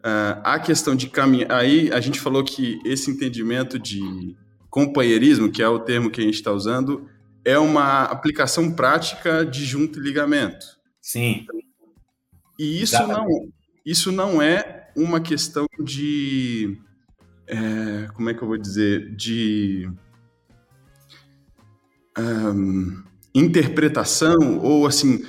Ah, 0.06 0.42
a 0.44 0.59
questão 0.59 0.94
de 0.94 1.09
caminhar. 1.09 1.51
Aí 1.51 1.90
a 1.90 1.98
gente 1.98 2.20
falou 2.20 2.44
que 2.44 2.78
esse 2.84 3.10
entendimento 3.10 3.78
de 3.78 4.36
companheirismo, 4.68 5.51
que 5.51 5.62
é 5.62 5.68
o 5.68 5.78
termo 5.78 6.10
que 6.10 6.20
a 6.20 6.24
gente 6.24 6.34
está 6.34 6.52
usando, 6.52 7.09
é 7.42 7.59
uma 7.59 8.02
aplicação 8.05 8.70
prática 8.70 9.46
de 9.46 9.64
junta 9.64 9.98
e 9.98 10.02
ligamento. 10.02 10.66
Sim. 11.01 11.46
E 12.59 12.82
isso 12.82 13.06
não, 13.06 13.26
isso 13.84 14.12
não 14.12 14.42
é 14.42 14.90
uma 14.94 15.22
questão 15.22 15.66
de. 15.82 16.78
É, 17.47 18.09
como 18.15 18.31
é 18.31 18.35
que 18.35 18.43
eu 18.43 18.49
vou 18.49 18.59
dizer? 18.59 19.15
De. 19.15 19.91
Um, 22.19 23.03
interpretação 23.35 24.59
ou 24.62 24.87
assim. 24.87 25.25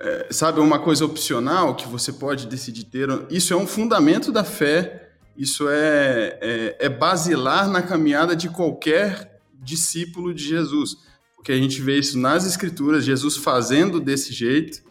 É, 0.00 0.28
sabe, 0.30 0.60
uma 0.60 0.78
coisa 0.78 1.04
opcional 1.04 1.74
que 1.74 1.88
você 1.88 2.12
pode 2.12 2.46
decidir 2.46 2.84
ter. 2.84 3.08
Isso 3.30 3.52
é 3.52 3.56
um 3.56 3.66
fundamento 3.66 4.30
da 4.30 4.44
fé, 4.44 5.10
isso 5.36 5.68
é, 5.68 6.38
é, 6.40 6.76
é 6.78 6.88
basilar 6.88 7.68
na 7.68 7.82
caminhada 7.82 8.36
de 8.36 8.48
qualquer 8.48 9.40
discípulo 9.60 10.32
de 10.32 10.44
Jesus. 10.44 10.96
Porque 11.34 11.52
a 11.52 11.56
gente 11.56 11.80
vê 11.80 11.98
isso 11.98 12.18
nas 12.18 12.46
Escrituras, 12.46 13.04
Jesus 13.04 13.36
fazendo 13.36 14.00
desse 14.00 14.32
jeito, 14.32 14.82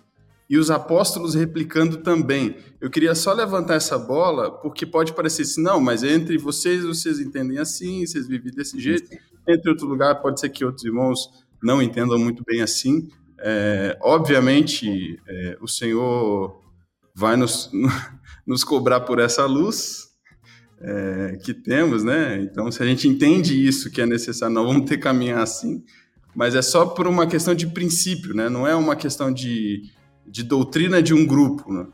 e 0.49 0.57
os 0.57 0.72
apóstolos 0.72 1.36
replicando 1.36 1.98
também. 1.98 2.56
Eu 2.80 2.90
queria 2.90 3.14
só 3.14 3.34
levantar 3.34 3.76
essa 3.76 3.98
bola, 3.98 4.52
porque 4.52 4.86
pode 4.86 5.14
parecer 5.14 5.41
assim, 5.41 5.61
não, 5.61 5.80
mas 5.82 6.03
entre 6.03 6.38
vocês, 6.38 6.86
vocês 6.86 7.19
entendem 7.19 7.57
assim, 7.57 8.06
vocês 8.06 8.28
vivem 8.28 8.52
desse 8.52 8.80
jeito. 8.80 9.10
Entre 9.48 9.69
outro 9.69 9.86
lugar, 9.86 10.22
pode 10.22 10.40
ser 10.40 10.49
que 10.49 10.64
outros 10.64 10.86
irmãos 10.86 11.30
não 11.61 11.82
entendam 11.82 12.18
muito 12.18 12.44
bem 12.45 12.61
assim. 12.61 13.10
É, 13.40 13.98
obviamente, 14.02 15.19
é, 15.28 15.57
o 15.61 15.68
Senhor 15.68 16.61
vai 17.14 17.36
nos, 17.36 17.69
nos 18.45 18.64
cobrar 18.64 19.02
por 19.02 19.19
essa 19.19 19.45
luz 19.45 20.07
é, 20.80 21.40
que 21.44 21.53
temos, 21.53 22.03
né? 22.03 22.41
Então, 22.41 22.72
se 22.72 22.82
a 22.82 22.86
gente 22.86 23.07
entende 23.07 23.68
isso, 23.68 23.91
que 23.91 24.02
é 24.02 24.06
necessário, 24.06 24.53
não 24.53 24.65
vamos 24.65 24.88
ter 24.88 24.98
que 24.98 25.03
caminhar 25.03 25.41
assim, 25.41 25.84
mas 26.36 26.56
é 26.56 26.61
só 26.61 26.86
por 26.86 27.07
uma 27.07 27.26
questão 27.28 27.56
de 27.56 27.68
princípio, 27.68 28.34
né? 28.34 28.48
Não 28.48 28.68
é 28.68 28.76
uma 28.76 28.95
questão 28.95 29.34
de 29.34 29.91
de 30.28 30.44
doutrina 30.44 31.02
de 31.02 31.14
um 31.14 31.26
grupo. 31.26 31.72
Né? 31.72 31.88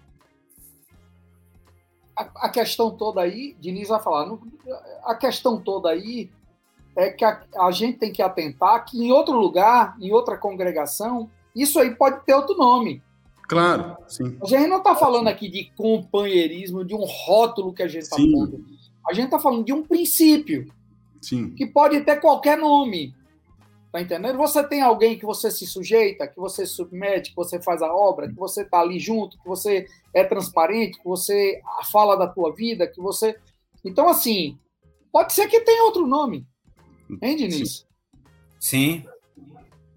A, 2.18 2.48
a, 2.48 2.50
questão 2.50 2.92
toda 2.92 3.22
aí, 3.22 3.56
Diniz 3.60 3.90
vai 3.90 4.02
falar, 4.02 4.38
a 5.04 5.16
questão 5.16 5.60
toda 5.60 5.90
aí 5.90 6.30
é 6.96 7.10
que 7.10 7.24
a, 7.24 7.44
a 7.60 7.72
gente 7.72 7.98
tem 7.98 8.12
que 8.12 8.22
atentar 8.22 8.86
que 8.86 9.04
em 9.04 9.12
outro 9.12 9.38
lugar, 9.38 9.96
em 10.00 10.12
outra 10.12 10.38
congregação, 10.38 11.30
isso 11.56 11.80
aí 11.80 11.94
pode 11.96 12.24
ter 12.26 12.34
outro 12.34 12.56
nome. 12.58 13.02
Claro, 13.48 13.98
sim. 14.08 14.38
A 14.42 14.48
gente 14.48 14.68
não 14.68 14.78
está 14.78 14.96
falando 14.96 15.28
aqui 15.28 15.50
de 15.50 15.72
companheirismo, 15.76 16.84
de 16.84 16.96
um 16.96 17.04
rótulo 17.04 17.74
que 17.74 17.84
a 17.84 17.88
gente 17.88 18.04
está 18.04 18.16
falando. 18.16 18.66
A 19.08 19.14
gente 19.14 19.26
está 19.26 19.40
falando 19.40 19.66
de 19.66 19.74
um 19.74 19.84
princípio. 19.84 20.72
Sim. 21.22 21.52
Que 21.52 21.66
pode 21.66 22.02
ter 22.02 22.20
qualquer 22.20 22.58
nome. 22.58 23.14
Tá 23.94 24.02
entendendo? 24.02 24.40
Você 24.40 24.68
tem 24.68 24.82
alguém 24.82 25.20
que 25.20 25.24
você 25.24 25.52
se 25.52 25.68
sujeita, 25.68 26.28
que 26.28 26.40
você 26.40 26.66
se 26.66 26.74
submete, 26.74 27.30
que 27.30 27.36
você 27.36 27.62
faz 27.62 27.80
a 27.84 27.94
obra, 27.94 28.28
que 28.28 28.34
você 28.34 28.66
tá 28.66 28.80
ali 28.80 28.98
junto, 28.98 29.38
que 29.38 29.48
você 29.48 29.86
é 30.12 30.24
transparente, 30.24 30.98
que 30.98 31.06
você 31.06 31.62
fala 31.92 32.18
da 32.18 32.28
tua 32.28 32.52
vida, 32.56 32.88
que 32.88 33.00
você. 33.00 33.38
Então, 33.86 34.10
assim, 34.10 34.58
pode 35.12 35.32
ser 35.34 35.48
que 35.48 35.60
tenha 35.60 35.84
outro 35.84 36.08
nome. 36.08 36.44
Hein, 37.22 37.38
Diniz? 37.38 37.86
Sim. 38.60 39.06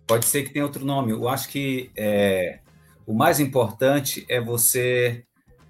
Pode 0.06 0.26
ser 0.26 0.42
que 0.42 0.52
tenha 0.52 0.66
outro 0.66 0.84
nome. 0.84 1.12
Eu 1.12 1.26
acho 1.26 1.48
que 1.48 1.90
é, 1.96 2.58
o 3.06 3.14
mais 3.14 3.40
importante 3.40 4.26
é 4.28 4.38
você 4.42 5.24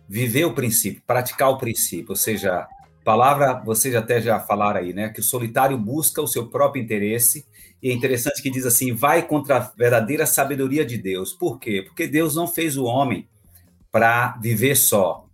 viver 0.09 0.47
o 0.47 0.53
princípio, 0.53 1.01
praticar 1.07 1.51
o 1.51 1.59
princípio, 1.59 2.11
ou 2.11 2.17
seja, 2.17 2.67
palavra, 3.05 3.63
vocês 3.65 3.95
até 3.95 4.21
já 4.21 4.41
falaram 4.41 4.81
aí, 4.81 4.93
né? 4.93 5.11
Que 5.11 5.21
o 5.21 5.23
solitário 5.23 5.79
busca 5.79 6.21
o 6.21 6.27
seu 6.27 6.49
próprio 6.49 6.83
interesse 6.83 7.47
e 7.87 7.91
é 7.91 7.93
interessante 7.93 8.43
que 8.43 8.51
diz 8.51 8.67
assim: 8.67 8.93
vai 8.93 9.25
contra 9.25 9.59
a 9.59 9.61
verdadeira 9.61 10.27
sabedoria 10.27 10.85
de 10.85 10.99
Deus. 10.99 11.33
Por 11.33 11.61
quê? 11.61 11.85
Porque 11.87 12.09
Deus 12.09 12.35
não 12.35 12.49
fez 12.49 12.77
o 12.77 12.85
homem 12.85 13.29
para 13.93 14.37
viver 14.43 14.75
só. 14.75 15.25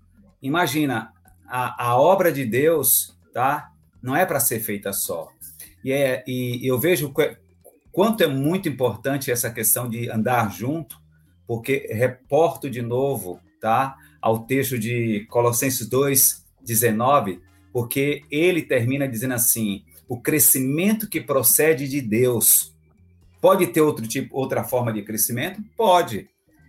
Imagina, 0.43 1.15
a, 1.49 1.93
a 1.93 1.99
obra 1.99 2.31
de 2.31 2.45
Deus, 2.45 3.17
tá? 3.33 3.73
Não 4.03 4.15
é 4.15 4.27
para 4.27 4.39
ser 4.39 4.61
feita 4.61 4.93
só. 4.93 5.31
E, 5.83 5.93
é, 5.93 6.23
e 6.27 6.61
eu 6.63 6.79
vejo 6.79 7.11
quanto 7.91 8.23
é 8.23 8.27
muito 8.27 8.69
importante 8.69 9.31
essa 9.31 9.51
questão 9.51 9.89
de 9.89 10.11
andar 10.11 10.53
junto, 10.53 11.01
porque 11.47 11.89
reporto 11.91 12.69
de 12.69 12.83
novo, 12.83 13.41
tá? 13.63 13.97
Ao 14.21 14.41
texto 14.41 14.79
de 14.79 15.27
Colossenses 15.31 15.89
2, 15.89 16.45
19, 16.61 17.41
porque 17.73 18.25
ele 18.31 18.61
termina 18.61 19.09
dizendo 19.09 19.33
assim: 19.33 19.87
o 20.13 20.21
crescimento 20.21 21.09
que 21.09 21.23
procede 21.23 21.89
de 21.89 22.03
Deus. 22.03 22.77
Pode 23.41 23.69
ter 23.69 23.81
outro 23.81 24.07
tipo, 24.07 24.37
outra 24.37 24.63
forma 24.63 24.93
de 24.93 25.01
crescimento? 25.01 25.65
Pode. 25.75 26.29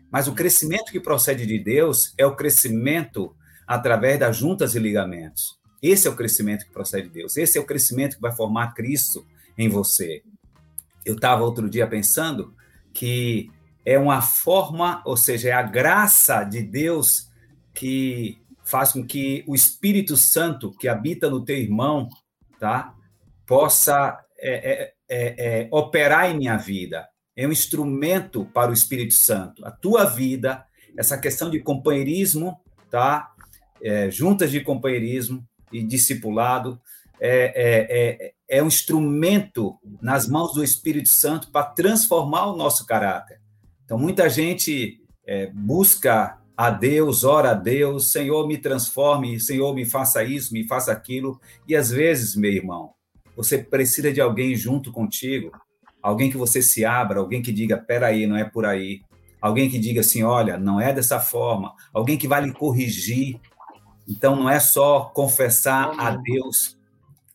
Mas 0.09 0.29
o 0.29 0.33
crescimento 0.33 0.93
que 0.93 0.99
procede 1.01 1.45
de 1.45 1.59
Deus 1.59 2.13
é 2.17 2.25
o 2.25 2.37
crescimento 2.37 3.35
através 3.67 4.17
das 4.17 4.37
juntas 4.37 4.75
e 4.75 4.79
ligamentos. 4.79 5.59
Esse 5.81 6.07
é 6.07 6.09
o 6.09 6.15
crescimento 6.15 6.63
que 6.65 6.71
procede 6.71 7.09
de 7.09 7.15
Deus. 7.15 7.35
Esse 7.35 7.57
é 7.57 7.61
o 7.61 7.65
crescimento 7.65 8.15
que 8.15 8.21
vai 8.21 8.33
formar 8.33 8.73
Cristo 8.73 9.27
em 9.57 9.67
você. 9.67 10.23
Eu 11.05 11.15
estava 11.15 11.43
outro 11.43 11.69
dia 11.69 11.85
pensando 11.85 12.53
que 12.93 13.51
é 13.85 13.99
uma 13.99 14.21
forma, 14.21 15.03
ou 15.05 15.17
seja, 15.17 15.49
é 15.49 15.51
a 15.51 15.63
graça 15.63 16.45
de 16.45 16.61
Deus 16.61 17.29
que 17.73 18.37
faz 18.63 18.93
com 18.93 19.05
que 19.05 19.43
o 19.45 19.53
Espírito 19.53 20.15
Santo 20.15 20.71
que 20.71 20.87
habita 20.87 21.29
no 21.29 21.43
teu 21.43 21.57
irmão, 21.57 22.07
tá? 22.57 22.95
Possa 23.53 24.19
é, 24.39 24.71
é, 24.71 24.93
é, 25.07 25.61
é, 25.61 25.67
operar 25.69 26.31
em 26.31 26.38
minha 26.38 26.57
vida. 26.57 27.07
É 27.35 27.47
um 27.47 27.51
instrumento 27.51 28.45
para 28.45 28.71
o 28.71 28.73
Espírito 28.73 29.13
Santo. 29.13 29.63
A 29.63 29.69
tua 29.69 30.05
vida, 30.05 30.65
essa 30.97 31.19
questão 31.19 31.51
de 31.51 31.59
companheirismo, 31.59 32.59
tá? 32.89 33.31
É, 33.80 34.09
juntas 34.09 34.49
de 34.49 34.59
companheirismo 34.61 35.47
e 35.71 35.84
discipulado, 35.84 36.81
é, 37.21 38.34
é, 38.49 38.57
é, 38.57 38.63
um 38.63 38.67
instrumento 38.67 39.77
nas 40.01 40.27
mãos 40.27 40.53
do 40.53 40.63
Espírito 40.63 41.09
Santo 41.09 41.51
para 41.51 41.67
transformar 41.67 42.47
o 42.47 42.57
nosso 42.57 42.88
caráter. 42.88 43.39
Então, 43.85 43.99
muita 43.99 44.27
gente 44.27 44.99
busca 45.53 46.39
a 46.57 46.71
Deus, 46.71 47.23
ora 47.23 47.51
a 47.51 47.53
Deus, 47.53 48.11
Senhor, 48.11 48.47
me 48.47 48.57
transforme, 48.57 49.39
Senhor, 49.39 49.75
me 49.75 49.85
faça 49.85 50.23
isso, 50.23 50.53
me 50.53 50.67
faça 50.67 50.91
aquilo. 50.91 51.39
E 51.67 51.75
às 51.75 51.91
vezes, 51.91 52.35
meu 52.35 52.51
irmão, 52.51 52.93
você 53.35 53.57
precisa 53.57 54.11
de 54.11 54.22
alguém 54.22 54.55
junto 54.55 54.91
contigo, 54.91 55.51
alguém 56.01 56.30
que 56.30 56.38
você 56.38 56.61
se 56.61 56.85
abra, 56.85 57.19
alguém 57.19 57.41
que 57.41 57.51
diga, 57.51 57.77
peraí, 57.77 58.27
não 58.27 58.38
é 58.38 58.43
por 58.43 58.65
aí. 58.65 59.01
Alguém 59.41 59.69
que 59.69 59.77
diga 59.77 60.01
assim, 60.01 60.23
olha, 60.23 60.57
não 60.57 60.80
é 60.80 60.93
dessa 60.93 61.19
forma. 61.19 61.73
Alguém 61.93 62.18
que 62.18 62.27
vai 62.27 62.45
lhe 62.45 62.53
corrigir. 62.53 63.39
Então, 64.07 64.38
não 64.38 64.49
é 64.49 64.60
só 64.60 65.11
confessar 65.14 65.99
a 65.99 66.11
Deus. 66.15 66.77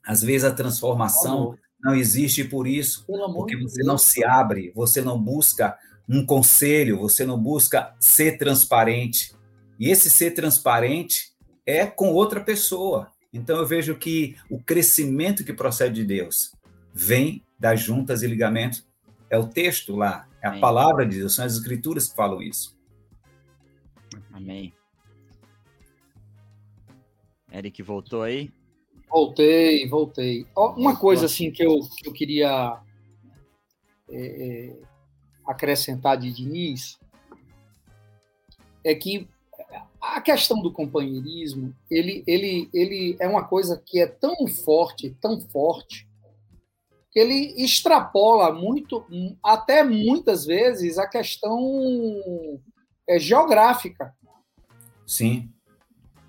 Às 0.07 0.23
vezes 0.23 0.45
a 0.45 0.55
transformação 0.55 1.59
não 1.83 1.95
existe 1.95 2.45
por 2.45 2.67
isso, 2.67 3.05
porque 3.35 3.57
você 3.57 3.83
não 3.83 3.99
se 3.99 4.25
abre, 4.25 4.73
você 4.75 5.03
não 5.03 5.21
busca 5.23 5.77
um 6.09 6.25
conselho, 6.25 6.99
você 6.99 7.27
não 7.27 7.39
busca 7.39 7.95
ser 8.01 8.39
transparente. 8.39 9.35
E 9.79 9.91
esse 9.91 10.09
ser 10.09 10.31
transparente 10.31 11.35
é 11.67 11.85
com 11.85 12.13
outra 12.13 12.41
pessoa. 12.41 13.11
Então 13.33 13.59
eu 13.59 13.67
vejo 13.67 13.95
que 13.97 14.37
o 14.49 14.59
crescimento 14.59 15.45
que 15.45 15.53
procede 15.53 15.97
de 15.97 16.05
Deus 16.05 16.53
vem 16.93 17.45
das 17.59 17.81
juntas 17.81 18.23
e 18.23 18.27
ligamentos. 18.27 18.87
É 19.31 19.37
o 19.37 19.47
texto 19.47 19.95
lá, 19.95 20.27
é 20.43 20.47
a 20.47 20.51
Amém. 20.51 20.61
palavra 20.61 21.07
de 21.07 21.19
Deus, 21.19 21.35
são 21.35 21.45
as 21.45 21.55
escrituras 21.55 22.09
que 22.09 22.17
falam 22.17 22.41
isso. 22.41 22.77
Amém. 24.33 24.73
Eric 27.53 27.83
voltou 27.83 28.23
aí? 28.23 28.51
Voltei, 29.09 29.89
voltei. 29.89 30.47
Uma 30.57 30.97
coisa 30.97 31.27
assim 31.27 31.51
que 31.51 31.65
eu, 31.65 31.81
que 31.97 32.09
eu 32.09 32.13
queria 32.13 32.81
é, 34.11 34.21
é, 34.21 34.77
acrescentar 35.47 36.19
de 36.19 36.31
Diniz 36.33 36.99
é 38.85 38.95
que 38.95 39.29
a 40.01 40.21
questão 40.21 40.61
do 40.61 40.73
companheirismo, 40.73 41.75
ele, 41.91 42.23
ele, 42.27 42.71
ele 42.73 43.17
é 43.19 43.29
uma 43.29 43.45
coisa 43.45 43.83
que 43.85 44.01
é 44.01 44.07
tão 44.07 44.47
forte, 44.47 45.17
tão 45.21 45.41
forte, 45.41 46.09
que 47.11 47.19
ele 47.19 47.55
extrapola 47.63 48.53
muito, 48.53 49.05
até 49.43 49.83
muitas 49.83 50.45
vezes, 50.45 50.99
a 50.99 51.07
questão 51.07 51.61
é, 53.09 53.19
geográfica. 53.19 54.15
Sim. 55.07 55.51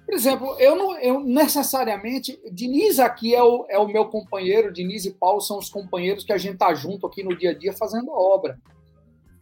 Por 0.05 0.15
exemplo, 0.15 0.55
eu 0.57 0.75
não 0.75 0.97
eu 0.97 1.19
necessariamente. 1.19 2.39
Diniz 2.51 2.97
aqui 2.97 3.35
é 3.35 3.43
o, 3.43 3.65
é 3.69 3.77
o 3.77 3.87
meu 3.87 4.05
companheiro, 4.05 4.73
Diniz 4.73 5.05
e 5.05 5.11
Paulo 5.11 5.41
são 5.41 5.59
os 5.59 5.69
companheiros 5.69 6.23
que 6.23 6.33
a 6.33 6.37
gente 6.37 6.53
está 6.53 6.73
junto 6.73 7.05
aqui 7.05 7.21
no 7.21 7.37
dia 7.37 7.51
a 7.51 7.53
dia 7.53 7.73
fazendo 7.73 8.09
a 8.09 8.19
obra. 8.19 8.59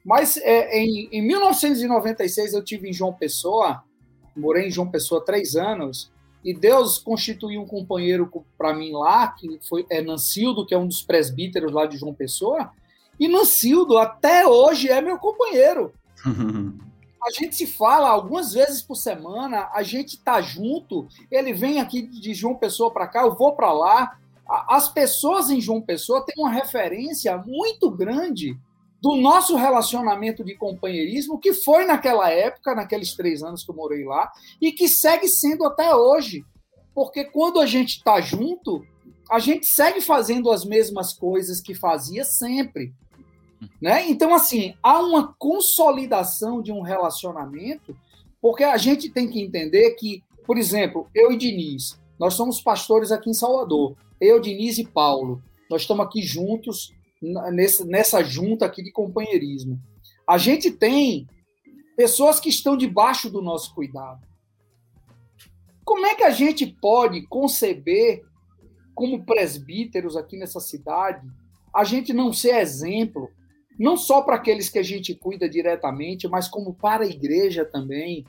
Mas 0.04 0.36
é, 0.38 0.78
em, 0.78 1.08
em 1.12 1.22
1996 1.22 2.54
eu 2.54 2.64
tive 2.64 2.90
em 2.90 2.94
João 2.94 3.14
Pessoa 3.14 3.84
morei 4.38 4.68
em 4.68 4.72
João 4.72 4.90
Pessoa 4.90 5.24
três 5.24 5.56
anos, 5.56 6.12
e 6.44 6.54
Deus 6.54 6.98
constituiu 6.98 7.62
um 7.62 7.68
companheiro 7.68 8.32
para 8.58 8.74
mim 8.74 8.92
lá, 8.92 9.28
que 9.28 9.60
foi 9.68 9.86
é 9.90 10.02
Nancildo, 10.02 10.66
que 10.66 10.74
é 10.74 10.78
um 10.78 10.88
dos 10.88 11.02
presbíteros 11.02 11.74
lá 11.74 11.86
de 11.86 11.98
João 11.98 12.14
Pessoa, 12.14 12.72
E 13.20 13.28
Nancildo 13.28 13.98
até 13.98 14.48
hoje 14.48 14.90
é 14.90 15.02
meu 15.02 15.18
companheiro. 15.18 15.92
a 17.22 17.32
gente 17.32 17.56
se 17.56 17.68
fala 17.68 18.10
algumas 18.10 18.54
vezes 18.54 18.82
por 18.82 18.96
semana, 18.96 19.70
a 19.74 19.84
gente 19.84 20.18
tá 20.18 20.40
junto, 20.42 21.08
ele 21.30 21.52
vem 21.52 21.82
aqui 21.82 22.02
de 22.02 22.34
João 22.34 22.56
Pessoa 22.56 22.92
para 22.92 23.08
cá, 23.08 23.24
eu 23.24 23.36
vou 23.36 23.54
para 23.54 23.74
lá. 23.74 24.18
As 24.48 24.88
pessoas 24.88 25.50
em 25.50 25.60
João 25.60 25.82
Pessoa 25.82 26.26
têm 26.26 26.36
uma 26.38 26.50
referência 26.50 27.38
muito 27.46 27.92
grande 27.92 28.58
do 29.02 29.16
nosso 29.16 29.56
relacionamento 29.56 30.44
de 30.44 30.56
companheirismo, 30.56 31.40
que 31.40 31.54
foi 31.54 31.86
naquela 31.86 32.32
época, 32.32 32.74
naqueles 32.74 33.14
três 33.14 33.44
anos 33.44 33.64
que 33.64 33.72
eu 33.72 33.76
morei 33.76 34.04
lá, 34.04 34.32
e 34.60 34.72
que 34.72 34.88
segue 34.88 35.28
sendo 35.28 35.66
até 35.66 35.94
hoje. 35.96 36.44
Porque 36.94 37.24
quando 37.26 37.60
a 37.60 37.66
gente 37.66 37.98
está 37.98 38.20
junto, 38.20 38.84
a 39.30 39.40
gente 39.40 39.68
segue 39.68 40.02
fazendo 40.02 40.52
as 40.52 40.66
mesmas 40.66 41.14
coisas 41.14 41.62
que 41.62 41.76
fazia 41.76 42.24
sempre. 42.24 42.94
Né? 43.82 44.10
Então, 44.10 44.34
assim, 44.34 44.74
há 44.82 45.00
uma 45.00 45.34
consolidação 45.38 46.62
de 46.62 46.72
um 46.72 46.82
relacionamento, 46.82 47.96
porque 48.42 48.64
a 48.64 48.78
gente 48.78 49.10
tem 49.10 49.30
que 49.30 49.42
entender 49.42 49.92
que, 49.92 50.24
por 50.46 50.58
exemplo, 50.58 51.08
eu 51.14 51.32
e 51.32 51.38
Diniz, 51.38 52.00
nós 52.20 52.34
somos 52.34 52.62
pastores 52.62 53.12
aqui 53.12 53.30
em 53.30 53.34
Salvador, 53.34 53.96
eu, 54.20 54.40
Diniz 54.40 54.80
e 54.80 54.86
Paulo, 54.86 55.42
nós 55.70 55.82
estamos 55.82 56.06
aqui 56.06 56.22
juntos 56.22 56.92
nessa, 57.86 58.24
junta 58.24 58.66
aqui 58.66 58.84
de 58.84 58.92
companheirismo. 58.92 59.80
A 60.28 60.38
gente 60.38 60.72
tem 60.72 61.28
pessoas 61.96 62.40
que 62.40 62.50
estão 62.50 62.78
debaixo 62.78 63.30
do 63.30 63.42
nosso 63.42 63.74
cuidado. 63.74 64.26
Como 65.84 66.06
é 66.06 66.16
que 66.16 66.24
a 66.24 66.30
gente 66.30 66.68
pode 66.68 67.26
conceber, 67.28 68.24
como 68.94 69.26
presbíteros 69.26 70.16
aqui 70.16 70.38
nessa 70.38 70.60
cidade, 70.60 71.26
a 71.74 71.84
gente 71.84 72.14
não 72.14 72.34
ser 72.34 72.56
exemplo, 72.56 73.30
não 73.80 73.96
só 73.96 74.22
para 74.22 74.36
aqueles 74.36 74.70
que 74.70 74.80
a 74.80 74.84
gente 74.84 75.16
cuida 75.16 75.48
diretamente, 75.48 76.28
mas 76.28 76.48
como 76.48 76.74
para 76.74 77.04
a 77.04 77.08
igreja 77.08 77.64
também, 77.64 78.26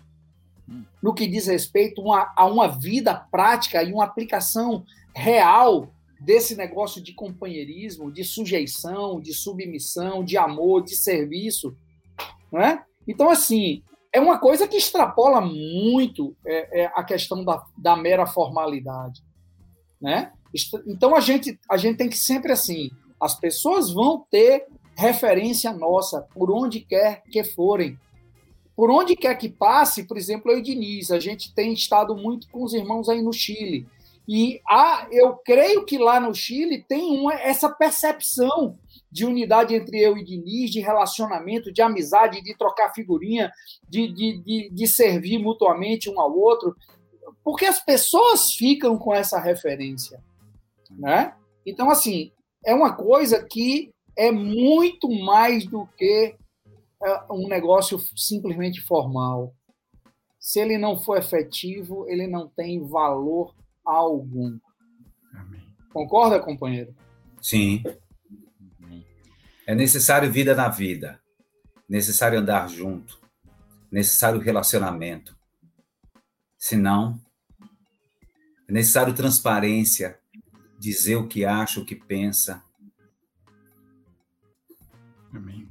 no 1.03 1.15
que 1.15 1.27
diz 1.27 1.47
respeito 1.47 2.03
a 2.13 2.47
uma 2.47 2.69
vida 2.69 3.15
prática 3.15 3.83
e 3.83 3.93
uma 3.93 4.05
aplicação 4.05 4.85
real 5.15 5.93
desse 6.21 6.57
negócio 6.57 7.03
de 7.03 7.13
companheirismo, 7.13 8.11
de 8.11 8.25
sujeição, 8.25 9.21
de 9.21 9.33
submissão, 9.33 10.25
de 10.25 10.37
amor, 10.37 10.83
de 10.83 10.97
serviço, 10.97 11.77
né? 12.53 12.85
Então, 13.07 13.31
assim, 13.31 13.83
é 14.13 14.21
uma 14.21 14.39
coisa 14.39 14.67
que 14.67 14.77
extrapola 14.77 15.41
muito 15.41 16.37
é, 16.45 16.83
é 16.83 16.93
a 16.95 17.05
questão 17.05 17.45
da, 17.45 17.65
da 17.77 17.97
mera 17.97 18.27
formalidade, 18.27 19.23
né? 20.01 20.33
Então, 20.87 21.15
a 21.15 21.21
gente, 21.21 21.59
a 21.71 21.77
gente 21.77 21.99
tem 21.99 22.09
que 22.09 22.17
sempre, 22.17 22.53
assim, 22.53 22.91
as 23.21 23.39
pessoas 23.39 23.93
vão 23.93 24.25
ter 24.31 24.67
referência 24.97 25.73
nossa, 25.73 26.23
por 26.35 26.51
onde 26.51 26.81
quer 26.81 27.23
que 27.31 27.45
forem. 27.45 27.99
Por 28.75 28.91
onde 28.91 29.17
quer 29.17 29.35
que 29.37 29.49
passe, 29.49 30.05
por 30.05 30.17
exemplo, 30.17 30.51
eu 30.51 30.59
e 30.59 30.63
Diniz, 30.63 31.11
a 31.11 31.19
gente 31.19 31.53
tem 31.55 31.73
estado 31.73 32.17
muito 32.17 32.49
com 32.49 32.65
os 32.65 32.73
irmãos 32.73 33.09
aí 33.09 33.21
no 33.21 33.33
Chile. 33.33 33.87
E 34.29 34.61
há, 34.69 35.09
eu 35.11 35.37
creio 35.39 35.87
que 35.87 35.97
lá 35.97 36.21
no 36.21 36.35
Chile 36.35 36.85
tem 36.87 37.19
uma, 37.19 37.33
essa 37.33 37.71
percepção 37.71 38.79
de 39.11 39.25
unidade 39.25 39.75
entre 39.75 39.99
eu 39.99 40.19
e 40.19 40.25
Diniz, 40.25 40.71
de 40.71 40.81
relacionamento, 40.81 41.73
de 41.73 41.81
amizade, 41.81 42.43
de 42.43 42.55
trocar 42.55 42.93
figurinha, 42.93 43.51
de, 43.89 44.13
de, 44.13 44.39
de, 44.43 44.71
de 44.71 44.87
servir 44.87 45.39
mutuamente 45.39 46.11
um 46.11 46.21
ao 46.21 46.37
outro, 46.37 46.77
porque 47.43 47.65
as 47.65 47.83
pessoas 47.83 48.53
ficam 48.53 48.99
com 48.99 49.15
essa 49.15 49.41
referência. 49.41 50.23
Né? 50.91 51.35
Então, 51.65 51.89
assim, 51.89 52.31
é 52.67 52.75
uma 52.75 52.95
coisa 52.95 53.43
que 53.43 53.91
é 54.15 54.31
muito 54.31 55.09
mais 55.09 55.65
do 55.65 55.87
que 55.97 56.37
é, 57.03 57.21
um 57.31 57.49
negócio 57.49 57.99
simplesmente 58.15 58.83
formal. 58.83 59.55
Se 60.39 60.61
ele 60.61 60.77
não 60.77 60.99
for 60.99 61.17
efetivo, 61.17 62.07
ele 62.09 62.27
não 62.27 62.47
tem 62.47 62.87
valor 62.87 63.55
algum. 63.97 64.59
Amém. 65.33 65.63
Concorda, 65.93 66.41
companheiro? 66.41 66.95
Sim. 67.41 67.83
É 69.67 69.75
necessário 69.75 70.33
vida 70.33 70.55
na 70.55 70.69
vida, 70.69 71.21
necessário 71.89 72.39
andar 72.39 72.69
junto, 72.69 73.21
necessário 73.91 74.41
relacionamento. 74.41 75.37
Senão, 76.57 77.21
é 78.67 78.73
necessário 78.73 79.15
transparência, 79.15 80.19
dizer 80.79 81.17
o 81.17 81.29
que 81.29 81.45
acha, 81.45 81.81
o 81.81 81.85
que 81.85 81.95
pensa. 81.95 82.63
Amém. 85.33 85.68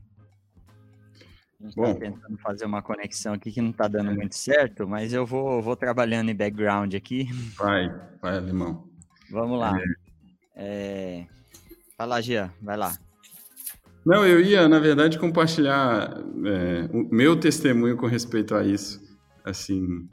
Gente 1.70 1.80
está 1.80 2.00
tentando 2.00 2.38
fazer 2.40 2.66
uma 2.66 2.82
conexão 2.82 3.34
aqui 3.34 3.52
que 3.52 3.62
não 3.62 3.72
está 3.72 3.88
dando 3.88 4.14
muito 4.14 4.36
certo, 4.36 4.88
mas 4.88 5.14
eu 5.14 5.26
vou, 5.26 5.62
vou 5.62 5.76
trabalhando 5.76 6.30
em 6.30 6.36
background 6.36 6.94
aqui. 6.94 7.30
Vai, 7.56 7.90
vai, 8.22 8.38
Alemão. 8.38 8.88
Vamos 9.30 9.60
lá. 9.60 9.78
É... 9.78 10.08
É... 10.56 11.28
Fala, 11.98 12.22
Gia, 12.22 12.54
vai 12.62 12.78
lá. 12.78 12.98
Não, 14.06 14.26
eu 14.26 14.40
ia, 14.40 14.70
na 14.70 14.80
verdade, 14.80 15.20
compartilhar 15.20 16.18
é, 16.46 16.90
o 16.94 17.14
meu 17.14 17.38
testemunho 17.38 17.98
com 17.98 18.06
respeito 18.06 18.56
a 18.56 18.64
isso, 18.64 19.02
assim, 19.44 20.08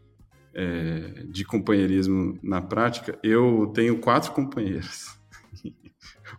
é, 0.53 1.25
de 1.29 1.45
companheirismo 1.45 2.37
na 2.43 2.61
prática. 2.61 3.17
Eu 3.23 3.71
tenho 3.73 4.01
quatro 4.01 4.33
companheiros. 4.33 5.17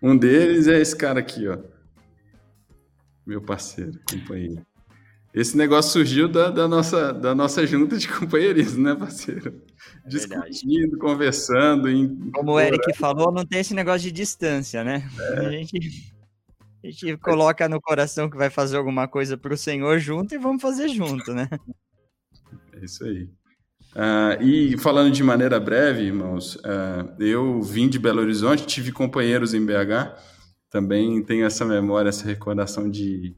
Um 0.03 0.17
deles 0.17 0.67
é 0.67 0.79
esse 0.81 0.95
cara 0.95 1.21
aqui, 1.21 1.47
ó. 1.47 1.57
Meu 3.25 3.41
parceiro, 3.41 3.97
companheiro. 4.09 4.65
Esse 5.35 5.57
negócio 5.57 5.91
surgiu 5.91 6.29
da, 6.29 6.49
da, 6.49 6.65
nossa, 6.65 7.11
da 7.11 7.35
nossa 7.35 7.67
junta 7.67 7.97
de 7.97 8.07
companheirismo, 8.07 8.81
né, 8.81 8.95
parceiro? 8.95 9.61
É 10.05 10.07
Discutindo, 10.07 10.97
conversando. 10.97 11.89
Em... 11.89 12.31
Como 12.31 12.53
o 12.53 12.59
Eric 12.59 12.95
falou, 12.95 13.33
não 13.33 13.45
tem 13.45 13.59
esse 13.59 13.73
negócio 13.73 14.03
de 14.03 14.13
distância, 14.13 14.81
né? 14.81 15.05
É. 15.19 15.39
A, 15.39 15.51
gente, 15.51 16.13
a 16.81 16.87
gente 16.87 17.17
coloca 17.17 17.67
no 17.67 17.81
coração 17.81 18.29
que 18.29 18.37
vai 18.37 18.49
fazer 18.49 18.77
alguma 18.77 19.09
coisa 19.09 19.35
para 19.35 19.53
o 19.53 19.57
Senhor 19.57 19.99
junto 19.99 20.33
e 20.33 20.37
vamos 20.37 20.61
fazer 20.61 20.87
junto, 20.87 21.33
né? 21.33 21.49
É 22.71 22.85
isso 22.85 23.03
aí. 23.03 23.23
Uh, 23.93 24.41
e 24.41 24.77
falando 24.77 25.11
de 25.11 25.21
maneira 25.21 25.59
breve, 25.59 26.03
irmãos, 26.03 26.55
uh, 26.55 27.13
eu 27.19 27.61
vim 27.61 27.89
de 27.89 27.99
Belo 27.99 28.21
Horizonte, 28.21 28.65
tive 28.65 28.93
companheiros 28.93 29.53
em 29.53 29.65
BH, 29.65 30.15
também 30.69 31.21
tenho 31.23 31.45
essa 31.45 31.65
memória, 31.65 32.07
essa 32.07 32.25
recordação 32.25 32.89
de 32.89 33.35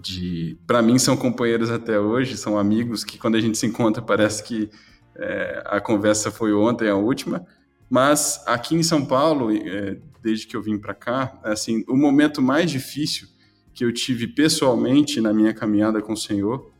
de 0.00 0.56
para 0.66 0.80
mim 0.80 0.98
são 0.98 1.16
companheiros 1.16 1.70
até 1.70 1.98
hoje, 1.98 2.36
são 2.36 2.58
amigos 2.58 3.04
que 3.04 3.18
quando 3.18 3.36
a 3.36 3.40
gente 3.40 3.58
se 3.58 3.66
encontra 3.66 4.02
parece 4.02 4.42
que 4.42 4.70
é, 5.16 5.62
a 5.66 5.80
conversa 5.80 6.30
foi 6.30 6.52
ontem 6.52 6.88
a 6.88 6.94
última. 6.94 7.44
Mas 7.90 8.42
aqui 8.46 8.74
em 8.74 8.82
São 8.82 9.04
Paulo, 9.04 9.50
é, 9.50 9.98
desde 10.22 10.46
que 10.46 10.56
eu 10.56 10.62
vim 10.62 10.78
para 10.78 10.94
cá, 10.94 11.38
assim, 11.42 11.84
o 11.88 11.96
momento 11.96 12.40
mais 12.40 12.70
difícil 12.70 13.28
que 13.72 13.84
eu 13.84 13.92
tive 13.92 14.26
pessoalmente 14.26 15.20
na 15.20 15.32
minha 15.32 15.54
caminhada 15.54 16.02
com 16.02 16.12
o 16.12 16.16
Senhor, 16.16 16.70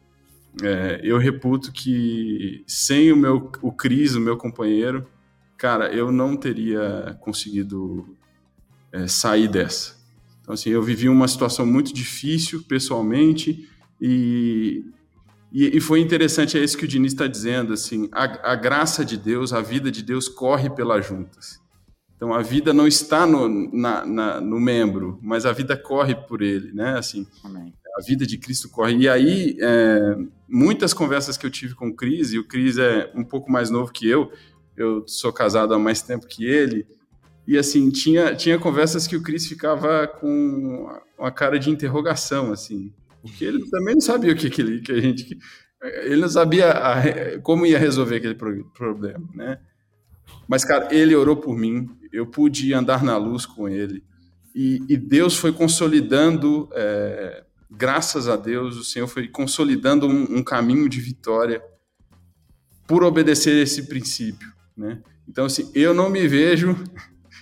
é, 0.62 1.00
eu 1.02 1.18
reputo 1.18 1.72
que 1.72 2.62
sem 2.66 3.12
o 3.12 3.16
meu 3.16 3.50
o 3.62 3.72
Cris, 3.72 4.14
o 4.14 4.20
meu 4.20 4.36
companheiro, 4.36 5.06
cara, 5.56 5.92
eu 5.92 6.12
não 6.12 6.36
teria 6.36 7.16
conseguido 7.20 8.16
é, 8.92 9.06
sair 9.06 9.48
dessa. 9.48 9.97
Então, 10.48 10.54
assim, 10.54 10.70
eu 10.70 10.82
vivi 10.82 11.10
uma 11.10 11.28
situação 11.28 11.66
muito 11.66 11.92
difícil 11.92 12.62
pessoalmente 12.62 13.68
e, 14.00 14.82
e, 15.52 15.76
e 15.76 15.78
foi 15.78 16.00
interessante, 16.00 16.56
é 16.56 16.64
isso 16.64 16.78
que 16.78 16.86
o 16.86 16.88
Diniz 16.88 17.12
está 17.12 17.26
dizendo, 17.26 17.74
assim, 17.74 18.08
a, 18.10 18.52
a, 18.52 18.56
graça 18.56 19.04
de 19.04 19.18
Deus, 19.18 19.52
a 19.52 19.60
vida 19.60 19.90
de 19.90 20.02
Deus 20.02 20.26
corre 20.26 20.70
pelas 20.70 21.04
juntas. 21.04 21.60
Então, 22.16 22.32
a 22.32 22.40
vida 22.40 22.72
não 22.72 22.86
está 22.86 23.26
no, 23.26 23.46
na, 23.76 24.06
na, 24.06 24.40
no 24.40 24.58
membro, 24.58 25.18
mas 25.22 25.44
a 25.44 25.52
vida 25.52 25.76
corre 25.76 26.14
por 26.14 26.40
ele, 26.40 26.72
né? 26.72 26.96
Assim, 26.96 27.26
Amém. 27.44 27.74
a 27.98 28.02
vida 28.02 28.26
de 28.26 28.38
Cristo 28.38 28.70
corre. 28.70 28.96
E 28.96 29.06
aí, 29.06 29.54
é, 29.60 30.16
muitas 30.48 30.94
conversas 30.94 31.36
que 31.36 31.44
eu 31.44 31.50
tive 31.50 31.74
com 31.74 31.88
o 31.88 31.94
Cris, 31.94 32.32
e 32.32 32.38
o 32.38 32.48
Cris 32.48 32.78
é 32.78 33.12
um 33.14 33.22
pouco 33.22 33.52
mais 33.52 33.68
novo 33.68 33.92
que 33.92 34.08
eu, 34.08 34.32
eu 34.74 35.04
sou 35.06 35.30
casado 35.30 35.74
há 35.74 35.78
mais 35.78 36.00
tempo 36.00 36.26
que 36.26 36.46
ele, 36.46 36.86
e 37.48 37.56
assim, 37.56 37.88
tinha, 37.88 38.36
tinha 38.36 38.58
conversas 38.58 39.06
que 39.06 39.16
o 39.16 39.22
Chris 39.22 39.46
ficava 39.46 40.06
com 40.06 40.86
uma 41.18 41.30
cara 41.32 41.58
de 41.58 41.70
interrogação, 41.70 42.52
assim. 42.52 42.92
Porque 43.22 43.42
ele 43.42 43.66
também 43.70 43.94
não 43.94 44.02
sabia 44.02 44.34
o 44.34 44.36
que, 44.36 44.50
que, 44.50 44.60
ele, 44.60 44.82
que 44.82 44.92
a 44.92 45.00
gente. 45.00 45.38
Ele 46.02 46.20
não 46.20 46.28
sabia 46.28 46.72
a, 46.72 47.40
como 47.40 47.64
ia 47.64 47.78
resolver 47.78 48.16
aquele 48.16 48.34
problema, 48.34 49.26
né? 49.34 49.58
Mas, 50.46 50.62
cara, 50.62 50.94
ele 50.94 51.16
orou 51.16 51.36
por 51.36 51.56
mim, 51.56 51.88
eu 52.12 52.26
pude 52.26 52.74
andar 52.74 53.02
na 53.02 53.16
luz 53.16 53.46
com 53.46 53.66
ele. 53.66 54.04
E, 54.54 54.82
e 54.86 54.94
Deus 54.98 55.34
foi 55.34 55.50
consolidando, 55.50 56.68
é, 56.74 57.44
graças 57.70 58.28
a 58.28 58.36
Deus, 58.36 58.76
o 58.76 58.84
Senhor 58.84 59.06
foi 59.06 59.26
consolidando 59.26 60.06
um, 60.06 60.36
um 60.36 60.44
caminho 60.44 60.86
de 60.86 61.00
vitória 61.00 61.62
por 62.86 63.02
obedecer 63.02 63.62
esse 63.62 63.88
princípio, 63.88 64.52
né? 64.76 65.02
Então, 65.26 65.46
assim, 65.46 65.70
eu 65.74 65.94
não 65.94 66.10
me 66.10 66.28
vejo 66.28 66.76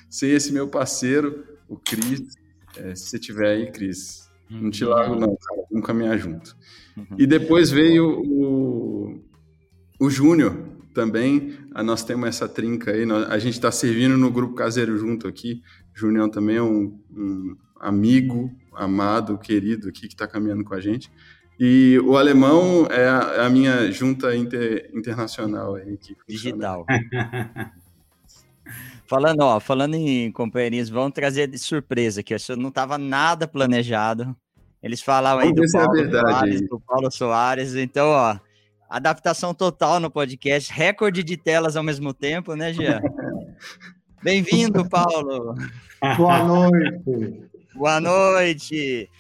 sem 0.09 0.31
esse 0.31 0.53
meu 0.53 0.69
parceiro, 0.69 1.45
o 1.69 1.77
Cris. 1.77 2.37
é, 2.77 2.95
se 2.95 3.07
você 3.07 3.19
tiver 3.19 3.49
aí, 3.49 3.73
Cris, 3.73 4.31
não 4.49 4.70
te 4.70 4.85
largo 4.85 5.15
não, 5.15 5.37
cara, 5.37 5.62
vamos 5.70 5.87
caminhar 5.87 6.19
junto. 6.19 6.57
Uhum. 6.97 7.16
E 7.19 7.27
depois 7.27 7.70
veio 7.70 8.23
o, 8.24 9.20
o 9.99 10.11
Júnior, 10.11 10.77
também, 10.97 11.53
nós 11.85 12.03
temos 12.03 12.27
essa 12.27 12.49
trinca 12.49 12.91
aí, 12.91 13.05
a 13.28 13.39
gente 13.39 13.53
está 13.53 13.70
servindo 13.70 14.16
no 14.16 14.31
Grupo 14.31 14.55
Caseiro 14.55 14.97
junto 14.97 15.28
aqui, 15.28 15.62
Júnior 15.95 16.31
também 16.31 16.57
é 16.57 16.62
um, 16.62 16.99
um 17.15 17.55
amigo, 17.78 18.51
amado, 18.74 19.37
querido 19.37 19.91
aqui 19.91 20.09
que 20.09 20.15
está 20.15 20.27
caminhando 20.27 20.65
com 20.65 20.73
a 20.73 20.81
gente. 20.81 21.11
E 21.61 21.99
o 22.05 22.16
alemão 22.16 22.87
é 22.91 23.09
a, 23.09 23.35
é 23.37 23.47
a 23.47 23.51
minha 23.51 23.91
junta 23.93 24.35
inter, 24.35 24.91
internacional 24.95 25.74
aí. 25.74 25.99
Digital. 26.27 26.87
falando, 29.09 29.41
ó, 29.41 29.61
falando 29.61 29.95
em 29.95 30.31
companheirismo, 30.33 30.97
vamos 30.97 31.12
trazer 31.12 31.47
de 31.47 31.59
surpresa 31.59 32.20
aqui. 32.20 32.35
Isso 32.35 32.57
não 32.57 32.69
estava 32.69 32.99
nada 32.99 33.47
planejado. 33.47 34.37
Eles 34.83 35.01
falavam 35.01 35.45
aí 35.45 35.53
do 35.53 35.65
é 35.65 35.73
Paulo, 35.73 36.01
é 36.01 36.11
Soares, 36.11 36.61
do 36.69 36.81
Paulo 36.81 37.11
Soares. 37.11 37.74
Então, 37.74 38.09
ó, 38.09 38.39
adaptação 38.89 39.55
total 39.55 39.99
no 39.99 40.11
podcast, 40.11 40.73
recorde 40.73 41.23
de 41.23 41.37
telas 41.37 41.77
ao 41.77 41.83
mesmo 41.83 42.12
tempo, 42.12 42.55
né, 42.55 42.73
Jean? 42.73 43.01
Bem-vindo, 44.23 44.89
Paulo. 44.89 45.55
Boa 46.16 46.43
noite. 46.45 47.49
Boa 47.74 48.01
noite. 48.01 49.11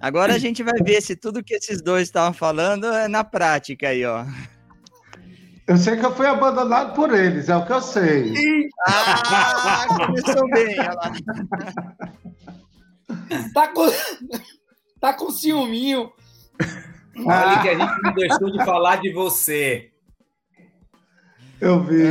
Agora 0.00 0.34
a 0.34 0.38
gente 0.38 0.62
vai 0.62 0.78
ver 0.82 1.00
se 1.00 1.16
tudo 1.16 1.42
que 1.42 1.54
esses 1.54 1.80
dois 1.80 2.08
estavam 2.08 2.32
falando 2.32 2.86
é 2.86 3.08
na 3.08 3.24
prática 3.24 3.88
aí, 3.88 4.04
ó. 4.04 4.24
Eu 5.66 5.78
sei 5.78 5.96
que 5.96 6.04
eu 6.04 6.14
fui 6.14 6.26
abandonado 6.26 6.94
por 6.94 7.14
eles, 7.14 7.48
é 7.48 7.56
o 7.56 7.64
que 7.64 7.72
eu 7.72 7.80
sei. 7.80 8.34
Ah, 8.86 9.86
começou 10.06 10.48
bem, 10.50 10.78
olha 10.78 10.92
lá. 10.92 11.12
Tá 13.54 13.68
com, 13.68 13.86
tá 15.00 15.14
com 15.14 15.30
ciúminho. 15.30 16.12
Olha 17.16 17.62
que 17.62 17.68
a 17.68 17.78
gente 17.78 18.02
não 18.02 18.12
deixou 18.12 18.50
de 18.50 18.64
falar 18.64 18.96
de 18.96 19.12
você. 19.12 19.90
Eu 21.60 21.82
vi. 21.82 22.02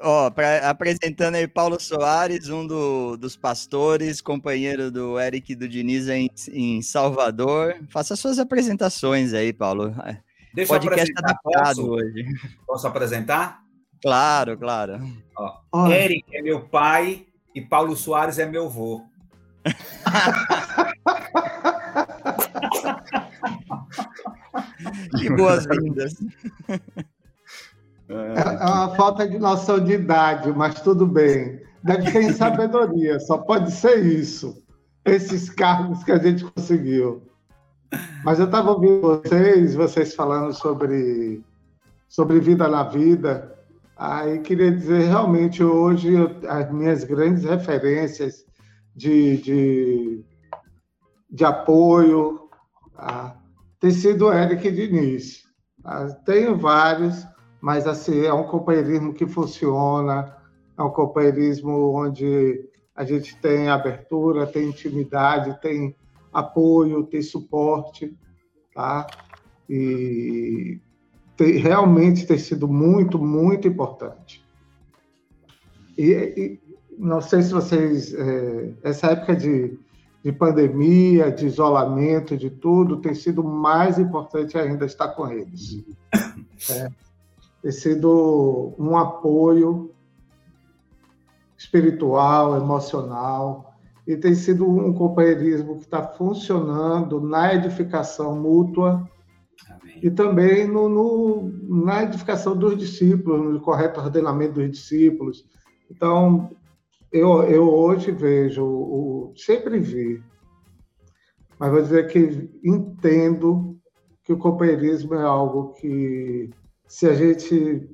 Ó, 0.00 0.30
pra, 0.30 0.70
apresentando 0.70 1.34
aí 1.34 1.48
Paulo 1.48 1.78
Soares, 1.80 2.48
um 2.48 2.66
do, 2.66 3.16
dos 3.16 3.36
pastores, 3.36 4.20
companheiro 4.20 4.90
do 4.90 5.18
Eric 5.18 5.52
e 5.52 5.56
do 5.56 5.68
Diniz 5.68 6.08
em, 6.08 6.30
em 6.52 6.80
Salvador. 6.80 7.76
Faça 7.90 8.14
suas 8.14 8.38
apresentações 8.38 9.34
aí, 9.34 9.52
Paulo. 9.52 9.92
Deixa 10.58 10.74
Podcast 10.74 11.10
eu 11.12 11.18
adaptado 11.18 11.76
posso? 11.76 11.88
hoje. 11.88 12.26
Posso 12.66 12.88
apresentar? 12.88 13.62
Claro, 14.02 14.58
claro. 14.58 15.00
Ó, 15.72 15.86
Eric 15.86 16.24
é 16.36 16.42
meu 16.42 16.62
pai 16.62 17.28
e 17.54 17.60
Paulo 17.60 17.94
Soares 17.94 18.40
é 18.40 18.46
meu 18.46 18.66
avô. 18.66 19.04
que 25.20 25.30
boas-vindas. 25.30 26.14
É, 26.68 26.80
é 28.08 28.64
uma 28.64 28.96
falta 28.96 29.28
de 29.28 29.38
noção 29.38 29.78
de 29.78 29.92
idade, 29.92 30.50
mas 30.50 30.80
tudo 30.80 31.06
bem. 31.06 31.62
Deve 31.84 32.10
ser 32.10 32.22
em 32.22 32.32
sabedoria, 32.32 33.20
só 33.20 33.38
pode 33.38 33.70
ser 33.70 34.04
isso. 34.04 34.60
Esses 35.04 35.48
cargos 35.50 36.02
que 36.02 36.10
a 36.10 36.18
gente 36.18 36.44
conseguiu. 36.44 37.27
Mas 38.24 38.38
eu 38.38 38.46
estava 38.46 38.70
ouvindo 38.70 39.00
vocês, 39.00 39.74
vocês 39.74 40.14
falando 40.14 40.52
sobre, 40.52 41.42
sobre 42.08 42.40
vida 42.40 42.68
na 42.68 42.82
vida. 42.82 43.56
Aí 43.96 44.40
queria 44.40 44.70
dizer, 44.70 45.08
realmente, 45.08 45.62
hoje, 45.62 46.12
eu, 46.12 46.30
as 46.48 46.70
minhas 46.70 47.04
grandes 47.04 47.44
referências 47.44 48.44
de, 48.94 49.38
de, 49.38 50.24
de 51.30 51.44
apoio 51.44 52.48
tá? 52.94 53.36
tem 53.80 53.90
sido 53.90 54.32
Eric 54.32 54.70
Diniz. 54.70 55.44
Tá? 55.82 56.08
Tenho 56.26 56.56
vários, 56.56 57.26
mas 57.60 57.86
assim, 57.86 58.24
é 58.24 58.32
um 58.32 58.44
companheirismo 58.44 59.14
que 59.14 59.26
funciona, 59.26 60.36
é 60.76 60.82
um 60.82 60.90
companheirismo 60.90 61.92
onde 61.94 62.68
a 62.94 63.04
gente 63.04 63.36
tem 63.40 63.68
abertura, 63.68 64.46
tem 64.46 64.68
intimidade, 64.68 65.60
tem 65.60 65.94
apoio, 66.32 67.04
tem 67.04 67.22
suporte, 67.22 68.16
tá? 68.74 69.06
E 69.68 70.80
tem, 71.36 71.58
realmente 71.58 72.26
tem 72.26 72.38
sido 72.38 72.66
muito, 72.66 73.18
muito 73.18 73.68
importante. 73.68 74.44
E, 75.96 76.12
e 76.12 76.60
não 76.98 77.20
sei 77.20 77.42
se 77.42 77.52
vocês, 77.52 78.14
é, 78.14 78.74
essa 78.82 79.08
época 79.08 79.36
de, 79.36 79.78
de 80.24 80.32
pandemia, 80.32 81.30
de 81.30 81.46
isolamento, 81.46 82.36
de 82.36 82.50
tudo, 82.50 83.00
tem 83.00 83.14
sido 83.14 83.42
mais 83.42 83.98
importante 83.98 84.56
ainda 84.56 84.86
estar 84.86 85.08
com 85.08 85.28
eles. 85.28 85.84
É 86.70 86.90
ter 87.62 87.72
sido 87.72 88.74
um 88.78 88.96
apoio 88.96 89.94
espiritual, 91.56 92.56
emocional, 92.56 93.67
e 94.08 94.16
tem 94.16 94.34
sido 94.34 94.66
um 94.66 94.94
companheirismo 94.94 95.76
que 95.76 95.84
está 95.84 96.02
funcionando 96.02 97.20
na 97.20 97.54
edificação 97.54 98.34
mútua 98.34 99.06
Amém. 99.68 100.00
e 100.02 100.10
também 100.10 100.66
no, 100.66 100.88
no, 100.88 101.84
na 101.84 102.04
edificação 102.04 102.56
dos 102.56 102.78
discípulos, 102.78 103.52
no 103.52 103.60
correto 103.60 104.00
ordenamento 104.00 104.54
dos 104.54 104.70
discípulos. 104.70 105.44
Então, 105.90 106.50
eu, 107.12 107.42
eu 107.42 107.68
hoje 107.68 108.10
vejo, 108.10 108.64
o, 108.64 109.34
sempre 109.36 109.78
vi, 109.78 110.22
mas 111.58 111.70
vou 111.70 111.82
dizer 111.82 112.06
que 112.08 112.50
entendo 112.64 113.76
que 114.24 114.32
o 114.32 114.38
companheirismo 114.38 115.16
é 115.16 115.22
algo 115.22 115.74
que 115.74 116.48
se 116.86 117.06
a 117.06 117.12
gente 117.12 117.86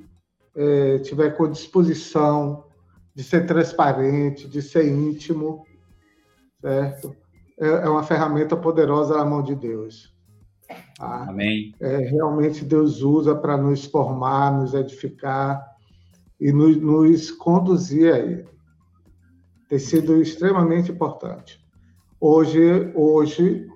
é, 0.54 0.98
tiver 0.98 1.30
com 1.30 1.50
disposição 1.50 2.66
de 3.12 3.24
ser 3.24 3.46
transparente, 3.46 4.48
de 4.48 4.62
ser 4.62 4.86
íntimo, 4.86 5.64
certo? 6.64 7.14
É, 7.60 7.66
é 7.68 7.88
uma 7.88 8.02
ferramenta 8.02 8.56
poderosa 8.56 9.16
na 9.18 9.24
mão 9.24 9.42
de 9.42 9.54
Deus. 9.54 10.14
Tá? 10.96 11.26
Amém. 11.28 11.74
É, 11.78 11.98
realmente 11.98 12.64
Deus 12.64 13.02
usa 13.02 13.34
para 13.34 13.58
nos 13.58 13.84
formar, 13.84 14.50
nos 14.50 14.72
edificar 14.72 15.62
e 16.40 16.50
nos, 16.50 16.80
nos 16.80 17.30
conduzir 17.30 18.14
a 18.14 18.18
Ele. 18.18 18.48
Tem 19.68 19.78
sido 19.78 20.22
extremamente 20.22 20.90
importante. 20.90 21.62
Hoje, 22.18 22.90
hoje 22.94 23.68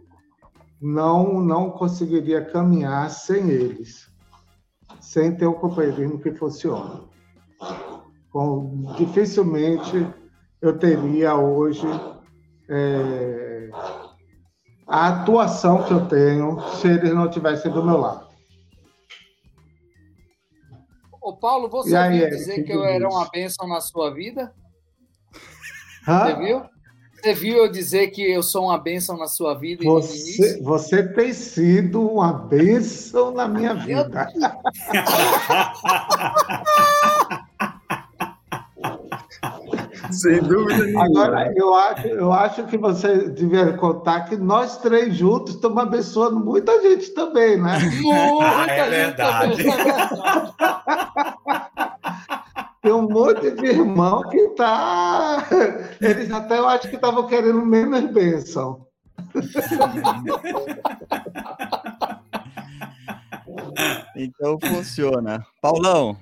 não 0.81 1.43
não 1.43 1.71
conseguiria 1.71 2.43
caminhar 2.45 3.11
sem 3.11 3.51
eles 3.51 4.09
sem 5.01 5.35
ter 5.35 5.47
um 5.47 5.55
companheirismo 5.55 6.19
que 6.19 6.33
funcione. 6.33 7.03
Com, 8.31 8.93
dificilmente 8.97 10.07
eu 10.61 10.79
teria 10.79 11.35
hoje 11.37 11.87
é, 12.69 13.71
a 14.87 15.09
atuação 15.09 15.85
que 15.85 15.93
eu 15.93 16.07
tenho 16.07 16.61
se 16.77 16.89
eles 16.89 17.15
não 17.15 17.31
tivessem 17.31 17.71
do 17.71 17.85
meu 17.85 17.99
lado. 17.99 18.27
Ô 21.21 21.37
Paulo, 21.37 21.69
você 21.69 21.97
aí, 21.97 22.21
viu 22.21 22.31
dizer 22.31 22.63
que 22.63 22.73
eu 22.73 22.85
era 22.85 23.09
uma 23.09 23.29
bênção 23.29 23.69
na 23.69 23.81
sua 23.81 24.15
vida? 24.15 24.55
Hã? 26.07 26.25
Você 26.25 26.37
viu? 26.37 26.63
Você 27.21 27.35
viu 27.35 27.59
eu 27.59 27.71
dizer 27.71 28.09
que 28.09 28.23
eu 28.23 28.43
sou 28.43 28.65
uma 28.67 28.79
bênção 28.79 29.19
na 29.19 29.27
sua 29.27 29.53
vida? 29.53 29.85
Você, 29.85 30.63
você 30.63 31.03
tem 31.03 31.33
sido 31.33 32.09
uma 32.09 32.33
bênção 32.33 33.33
na 33.33 33.49
minha 33.49 33.75
vida. 33.75 34.09
Sem 40.19 40.43
dúvida 40.43 40.85
nenhuma. 40.85 41.05
Agora, 41.05 41.53
eu 41.57 41.75
acho, 41.75 42.07
eu 42.09 42.33
acho 42.33 42.65
que 42.65 42.77
você 42.77 43.31
devia 43.31 43.73
contar 43.75 44.23
que 44.23 44.37
nós 44.37 44.79
três 44.79 45.17
juntos 45.17 45.55
estamos 45.55 45.81
abençoando 45.83 46.41
muita 46.41 46.83
gente 46.83 47.11
também, 47.11 47.57
né? 47.57 47.79
Muita 48.03 48.73
é 48.73 48.91
verdade. 48.91 49.65
Tem 52.83 52.93
um 52.93 53.09
monte 53.09 53.51
de 53.51 53.67
irmão 53.67 54.23
que 54.29 54.49
tá. 54.51 55.47
Eles 56.01 56.31
até 56.33 56.59
eu 56.59 56.69
acho 56.69 56.89
que 56.89 56.97
estavam 56.97 57.27
querendo 57.27 57.65
menos 57.65 58.11
bênção. 58.13 58.87
Então 64.17 64.59
funciona. 64.61 65.47
Paulão, 65.61 66.19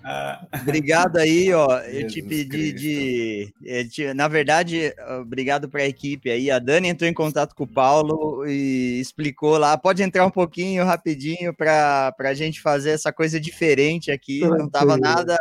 obrigado 0.61 1.17
aí, 1.17 1.53
ó. 1.53 1.79
Eu 1.81 2.07
te 2.07 2.23
pedi 2.23 2.73
de, 2.73 3.55
de, 3.85 4.15
Na 4.15 4.29
verdade, 4.29 4.95
obrigado 5.21 5.69
para 5.69 5.83
a 5.83 5.87
equipe 5.87 6.31
aí. 6.31 6.51
A 6.51 6.59
Dani 6.59 6.89
entrou 6.89 7.09
em 7.09 7.15
contato 7.15 7.55
com 7.55 7.65
o 7.65 7.69
Paulo 7.69 8.47
e 8.47 9.01
explicou 9.01 9.57
lá. 9.57 9.79
Pode 9.79 10.03
entrar 10.03 10.27
um 10.27 10.31
pouquinho 10.31 10.85
rapidinho 10.85 11.55
para 11.55 12.15
a 12.19 12.35
gente 12.35 12.61
fazer 12.61 12.91
essa 12.91 13.13
coisa 13.13 13.41
diferente 13.41 14.11
aqui. 14.11 14.41
Não 14.41 14.67
estava 14.67 14.97
nada 14.97 15.37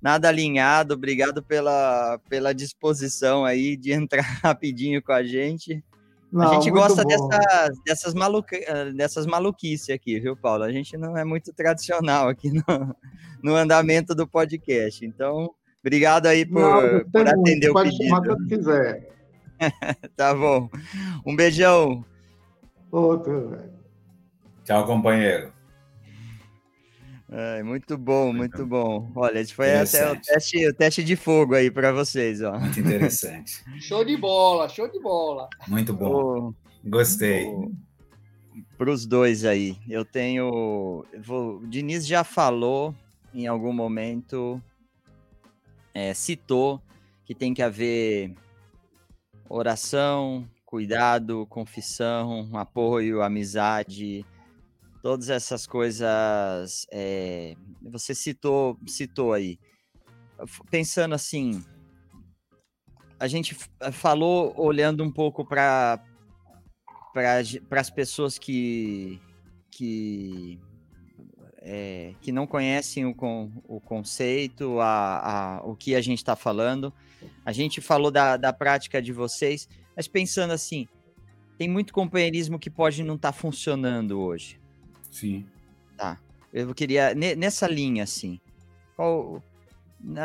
nada 0.00 0.28
alinhado. 0.28 0.94
Obrigado 0.94 1.42
pela, 1.42 2.20
pela 2.28 2.54
disposição 2.54 3.44
aí 3.44 3.76
de 3.76 3.92
entrar 3.92 4.22
rapidinho 4.42 5.02
com 5.02 5.12
a 5.12 5.24
gente. 5.24 5.82
Não, 6.36 6.50
a 6.50 6.54
gente 6.54 6.70
gosta 6.70 7.02
dessas, 7.02 7.78
dessas, 7.84 8.14
maluca, 8.14 8.58
dessas 8.94 9.24
maluquices 9.24 9.88
aqui, 9.88 10.20
viu, 10.20 10.36
Paulo? 10.36 10.64
A 10.64 10.70
gente 10.70 10.94
não 10.96 11.16
é 11.16 11.24
muito 11.24 11.50
tradicional 11.50 12.28
aqui 12.28 12.52
no, 12.52 12.62
no 13.42 13.54
andamento 13.54 14.14
do 14.14 14.28
podcast. 14.28 15.04
Então, 15.04 15.50
obrigado 15.80 16.26
aí 16.26 16.44
por, 16.44 16.60
não, 16.60 17.10
por 17.10 17.26
atender 17.26 17.72
muito, 17.72 17.78
o 17.78 17.82
pedido. 17.82 17.94
Pode 17.94 17.96
chamar 17.96 18.22
quando 18.22 18.46
quiser. 18.46 19.08
tá 20.14 20.34
bom. 20.34 20.68
Um 21.24 21.34
beijão. 21.34 22.04
Outro. 22.92 23.58
Tchau, 24.62 24.84
companheiro. 24.84 25.55
É, 27.28 27.62
muito 27.62 27.98
bom, 27.98 28.32
muito 28.32 28.64
bom. 28.64 29.10
Olha, 29.14 29.40
esse 29.40 29.52
foi 29.52 29.74
até 29.74 30.12
o 30.12 30.20
teste, 30.20 30.68
o 30.68 30.72
teste 30.72 31.02
de 31.02 31.16
fogo 31.16 31.54
aí 31.54 31.70
para 31.70 31.92
vocês. 31.92 32.40
Ó. 32.40 32.58
Muito 32.58 32.78
interessante. 32.78 33.64
show 33.80 34.04
de 34.04 34.16
bola, 34.16 34.68
show 34.68 34.88
de 34.90 35.00
bola. 35.00 35.48
Muito 35.66 35.92
bom. 35.92 36.54
Gostei. 36.84 37.46
Para 38.78 38.90
os 38.90 39.06
dois 39.06 39.44
aí, 39.44 39.76
eu 39.88 40.04
tenho. 40.04 41.04
Vou, 41.20 41.58
o 41.58 41.66
Diniz 41.66 42.06
já 42.06 42.22
falou 42.22 42.94
em 43.34 43.46
algum 43.46 43.72
momento, 43.72 44.62
é, 45.92 46.14
citou 46.14 46.80
que 47.24 47.34
tem 47.34 47.52
que 47.52 47.60
haver 47.60 48.34
oração, 49.48 50.48
cuidado, 50.64 51.46
confissão, 51.46 52.48
apoio, 52.54 53.20
amizade, 53.20 54.24
todas 55.06 55.30
essas 55.30 55.68
coisas. 55.68 56.84
É, 56.90 57.54
você 57.80 58.12
citou, 58.12 58.76
citou 58.88 59.32
aí. 59.32 59.56
Pensando 60.68 61.14
assim, 61.14 61.64
a 63.16 63.28
gente 63.28 63.56
falou 63.92 64.52
olhando 64.56 65.04
um 65.04 65.10
pouco 65.12 65.44
para 65.44 66.02
para 67.14 67.80
as 67.80 67.88
pessoas 67.88 68.36
que 68.36 69.22
que 69.70 70.58
é, 71.58 72.12
que 72.20 72.32
não 72.32 72.44
conhecem 72.44 73.04
o, 73.06 73.14
o 73.68 73.80
conceito, 73.80 74.80
a, 74.80 75.58
a, 75.58 75.60
o 75.64 75.76
que 75.76 75.94
a 75.94 76.00
gente 76.00 76.18
está 76.18 76.34
falando. 76.34 76.92
A 77.44 77.52
gente 77.52 77.80
falou 77.80 78.10
da, 78.10 78.36
da 78.36 78.52
prática 78.52 79.00
de 79.00 79.12
vocês, 79.12 79.68
mas 79.94 80.08
pensando 80.08 80.52
assim, 80.52 80.88
tem 81.56 81.68
muito 81.68 81.94
companheirismo 81.94 82.58
que 82.58 82.68
pode 82.68 83.04
não 83.04 83.14
estar 83.14 83.30
tá 83.30 83.38
funcionando 83.38 84.20
hoje. 84.20 84.65
Sim. 85.10 85.46
Tá. 85.96 86.18
Eu 86.52 86.74
queria, 86.74 87.14
nessa 87.14 87.66
linha, 87.66 88.04
assim, 88.04 88.40
qual, 88.96 89.42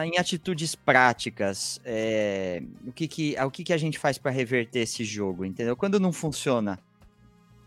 em 0.06 0.18
atitudes 0.18 0.76
práticas, 0.76 1.82
é, 1.84 2.62
o, 2.86 2.92
que, 2.92 3.08
que, 3.08 3.36
o 3.40 3.52
que, 3.52 3.64
que 3.64 3.74
a 3.74 3.78
gente 3.78 4.00
faz 4.00 4.18
para 4.18 4.32
reverter 4.32 4.80
esse 4.80 5.04
jogo, 5.04 5.44
entendeu? 5.44 5.76
Quando 5.76 6.00
não 6.00 6.14
funciona, 6.14 6.80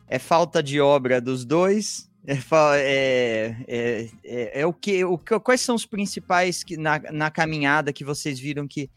é 0.09 0.19
falta 0.19 0.63
de 0.63 0.81
obra 0.81 1.21
dos 1.21 1.45
dois? 1.45 2.11
É, 2.27 2.39
é, 2.79 3.57
é, 3.69 4.09
é, 4.25 4.61
é 4.63 4.67
o 4.67 4.73
que, 4.73 5.05
o, 5.05 5.19
quais 5.19 5.61
são 5.61 5.75
os 5.75 5.85
principais 5.85 6.65
que, 6.65 6.75
na, 6.75 6.99
na 7.13 7.31
caminhada 7.31 7.93
que 7.93 8.03
vocês 8.03 8.41
viram 8.41 8.67
que 8.67 8.89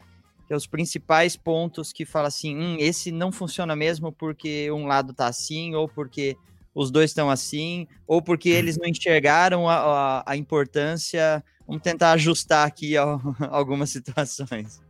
que 0.48 0.54
é 0.54 0.56
os 0.56 0.66
principais 0.66 1.36
pontos 1.36 1.92
que 1.92 2.06
fala 2.06 2.28
assim, 2.28 2.56
hum, 2.56 2.76
esse 2.80 3.12
não 3.12 3.30
funciona 3.30 3.76
mesmo 3.76 4.10
porque 4.10 4.72
um 4.72 4.86
lado 4.86 5.12
tá 5.12 5.26
assim, 5.26 5.74
ou 5.74 5.86
porque 5.86 6.38
os 6.78 6.92
dois 6.92 7.10
estão 7.10 7.28
assim, 7.28 7.88
ou 8.06 8.22
porque 8.22 8.48
eles 8.48 8.78
não 8.78 8.86
enxergaram 8.86 9.68
a, 9.68 9.74
a, 10.20 10.24
a 10.24 10.36
importância. 10.36 11.42
Vamos 11.66 11.82
tentar 11.82 12.12
ajustar 12.12 12.64
aqui 12.64 12.96
ó, 12.98 13.18
algumas 13.50 13.90
situações. 13.90 14.80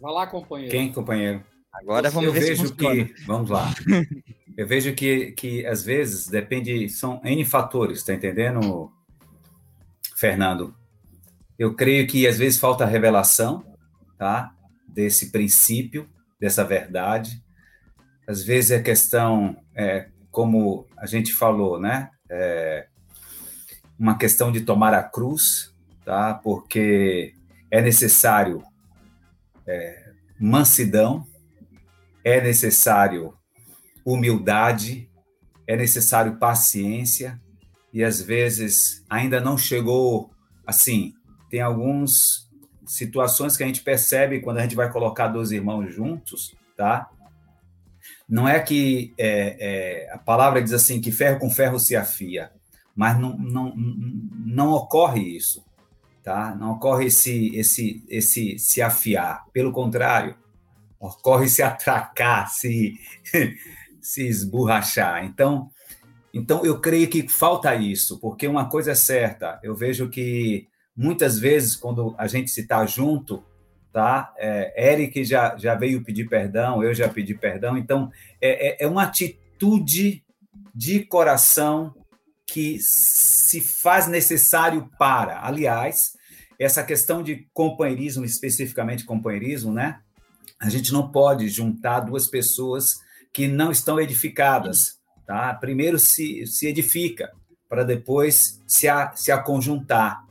Vai 0.00 0.12
lá, 0.12 0.26
companheiro. 0.26 0.70
Quem, 0.70 0.90
companheiro? 0.90 1.44
Agora 1.70 2.08
vamos 2.08 2.28
eu 2.28 2.32
ver 2.32 2.56
vejo 2.56 2.74
que, 2.74 3.14
vamos 3.26 3.50
lá. 3.50 3.74
eu 4.56 4.66
vejo 4.66 4.94
que, 4.94 5.32
que 5.32 5.66
às 5.66 5.84
vezes 5.84 6.26
depende, 6.26 6.88
são 6.88 7.20
N 7.22 7.44
fatores, 7.44 8.02
tá 8.02 8.14
entendendo, 8.14 8.90
Fernando? 10.16 10.74
Eu 11.58 11.74
creio 11.74 12.06
que 12.06 12.26
às 12.26 12.38
vezes 12.38 12.58
falta 12.58 12.86
revelação, 12.86 13.62
tá? 14.16 14.54
Desse 14.88 15.30
princípio, 15.30 16.08
dessa 16.40 16.64
verdade. 16.64 17.44
Às 18.26 18.42
vezes 18.42 18.70
é 18.70 18.80
questão, 18.80 19.56
é, 19.74 20.08
como 20.30 20.86
a 20.96 21.06
gente 21.06 21.32
falou, 21.32 21.78
né? 21.80 22.10
É 22.28 22.88
uma 23.98 24.18
questão 24.18 24.52
de 24.52 24.60
tomar 24.60 24.92
a 24.92 25.02
cruz, 25.02 25.74
tá? 26.04 26.34
Porque 26.34 27.34
é 27.70 27.80
necessário 27.80 28.62
é, 29.66 30.12
mansidão, 30.38 31.26
é 32.24 32.40
necessário 32.40 33.32
humildade, 34.04 35.10
é 35.66 35.76
necessário 35.76 36.38
paciência 36.38 37.40
e 37.92 38.04
às 38.04 38.20
vezes 38.20 39.04
ainda 39.08 39.40
não 39.40 39.56
chegou 39.56 40.30
assim 40.66 41.14
tem 41.50 41.60
algumas 41.60 42.48
situações 42.86 43.56
que 43.56 43.62
a 43.62 43.66
gente 43.66 43.82
percebe 43.82 44.40
quando 44.40 44.58
a 44.58 44.62
gente 44.62 44.76
vai 44.76 44.90
colocar 44.90 45.28
dois 45.28 45.50
irmãos 45.50 45.92
juntos, 45.92 46.54
tá? 46.76 47.08
Não 48.28 48.48
é 48.48 48.58
que 48.60 49.14
é, 49.16 49.56
é, 50.08 50.12
a 50.12 50.18
palavra 50.18 50.62
diz 50.62 50.72
assim 50.72 51.00
que 51.00 51.12
ferro 51.12 51.38
com 51.38 51.50
ferro 51.50 51.78
se 51.78 51.94
afia, 51.94 52.50
mas 52.94 53.18
não, 53.18 53.36
não, 53.36 53.74
não 53.76 54.72
ocorre 54.72 55.20
isso, 55.20 55.64
tá? 56.22 56.54
Não 56.54 56.72
ocorre 56.72 57.06
esse, 57.06 57.54
esse, 57.56 58.04
esse 58.08 58.58
se 58.58 58.82
afiar. 58.82 59.44
Pelo 59.52 59.72
contrário, 59.72 60.36
ocorre 60.98 61.48
se 61.48 61.62
atracar, 61.62 62.50
se, 62.50 62.98
se 64.00 64.26
esborrachar. 64.26 65.24
Então, 65.24 65.70
então, 66.34 66.64
eu 66.64 66.80
creio 66.80 67.08
que 67.08 67.28
falta 67.28 67.74
isso, 67.74 68.18
porque 68.18 68.46
uma 68.46 68.68
coisa 68.68 68.90
é 68.90 68.94
certa, 68.94 69.58
eu 69.62 69.74
vejo 69.74 70.08
que 70.08 70.68
Muitas 70.96 71.38
vezes, 71.38 71.76
quando 71.76 72.14
a 72.16 72.26
gente 72.26 72.50
se 72.50 72.62
está 72.62 72.86
junto, 72.86 73.44
tá? 73.96 74.34
É, 74.36 74.92
Eric 74.92 75.24
já, 75.24 75.56
já 75.56 75.74
veio 75.74 76.04
pedir 76.04 76.28
perdão, 76.28 76.84
eu 76.84 76.92
já 76.92 77.08
pedi 77.08 77.34
perdão. 77.34 77.78
Então, 77.78 78.12
é, 78.42 78.82
é, 78.82 78.84
é 78.84 78.86
uma 78.86 79.04
atitude 79.04 80.22
de 80.74 81.00
coração 81.00 81.94
que 82.46 82.78
se 82.78 83.58
faz 83.62 84.06
necessário 84.06 84.90
para. 84.98 85.40
Aliás, 85.42 86.12
essa 86.58 86.84
questão 86.84 87.22
de 87.22 87.48
companheirismo, 87.54 88.22
especificamente 88.22 89.02
companheirismo, 89.02 89.72
né? 89.72 90.00
A 90.60 90.68
gente 90.68 90.92
não 90.92 91.10
pode 91.10 91.48
juntar 91.48 92.00
duas 92.00 92.28
pessoas 92.28 93.00
que 93.32 93.48
não 93.48 93.72
estão 93.72 93.98
edificadas, 93.98 95.00
tá? 95.26 95.54
Primeiro 95.54 95.98
se, 95.98 96.46
se 96.46 96.66
edifica, 96.66 97.32
para 97.66 97.82
depois 97.82 98.62
se, 98.66 98.88
a, 98.88 99.16
se 99.16 99.32
aconjuntar 99.32 100.22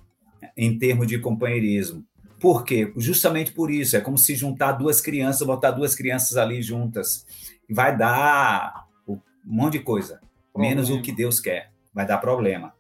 em 0.56 0.78
termos 0.78 1.08
de 1.08 1.18
companheirismo. 1.18 2.06
Por 2.40 2.64
quê? 2.64 2.92
Justamente 2.98 3.52
por 3.52 3.72
isso. 3.72 3.96
É 3.96 4.02
como 4.02 4.18
se 4.18 4.36
juntar 4.36 4.74
duas 4.74 5.02
crianças, 5.02 5.46
botar 5.46 5.72
duas 5.72 5.96
crianças 5.96 6.38
ali 6.38 6.62
juntas. 6.62 7.26
Vai 7.70 7.96
dar 7.96 8.86
um 9.08 9.20
monte 9.44 9.74
de 9.74 9.80
coisa, 9.80 10.20
problema. 10.54 10.76
menos 10.76 10.90
o 10.90 11.02
que 11.02 11.12
Deus 11.12 11.40
quer. 11.40 11.72
Vai 11.94 12.06
dar 12.06 12.18
problema. 12.18 12.74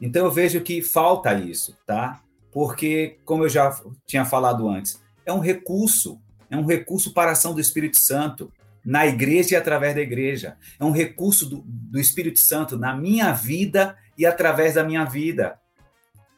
Então 0.00 0.24
eu 0.24 0.30
vejo 0.30 0.60
que 0.60 0.82
falta 0.82 1.32
isso, 1.34 1.76
tá? 1.86 2.20
Porque, 2.52 3.18
como 3.24 3.44
eu 3.44 3.48
já 3.48 3.78
tinha 4.06 4.24
falado 4.24 4.68
antes, 4.68 5.00
é 5.24 5.32
um 5.32 5.38
recurso, 5.38 6.20
é 6.50 6.56
um 6.56 6.64
recurso 6.64 7.12
para 7.12 7.30
a 7.30 7.32
ação 7.32 7.54
do 7.54 7.60
Espírito 7.60 7.98
Santo 7.98 8.52
na 8.84 9.06
igreja 9.06 9.54
e 9.54 9.56
através 9.56 9.94
da 9.94 10.00
igreja. 10.00 10.56
É 10.78 10.84
um 10.84 10.90
recurso 10.90 11.48
do, 11.48 11.62
do 11.64 12.00
Espírito 12.00 12.40
Santo 12.40 12.76
na 12.76 12.94
minha 12.94 13.32
vida 13.32 13.96
e 14.16 14.26
através 14.26 14.74
da 14.74 14.84
minha 14.84 15.04
vida. 15.04 15.58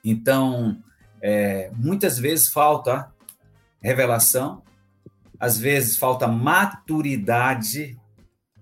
Então, 0.04 0.82
é, 1.22 1.70
muitas 1.76 2.18
vezes 2.18 2.48
falta 2.48 3.12
revelação, 3.80 4.62
às 5.38 5.58
vezes 5.58 5.96
falta 5.96 6.26
maturidade, 6.26 7.96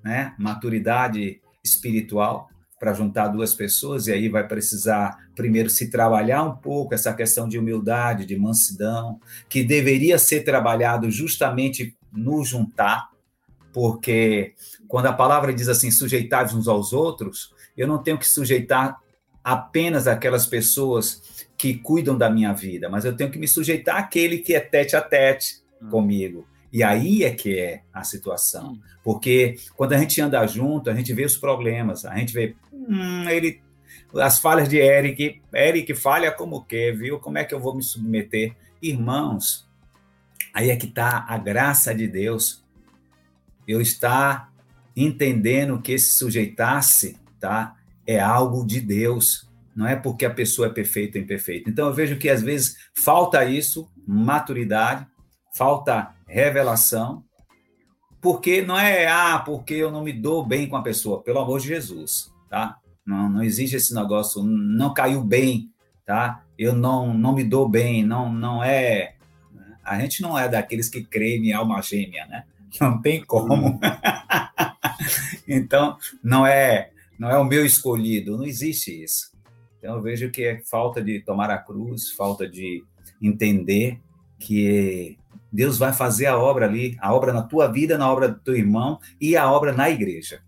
né? 0.04 0.34
Maturidade 0.38 1.40
espiritual 1.64 2.48
para 2.78 2.94
juntar 2.94 3.28
duas 3.28 3.52
pessoas 3.52 4.06
e 4.06 4.12
aí 4.12 4.28
vai 4.28 4.46
precisar 4.46 5.18
primeiro 5.34 5.68
se 5.68 5.90
trabalhar 5.90 6.42
um 6.42 6.56
pouco 6.56 6.94
essa 6.94 7.12
questão 7.12 7.46
de 7.46 7.58
humildade, 7.58 8.24
de 8.24 8.38
mansidão, 8.38 9.20
que 9.48 9.62
deveria 9.62 10.18
ser 10.18 10.42
trabalhado 10.42 11.10
justamente 11.10 11.94
no 12.10 12.42
juntar, 12.42 13.10
porque 13.72 14.54
quando 14.88 15.06
a 15.06 15.12
palavra 15.12 15.52
diz 15.52 15.68
assim, 15.68 15.90
sujeitar 15.90 16.54
uns 16.56 16.66
aos 16.66 16.92
outros, 16.94 17.54
eu 17.76 17.86
não 17.86 18.02
tenho 18.02 18.18
que 18.18 18.26
sujeitar 18.26 18.98
apenas 19.44 20.06
aquelas 20.06 20.46
pessoas 20.46 21.39
que 21.60 21.74
cuidam 21.74 22.16
da 22.16 22.30
minha 22.30 22.54
vida, 22.54 22.88
mas 22.88 23.04
eu 23.04 23.14
tenho 23.14 23.30
que 23.30 23.38
me 23.38 23.46
sujeitar 23.46 23.98
àquele 23.98 24.38
que 24.38 24.54
é 24.54 24.60
tete 24.60 24.96
a 24.96 25.02
tete 25.02 25.62
hum. 25.82 25.90
comigo. 25.90 26.48
E 26.72 26.82
aí 26.82 27.22
é 27.22 27.30
que 27.30 27.58
é 27.58 27.82
a 27.92 28.02
situação. 28.02 28.72
Hum. 28.72 28.80
Porque 29.04 29.56
quando 29.76 29.92
a 29.92 29.98
gente 29.98 30.18
anda 30.22 30.46
junto, 30.46 30.88
a 30.88 30.94
gente 30.94 31.12
vê 31.12 31.22
os 31.22 31.36
problemas, 31.36 32.06
a 32.06 32.16
gente 32.16 32.32
vê, 32.32 32.56
hum, 32.72 33.28
ele 33.28 33.60
as 34.14 34.38
falhas 34.38 34.68
de 34.68 34.78
Eric. 34.78 35.42
Eric 35.52 35.94
falha 35.94 36.32
como 36.32 36.64
quer, 36.64 36.96
viu? 36.96 37.18
Como 37.18 37.36
é 37.36 37.44
que 37.44 37.54
eu 37.54 37.60
vou 37.60 37.74
me 37.74 37.82
submeter? 37.82 38.56
Irmãos, 38.80 39.68
aí 40.54 40.70
é 40.70 40.76
que 40.76 40.86
está 40.86 41.26
a 41.28 41.36
graça 41.36 41.94
de 41.94 42.08
Deus. 42.08 42.64
Eu 43.68 43.82
estar 43.82 44.50
entendendo 44.96 45.80
que 45.80 45.92
esse 45.92 46.14
sujeitar-se, 46.14 47.18
tá? 47.38 47.76
É 48.06 48.18
algo 48.18 48.66
de 48.66 48.80
Deus. 48.80 49.49
Não 49.74 49.86
é 49.86 49.96
porque 49.96 50.24
a 50.24 50.34
pessoa 50.34 50.68
é 50.68 50.70
perfeita 50.72 51.18
ou 51.18 51.24
imperfeita. 51.24 51.70
Então 51.70 51.86
eu 51.86 51.94
vejo 51.94 52.18
que 52.18 52.28
às 52.28 52.42
vezes 52.42 52.76
falta 52.94 53.44
isso, 53.44 53.88
maturidade, 54.06 55.06
falta 55.56 56.14
revelação, 56.26 57.24
porque 58.20 58.62
não 58.62 58.78
é, 58.78 59.06
ah, 59.06 59.38
porque 59.38 59.74
eu 59.74 59.90
não 59.90 60.02
me 60.02 60.12
dou 60.12 60.44
bem 60.44 60.68
com 60.68 60.76
a 60.76 60.82
pessoa, 60.82 61.22
pelo 61.22 61.38
amor 61.38 61.60
de 61.60 61.68
Jesus, 61.68 62.30
tá? 62.48 62.76
Não, 63.06 63.28
não 63.28 63.42
existe 63.42 63.76
esse 63.76 63.94
negócio, 63.94 64.42
não 64.42 64.92
caiu 64.92 65.24
bem, 65.24 65.70
tá? 66.04 66.44
Eu 66.58 66.74
não, 66.74 67.14
não 67.14 67.34
me 67.34 67.44
dou 67.44 67.68
bem, 67.68 68.04
não, 68.04 68.32
não 68.32 68.62
é. 68.62 69.14
A 69.82 69.98
gente 69.98 70.20
não 70.20 70.38
é 70.38 70.48
daqueles 70.48 70.88
que 70.88 71.02
creem 71.02 71.48
em 71.48 71.52
alma 71.52 71.80
gêmea, 71.80 72.26
né? 72.26 72.44
Não 72.80 73.00
tem 73.00 73.24
como. 73.24 73.80
então, 75.48 75.96
não 76.22 76.46
é, 76.46 76.90
não 77.18 77.30
é 77.30 77.38
o 77.38 77.44
meu 77.44 77.64
escolhido, 77.64 78.36
não 78.36 78.44
existe 78.44 79.02
isso. 79.02 79.29
Então, 79.80 79.96
eu 79.96 80.02
vejo 80.02 80.30
que 80.30 80.44
é 80.44 80.60
falta 80.60 81.02
de 81.02 81.20
tomar 81.20 81.50
a 81.50 81.56
cruz, 81.56 82.10
falta 82.10 82.46
de 82.46 82.84
entender 83.20 83.98
que 84.38 85.18
Deus 85.50 85.78
vai 85.78 85.90
fazer 85.92 86.26
a 86.26 86.38
obra 86.38 86.66
ali, 86.66 86.98
a 87.00 87.14
obra 87.14 87.32
na 87.32 87.42
tua 87.42 87.66
vida, 87.66 87.96
na 87.96 88.12
obra 88.12 88.28
do 88.28 88.38
teu 88.40 88.54
irmão 88.54 89.00
e 89.18 89.38
a 89.38 89.50
obra 89.50 89.72
na 89.72 89.88
igreja. 89.88 90.42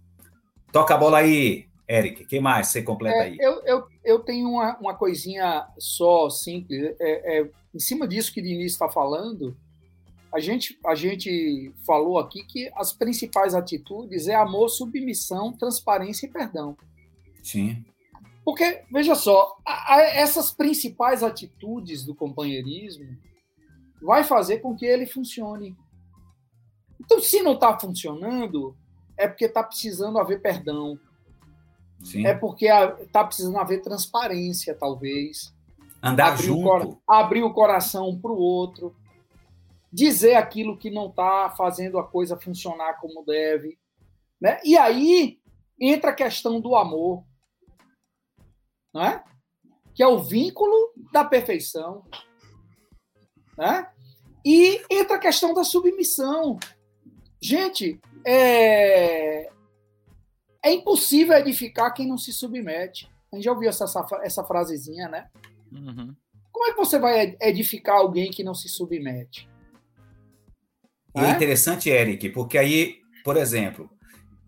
Toca 0.70 0.94
a 0.94 0.98
bola 0.98 1.18
aí, 1.18 1.66
Eric. 1.88 2.26
Quem 2.26 2.40
mais? 2.40 2.68
Você 2.68 2.82
completa 2.82 3.16
é, 3.16 3.22
aí. 3.22 3.36
Eu, 3.40 3.62
eu, 3.64 3.86
eu 4.04 4.18
tenho 4.20 4.50
uma, 4.50 4.76
uma 4.78 4.94
coisinha 4.94 5.66
só 5.78 6.28
simples. 6.28 6.94
É, 7.00 7.40
é, 7.40 7.50
em 7.74 7.78
cima 7.78 8.06
disso 8.06 8.32
que 8.32 8.40
o 8.40 8.42
Diniz 8.42 8.72
está 8.72 8.88
falando, 8.88 9.56
a 10.30 10.40
gente, 10.40 10.78
a 10.84 10.94
gente 10.94 11.72
falou 11.86 12.18
aqui 12.18 12.44
que 12.44 12.70
as 12.74 12.92
principais 12.92 13.54
atitudes 13.54 14.28
é 14.28 14.34
amor, 14.34 14.68
submissão, 14.68 15.52
transparência 15.52 16.26
e 16.26 16.30
perdão. 16.30 16.76
Sim. 17.42 17.82
Porque, 18.44 18.85
veja 18.90 19.14
só, 19.14 19.56
a, 19.64 19.94
a, 19.94 20.01
essas 20.02 20.51
principais 20.52 21.23
atitudes 21.23 22.05
do 22.05 22.14
companheirismo 22.14 23.16
vai 24.01 24.24
fazer 24.24 24.59
com 24.59 24.74
que 24.74 24.85
ele 24.85 25.06
funcione. 25.06 25.77
Então, 27.01 27.20
se 27.20 27.43
não 27.43 27.55
está 27.55 27.78
funcionando, 27.78 28.77
é 29.16 29.28
porque 29.28 29.44
está 29.44 29.62
precisando 29.62 30.19
haver 30.19 30.40
perdão. 30.40 30.98
Sim. 32.02 32.27
É 32.27 32.35
porque 32.35 32.66
está 32.66 33.24
precisando 33.24 33.59
haver 33.59 33.81
transparência, 33.81 34.74
talvez. 34.74 35.55
Andar 36.02 36.32
abrir 36.32 36.47
junto. 36.47 36.89
O 36.89 37.02
abrir 37.06 37.43
o 37.44 37.52
coração 37.52 38.09
um 38.09 38.19
para 38.19 38.32
o 38.32 38.39
outro. 38.39 38.94
Dizer 39.93 40.35
aquilo 40.35 40.77
que 40.77 40.90
não 40.90 41.09
está 41.09 41.51
fazendo 41.51 41.98
a 41.98 42.05
coisa 42.05 42.36
funcionar 42.36 42.94
como 43.01 43.24
deve. 43.24 43.78
Né? 44.40 44.60
E 44.64 44.77
aí 44.77 45.39
entra 45.78 46.10
a 46.10 46.14
questão 46.14 46.60
do 46.60 46.74
amor. 46.74 47.23
Né? 48.94 49.23
Que 49.94 50.02
é 50.02 50.06
o 50.06 50.23
vínculo 50.23 50.93
da 51.12 51.24
perfeição. 51.24 52.05
Né? 53.56 53.86
E 54.44 54.82
entra 54.90 55.16
a 55.16 55.20
questão 55.20 55.55
da 55.55 55.64
submissão. 55.64 56.59
Gente, 57.40 58.01
é, 58.27 59.51
é 60.64 60.73
impossível 60.73 61.36
edificar 61.36 61.93
quem 61.93 62.06
não 62.06 62.19
se 62.19 62.32
submete. 62.32 63.10
A 63.32 63.36
gente 63.36 63.44
já 63.44 63.52
ouviu 63.52 63.69
essa, 63.69 63.85
essa 64.23 64.44
frasezinha, 64.44 65.09
né? 65.09 65.28
Uhum. 65.73 66.14
Como 66.52 66.66
é 66.66 66.73
que 66.73 66.78
você 66.78 66.98
vai 66.98 67.36
edificar 67.40 67.97
alguém 67.97 68.31
que 68.31 68.44
não 68.44 68.55
se 68.55 68.69
submete? 68.69 69.48
é 71.14 71.31
interessante, 71.31 71.90
Eric, 71.90 72.31
porque 72.31 72.56
aí, 72.56 73.01
por 73.24 73.36
exemplo, 73.36 73.90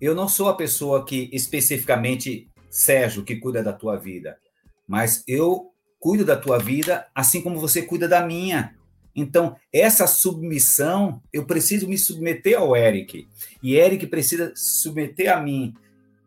eu 0.00 0.14
não 0.14 0.28
sou 0.28 0.48
a 0.48 0.54
pessoa 0.54 1.04
que 1.04 1.28
especificamente, 1.32 2.50
Sérgio, 2.74 3.22
que 3.22 3.36
cuida 3.36 3.62
da 3.62 3.72
tua 3.72 3.96
vida, 3.96 4.36
mas 4.84 5.22
eu 5.28 5.70
cuido 6.00 6.24
da 6.24 6.36
tua 6.36 6.58
vida 6.58 7.06
assim 7.14 7.40
como 7.40 7.60
você 7.60 7.82
cuida 7.82 8.08
da 8.08 8.26
minha. 8.26 8.74
Então, 9.14 9.54
essa 9.72 10.08
submissão, 10.08 11.22
eu 11.32 11.46
preciso 11.46 11.88
me 11.88 11.96
submeter 11.96 12.58
ao 12.58 12.76
Eric, 12.76 13.28
e 13.62 13.76
Eric 13.76 14.08
precisa 14.08 14.52
submeter 14.56 15.32
a 15.32 15.40
mim. 15.40 15.72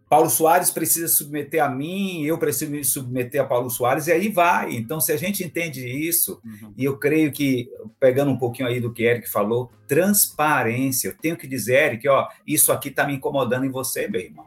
Paulo 0.10 0.30
Soares 0.30 0.72
precisa 0.72 1.10
submeter 1.10 1.62
a 1.62 1.68
mim, 1.68 2.24
eu 2.24 2.38
preciso 2.38 2.72
me 2.72 2.82
submeter 2.82 3.42
a 3.42 3.46
Paulo 3.46 3.70
Soares, 3.70 4.08
e 4.08 4.14
aí 4.14 4.30
vai. 4.30 4.74
Então, 4.74 5.02
se 5.02 5.12
a 5.12 5.18
gente 5.18 5.44
entende 5.44 5.86
isso, 5.86 6.42
uhum. 6.46 6.74
e 6.78 6.86
eu 6.86 6.98
creio 6.98 7.30
que, 7.30 7.70
pegando 8.00 8.32
um 8.32 8.38
pouquinho 8.38 8.70
aí 8.70 8.80
do 8.80 8.94
que 8.94 9.04
Eric 9.04 9.30
falou, 9.30 9.70
transparência. 9.86 11.10
Eu 11.10 11.18
tenho 11.18 11.36
que 11.36 11.46
dizer, 11.46 11.88
Eric, 11.88 12.08
ó, 12.08 12.30
isso 12.48 12.72
aqui 12.72 12.88
está 12.88 13.06
me 13.06 13.16
incomodando 13.16 13.66
em 13.66 13.70
você, 13.70 14.08
meu 14.08 14.22
irmão. 14.22 14.46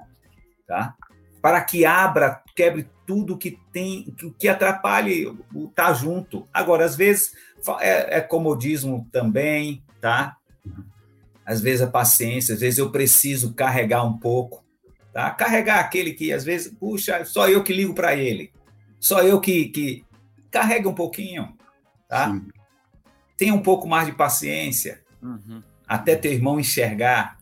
Tá? 0.66 0.96
Para 1.40 1.62
que 1.62 1.84
abra, 1.84 2.42
quebre 2.54 2.88
tudo 3.06 3.38
que 3.38 3.58
tem, 3.72 4.14
que 4.38 4.48
atrapalhe 4.48 5.26
o 5.54 5.64
estar 5.64 5.86
tá 5.86 5.92
junto. 5.92 6.46
Agora, 6.52 6.84
às 6.84 6.94
vezes 6.94 7.32
é, 7.80 8.18
é 8.18 8.20
comodismo 8.20 9.08
também, 9.10 9.82
tá? 10.00 10.36
Às 11.44 11.60
vezes 11.60 11.82
a 11.82 11.86
é 11.86 11.90
paciência, 11.90 12.54
às 12.54 12.60
vezes 12.60 12.78
eu 12.78 12.90
preciso 12.90 13.54
carregar 13.54 14.04
um 14.04 14.16
pouco, 14.18 14.64
tá? 15.12 15.30
Carregar 15.30 15.80
aquele 15.80 16.12
que 16.12 16.32
às 16.32 16.44
vezes, 16.44 16.72
puxa, 16.78 17.24
só 17.24 17.48
eu 17.48 17.64
que 17.64 17.72
ligo 17.72 17.94
para 17.94 18.14
ele, 18.14 18.52
só 19.00 19.22
eu 19.22 19.40
que, 19.40 19.68
que 19.68 20.04
carrega 20.50 20.88
um 20.88 20.94
pouquinho, 20.94 21.56
tá? 22.08 22.30
Sim. 22.30 22.48
Tenha 23.36 23.54
um 23.54 23.62
pouco 23.62 23.88
mais 23.88 24.06
de 24.06 24.12
paciência, 24.12 25.02
uhum. 25.22 25.62
até 25.88 26.14
teu 26.14 26.32
irmão 26.32 26.60
enxergar. 26.60 27.38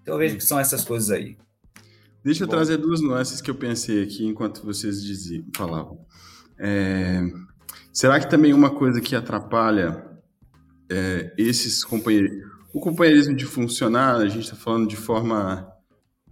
Então 0.00 0.14
eu 0.14 0.18
vejo 0.18 0.36
que 0.36 0.44
são 0.44 0.58
essas 0.58 0.84
coisas 0.84 1.10
aí. 1.10 1.36
Deixa 2.24 2.44
eu 2.44 2.46
Bom. 2.46 2.52
trazer 2.52 2.76
duas 2.76 3.00
nuances 3.00 3.40
que 3.40 3.50
eu 3.50 3.54
pensei 3.54 4.02
aqui 4.02 4.26
enquanto 4.26 4.64
vocês 4.64 5.02
diziam, 5.02 5.44
falavam. 5.54 6.04
É, 6.58 7.22
Será 7.98 8.20
que 8.20 8.30
também 8.30 8.52
uma 8.52 8.70
coisa 8.70 9.00
que 9.00 9.16
atrapalha 9.16 10.04
é, 10.88 11.32
esses 11.36 11.82
companheiros, 11.82 12.46
o 12.72 12.78
companheirismo 12.78 13.34
de 13.34 13.44
funcionar, 13.44 14.14
a 14.14 14.28
gente 14.28 14.44
está 14.44 14.54
falando 14.54 14.86
de 14.86 14.94
forma 14.94 15.68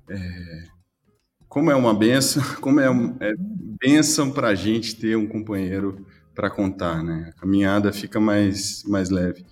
é, 0.09 0.65
como 1.49 1.69
é 1.69 1.75
uma 1.75 1.93
benção, 1.93 2.41
como 2.63 2.79
é, 2.79 2.87
é 3.21 3.35
benção 3.83 4.31
para 4.31 4.47
a 4.47 4.55
gente 4.55 4.95
ter 4.95 5.17
um 5.17 5.27
companheiro 5.27 6.07
para 6.37 6.49
contar, 6.49 7.03
né? 7.03 7.33
A 7.35 7.41
caminhada 7.41 7.93
fica 7.93 8.21
mais 8.21 8.85
mais 8.85 9.11
leve. 9.11 9.45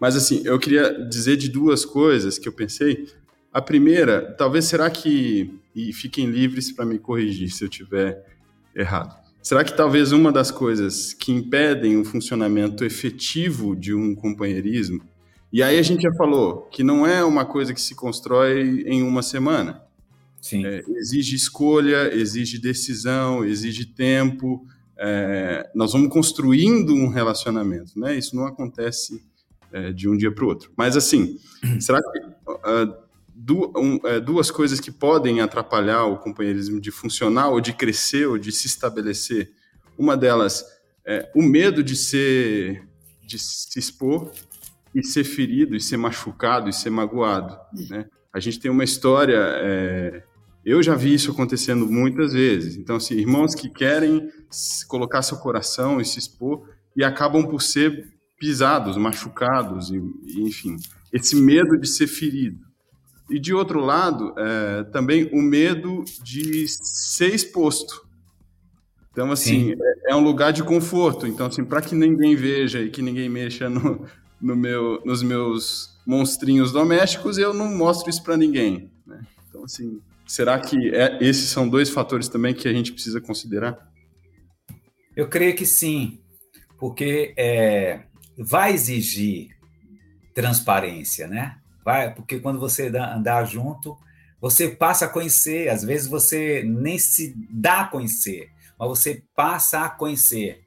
Mas 0.00 0.16
assim, 0.16 0.42
eu 0.44 0.58
queria 0.58 1.06
dizer 1.06 1.36
de 1.36 1.48
duas 1.48 1.84
coisas 1.84 2.36
que 2.36 2.48
eu 2.48 2.52
pensei. 2.52 3.06
A 3.52 3.60
primeira, 3.60 4.34
talvez 4.38 4.66
será 4.66 4.88
que 4.90 5.58
e 5.74 5.92
fiquem 5.92 6.26
livres 6.26 6.72
para 6.72 6.84
me 6.84 6.98
corrigir 6.98 7.50
se 7.50 7.64
eu 7.64 7.68
tiver 7.68 8.24
errado. 8.74 9.18
Será 9.42 9.64
que 9.64 9.74
talvez 9.74 10.12
uma 10.12 10.30
das 10.30 10.50
coisas 10.50 11.14
que 11.14 11.32
impedem 11.32 11.96
o 11.96 12.04
funcionamento 12.04 12.84
efetivo 12.84 13.74
de 13.74 13.94
um 13.94 14.14
companheirismo, 14.14 15.00
e 15.52 15.62
aí 15.62 15.78
a 15.78 15.82
gente 15.82 16.02
já 16.02 16.12
falou 16.12 16.68
que 16.70 16.84
não 16.84 17.06
é 17.06 17.24
uma 17.24 17.44
coisa 17.44 17.74
que 17.74 17.80
se 17.80 17.94
constrói 17.94 18.84
em 18.86 19.02
uma 19.02 19.22
semana. 19.22 19.82
Sim. 20.40 20.64
É, 20.64 20.82
exige 20.96 21.34
escolha, 21.34 22.14
exige 22.14 22.58
decisão, 22.58 23.44
exige 23.44 23.84
tempo. 23.84 24.64
É, 24.96 25.68
nós 25.74 25.92
vamos 25.92 26.08
construindo 26.08 26.94
um 26.94 27.08
relacionamento, 27.08 27.98
né? 27.98 28.16
Isso 28.16 28.36
não 28.36 28.46
acontece 28.46 29.20
é, 29.72 29.92
de 29.92 30.08
um 30.08 30.16
dia 30.16 30.30
para 30.30 30.44
o 30.44 30.48
outro. 30.48 30.70
Mas 30.76 30.96
assim, 30.96 31.36
será 31.80 32.00
que 32.00 32.18
uh, 32.20 32.94
é, 34.04 34.20
duas 34.20 34.50
coisas 34.50 34.80
que 34.80 34.90
podem 34.90 35.40
atrapalhar 35.40 36.04
o 36.04 36.18
companheirismo 36.18 36.80
de 36.80 36.90
funcionar 36.90 37.48
ou 37.48 37.60
de 37.60 37.72
crescer 37.72 38.26
ou 38.26 38.38
de 38.38 38.52
se 38.52 38.66
estabelecer. 38.66 39.50
Uma 39.96 40.16
delas 40.16 40.64
é 41.06 41.30
o 41.34 41.42
medo 41.42 41.82
de 41.82 41.96
ser, 41.96 42.86
de 43.26 43.38
se 43.38 43.78
expor 43.78 44.30
e 44.94 45.02
ser 45.02 45.24
ferido, 45.24 45.76
e 45.76 45.80
ser 45.80 45.96
machucado, 45.96 46.68
e 46.68 46.72
ser 46.72 46.90
magoado. 46.90 47.56
Né? 47.88 48.06
A 48.32 48.40
gente 48.40 48.60
tem 48.60 48.70
uma 48.70 48.84
história, 48.84 49.38
é, 49.38 50.22
eu 50.64 50.82
já 50.82 50.94
vi 50.94 51.14
isso 51.14 51.30
acontecendo 51.30 51.86
muitas 51.86 52.32
vezes. 52.32 52.76
Então, 52.76 52.96
assim, 52.96 53.14
irmãos 53.14 53.54
que 53.54 53.68
querem 53.68 54.30
colocar 54.88 55.22
seu 55.22 55.38
coração 55.38 56.00
e 56.00 56.04
se 56.04 56.18
expor 56.18 56.68
e 56.96 57.04
acabam 57.04 57.46
por 57.46 57.62
ser 57.62 58.08
pisados, 58.38 58.96
machucados, 58.96 59.90
e, 59.90 59.96
e 60.24 60.40
enfim, 60.42 60.76
esse 61.12 61.36
medo 61.36 61.78
de 61.78 61.88
ser 61.88 62.06
ferido. 62.06 62.69
E 63.30 63.38
de 63.38 63.54
outro 63.54 63.80
lado, 63.80 64.34
é, 64.36 64.84
também 64.84 65.30
o 65.32 65.40
medo 65.40 66.04
de 66.22 66.66
ser 66.68 67.34
exposto. 67.34 68.06
Então, 69.12 69.30
assim, 69.30 69.72
é, 69.72 70.12
é, 70.12 70.16
um 70.16 70.22
lugar 70.22 70.52
de 70.52 70.62
conforto. 70.62 71.26
Então, 71.26 71.46
assim, 71.46 71.64
para 71.64 71.80
que 71.80 71.94
ninguém 71.94 72.34
veja 72.34 72.80
e 72.80 72.90
que 72.90 73.02
ninguém 73.02 73.28
mexa 73.28 73.68
no, 73.68 74.06
no 74.40 74.56
meu, 74.56 75.00
nos 75.04 75.22
meus 75.22 75.98
monstrinhos 76.06 76.72
domésticos, 76.72 77.38
eu 77.38 77.54
não 77.54 77.74
mostro 77.76 78.10
isso 78.10 78.22
para 78.22 78.36
ninguém. 78.36 78.90
Né? 79.06 79.20
Então, 79.48 79.64
assim, 79.64 80.00
Será 80.30 80.60
que 80.60 80.94
é, 80.94 81.18
esses 81.20 81.50
são 81.50 81.68
dois 81.68 81.90
fatores 81.90 82.28
também 82.28 82.54
que 82.54 82.68
a 82.68 82.72
gente 82.72 82.92
precisa 82.92 83.20
considerar? 83.20 83.90
Eu 85.16 85.28
creio 85.28 85.56
que 85.56 85.66
sim, 85.66 86.20
porque 86.78 87.34
é, 87.36 88.04
vai 88.38 88.72
exigir 88.72 89.48
transparência, 90.32 91.26
né? 91.26 91.59
Vai, 91.84 92.14
porque 92.14 92.38
quando 92.40 92.60
você 92.60 92.88
andar 92.88 93.44
junto, 93.44 93.96
você 94.40 94.68
passa 94.68 95.06
a 95.06 95.08
conhecer. 95.08 95.68
Às 95.68 95.82
vezes 95.82 96.06
você 96.08 96.62
nem 96.62 96.98
se 96.98 97.34
dá 97.50 97.82
a 97.82 97.88
conhecer, 97.88 98.50
mas 98.78 98.88
você 98.88 99.22
passa 99.34 99.84
a 99.84 99.90
conhecer. 99.90 100.64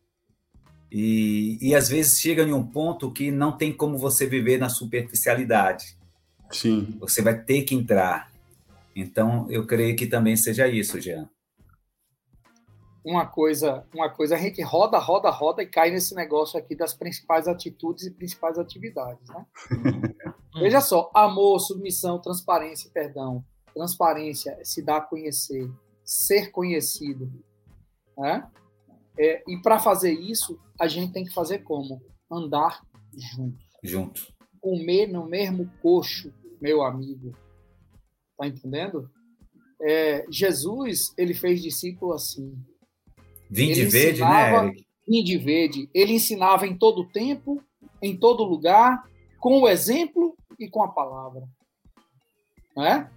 E, 0.91 1.57
e 1.59 1.73
às 1.73 1.89
vezes 1.89 2.19
chega 2.19 2.43
em 2.43 2.53
um 2.53 2.65
ponto 2.65 3.11
que 3.11 3.31
não 3.31 3.57
tem 3.57 3.73
como 3.73 3.97
você 3.97 4.27
viver 4.27 4.59
na 4.59 4.69
superficialidade. 4.69 5.97
Sim. 6.51 6.97
Você 6.99 7.21
vai 7.21 7.41
ter 7.41 7.63
que 7.63 7.73
entrar. 7.73 8.31
Então, 8.95 9.47
eu 9.49 9.65
creio 9.65 9.95
que 9.95 10.05
também 10.05 10.37
seja 10.37 10.67
isso, 10.67 11.01
Jean. 11.01 11.27
Uma 13.03 13.25
coisa, 13.25 13.83
uma 13.93 14.07
coisa, 14.07 14.35
a 14.35 14.37
gente 14.37 14.61
roda, 14.61 14.97
roda, 14.99 15.29
roda 15.29 15.63
e 15.63 15.65
cai 15.65 15.89
nesse 15.89 16.15
negócio 16.15 16.57
aqui 16.57 16.75
das 16.75 16.93
principais 16.93 17.47
atitudes 17.47 18.05
e 18.05 18.11
principais 18.11 18.57
atividades, 18.57 19.27
né? 19.29 19.45
Veja 20.55 20.81
só, 20.81 21.09
amor, 21.13 21.59
submissão, 21.59 22.19
transparência, 22.19 22.89
perdão. 22.93 23.43
Transparência 23.73 24.51
é 24.59 24.63
se 24.63 24.83
dar 24.83 24.97
a 24.97 25.01
conhecer, 25.01 25.69
ser 26.03 26.51
conhecido, 26.51 27.31
né? 28.17 28.47
É, 29.17 29.43
e 29.47 29.57
para 29.57 29.79
fazer 29.79 30.13
isso, 30.13 30.59
a 30.79 30.87
gente 30.87 31.13
tem 31.13 31.23
que 31.23 31.33
fazer 31.33 31.59
como? 31.59 32.01
Andar 32.31 32.81
junto. 33.13 33.63
Junto. 33.83 34.33
Comer 34.59 35.07
no 35.07 35.25
mesmo 35.25 35.69
coxo, 35.81 36.33
meu 36.61 36.83
amigo. 36.83 37.35
Tá 38.37 38.47
entendendo? 38.47 39.09
É, 39.81 40.25
Jesus, 40.29 41.13
ele 41.17 41.33
fez 41.33 41.61
discípulo 41.61 42.13
assim. 42.13 42.55
Vinde 43.49 43.85
verde, 43.85 44.21
né, 44.21 44.55
Eric? 44.55 44.85
Vinde 45.07 45.37
verde. 45.37 45.89
Ele 45.93 46.13
ensinava 46.13 46.65
em 46.65 46.77
todo 46.77 47.09
tempo, 47.09 47.61
em 48.01 48.17
todo 48.17 48.43
lugar, 48.43 49.03
com 49.39 49.61
o 49.61 49.67
exemplo 49.67 50.35
e 50.59 50.69
com 50.69 50.83
a 50.83 50.87
palavra. 50.87 51.43
Né? 52.75 53.09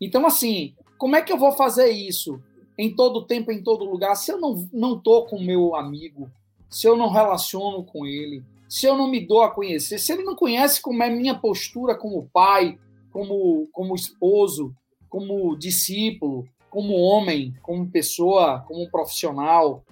Então, 0.00 0.26
assim, 0.26 0.74
como 0.98 1.16
é 1.16 1.22
que 1.22 1.32
eu 1.32 1.38
vou 1.38 1.52
fazer 1.52 1.90
isso 1.90 2.40
em 2.78 2.94
todo 2.94 3.26
tempo, 3.26 3.52
em 3.52 3.62
todo 3.62 3.84
lugar, 3.84 4.14
se 4.14 4.32
eu 4.32 4.40
não, 4.40 4.68
não 4.72 4.98
tô 4.98 5.26
com 5.26 5.36
o 5.36 5.44
meu 5.44 5.74
amigo, 5.74 6.30
se 6.68 6.86
eu 6.86 6.96
não 6.96 7.10
relaciono 7.10 7.84
com 7.84 8.06
ele, 8.06 8.42
se 8.68 8.86
eu 8.86 8.96
não 8.96 9.08
me 9.10 9.26
dou 9.26 9.42
a 9.42 9.50
conhecer, 9.50 9.98
se 9.98 10.12
ele 10.12 10.22
não 10.22 10.34
conhece 10.34 10.80
como 10.80 11.02
é 11.02 11.10
minha 11.10 11.34
postura 11.34 11.94
como 11.94 12.30
pai, 12.32 12.78
como, 13.10 13.68
como 13.72 13.94
esposo, 13.94 14.74
como 15.08 15.56
discípulo, 15.56 16.48
como 16.70 16.94
homem, 16.94 17.54
como 17.62 17.90
pessoa, 17.90 18.60
como 18.68 18.90
profissional, 18.90 19.84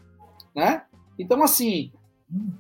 né? 0.55 0.85
Então, 1.18 1.43
assim, 1.43 1.90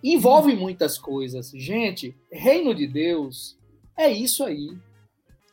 envolve 0.02 0.54
muitas 0.54 0.98
coisas. 0.98 1.50
Gente, 1.54 2.16
reino 2.30 2.74
de 2.74 2.86
Deus 2.86 3.57
é 3.98 4.10
isso 4.10 4.44
aí. 4.44 4.70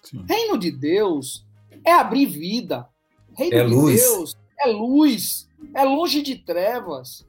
Sim. 0.03 0.23
Reino 0.29 0.57
de 0.57 0.71
Deus 0.71 1.45
é 1.83 1.91
abrir 1.91 2.27
vida. 2.27 2.87
Reino 3.33 3.57
é 3.57 3.65
de 3.65 3.73
luz. 3.73 4.01
Deus 4.01 4.37
é 4.59 4.67
luz. 4.67 5.49
É 5.73 5.83
longe 5.83 6.21
de 6.21 6.37
trevas. 6.37 7.27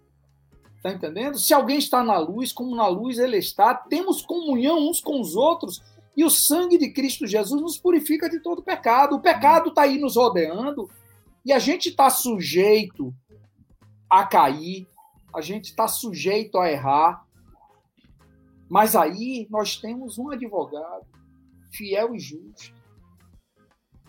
Tá 0.82 0.92
entendendo? 0.92 1.38
Se 1.38 1.52
alguém 1.52 1.78
está 1.78 2.04
na 2.04 2.18
luz, 2.18 2.52
como 2.52 2.76
na 2.76 2.86
luz 2.86 3.18
ele 3.18 3.38
está, 3.38 3.74
temos 3.74 4.22
comunhão 4.22 4.88
uns 4.88 5.00
com 5.00 5.20
os 5.20 5.34
outros 5.34 5.82
e 6.16 6.24
o 6.24 6.30
sangue 6.30 6.78
de 6.78 6.92
Cristo 6.92 7.26
Jesus 7.26 7.60
nos 7.60 7.76
purifica 7.76 8.28
de 8.28 8.40
todo 8.40 8.62
pecado. 8.62 9.16
O 9.16 9.20
pecado 9.20 9.70
está 9.70 9.82
aí 9.82 9.98
nos 9.98 10.16
rodeando 10.16 10.88
e 11.44 11.52
a 11.52 11.58
gente 11.58 11.88
está 11.88 12.08
sujeito 12.08 13.12
a 14.08 14.24
cair, 14.24 14.86
a 15.34 15.40
gente 15.40 15.66
está 15.66 15.88
sujeito 15.88 16.58
a 16.58 16.70
errar. 16.70 17.25
Mas 18.68 18.96
aí 18.96 19.46
nós 19.50 19.76
temos 19.76 20.18
um 20.18 20.30
advogado 20.30 21.06
fiel 21.72 22.14
e 22.14 22.18
justo 22.18 22.74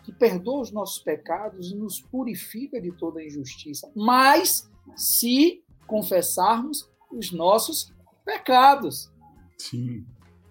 que 0.03 0.11
perdoa 0.13 0.61
os 0.61 0.71
nossos 0.71 0.99
pecados 1.03 1.71
e 1.71 1.75
nos 1.75 1.99
purifica 1.99 2.79
de 2.79 2.93
toda 2.93 3.23
injustiça. 3.23 3.91
Mas 3.93 4.71
se 4.95 5.61
confessarmos 5.85 6.89
os 7.11 7.31
nossos 7.31 7.93
pecados. 8.23 9.11
Sim. 9.57 10.05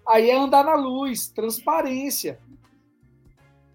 Aí 0.07 0.29
é 0.29 0.37
andar 0.37 0.63
na 0.63 0.75
luz, 0.75 1.27
transparência. 1.27 2.39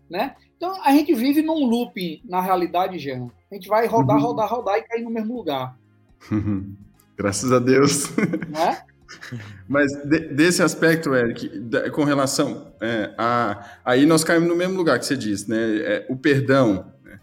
Né? 0.08 0.36
Então 0.56 0.80
a 0.84 0.92
gente 0.92 1.12
vive 1.14 1.42
num 1.42 1.66
loop 1.66 2.22
na 2.24 2.40
realidade, 2.40 2.98
Jean. 2.98 3.28
A 3.50 3.54
gente 3.54 3.68
vai 3.68 3.86
rodar, 3.86 4.18
uhum. 4.18 4.22
rodar, 4.22 4.48
rodar 4.48 4.78
e 4.78 4.82
cair 4.82 5.02
no 5.02 5.10
mesmo 5.10 5.34
lugar. 5.34 5.76
Graças 7.16 7.50
a 7.50 7.58
Deus. 7.58 8.08
Né? 8.48 8.84
Mas 9.68 9.92
de, 10.04 10.20
desse 10.28 10.62
aspecto, 10.62 11.14
Eric, 11.14 11.50
com 11.92 12.04
relação 12.04 12.74
é, 12.80 13.14
a. 13.16 13.78
Aí 13.84 14.06
nós 14.06 14.24
caímos 14.24 14.48
no 14.48 14.56
mesmo 14.56 14.76
lugar 14.76 14.98
que 14.98 15.06
você 15.06 15.16
disse, 15.16 15.48
né? 15.48 15.56
É, 15.78 16.06
o 16.08 16.16
perdão. 16.16 16.92
Né? 17.04 17.20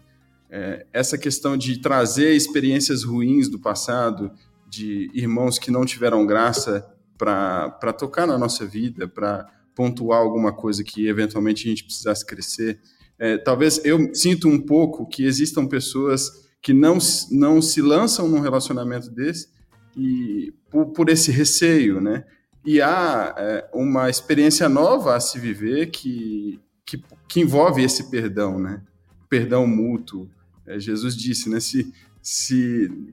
É, 0.50 0.86
essa 0.92 1.16
questão 1.16 1.56
de 1.56 1.78
trazer 1.80 2.34
experiências 2.34 3.04
ruins 3.04 3.48
do 3.48 3.58
passado, 3.58 4.30
de 4.68 5.10
irmãos 5.14 5.58
que 5.58 5.70
não 5.70 5.84
tiveram 5.84 6.26
graça 6.26 6.86
para 7.18 7.92
tocar 7.92 8.26
na 8.26 8.38
nossa 8.38 8.64
vida, 8.64 9.06
para 9.06 9.46
pontuar 9.74 10.20
alguma 10.20 10.52
coisa 10.52 10.82
que 10.82 11.06
eventualmente 11.06 11.66
a 11.66 11.70
gente 11.70 11.84
precisasse 11.84 12.24
crescer. 12.24 12.80
É, 13.18 13.36
talvez 13.36 13.80
eu 13.84 14.14
sinto 14.14 14.48
um 14.48 14.58
pouco 14.58 15.06
que 15.06 15.24
existam 15.24 15.66
pessoas 15.66 16.30
que 16.62 16.72
não, 16.72 16.98
não 17.30 17.60
se 17.60 17.80
lançam 17.82 18.28
num 18.28 18.40
relacionamento 18.40 19.10
desse 19.10 19.48
e 19.96 20.52
por, 20.70 20.86
por 20.86 21.08
esse 21.08 21.30
receio, 21.30 22.00
né? 22.00 22.24
E 22.64 22.80
há 22.80 23.34
é, 23.36 23.70
uma 23.72 24.10
experiência 24.10 24.68
nova 24.68 25.16
a 25.16 25.20
se 25.20 25.38
viver 25.38 25.86
que, 25.90 26.60
que, 26.84 27.02
que 27.28 27.40
envolve 27.40 27.82
esse 27.82 28.10
perdão, 28.10 28.58
né? 28.58 28.82
Perdão 29.28 29.66
mútuo. 29.66 30.28
É, 30.66 30.78
Jesus 30.78 31.16
disse, 31.16 31.48
né? 31.48 31.58
Se, 31.60 31.92
se 32.22 33.12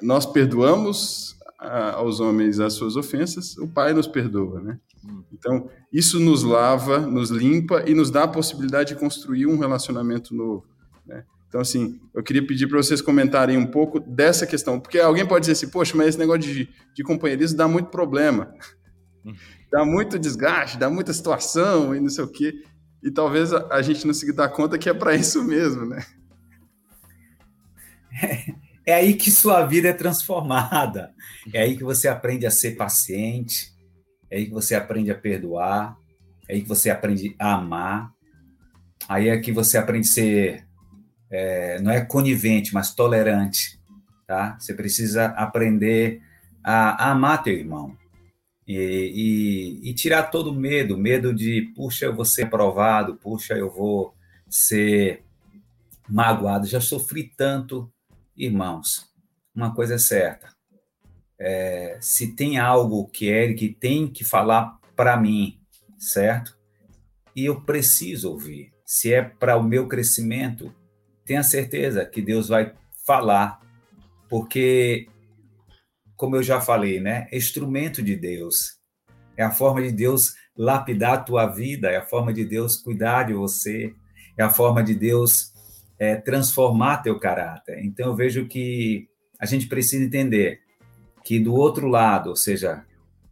nós 0.00 0.26
perdoamos 0.26 1.36
aos 1.58 2.20
homens 2.20 2.60
as 2.60 2.74
suas 2.74 2.96
ofensas, 2.96 3.56
o 3.56 3.66
Pai 3.66 3.92
nos 3.92 4.06
perdoa, 4.06 4.60
né? 4.60 4.78
Hum. 5.04 5.22
Então, 5.32 5.68
isso 5.92 6.18
nos 6.20 6.42
lava, 6.42 6.98
nos 6.98 7.30
limpa 7.30 7.84
e 7.86 7.94
nos 7.94 8.10
dá 8.10 8.24
a 8.24 8.28
possibilidade 8.28 8.94
de 8.94 9.00
construir 9.00 9.46
um 9.46 9.58
relacionamento 9.58 10.34
novo, 10.34 10.64
né? 11.06 11.24
Então, 11.54 11.62
assim, 11.62 12.00
eu 12.12 12.20
queria 12.20 12.44
pedir 12.44 12.66
para 12.66 12.78
vocês 12.78 13.00
comentarem 13.00 13.56
um 13.56 13.64
pouco 13.64 14.00
dessa 14.00 14.44
questão, 14.44 14.80
porque 14.80 14.98
alguém 14.98 15.24
pode 15.24 15.42
dizer 15.42 15.52
assim, 15.52 15.68
poxa, 15.68 15.96
mas 15.96 16.08
esse 16.08 16.18
negócio 16.18 16.40
de, 16.40 16.68
de 16.92 17.02
companheirismo 17.04 17.56
dá 17.56 17.68
muito 17.68 17.90
problema, 17.90 18.52
hum. 19.24 19.32
dá 19.70 19.84
muito 19.84 20.18
desgaste, 20.18 20.76
dá 20.76 20.90
muita 20.90 21.12
situação 21.12 21.94
e 21.94 22.00
não 22.00 22.08
sei 22.08 22.24
o 22.24 22.28
quê, 22.28 22.60
e 23.04 23.08
talvez 23.08 23.52
a, 23.52 23.68
a 23.70 23.82
gente 23.82 24.04
não 24.04 24.12
se 24.12 24.32
dá 24.32 24.48
conta 24.48 24.76
que 24.76 24.88
é 24.88 24.92
para 24.92 25.14
isso 25.14 25.44
mesmo, 25.44 25.86
né? 25.86 26.04
É 28.84 28.92
aí 28.92 29.14
que 29.14 29.30
sua 29.30 29.64
vida 29.64 29.88
é 29.88 29.92
transformada. 29.92 31.14
É 31.52 31.62
aí 31.62 31.74
que 31.74 31.84
você 31.84 32.06
aprende 32.06 32.46
a 32.46 32.50
ser 32.50 32.72
paciente. 32.72 33.72
É 34.28 34.36
aí 34.36 34.46
que 34.46 34.52
você 34.52 34.74
aprende 34.74 35.10
a 35.10 35.14
perdoar. 35.14 35.96
É 36.46 36.54
aí 36.54 36.62
que 36.62 36.68
você 36.68 36.90
aprende 36.90 37.34
a 37.38 37.54
amar. 37.54 38.10
Aí 39.08 39.28
é 39.28 39.38
que 39.38 39.52
você 39.52 39.78
aprende 39.78 40.06
a 40.06 40.12
ser, 40.12 40.66
é, 41.30 41.80
não 41.80 41.90
é 41.90 42.04
conivente, 42.04 42.72
mas 42.72 42.94
tolerante. 42.94 43.78
Tá? 44.26 44.56
Você 44.58 44.74
precisa 44.74 45.26
aprender 45.26 46.22
a, 46.62 47.06
a 47.06 47.10
amar 47.10 47.42
teu 47.42 47.54
irmão. 47.54 47.96
E, 48.66 49.80
e, 49.84 49.90
e, 49.90 49.94
tirar 49.94 50.24
todo 50.24 50.50
o 50.50 50.54
medo, 50.54 50.96
medo 50.96 51.34
de, 51.34 51.72
puxa, 51.76 52.06
eu 52.06 52.16
vou 52.16 52.24
ser 52.24 52.44
aprovado, 52.44 53.16
puxa, 53.16 53.52
eu 53.54 53.70
vou 53.70 54.14
ser 54.48 55.22
magoado, 56.08 56.66
já 56.66 56.80
sofri 56.80 57.24
tanto, 57.36 57.92
Irmãos, 58.36 59.08
uma 59.54 59.72
coisa 59.72 59.94
é 59.94 59.98
certa. 59.98 60.48
É, 61.38 61.96
se 62.00 62.34
tem 62.34 62.58
algo 62.58 63.06
que 63.06 63.26
Eric 63.26 63.74
tem 63.74 64.08
que 64.08 64.24
falar 64.24 64.76
para 64.96 65.16
mim, 65.16 65.60
certo? 65.96 66.58
E 67.34 67.44
eu 67.44 67.60
preciso 67.60 68.30
ouvir. 68.30 68.72
Se 68.84 69.14
é 69.14 69.22
para 69.22 69.56
o 69.56 69.62
meu 69.62 69.86
crescimento, 69.86 70.74
tenha 71.24 71.42
certeza 71.42 72.04
que 72.04 72.20
Deus 72.20 72.48
vai 72.48 72.72
falar, 73.06 73.60
porque, 74.28 75.06
como 76.16 76.36
eu 76.36 76.42
já 76.42 76.60
falei, 76.60 77.00
né? 77.00 77.28
É 77.30 77.36
instrumento 77.36 78.02
de 78.02 78.16
Deus. 78.16 78.78
É 79.36 79.42
a 79.42 79.50
forma 79.50 79.82
de 79.82 79.92
Deus 79.92 80.34
lapidar 80.56 81.14
a 81.14 81.22
tua 81.22 81.46
vida, 81.46 81.90
é 81.90 81.96
a 81.96 82.06
forma 82.06 82.32
de 82.32 82.44
Deus 82.44 82.76
cuidar 82.76 83.24
de 83.24 83.34
você, 83.34 83.94
é 84.36 84.42
a 84.42 84.50
forma 84.50 84.82
de 84.82 84.94
Deus 84.94 85.52
é, 85.98 86.16
transformar 86.16 86.98
teu 86.98 87.18
caráter. 87.18 87.84
Então 87.84 88.06
eu 88.06 88.14
vejo 88.14 88.46
que 88.46 89.08
a 89.40 89.46
gente 89.46 89.66
precisa 89.66 90.04
entender 90.04 90.60
que 91.24 91.38
do 91.38 91.54
outro 91.54 91.88
lado, 91.88 92.30
ou 92.30 92.36
seja, 92.36 92.84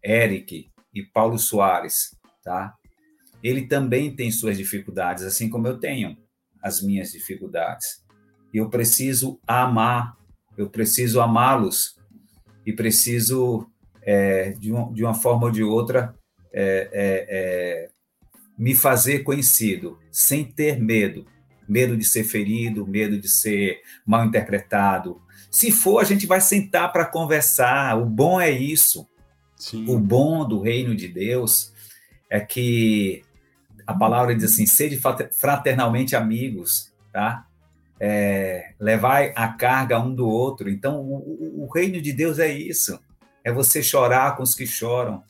Eric 0.03 0.69
e 0.95 1.03
Paulo 1.03 1.39
Soares, 1.39 2.17
tá? 2.43 2.75
Ele 3.43 3.67
também 3.67 4.15
tem 4.15 4.31
suas 4.31 4.57
dificuldades, 4.57 5.25
assim 5.25 5.49
como 5.49 5.67
eu 5.67 5.79
tenho. 5.79 6.17
As 6.63 6.81
minhas 6.81 7.13
dificuldades. 7.13 8.03
Eu 8.53 8.69
preciso 8.69 9.41
amar, 9.47 10.17
eu 10.57 10.69
preciso 10.69 11.21
amá-los 11.21 11.97
e 12.65 12.73
preciso, 12.73 13.67
é, 14.03 14.51
de, 14.51 14.73
um, 14.73 14.93
de, 14.93 15.03
uma 15.03 15.15
forma 15.15 15.47
ou 15.47 15.51
de 15.51 15.63
outra, 15.63 16.15
é, 16.53 16.89
é, 16.93 17.27
é, 17.29 17.89
me 18.57 18.75
fazer 18.75 19.21
conhecido, 19.21 19.99
sem 20.11 20.45
ter 20.45 20.81
medo. 20.81 21.27
Medo 21.69 21.97
de 21.97 22.05
ser 22.05 22.25
ferido, 22.25 22.87
medo 22.87 23.19
de 23.19 23.29
ser 23.29 23.81
mal 24.05 24.25
interpretado. 24.25 25.23
Se 25.51 25.71
for, 25.71 26.01
a 26.01 26.05
gente 26.05 26.27
vai 26.27 26.41
sentar 26.41 26.93
para 26.93 27.07
conversar. 27.07 27.97
O 27.99 28.05
bom 28.05 28.41
é 28.41 28.51
isso. 28.51 29.09
Sim. 29.57 29.89
O 29.89 29.99
bom 29.99 30.47
do 30.47 30.61
reino 30.61 30.95
de 30.95 31.09
Deus 31.09 31.73
é 32.29 32.41
que 32.41 33.23
a 33.87 33.95
palavra 33.95 34.35
diz 34.35 34.53
assim: 34.53 34.67
sede 34.67 35.01
fraternalmente 35.39 36.17
amigos, 36.17 36.93
tá? 37.13 37.47
É, 38.01 38.75
levai 38.81 39.33
a 39.37 39.49
carga 39.53 40.01
um 40.01 40.15
do 40.15 40.27
outro. 40.27 40.69
Então, 40.69 41.01
o, 41.01 41.65
o, 41.65 41.73
reino 41.73 42.01
de 42.01 42.13
Deus 42.13 42.39
é 42.39 42.53
isso: 42.53 42.99
é 43.45 43.53
você 43.53 43.83
chorar 43.83 44.37
com 44.37 44.43
os 44.43 44.55
que 44.55 44.67
choram, 44.67 45.23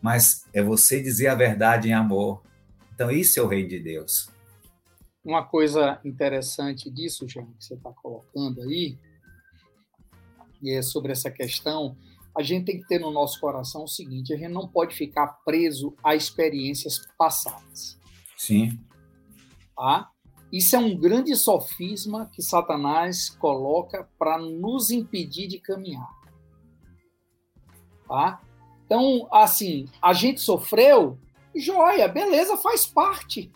mas 0.00 0.46
é 0.52 0.62
você 0.62 1.02
dizer 1.02 1.28
a 1.28 1.34
verdade 1.34 1.88
em 1.88 1.92
amor. 1.92 2.42
Então, 2.94 3.10
isso 3.10 3.38
é 3.38 3.42
o 3.42 3.46
reino 3.46 3.68
de 3.68 3.78
Deus. 3.78 4.30
Uma 5.24 5.44
coisa 5.44 6.00
interessante 6.04 6.88
disso, 6.88 7.28
Jean, 7.28 7.46
que 7.58 7.64
você 7.64 7.74
está 7.74 7.90
colocando 7.90 8.62
aí, 8.62 8.96
e 10.62 10.72
é 10.72 10.82
sobre 10.82 11.12
essa 11.12 11.30
questão, 11.30 11.96
a 12.36 12.42
gente 12.42 12.66
tem 12.66 12.80
que 12.80 12.86
ter 12.86 13.00
no 13.00 13.10
nosso 13.10 13.40
coração 13.40 13.84
o 13.84 13.88
seguinte: 13.88 14.32
a 14.32 14.36
gente 14.36 14.52
não 14.52 14.68
pode 14.68 14.94
ficar 14.94 15.26
preso 15.44 15.94
a 16.04 16.14
experiências 16.14 17.00
passadas. 17.18 17.98
Sim. 18.36 18.78
Tá? 19.74 20.10
Isso 20.52 20.76
é 20.76 20.78
um 20.78 20.96
grande 20.96 21.34
sofisma 21.34 22.30
que 22.32 22.42
Satanás 22.42 23.30
coloca 23.30 24.08
para 24.18 24.38
nos 24.38 24.90
impedir 24.90 25.48
de 25.48 25.58
caminhar. 25.58 26.08
Tá? 28.06 28.40
Então, 28.84 29.26
assim, 29.32 29.86
a 30.00 30.12
gente 30.12 30.40
sofreu, 30.40 31.18
joia, 31.54 32.06
beleza, 32.06 32.56
faz 32.56 32.86
parte. 32.86 33.50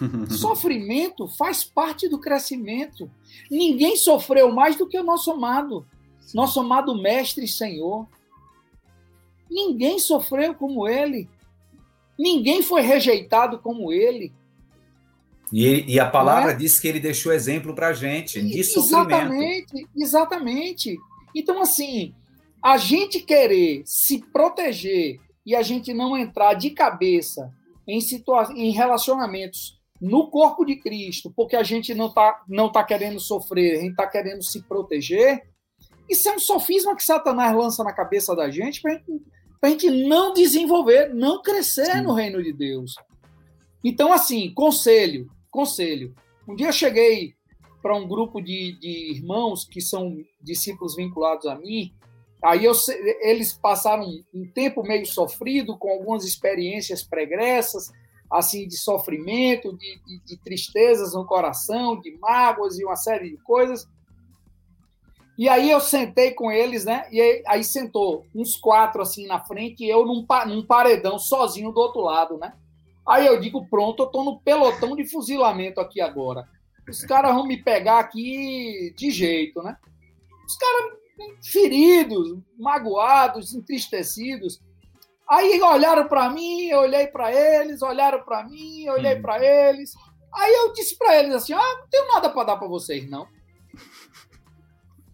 Sofrimento 0.28 1.28
faz 1.28 1.62
parte 1.62 2.08
do 2.08 2.18
crescimento. 2.18 3.10
Ninguém 3.50 3.96
sofreu 3.96 4.52
mais 4.52 4.76
do 4.76 4.86
que 4.86 4.98
o 4.98 5.04
nosso 5.04 5.30
amado, 5.30 5.86
nosso 6.34 6.60
amado 6.60 7.00
Mestre 7.00 7.44
e 7.44 7.48
Senhor. 7.48 8.06
Ninguém 9.50 9.98
sofreu 9.98 10.54
como 10.54 10.88
ele. 10.88 11.28
Ninguém 12.18 12.62
foi 12.62 12.82
rejeitado 12.82 13.58
como 13.58 13.92
ele. 13.92 14.32
E, 15.52 15.94
e 15.94 16.00
a 16.00 16.08
palavra 16.08 16.52
é? 16.52 16.54
diz 16.56 16.80
que 16.80 16.88
ele 16.88 16.98
deixou 16.98 17.32
exemplo 17.32 17.74
para 17.74 17.88
a 17.88 17.92
gente 17.92 18.42
de 18.42 18.64
sofrimento. 18.64 19.10
Exatamente, 19.10 19.88
exatamente. 19.96 20.98
Então, 21.34 21.60
assim, 21.60 22.14
a 22.62 22.76
gente 22.76 23.20
querer 23.20 23.82
se 23.84 24.18
proteger 24.32 25.20
e 25.44 25.54
a 25.54 25.62
gente 25.62 25.94
não 25.94 26.16
entrar 26.16 26.54
de 26.54 26.70
cabeça 26.70 27.52
em, 27.86 28.00
situa 28.00 28.52
em 28.56 28.72
relacionamentos 28.72 29.76
no 30.00 30.28
corpo 30.28 30.64
de 30.64 30.76
Cristo, 30.76 31.32
porque 31.34 31.56
a 31.56 31.62
gente 31.62 31.94
não 31.94 32.08
está 32.08 32.42
não 32.48 32.70
tá 32.70 32.82
querendo 32.82 33.20
sofrer, 33.20 33.78
a 33.78 33.80
gente 33.80 33.92
está 33.92 34.06
querendo 34.06 34.42
se 34.42 34.62
proteger, 34.62 35.42
isso 36.08 36.28
é 36.28 36.34
um 36.34 36.38
sofisma 36.38 36.96
que 36.96 37.04
Satanás 37.04 37.54
lança 37.56 37.82
na 37.84 37.92
cabeça 37.92 38.34
da 38.34 38.50
gente 38.50 38.80
para 38.80 39.00
a 39.62 39.68
gente 39.68 39.90
não 39.90 40.32
desenvolver, 40.32 41.12
não 41.14 41.42
crescer 41.42 41.92
Sim. 41.92 42.02
no 42.02 42.12
reino 42.12 42.42
de 42.42 42.52
Deus. 42.52 42.94
Então, 43.82 44.12
assim, 44.12 44.52
conselho, 44.54 45.28
conselho. 45.50 46.14
Um 46.46 46.54
dia 46.54 46.68
eu 46.68 46.72
cheguei 46.72 47.34
para 47.82 47.96
um 47.96 48.06
grupo 48.06 48.40
de, 48.40 48.78
de 48.78 49.12
irmãos 49.12 49.64
que 49.64 49.80
são 49.80 50.24
discípulos 50.40 50.96
vinculados 50.96 51.46
a 51.46 51.54
mim 51.54 51.94
Aí 52.46 52.64
eu, 52.64 52.72
eles 53.22 53.52
passaram 53.52 54.06
um 54.32 54.46
tempo 54.46 54.82
meio 54.82 55.06
sofrido, 55.06 55.76
com 55.76 55.90
algumas 55.90 56.24
experiências 56.24 57.02
pregressas, 57.02 57.90
assim, 58.30 58.68
de 58.68 58.76
sofrimento, 58.76 59.76
de, 59.76 60.00
de, 60.06 60.24
de, 60.24 60.36
tristezas 60.38 61.14
no 61.14 61.24
coração, 61.24 62.00
de 62.00 62.16
mágoas 62.18 62.78
e 62.78 62.84
uma 62.84 62.96
série 62.96 63.30
de 63.30 63.36
coisas. 63.38 63.88
E 65.38 65.48
aí 65.48 65.70
eu 65.70 65.80
sentei 65.80 66.32
com 66.32 66.50
eles, 66.50 66.84
né? 66.84 67.06
E 67.10 67.20
aí, 67.20 67.42
aí 67.46 67.64
sentou 67.64 68.24
uns 68.34 68.56
quatro 68.56 69.02
assim 69.02 69.26
na 69.26 69.40
frente 69.40 69.84
e 69.84 69.90
eu 69.90 70.06
num, 70.06 70.26
num 70.46 70.64
paredão 70.64 71.18
sozinho 71.18 71.72
do 71.72 71.80
outro 71.80 72.00
lado, 72.00 72.38
né? 72.38 72.54
Aí 73.06 73.26
eu 73.26 73.38
digo, 73.38 73.66
pronto, 73.68 74.02
eu 74.02 74.06
tô 74.06 74.24
no 74.24 74.40
pelotão 74.40 74.96
de 74.96 75.04
fuzilamento 75.04 75.80
aqui 75.80 76.00
agora. 76.00 76.48
Os 76.88 77.04
caras 77.04 77.34
vão 77.34 77.46
me 77.46 77.56
pegar 77.56 77.98
aqui 77.98 78.94
de 78.96 79.10
jeito, 79.10 79.62
né? 79.62 79.76
Os 80.46 80.56
caras 80.56 80.92
feridos, 81.42 82.38
magoados, 82.58 83.54
entristecidos. 83.54 84.60
Aí 85.28 85.60
olharam 85.60 86.08
para 86.08 86.30
mim, 86.30 86.66
eu 86.66 86.78
olhei 86.80 87.08
para 87.08 87.32
eles, 87.32 87.82
olharam 87.82 88.22
para 88.22 88.44
mim, 88.44 88.84
eu 88.84 88.94
olhei 88.94 89.16
para 89.16 89.44
eles. 89.44 89.92
Aí 90.32 90.52
eu 90.52 90.72
disse 90.72 90.96
para 90.96 91.16
eles 91.18 91.34
assim: 91.34 91.52
"Ah, 91.52 91.76
não 91.80 91.88
tenho 91.88 92.08
nada 92.08 92.30
para 92.30 92.44
dar 92.44 92.56
para 92.56 92.68
vocês 92.68 93.08
não". 93.08 93.26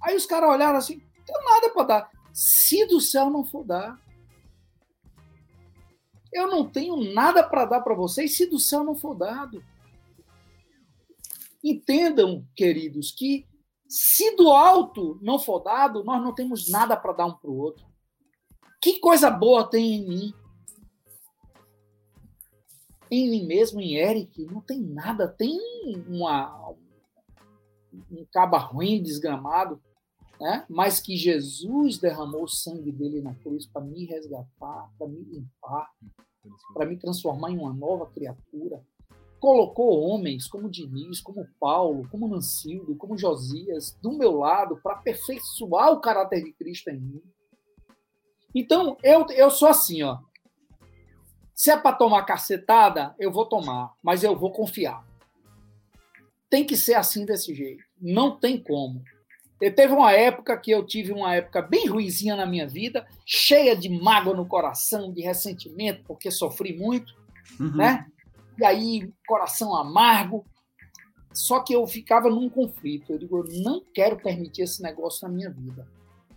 Aí 0.03 0.16
os 0.16 0.27
caras 0.27 0.51
olharam 0.51 0.79
assim: 0.79 0.97
"Não 0.97 1.24
tenho 1.24 1.45
nada 1.45 1.70
para 1.70 1.85
dar. 1.85 2.11
Se 2.33 2.87
do 2.87 3.01
céu 3.01 3.31
não 3.31 3.45
for 3.45 3.65
dar, 3.65 4.01
eu 6.33 6.49
não 6.49 6.69
tenho 6.69 6.97
nada 7.12 7.43
para 7.43 7.66
dar 7.66 7.81
para 7.83 7.95
vocês 7.95 8.37
se 8.37 8.47
do 8.47 8.59
céu 8.59 8.83
não 8.83 8.95
for 8.95 9.15
dado". 9.15 9.62
Entendam, 11.62 12.47
queridos, 12.57 13.12
que 13.12 13.47
se 13.89 14.35
do 14.37 14.49
alto 14.51 15.19
não 15.20 15.39
for 15.39 15.61
dado, 15.61 16.03
nós 16.03 16.20
não 16.23 16.35
temos 16.35 16.69
nada 16.69 16.97
para 16.97 17.12
dar 17.12 17.27
um 17.27 17.35
para 17.35 17.51
o 17.51 17.59
outro. 17.59 17.87
Que 18.81 18.99
coisa 18.99 19.31
boa 19.31 19.69
tem 19.69 19.97
em 19.97 20.09
mim? 20.09 20.35
Em 23.11 23.31
mim 23.31 23.47
mesmo, 23.47 23.83
em 23.83 23.97
Eric, 23.97 24.47
não 24.47 24.62
tem 24.62 24.81
nada. 24.81 25.29
Tem 25.29 25.57
uma, 26.09 26.74
um 28.11 28.27
caba 28.33 28.57
ruim, 28.57 29.03
desgramado, 29.03 29.79
né? 30.43 30.66
mas 30.69 31.01
que 31.01 31.16
Jesus 31.16 31.98
derramou 31.98 32.43
o 32.44 32.48
sangue 32.48 32.90
dele 32.90 33.23
na 33.23 33.35
cruz 33.35 33.66
para 33.66 33.81
me 33.82 34.05
resgatar, 34.05 34.90
para 34.98 35.06
me 35.06 35.23
limpar, 35.23 35.89
para 36.74 36.86
me 36.86 36.97
transformar 36.97 37.51
em 37.51 37.59
uma 37.59 37.73
nova 37.73 38.06
criatura 38.06 38.85
colocou 39.43 40.01
homens 40.01 40.47
como 40.47 40.70
Diniz, 40.70 41.20
como 41.20 41.48
Paulo, 41.59 42.09
como 42.10 42.28
Nancildo, 42.28 42.94
como 42.94 43.19
Josias 43.19 43.98
do 44.01 44.12
meu 44.12 44.39
lado 44.39 44.81
para 44.81 44.93
aperfeiçoar 44.93 45.90
o 45.90 46.01
caráter 46.01 46.44
de 46.44 46.52
Cristo 46.52 46.90
em 46.90 47.01
mim. 47.01 47.23
Então, 48.55 48.97
eu, 49.02 49.27
eu 49.31 49.51
sou 49.51 49.66
assim, 49.66 50.01
ó. 50.05 50.20
Se 51.56 51.73
é 51.73 51.77
para 51.77 51.97
tomar 51.97 52.23
cacetada, 52.23 53.16
eu 53.19 53.32
vou 53.32 53.44
tomar, 53.44 53.93
mas 54.01 54.23
eu 54.23 54.39
vou 54.39 54.52
confiar. 54.52 55.05
Tem 56.48 56.64
que 56.64 56.77
ser 56.77 56.94
assim 56.94 57.27
desse 57.27 57.52
jeito. 57.52 57.82
Não 58.01 58.39
tem 58.39 58.62
como. 58.62 59.02
Teve 59.71 59.93
uma 59.93 60.13
época 60.13 60.57
que 60.57 60.71
eu 60.71 60.85
tive 60.85 61.13
uma 61.13 61.35
época 61.35 61.63
bem 61.63 61.87
ruizinha 61.87 62.35
na 62.35 62.45
minha 62.47 62.67
vida, 62.67 63.07
cheia 63.25 63.77
de 63.77 63.89
mágoa 63.89 64.35
no 64.35 64.47
coração, 64.47 65.13
de 65.13 65.23
ressentimento, 65.23 66.03
porque 66.05 66.31
sofri 66.31 66.77
muito, 66.77 67.15
uhum. 67.61 67.77
né? 67.77 68.07
e 68.59 68.65
aí 68.65 69.13
coração 69.27 69.75
amargo. 69.75 70.45
Só 71.33 71.61
que 71.61 71.75
eu 71.75 71.87
ficava 71.87 72.29
num 72.29 72.49
conflito. 72.49 73.13
Eu 73.13 73.19
digo, 73.19 73.39
eu 73.39 73.63
não 73.63 73.83
quero 73.95 74.17
permitir 74.17 74.63
esse 74.63 74.83
negócio 74.83 75.27
na 75.27 75.35
minha 75.35 75.51
vida. 75.51 75.87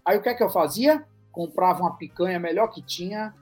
Aí 0.05 0.17
o 0.17 0.21
que 0.21 0.29
é 0.29 0.33
que 0.33 0.43
eu 0.43 0.49
fazia? 0.49 1.05
Comprava 1.31 1.81
uma 1.81 1.97
picanha 1.97 2.39
melhor 2.39 2.67
que 2.69 2.81
tinha, 2.81 3.33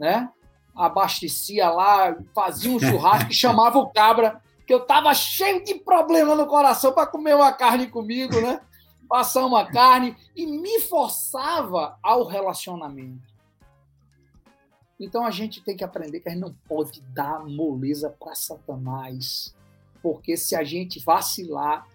né? 0.00 0.28
Abastecia 0.74 1.70
lá, 1.70 2.16
fazia 2.34 2.70
um 2.70 2.78
churrasco 2.78 3.30
e 3.30 3.34
chamava 3.34 3.78
o 3.78 3.88
cabra, 3.90 4.42
que 4.66 4.74
eu 4.74 4.80
tava 4.80 5.14
cheio 5.14 5.64
de 5.64 5.76
problema 5.76 6.34
no 6.34 6.46
coração 6.46 6.92
para 6.92 7.06
comer 7.06 7.36
uma 7.36 7.52
carne 7.52 7.86
comigo, 7.86 8.40
né? 8.40 8.60
Passar 9.08 9.46
uma 9.46 9.64
carne 9.64 10.16
e 10.34 10.46
me 10.46 10.80
forçava 10.80 11.98
ao 12.02 12.26
relacionamento. 12.26 13.36
Então 14.98 15.24
a 15.24 15.30
gente 15.30 15.62
tem 15.62 15.76
que 15.76 15.84
aprender 15.84 16.20
que 16.20 16.28
a 16.28 16.32
gente 16.32 16.40
não 16.40 16.54
pode 16.66 17.00
dar 17.12 17.44
moleza 17.44 18.10
para 18.18 18.34
Satanás, 18.34 19.54
porque 20.02 20.36
se 20.36 20.56
a 20.56 20.64
gente 20.64 21.02
vacilar, 21.04 21.86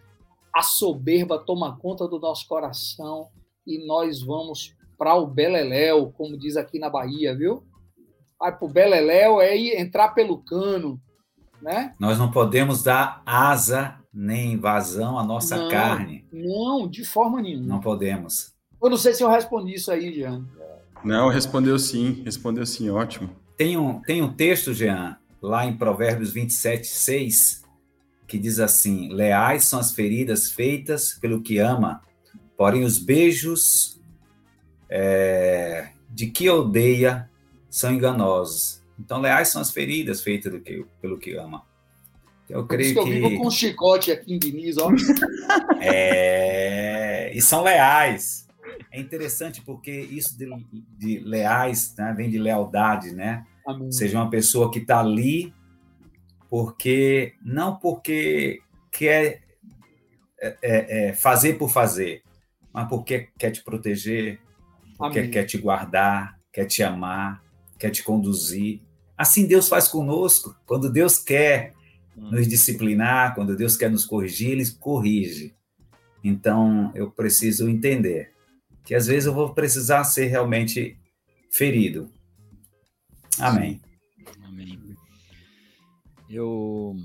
a 0.53 0.61
soberba 0.61 1.39
toma 1.39 1.77
conta 1.77 2.07
do 2.07 2.19
nosso 2.19 2.47
coração 2.47 3.29
e 3.65 3.85
nós 3.85 4.21
vamos 4.21 4.75
para 4.97 5.15
o 5.15 5.25
Beleléu, 5.25 6.11
como 6.11 6.37
diz 6.37 6.55
aqui 6.55 6.77
na 6.77 6.89
Bahia, 6.89 7.35
viu? 7.35 7.63
Vai 8.39 8.55
para 8.55 8.65
o 8.65 8.71
Beleléu 8.71 9.41
é 9.41 9.57
entrar 9.79 10.09
pelo 10.09 10.37
cano, 10.43 11.01
né? 11.61 11.95
Nós 11.99 12.19
não 12.19 12.29
podemos 12.29 12.83
dar 12.83 13.21
asa 13.25 14.00
nem 14.13 14.57
vazão 14.57 15.17
à 15.17 15.23
nossa 15.23 15.57
não, 15.57 15.69
carne. 15.69 16.25
Não, 16.31 16.87
de 16.87 17.05
forma 17.05 17.41
nenhuma. 17.41 17.67
Não 17.67 17.79
podemos. 17.79 18.53
Eu 18.81 18.89
não 18.89 18.97
sei 18.97 19.13
se 19.13 19.23
eu 19.23 19.29
respondi 19.29 19.75
isso 19.75 19.91
aí, 19.91 20.13
Jean. 20.13 20.45
Não, 21.03 21.29
respondeu 21.29 21.77
sim, 21.79 22.21
respondeu 22.23 22.65
sim, 22.65 22.89
ótimo. 22.89 23.29
Tem 23.57 23.77
um, 23.77 24.01
tem 24.01 24.21
um 24.21 24.33
texto, 24.33 24.73
Jean, 24.73 25.17
lá 25.41 25.65
em 25.65 25.75
Provérbios 25.75 26.31
27, 26.31 26.87
6, 26.87 27.63
que 28.27 28.37
diz 28.37 28.59
assim: 28.59 29.11
Leais 29.13 29.65
são 29.65 29.79
as 29.79 29.91
feridas 29.91 30.51
feitas 30.51 31.17
pelo 31.19 31.41
que 31.41 31.57
ama, 31.57 32.01
porém 32.57 32.83
os 32.83 32.97
beijos 32.97 33.99
é, 34.89 35.89
de 36.09 36.27
que 36.27 36.49
odeia 36.49 37.29
são 37.69 37.93
enganosos. 37.93 38.81
Então, 38.99 39.19
leais 39.19 39.47
são 39.47 39.61
as 39.61 39.71
feridas 39.71 40.21
feitas 40.21 40.51
do 40.51 40.59
que, 40.59 40.85
pelo 41.01 41.17
que 41.17 41.35
ama. 41.35 41.63
Eu 42.51 42.67
creio 42.67 42.93
que 42.93 42.99
eu 42.99 43.05
vivo 43.05 43.37
com 43.37 43.47
um 43.47 43.51
chicote 43.51 44.11
aqui 44.11 44.33
em 44.33 44.39
Diniz, 44.39 44.77
ó. 44.77 44.89
É, 45.81 47.31
e 47.33 47.41
são 47.41 47.63
leais. 47.63 48.47
É 48.91 48.99
interessante 48.99 49.61
porque 49.61 49.91
isso 49.91 50.37
de, 50.37 50.47
de 50.97 51.19
leais 51.19 51.95
né, 51.97 52.13
vem 52.15 52.29
de 52.29 52.37
lealdade, 52.37 53.13
né? 53.13 53.45
Amém. 53.65 53.91
Seja 53.91 54.17
uma 54.17 54.29
pessoa 54.29 54.69
que 54.69 54.79
está 54.79 54.99
ali 54.99 55.53
porque 56.49 57.33
não 57.41 57.77
porque 57.77 58.59
quer 58.91 59.41
é, 60.41 60.57
é, 60.61 61.07
é, 61.07 61.13
fazer 61.13 61.53
por 61.53 61.69
fazer, 61.69 62.21
mas 62.73 62.89
porque 62.89 63.29
quer 63.37 63.51
te 63.51 63.63
proteger, 63.63 64.39
porque 64.97 65.19
Amém. 65.19 65.31
quer 65.31 65.45
te 65.45 65.57
guardar, 65.57 66.37
quer 66.51 66.65
te 66.65 66.83
amar, 66.83 67.41
quer 67.79 67.91
te 67.91 68.03
conduzir. 68.03 68.81
Assim 69.17 69.47
Deus 69.47 69.69
faz 69.69 69.87
conosco. 69.87 70.55
Quando 70.65 70.91
Deus 70.91 71.17
quer. 71.17 71.73
Nos 72.29 72.47
disciplinar, 72.47 73.33
quando 73.33 73.55
Deus 73.55 73.75
quer 73.75 73.89
nos 73.89 74.05
corrigir, 74.05 74.51
Ele 74.51 74.69
corrige. 74.79 75.55
Então 76.23 76.91
eu 76.93 77.09
preciso 77.09 77.67
entender 77.67 78.31
que 78.83 78.93
às 78.93 79.07
vezes 79.07 79.25
eu 79.25 79.33
vou 79.33 79.53
precisar 79.53 80.03
ser 80.03 80.27
realmente 80.27 80.99
ferido. 81.51 82.11
Amém. 83.39 83.81
Eu 86.29 86.95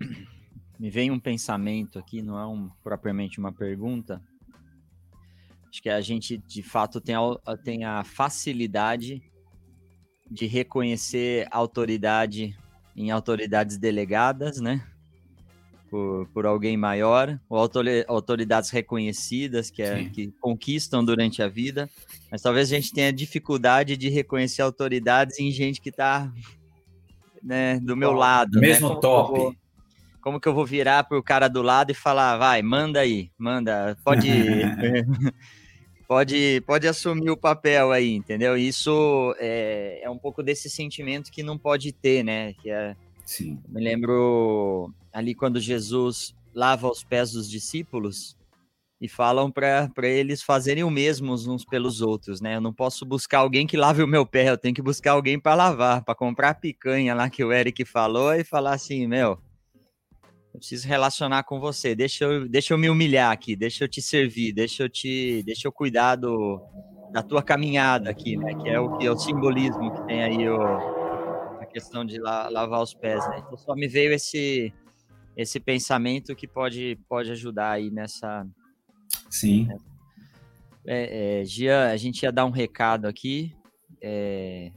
me 0.80 0.90
vem 0.90 1.10
um 1.10 1.20
pensamento 1.20 1.98
aqui, 1.98 2.22
não 2.22 2.38
é 2.38 2.46
um, 2.46 2.68
propriamente 2.82 3.38
uma 3.38 3.52
pergunta. 3.52 4.22
Acho 5.68 5.82
que 5.82 5.88
a 5.88 6.00
gente 6.00 6.36
de 6.36 6.62
fato 6.62 7.00
tem 7.00 7.14
a, 7.14 7.56
tem 7.56 7.84
a 7.84 8.02
facilidade 8.04 9.22
de 10.30 10.46
reconhecer 10.46 11.46
autoridade 11.50 12.56
em 12.96 13.10
autoridades 13.10 13.76
delegadas, 13.78 14.60
né? 14.60 14.82
Por, 15.90 16.26
por 16.28 16.46
alguém 16.46 16.74
maior, 16.74 17.38
ou 17.50 17.58
autoridades 18.08 18.70
reconhecidas 18.70 19.70
que, 19.70 19.82
é, 19.82 20.08
que 20.08 20.32
conquistam 20.40 21.04
durante 21.04 21.42
a 21.42 21.48
vida, 21.48 21.88
mas 22.30 22.40
talvez 22.40 22.72
a 22.72 22.76
gente 22.76 22.94
tenha 22.94 23.12
dificuldade 23.12 23.94
de 23.94 24.08
reconhecer 24.08 24.62
autoridades 24.62 25.38
em 25.38 25.50
gente 25.50 25.82
que 25.82 25.90
está 25.90 26.32
né, 27.42 27.78
do 27.80 27.94
meu 27.94 28.12
lado. 28.12 28.58
Né? 28.58 28.68
Mesmo 28.68 28.88
né? 28.88 29.00
top. 29.02 29.38
Vou, 29.38 29.56
como 30.22 30.40
que 30.40 30.48
eu 30.48 30.54
vou 30.54 30.64
virar 30.64 31.04
pro 31.04 31.22
cara 31.22 31.48
do 31.48 31.60
lado 31.60 31.90
e 31.90 31.94
falar, 31.94 32.38
vai, 32.38 32.62
manda 32.62 33.00
aí, 33.00 33.30
manda, 33.36 33.94
pode, 34.02 34.28
pode, 36.12 36.60
pode 36.66 36.86
assumir 36.86 37.30
o 37.30 37.36
papel 37.36 37.90
aí, 37.90 38.14
entendeu? 38.14 38.54
Isso 38.54 39.34
é, 39.38 40.00
é 40.02 40.10
um 40.10 40.18
pouco 40.18 40.42
desse 40.42 40.68
sentimento 40.68 41.32
que 41.32 41.42
não 41.42 41.56
pode 41.56 41.90
ter, 41.90 42.22
né? 42.22 42.52
Que 42.54 42.70
é, 42.70 42.94
Sim. 43.24 43.58
me 43.66 43.82
lembro 43.82 44.92
ali 45.10 45.34
quando 45.34 45.58
Jesus 45.58 46.34
lava 46.54 46.86
os 46.86 47.02
pés 47.02 47.32
dos 47.32 47.48
discípulos, 47.48 48.36
e 49.00 49.08
falam 49.08 49.50
para 49.50 49.90
eles 50.02 50.42
fazerem 50.42 50.84
o 50.84 50.90
mesmo 50.90 51.32
uns 51.32 51.64
pelos 51.64 52.02
outros, 52.02 52.40
né? 52.40 52.56
Eu 52.56 52.60
não 52.60 52.74
posso 52.74 53.04
buscar 53.06 53.38
alguém 53.38 53.66
que 53.66 53.76
lave 53.76 54.02
o 54.02 54.06
meu 54.06 54.24
pé, 54.26 54.50
eu 54.50 54.58
tenho 54.58 54.74
que 54.74 54.82
buscar 54.82 55.12
alguém 55.12 55.40
para 55.40 55.56
lavar, 55.56 56.04
para 56.04 56.14
comprar 56.14 56.50
a 56.50 56.54
picanha 56.54 57.14
lá 57.14 57.28
que 57.28 57.42
o 57.42 57.52
Eric 57.52 57.84
falou 57.86 58.32
e 58.34 58.44
falar 58.44 58.74
assim, 58.74 59.08
meu, 59.08 59.40
eu 60.52 60.58
preciso 60.58 60.86
relacionar 60.86 61.44
com 61.44 61.58
você, 61.58 61.94
deixa 61.94 62.24
eu, 62.24 62.48
deixa 62.48 62.74
eu 62.74 62.78
me 62.78 62.90
humilhar 62.90 63.32
aqui, 63.32 63.56
deixa 63.56 63.84
eu 63.84 63.88
te 63.88 64.02
servir, 64.02 64.52
deixa 64.52 64.82
eu 64.82 64.88
te, 64.88 65.42
deixa 65.44 65.66
eu 65.66 65.72
cuidar 65.72 66.16
do, 66.16 66.60
da 67.10 67.22
tua 67.22 67.42
caminhada 67.42 68.10
aqui, 68.10 68.36
né? 68.36 68.54
Que 68.54 68.68
é 68.68 68.78
o 68.78 68.98
que 68.98 69.06
é 69.06 69.10
o 69.10 69.16
simbolismo 69.16 69.92
que 69.92 70.06
tem 70.06 70.22
aí 70.22 70.48
o, 70.48 70.60
a 70.60 71.66
questão 71.66 72.04
de 72.04 72.18
la, 72.18 72.50
lavar 72.50 72.82
os 72.82 72.92
pés, 72.92 73.26
né? 73.30 73.38
Então 73.38 73.56
só 73.56 73.74
me 73.74 73.88
veio 73.88 74.12
esse 74.12 74.72
esse 75.34 75.58
pensamento 75.58 76.36
que 76.36 76.46
pode 76.46 76.98
pode 77.08 77.30
ajudar 77.30 77.70
aí 77.70 77.90
nessa 77.90 78.46
Sim. 79.30 79.68
É, 80.86 81.40
é, 81.40 81.44
Gia, 81.44 81.90
a 81.90 81.96
gente 81.96 82.22
ia 82.22 82.32
dar 82.32 82.44
um 82.44 82.50
recado 82.50 83.06
aqui 83.06 83.56
é, 84.02 84.70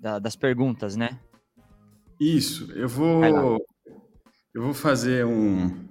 da, 0.00 0.18
das 0.18 0.36
perguntas, 0.36 0.96
né? 0.96 1.18
Isso, 2.18 2.72
eu 2.72 2.88
vou, 2.88 3.64
eu 4.54 4.62
vou 4.62 4.74
fazer 4.74 5.24
um. 5.24 5.86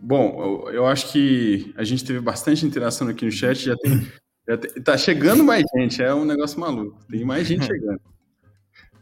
Bom, 0.00 0.64
eu, 0.66 0.74
eu, 0.74 0.86
acho 0.86 1.12
que 1.12 1.72
a 1.76 1.84
gente 1.84 2.04
teve 2.04 2.20
bastante 2.20 2.66
interação 2.66 3.08
aqui 3.08 3.24
no 3.24 3.30
chat, 3.30 3.64
já 3.64 3.76
tem, 3.76 4.06
já 4.48 4.56
tem, 4.56 4.82
tá 4.82 4.98
chegando 4.98 5.44
mais 5.44 5.64
gente, 5.76 6.02
é 6.02 6.12
um 6.12 6.24
negócio 6.24 6.58
maluco, 6.58 6.98
tem 7.08 7.24
mais 7.24 7.46
gente 7.46 7.64
chegando. 7.66 8.00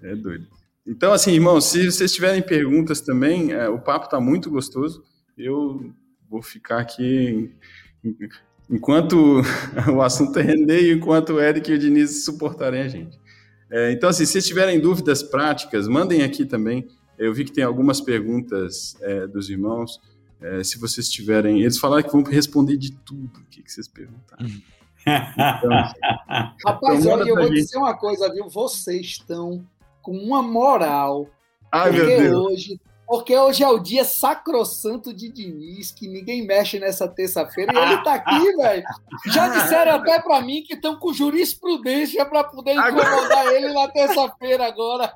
É 0.02 0.14
doido. 0.14 0.46
Então, 0.86 1.12
assim, 1.12 1.32
irmãos, 1.32 1.64
se 1.64 1.90
vocês 1.90 2.12
tiverem 2.12 2.42
perguntas 2.42 3.00
também, 3.00 3.52
é, 3.52 3.68
o 3.68 3.80
papo 3.80 4.08
tá 4.08 4.20
muito 4.20 4.50
gostoso. 4.50 5.02
Eu 5.36 5.92
vou 6.28 6.42
ficar 6.42 6.78
aqui 6.78 7.50
enquanto 8.68 9.40
o 9.94 10.02
assunto 10.02 10.38
é 10.38 10.42
render 10.42 10.82
e 10.82 10.92
enquanto 10.92 11.34
o 11.34 11.40
Eric 11.40 11.70
e 11.70 11.74
o 11.74 11.78
Diniz 11.78 12.24
suportarem 12.24 12.82
a 12.82 12.88
gente. 12.88 13.18
É, 13.70 13.92
então, 13.92 14.10
assim, 14.10 14.26
se 14.26 14.32
vocês 14.32 14.46
tiverem 14.46 14.78
dúvidas 14.78 15.22
práticas, 15.22 15.88
mandem 15.88 16.22
aqui 16.22 16.44
também. 16.44 16.86
Eu 17.18 17.32
vi 17.32 17.44
que 17.44 17.52
tem 17.52 17.64
algumas 17.64 18.00
perguntas 18.00 18.96
é, 19.00 19.26
dos 19.26 19.50
irmãos. 19.50 20.00
É, 20.40 20.62
se 20.62 20.78
vocês 20.78 21.08
tiverem. 21.08 21.62
Eles 21.62 21.78
falaram 21.78 22.02
que 22.02 22.12
vão 22.12 22.22
responder 22.22 22.76
de 22.76 22.92
tudo 22.92 23.40
o 23.40 23.44
que, 23.44 23.62
que 23.62 23.72
vocês 23.72 23.88
perguntaram. 23.88 24.46
Então, 24.46 25.70
Rapaz, 26.66 27.00
então, 27.00 27.12
olha, 27.12 27.28
eu 27.28 27.36
vou 27.36 27.48
gente. 27.48 27.62
dizer 27.62 27.78
uma 27.78 27.96
coisa, 27.96 28.32
viu? 28.32 28.48
Vocês 28.48 29.06
estão 29.06 29.64
com 30.02 30.16
uma 30.16 30.42
moral. 30.42 31.28
Ai, 31.70 31.92
meu 31.92 32.06
Deus. 32.06 32.34
hoje 32.34 32.80
porque 33.06 33.36
hoje 33.36 33.62
é 33.62 33.68
o 33.68 33.78
dia 33.78 34.04
sacrossanto 34.04 35.12
de 35.12 35.28
Diniz, 35.28 35.92
que 35.92 36.08
ninguém 36.08 36.46
mexe 36.46 36.78
nessa 36.78 37.06
terça-feira. 37.06 37.72
E 37.72 37.76
ele 37.76 38.02
tá 38.02 38.14
aqui, 38.14 38.52
velho. 38.56 38.82
Já 39.26 39.48
disseram 39.48 39.96
até 39.96 40.20
para 40.20 40.40
mim 40.40 40.62
que 40.62 40.74
estão 40.74 40.96
com 40.96 41.12
jurisprudência 41.12 42.24
para 42.24 42.44
poder 42.44 42.72
incomodar 42.72 43.14
agora... 43.14 43.54
ele 43.54 43.72
na 43.72 43.88
terça-feira 43.88 44.66
agora. 44.66 45.12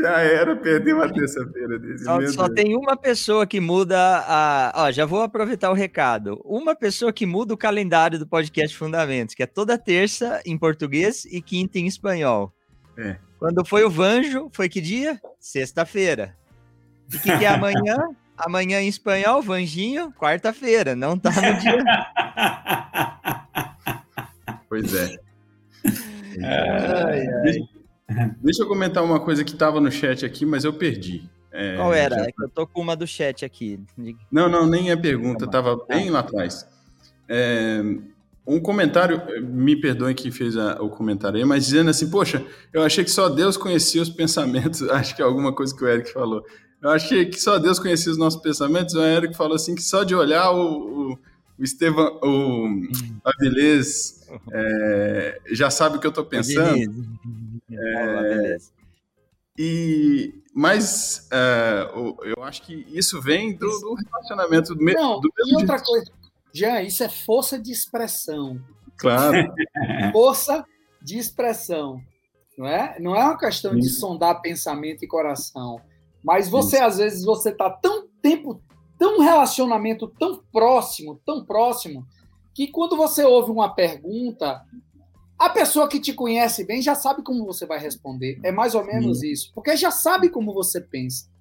Já 0.00 0.20
era, 0.20 0.54
perdeu 0.56 1.02
a 1.02 1.12
terça-feira 1.12 1.78
dele. 1.78 1.98
Só, 1.98 2.20
só 2.28 2.48
tem 2.48 2.76
uma 2.76 2.96
pessoa 2.96 3.46
que 3.46 3.60
muda 3.60 3.98
a. 3.98 4.72
Ó, 4.86 4.92
já 4.92 5.04
vou 5.04 5.22
aproveitar 5.22 5.70
o 5.70 5.74
recado. 5.74 6.40
Uma 6.44 6.76
pessoa 6.76 7.12
que 7.12 7.26
muda 7.26 7.54
o 7.54 7.58
calendário 7.58 8.18
do 8.18 8.26
podcast 8.26 8.76
Fundamentos, 8.76 9.34
que 9.34 9.42
é 9.42 9.46
toda 9.46 9.76
terça 9.76 10.40
em 10.46 10.56
português 10.56 11.24
e 11.24 11.42
quinta 11.42 11.78
em 11.78 11.86
espanhol. 11.86 12.52
É. 12.96 13.16
Quando 13.38 13.64
foi 13.64 13.84
o 13.84 13.90
Vanjo, 13.90 14.48
foi 14.52 14.68
que 14.68 14.80
dia? 14.80 15.20
Sexta-feira. 15.40 16.36
O 17.14 17.18
que, 17.20 17.38
que 17.38 17.44
é 17.44 17.48
amanhã? 17.48 17.96
amanhã 18.36 18.80
em 18.80 18.88
espanhol, 18.88 19.42
Vanjinho, 19.42 20.12
quarta-feira, 20.12 20.96
não 20.96 21.18
tá 21.18 21.30
no 21.30 21.60
dia. 21.60 21.84
Pois 24.68 24.94
é. 24.94 25.18
Ai, 26.42 27.26
ai. 27.26 28.34
Deixa 28.40 28.62
eu 28.62 28.66
comentar 28.66 29.04
uma 29.04 29.20
coisa 29.20 29.44
que 29.44 29.52
estava 29.52 29.78
no 29.82 29.92
chat 29.92 30.24
aqui, 30.24 30.46
mas 30.46 30.64
eu 30.64 30.72
perdi. 30.72 31.28
É, 31.52 31.76
Qual 31.76 31.92
era? 31.92 32.16
Já... 32.16 32.24
É 32.24 32.32
eu 32.40 32.48
tô 32.48 32.66
com 32.66 32.80
uma 32.80 32.96
do 32.96 33.06
chat 33.06 33.44
aqui. 33.44 33.78
Não, 34.30 34.48
não, 34.48 34.66
nem 34.66 34.90
é 34.90 34.96
pergunta, 34.96 35.44
estava 35.44 35.76
bem 35.86 36.08
lá 36.08 36.20
atrás. 36.20 36.66
É, 37.28 37.82
um 38.46 38.58
comentário, 38.58 39.20
me 39.42 39.76
perdoem 39.78 40.14
quem 40.14 40.30
fez 40.30 40.56
a, 40.56 40.82
o 40.82 40.88
comentário 40.88 41.36
aí, 41.38 41.44
mas 41.44 41.66
dizendo 41.66 41.90
assim, 41.90 42.10
poxa, 42.10 42.42
eu 42.72 42.82
achei 42.82 43.04
que 43.04 43.10
só 43.10 43.28
Deus 43.28 43.58
conhecia 43.58 44.00
os 44.00 44.08
pensamentos, 44.08 44.82
acho 44.88 45.14
que 45.14 45.20
é 45.20 45.24
alguma 45.24 45.54
coisa 45.54 45.76
que 45.76 45.84
o 45.84 45.88
Eric 45.88 46.12
falou. 46.12 46.42
Eu 46.82 46.90
achei 46.90 47.26
que 47.26 47.40
só 47.40 47.58
Deus 47.58 47.78
conhecia 47.78 48.10
os 48.10 48.18
nossos 48.18 48.42
pensamentos. 48.42 48.94
O 48.94 49.00
Érico 49.00 49.34
falou 49.34 49.54
assim 49.54 49.74
que 49.74 49.82
só 49.82 50.02
de 50.02 50.16
olhar 50.16 50.50
o, 50.50 51.12
o, 51.12 51.18
o 51.58 51.62
Estevão, 51.62 52.18
o 52.22 52.88
Avilés 53.24 54.26
é, 54.52 55.40
já 55.52 55.70
sabe 55.70 55.96
o 55.96 56.00
que 56.00 56.06
eu 56.06 56.10
estou 56.10 56.24
pensando. 56.24 57.06
É, 57.70 58.56
e 59.56 60.34
mas 60.54 61.28
é, 61.32 61.88
eu 62.36 62.42
acho 62.42 62.62
que 62.62 62.84
isso 62.90 63.20
vem 63.22 63.56
do, 63.56 63.66
do 63.66 63.94
relacionamento 63.94 64.74
do, 64.74 64.84
Não, 64.84 65.20
do 65.20 65.32
mesmo 65.38 65.52
e 65.52 65.62
outra 65.62 65.78
jeito. 65.78 65.88
coisa, 65.88 66.12
Jean, 66.52 66.82
isso 66.82 67.04
é 67.04 67.08
força 67.08 67.58
de 67.58 67.70
expressão. 67.70 68.60
Claro. 68.98 69.54
força 70.12 70.64
de 71.00 71.16
expressão. 71.16 72.00
Não 72.58 72.66
é? 72.66 72.98
Não 73.00 73.16
é 73.16 73.24
uma 73.24 73.38
questão 73.38 73.72
Sim. 73.72 73.78
de 73.78 73.88
sondar 73.88 74.42
pensamento 74.42 75.04
e 75.04 75.08
coração. 75.08 75.80
Mas 76.24 76.48
você, 76.48 76.76
Isso. 76.76 76.84
às 76.84 76.96
vezes, 76.98 77.24
você 77.24 77.52
tá 77.52 77.70
tão 77.70 78.06
tempo, 78.20 78.62
tão 78.98 79.20
relacionamento 79.20 80.06
tão 80.18 80.42
próximo, 80.52 81.20
tão 81.24 81.44
próximo, 81.44 82.06
que 82.54 82.68
quando 82.68 82.96
você 82.96 83.24
ouve 83.24 83.50
uma 83.50 83.74
pergunta, 83.74 84.62
a 85.38 85.48
pessoa 85.50 85.88
que 85.88 85.98
te 85.98 86.12
conhece 86.12 86.64
bem 86.64 86.80
já 86.80 86.94
sabe 86.94 87.22
como 87.22 87.44
você 87.44 87.66
vai 87.66 87.78
responder. 87.78 88.38
É 88.44 88.52
mais 88.52 88.74
ou 88.74 88.84
menos 88.84 89.22
isso. 89.22 89.50
Porque 89.54 89.76
já 89.76 89.90
sabe 89.90 90.28
como 90.28 90.54
você 90.54 90.80
pensa. 90.80 91.32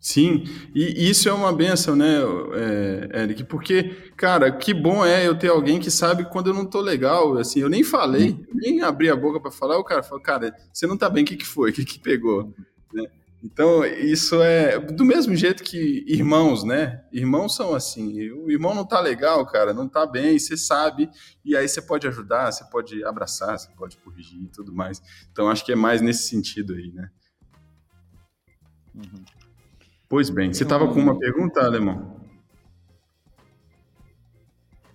Sim, 0.00 0.44
e 0.72 1.10
isso 1.10 1.28
é 1.28 1.32
uma 1.32 1.52
benção, 1.52 1.96
né, 1.96 2.18
é, 3.12 3.22
Eric? 3.22 3.42
Porque, 3.44 3.96
cara, 4.16 4.50
que 4.52 4.72
bom 4.72 5.04
é 5.04 5.26
eu 5.26 5.36
ter 5.36 5.48
alguém 5.48 5.80
que 5.80 5.90
sabe 5.90 6.24
quando 6.30 6.50
eu 6.50 6.54
não 6.54 6.64
tô 6.64 6.80
legal, 6.80 7.36
assim, 7.36 7.60
eu 7.60 7.68
nem 7.68 7.82
falei, 7.82 8.30
uhum. 8.30 8.44
nem 8.54 8.80
abri 8.80 9.10
a 9.10 9.16
boca 9.16 9.40
para 9.40 9.50
falar, 9.50 9.76
o 9.76 9.82
cara 9.82 10.04
fala, 10.04 10.20
cara, 10.22 10.54
você 10.72 10.86
não 10.86 10.96
tá 10.96 11.10
bem, 11.10 11.24
o 11.24 11.26
que 11.26 11.36
que 11.36 11.44
foi? 11.44 11.70
O 11.70 11.72
que 11.72 11.84
que 11.84 11.98
pegou? 11.98 12.54
Né? 12.94 13.06
Então, 13.42 13.84
isso 13.84 14.42
é 14.42 14.78
do 14.80 15.04
mesmo 15.04 15.34
jeito 15.36 15.62
que 15.62 16.04
irmãos, 16.08 16.64
né? 16.64 17.04
Irmãos 17.12 17.54
são 17.54 17.72
assim. 17.72 18.30
O 18.32 18.50
irmão 18.50 18.74
não 18.74 18.84
tá 18.84 19.00
legal, 19.00 19.46
cara, 19.46 19.72
não 19.72 19.88
tá 19.88 20.04
bem, 20.04 20.38
você 20.38 20.56
sabe, 20.56 21.08
e 21.44 21.56
aí 21.56 21.68
você 21.68 21.80
pode 21.80 22.06
ajudar, 22.08 22.50
você 22.50 22.64
pode 22.64 23.04
abraçar, 23.04 23.56
você 23.56 23.70
pode 23.76 23.96
corrigir 23.98 24.42
e 24.42 24.48
tudo 24.48 24.72
mais. 24.72 25.00
Então, 25.30 25.48
acho 25.48 25.64
que 25.64 25.70
é 25.70 25.76
mais 25.76 26.00
nesse 26.00 26.28
sentido 26.28 26.74
aí, 26.74 26.90
né? 26.90 27.10
Uhum. 28.94 29.24
Pois 30.08 30.30
bem, 30.30 30.52
você 30.52 30.64
estava 30.64 30.88
com 30.88 30.98
uma 30.98 31.16
pergunta, 31.16 31.60
Alemão? 31.60 32.18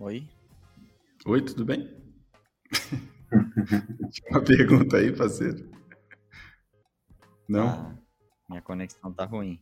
Oi? 0.00 0.28
Oi, 1.24 1.40
tudo 1.40 1.64
bem? 1.64 1.90
uma 4.30 4.42
pergunta 4.42 4.98
aí, 4.98 5.16
parceiro. 5.16 5.70
Não? 7.48 7.68
Ah, 7.68 8.03
minha 8.54 8.62
conexão 8.62 9.12
tá 9.12 9.24
ruim. 9.24 9.60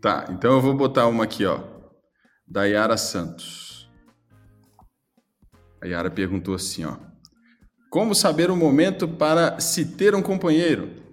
Tá, 0.00 0.26
então 0.30 0.54
eu 0.54 0.60
vou 0.62 0.74
botar 0.74 1.06
uma 1.06 1.24
aqui, 1.24 1.44
ó. 1.44 1.62
Da 2.46 2.64
Yara 2.64 2.96
Santos. 2.96 3.90
A 5.82 5.86
Yara 5.86 6.10
perguntou 6.10 6.54
assim, 6.54 6.84
ó. 6.84 6.96
Como 7.90 8.14
saber 8.14 8.50
o 8.50 8.56
momento 8.56 9.06
para 9.06 9.60
se 9.60 9.96
ter 9.96 10.14
um 10.14 10.22
companheiro? 10.22 11.06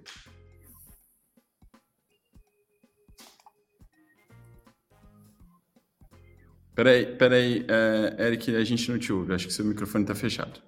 Peraí, 6.74 7.16
peraí, 7.16 7.66
é, 7.68 8.26
Eric, 8.26 8.54
a 8.54 8.64
gente 8.64 8.90
não 8.90 8.98
te 8.98 9.12
ouve. 9.12 9.34
Acho 9.34 9.46
que 9.46 9.52
seu 9.52 9.64
microfone 9.64 10.04
está 10.04 10.14
fechado. 10.14 10.60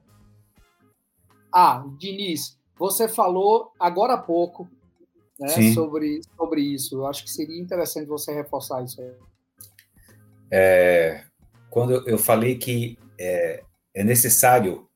Ah, 1.52 1.84
Diniz, 1.98 2.59
você 2.78 3.09
falou 3.09 3.72
agora 3.78 4.14
há 4.14 4.18
pouco 4.18 4.68
né, 5.39 5.73
sobre, 5.73 6.20
sobre 6.36 6.60
isso. 6.60 6.97
Eu 6.97 7.06
acho 7.06 7.24
que 7.24 7.31
seria 7.31 7.60
interessante 7.60 8.06
você 8.06 8.32
reforçar 8.32 8.82
isso 8.85 9.01
aí. 9.01 9.12
É, 10.51 11.24
quando 11.70 12.09
eu 12.09 12.19
falei 12.19 12.56
que 12.56 12.98
é, 13.19 13.62
é 13.94 14.05
necessário 14.05 14.89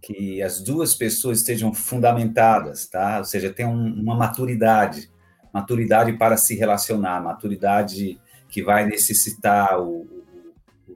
que 0.00 0.42
as 0.42 0.60
duas 0.60 0.94
pessoas 0.94 1.38
estejam 1.38 1.72
fundamentadas, 1.72 2.86
tá? 2.86 3.18
Ou 3.18 3.24
seja, 3.24 3.52
tenham 3.52 3.72
uma 3.72 4.16
maturidade, 4.16 5.10
maturidade 5.52 6.12
para 6.14 6.36
se 6.36 6.54
relacionar, 6.54 7.22
maturidade 7.22 8.20
que 8.48 8.62
vai 8.62 8.86
necessitar 8.86 9.80
o, 9.80 10.06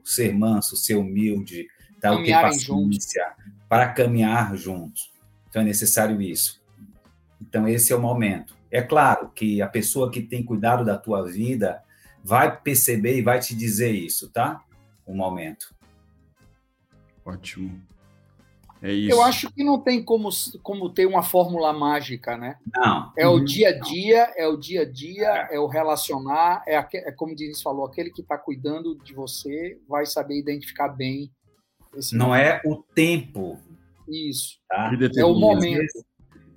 ser 0.03 0.33
manso, 0.33 0.75
ser 0.75 0.95
humilde, 0.95 1.67
tá? 1.99 2.15
ter 2.21 2.31
paciência, 2.33 3.33
para 3.69 3.89
caminhar 3.89 4.55
juntos. 4.55 5.11
Então 5.49 5.61
é 5.61 5.65
necessário 5.65 6.21
isso. 6.21 6.61
Então 7.41 7.67
esse 7.67 7.93
é 7.93 7.95
o 7.95 8.01
momento. 8.01 8.55
É 8.73 8.81
claro 8.81 9.29
que 9.29 9.61
a 9.61 9.67
pessoa 9.67 10.09
que 10.09 10.19
tem 10.19 10.43
cuidado 10.43 10.83
da 10.83 10.97
tua 10.97 11.21
vida 11.21 11.83
vai 12.23 12.59
perceber 12.59 13.15
e 13.15 13.21
vai 13.21 13.39
te 13.39 13.55
dizer 13.55 13.91
isso, 13.91 14.31
tá? 14.31 14.63
O 15.05 15.13
momento. 15.13 15.75
Ótimo. 17.23 17.79
É 18.81 18.91
isso. 18.91 19.15
Eu 19.15 19.21
acho 19.21 19.51
que 19.51 19.63
não 19.63 19.79
tem 19.79 20.03
como, 20.03 20.27
como 20.63 20.89
ter 20.89 21.05
uma 21.05 21.21
fórmula 21.21 21.71
mágica, 21.71 22.35
né? 22.35 22.57
Não. 22.75 23.13
É 23.15 23.27
o 23.27 23.33
uhum. 23.33 23.45
dia 23.45 23.69
a 23.69 23.79
dia, 23.79 24.33
é 24.35 24.47
o 24.47 24.57
dia 24.57 24.81
a 24.81 24.91
dia, 24.91 25.47
é, 25.51 25.55
é 25.55 25.59
o 25.59 25.67
relacionar, 25.67 26.63
é, 26.65 26.75
é 26.75 27.11
como 27.11 27.33
o 27.33 27.35
Diniz 27.35 27.61
falou, 27.61 27.85
aquele 27.85 28.09
que 28.09 28.21
está 28.21 28.39
cuidando 28.39 28.95
de 28.95 29.13
você 29.13 29.79
vai 29.87 30.07
saber 30.07 30.39
identificar 30.39 30.89
bem. 30.89 31.31
não 32.11 32.29
momento. 32.29 32.43
é 32.43 32.61
o 32.65 32.77
tempo. 32.95 33.59
Isso. 34.07 34.57
Tá? 34.67 34.91
É 35.15 35.23
o 35.23 35.35
momento. 35.35 36.03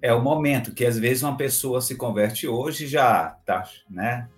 É 0.01 0.13
o 0.13 0.23
momento 0.23 0.75
que 0.75 0.85
às 0.85 0.99
vezes 0.99 1.23
uma 1.23 1.37
pessoa 1.37 1.81
se 1.81 1.97
converte 1.97 2.47
hoje 2.47 2.87
já 2.87 3.31
tá, 3.45 3.69
né? 3.89 4.29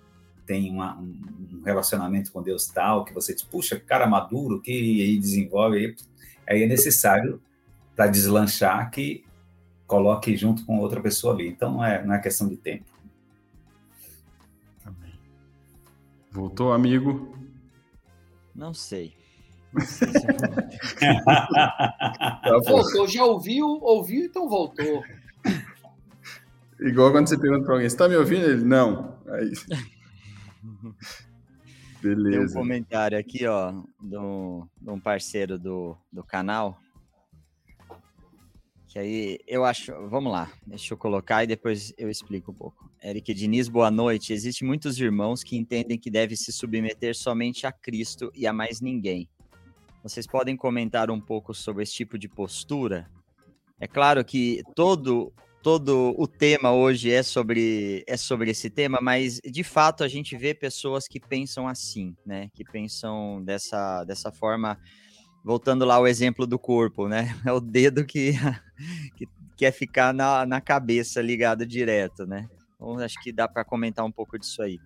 Tem 0.45 0.71
uma, 0.71 0.97
um 0.97 1.61
relacionamento 1.63 2.31
com 2.31 2.41
Deus 2.41 2.67
tal 2.67 3.05
que 3.05 3.13
você 3.13 3.33
diz, 3.33 3.43
puxa, 3.43 3.79
cara 3.79 4.07
maduro 4.07 4.61
que 4.61 4.71
aí 4.71 5.17
desenvolve 5.17 5.77
aí, 5.77 5.95
aí 6.47 6.63
é 6.63 6.67
necessário 6.67 7.41
para 7.95 8.07
deslanchar 8.07 8.89
que 8.89 9.25
coloque 9.85 10.35
junto 10.37 10.65
com 10.65 10.79
outra 10.79 11.01
pessoa 11.01 11.33
ali. 11.33 11.49
Então 11.49 11.73
não 11.73 11.83
é, 11.83 12.05
não 12.05 12.13
é 12.13 12.19
questão 12.19 12.47
de 12.47 12.57
tempo. 12.57 12.85
Voltou, 16.31 16.71
amigo? 16.71 17.35
Não 18.55 18.73
sei. 18.73 19.13
Voltou, 22.65 23.07
já 23.07 23.25
ouviu, 23.25 23.67
ouviu, 23.81 24.25
então 24.25 24.49
voltou. 24.49 25.03
Igual 26.79 27.11
quando 27.11 27.27
você 27.27 27.37
pergunta 27.37 27.65
para 27.65 27.73
alguém, 27.73 27.89
você 27.89 27.95
está 27.95 28.07
me 28.07 28.15
ouvindo? 28.15 28.45
Ele, 28.45 28.63
não. 28.63 29.17
Aí... 29.27 29.51
Beleza. 32.01 32.37
Tem 32.39 32.45
um 32.45 32.53
comentário 32.53 33.17
aqui, 33.17 33.45
ó, 33.45 33.73
de 34.01 34.17
um 34.17 34.99
parceiro 35.01 35.59
do, 35.59 35.97
do 36.11 36.23
canal, 36.23 36.79
que 38.89 38.97
aí 38.97 39.39
eu 39.47 39.63
acho. 39.63 39.93
Vamos 40.09 40.31
lá, 40.31 40.51
deixa 40.65 40.93
eu 40.93 40.97
colocar 40.97 41.43
e 41.43 41.47
depois 41.47 41.93
eu 41.95 42.09
explico 42.09 42.51
um 42.51 42.55
pouco. 42.55 42.89
Eric 43.03 43.35
Diniz, 43.35 43.69
boa 43.69 43.91
noite. 43.91 44.33
Existem 44.33 44.67
muitos 44.67 44.99
irmãos 44.99 45.43
que 45.43 45.55
entendem 45.55 45.97
que 45.97 46.09
deve 46.09 46.35
se 46.35 46.51
submeter 46.51 47.15
somente 47.15 47.67
a 47.67 47.71
Cristo 47.71 48.31
e 48.35 48.47
a 48.47 48.51
mais 48.51 48.81
ninguém. 48.81 49.29
Vocês 50.01 50.25
podem 50.25 50.57
comentar 50.57 51.11
um 51.11 51.21
pouco 51.21 51.53
sobre 51.53 51.83
esse 51.83 51.93
tipo 51.93 52.17
de 52.17 52.27
postura? 52.27 53.07
É 53.79 53.87
claro 53.87 54.25
que 54.25 54.63
todo 54.75 55.31
todo 55.61 56.15
o 56.17 56.27
tema 56.27 56.71
hoje 56.71 57.11
é 57.11 57.21
sobre 57.21 58.03
é 58.07 58.17
sobre 58.17 58.51
esse 58.51 58.69
tema, 58.69 58.99
mas 59.01 59.39
de 59.43 59.63
fato 59.63 60.03
a 60.03 60.07
gente 60.07 60.35
vê 60.37 60.53
pessoas 60.53 61.07
que 61.07 61.19
pensam 61.19 61.67
assim, 61.67 62.15
né? 62.25 62.49
Que 62.53 62.63
pensam 62.63 63.43
dessa 63.43 64.03
dessa 64.03 64.31
forma 64.31 64.79
voltando 65.43 65.85
lá 65.85 65.95
ao 65.95 66.07
exemplo 66.07 66.45
do 66.45 66.59
corpo, 66.59 67.07
né? 67.07 67.35
É 67.45 67.51
o 67.51 67.59
dedo 67.59 68.05
que, 68.05 68.33
que 69.15 69.27
quer 69.57 69.71
ficar 69.71 70.13
na, 70.13 70.45
na 70.45 70.61
cabeça 70.61 71.21
ligado 71.21 71.65
direto, 71.65 72.25
né? 72.25 72.49
Então, 72.75 72.97
acho 72.99 73.21
que 73.21 73.31
dá 73.31 73.47
para 73.47 73.65
comentar 73.65 74.05
um 74.05 74.11
pouco 74.11 74.39
disso 74.39 74.61
aí. 74.61 74.79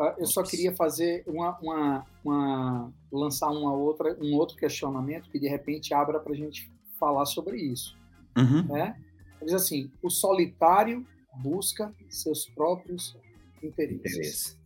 Ah, 0.00 0.14
eu 0.16 0.26
só 0.26 0.42
queria 0.42 0.74
fazer 0.74 1.24
uma, 1.26 1.58
uma, 1.58 2.06
uma 2.24 2.92
lançar 3.10 3.50
uma 3.50 3.74
outra, 3.74 4.16
um 4.22 4.34
outro 4.34 4.56
questionamento 4.56 5.28
que 5.28 5.40
de 5.40 5.48
repente 5.48 5.92
abra 5.92 6.20
para 6.20 6.32
a 6.32 6.36
gente 6.36 6.70
falar 6.98 7.26
sobre 7.26 7.56
isso. 7.58 7.96
Uhum. 8.36 8.64
Né? 8.64 8.96
Diz 9.42 9.54
assim: 9.54 9.90
o 10.02 10.10
solitário 10.10 11.06
busca 11.42 11.92
seus 12.08 12.46
próprios 12.46 13.16
interesses. 13.62 14.56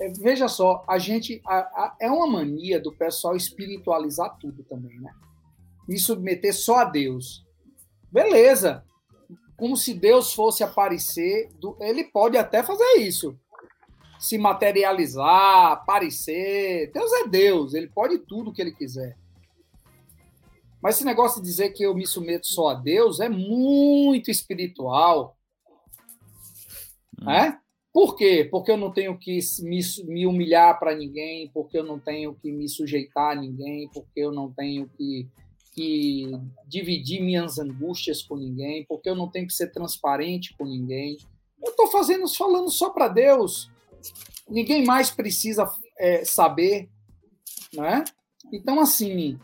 É, 0.00 0.08
veja 0.08 0.48
só, 0.48 0.82
a 0.88 0.98
gente 0.98 1.42
a, 1.46 1.58
a, 1.58 1.96
é 2.00 2.10
uma 2.10 2.26
mania 2.26 2.80
do 2.80 2.92
pessoal 2.92 3.36
espiritualizar 3.36 4.36
tudo 4.38 4.62
também, 4.64 4.98
né? 4.98 5.12
E 5.88 5.98
submeter 5.98 6.54
só 6.54 6.78
a 6.78 6.84
Deus. 6.84 7.44
Beleza. 8.10 8.84
Como 9.56 9.76
se 9.76 9.92
Deus 9.92 10.32
fosse 10.32 10.64
aparecer, 10.64 11.50
do, 11.60 11.76
ele 11.80 12.04
pode 12.04 12.38
até 12.38 12.62
fazer 12.62 12.94
isso. 12.98 13.38
Se 14.18 14.38
materializar, 14.38 15.72
aparecer. 15.72 16.90
Deus 16.92 17.12
é 17.12 17.28
Deus, 17.28 17.74
ele 17.74 17.88
pode 17.88 18.18
tudo 18.20 18.52
que 18.52 18.62
ele 18.62 18.72
quiser. 18.72 19.18
Mas 20.82 20.96
esse 20.96 21.04
negócio 21.04 21.40
de 21.40 21.48
dizer 21.48 21.70
que 21.70 21.82
eu 21.82 21.94
me 21.94 22.06
submeto 22.06 22.46
só 22.46 22.68
a 22.68 22.74
Deus 22.74 23.20
é 23.20 23.28
muito 23.28 24.30
espiritual. 24.30 25.36
Hum. 27.20 27.26
Né? 27.26 27.58
Por 27.92 28.16
quê? 28.16 28.48
Porque 28.50 28.70
eu 28.70 28.76
não 28.76 28.92
tenho 28.92 29.18
que 29.18 29.40
me, 29.62 29.80
me 30.06 30.26
humilhar 30.26 30.78
para 30.78 30.94
ninguém, 30.94 31.50
porque 31.52 31.76
eu 31.76 31.84
não 31.84 31.98
tenho 31.98 32.34
que 32.34 32.52
me 32.52 32.68
sujeitar 32.68 33.32
a 33.32 33.40
ninguém, 33.40 33.88
porque 33.92 34.20
eu 34.20 34.32
não 34.32 34.52
tenho 34.52 34.88
que, 34.96 35.28
que 35.74 36.30
dividir 36.66 37.20
minhas 37.20 37.58
angústias 37.58 38.22
com 38.22 38.36
ninguém, 38.36 38.86
porque 38.88 39.10
eu 39.10 39.16
não 39.16 39.28
tenho 39.28 39.46
que 39.46 39.52
ser 39.52 39.72
transparente 39.72 40.56
com 40.56 40.64
ninguém. 40.64 41.16
Eu 41.62 41.72
estou 41.72 41.88
fazendo, 41.88 42.28
falando 42.28 42.70
só 42.70 42.90
para 42.90 43.08
Deus. 43.08 43.68
Ninguém 44.48 44.84
mais 44.84 45.10
precisa 45.10 45.68
é, 45.98 46.24
saber, 46.24 46.88
né? 47.74 48.04
Então, 48.52 48.80
assim, 48.80 49.38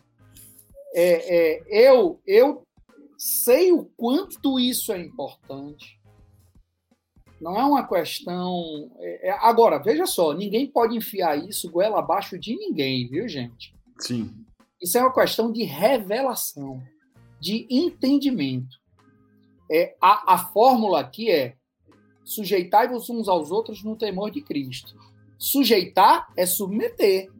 é, 0.96 1.58
é, 1.58 1.90
eu, 1.90 2.20
eu 2.26 2.62
sei 3.18 3.72
o 3.72 3.84
quanto 3.96 4.58
isso 4.58 4.92
é 4.92 5.00
importante 5.00 5.96
não 7.40 7.58
é 7.58 7.64
uma 7.64 7.86
questão. 7.86 8.90
É, 8.98 9.28
é... 9.28 9.38
Agora, 9.40 9.78
veja 9.78 10.06
só, 10.06 10.32
ninguém 10.32 10.66
pode 10.66 10.96
enfiar 10.96 11.36
isso 11.36 11.70
goela 11.70 11.98
abaixo 11.98 12.38
de 12.38 12.56
ninguém, 12.56 13.08
viu, 13.08 13.28
gente? 13.28 13.74
Sim. 13.98 14.34
Isso 14.80 14.98
é 14.98 15.02
uma 15.02 15.12
questão 15.12 15.52
de 15.52 15.64
revelação, 15.64 16.82
de 17.40 17.66
entendimento. 17.70 18.76
É, 19.70 19.96
a, 20.00 20.34
a 20.34 20.38
fórmula 20.38 21.00
aqui 21.00 21.30
é 21.30 21.56
Sujeitai-vos 22.24 23.08
uns 23.08 23.28
aos 23.28 23.52
outros 23.52 23.84
no 23.84 23.94
temor 23.94 24.32
de 24.32 24.40
Cristo. 24.40 24.96
Sujeitar 25.38 26.26
é 26.36 26.44
submeter. 26.44 27.30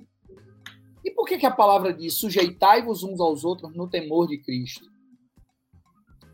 E 1.07 1.13
por 1.13 1.25
que, 1.25 1.39
que 1.39 1.47
a 1.47 1.53
palavra 1.53 1.95
diz 1.95 2.15
sujeitai-vos 2.15 3.05
uns 3.05 3.21
aos 3.21 3.45
outros 3.45 3.73
no 3.77 3.89
temor 3.89 4.27
de 4.27 4.39
Cristo? 4.39 4.91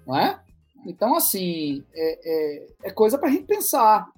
Não 0.07 0.16
é? 0.16 0.43
Então, 0.86 1.15
assim, 1.15 1.85
é, 1.93 2.20
é, 2.24 2.66
é 2.85 2.90
coisa 2.90 3.19
para 3.19 3.28
a 3.28 3.31
gente 3.31 3.44
pensar. 3.44 4.11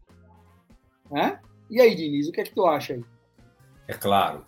Né? 1.10 1.40
E 1.68 1.80
aí, 1.80 1.92
Diniz, 1.96 2.28
o 2.28 2.32
que 2.32 2.40
é 2.40 2.44
que 2.44 2.54
tu 2.54 2.64
acha 2.66 2.94
aí? 2.94 3.04
É 3.88 3.94
claro. 3.94 4.46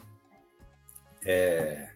É... 1.25 1.91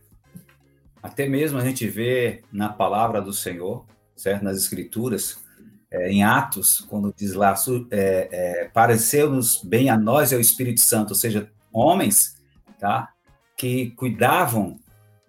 Até 1.00 1.28
mesmo 1.28 1.56
a 1.56 1.64
gente 1.64 1.86
vê 1.86 2.42
na 2.52 2.68
palavra 2.68 3.22
do 3.22 3.32
Senhor, 3.32 3.86
certo? 4.16 4.42
Nas 4.42 4.56
Escrituras, 4.56 5.40
é, 5.88 6.10
em 6.10 6.24
Atos, 6.24 6.80
quando 6.80 7.14
diz 7.16 7.32
lá, 7.34 7.54
é, 7.92 8.28
é, 8.32 8.68
pareceu-nos 8.70 9.62
bem 9.62 9.88
a 9.88 9.96
nós 9.96 10.32
e 10.32 10.34
ao 10.34 10.40
Espírito 10.40 10.80
Santo, 10.80 11.10
ou 11.10 11.14
seja, 11.14 11.48
homens, 11.72 12.36
tá? 12.76 13.14
Que 13.60 13.90
cuidavam 13.90 14.80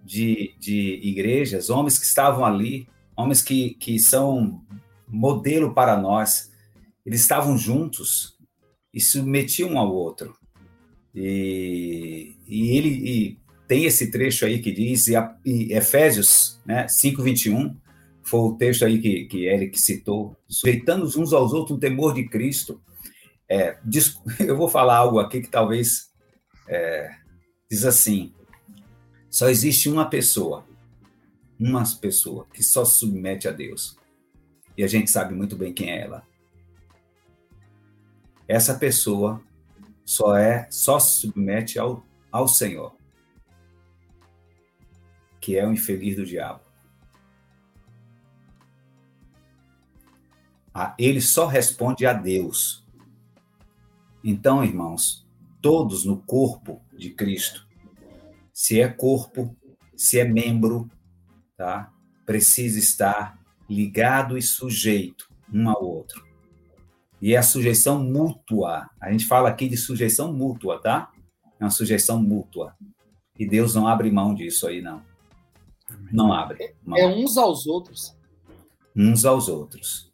de, 0.02 0.56
de 0.58 1.02
igrejas, 1.04 1.70
homens 1.70 2.00
que 2.00 2.06
estavam 2.06 2.46
ali, 2.46 2.88
homens 3.14 3.42
que, 3.42 3.72
que 3.72 4.00
são 4.00 4.64
modelo 5.06 5.74
para 5.74 5.98
nós. 5.98 6.50
Eles 7.06 7.20
estavam 7.20 7.58
juntos 7.58 8.38
e 8.94 9.02
submetiam 9.02 9.72
um 9.72 9.78
ao 9.78 9.94
outro. 9.94 10.34
E, 11.14 12.34
e 12.48 12.78
ele 12.78 12.90
e 12.90 13.40
tem 13.68 13.84
esse 13.84 14.10
trecho 14.10 14.46
aí 14.46 14.60
que 14.60 14.72
diz, 14.72 15.08
e, 15.08 15.16
a, 15.18 15.36
e 15.46 15.74
Efésios 15.74 16.58
né, 16.66 16.86
5,21, 16.86 17.76
foi 18.24 18.40
o 18.40 18.54
texto 18.56 18.86
aí 18.86 18.98
que, 18.98 19.26
que 19.26 19.46
Eric 19.46 19.78
citou, 19.78 20.38
sujeitando 20.48 21.06
uns 21.06 21.34
aos 21.34 21.52
outros 21.52 21.72
no 21.72 21.80
temor 21.82 22.14
de 22.14 22.30
Cristo. 22.30 22.82
É, 23.50 23.78
eu 24.40 24.56
vou 24.56 24.70
falar 24.70 24.96
algo 24.96 25.20
aqui 25.20 25.42
que 25.42 25.50
talvez 25.50 26.12
é, 26.70 27.21
diz 27.72 27.86
assim: 27.86 28.34
só 29.30 29.48
existe 29.48 29.88
uma 29.88 30.10
pessoa, 30.10 30.68
uma 31.58 31.84
pessoa 32.02 32.46
que 32.54 32.62
só 32.62 32.84
se 32.84 32.98
submete 32.98 33.48
a 33.48 33.52
Deus. 33.52 33.98
E 34.78 34.84
a 34.84 34.88
gente 34.88 35.10
sabe 35.10 35.34
muito 35.34 35.56
bem 35.56 35.74
quem 35.74 35.90
é 35.90 36.02
ela. 36.02 36.28
Essa 38.46 38.78
pessoa 38.78 39.42
só 40.04 40.36
é, 40.36 40.68
só 40.70 41.00
se 41.00 41.22
submete 41.22 41.80
ao, 41.80 42.06
ao 42.30 42.46
Senhor, 42.48 42.94
que 45.40 45.58
é 45.58 45.66
o 45.66 45.72
infeliz 45.72 46.18
do 46.18 46.26
diabo. 46.26 46.60
Ele 50.98 51.22
só 51.22 51.48
responde 51.48 52.06
a 52.06 52.14
Deus. 52.14 52.86
Então, 54.24 54.64
irmãos, 54.64 55.21
todos 55.62 56.06
no 56.06 56.18
corpo 56.18 56.82
de 56.98 57.12
Cristo, 57.12 57.68
se 58.54 58.80
é 58.80 58.88
corpo, 58.88 59.56
se 59.96 60.20
é 60.20 60.24
membro, 60.24 60.90
tá? 61.56 61.92
Precisa 62.26 62.80
estar 62.80 63.40
ligado 63.70 64.38
e 64.38 64.42
sujeito 64.42 65.30
um 65.54 65.70
ao 65.70 65.84
outro. 65.84 66.26
E 67.22 67.36
é 67.36 67.38
a 67.38 67.44
sujeição 67.44 68.04
mútua. 68.04 68.90
A 69.00 69.12
gente 69.12 69.26
fala 69.26 69.50
aqui 69.50 69.70
de 69.70 69.78
sujeição 69.78 70.34
mútua, 70.34 70.82
tá? 70.82 71.12
É 71.60 71.64
uma 71.64 71.70
sujeição 71.70 72.22
mútua. 72.22 72.76
E 73.38 73.48
Deus 73.48 73.76
não 73.76 73.88
abre 73.88 74.10
mão 74.12 74.34
disso 74.34 74.68
aí, 74.68 74.82
não. 74.82 75.04
Não 76.12 76.34
abre. 76.34 76.76
Mão. 76.84 76.98
É 76.98 77.08
uns 77.08 77.38
aos 77.38 77.68
outros. 77.68 78.16
Uns 78.96 79.24
aos 79.24 79.48
outros. 79.48 80.12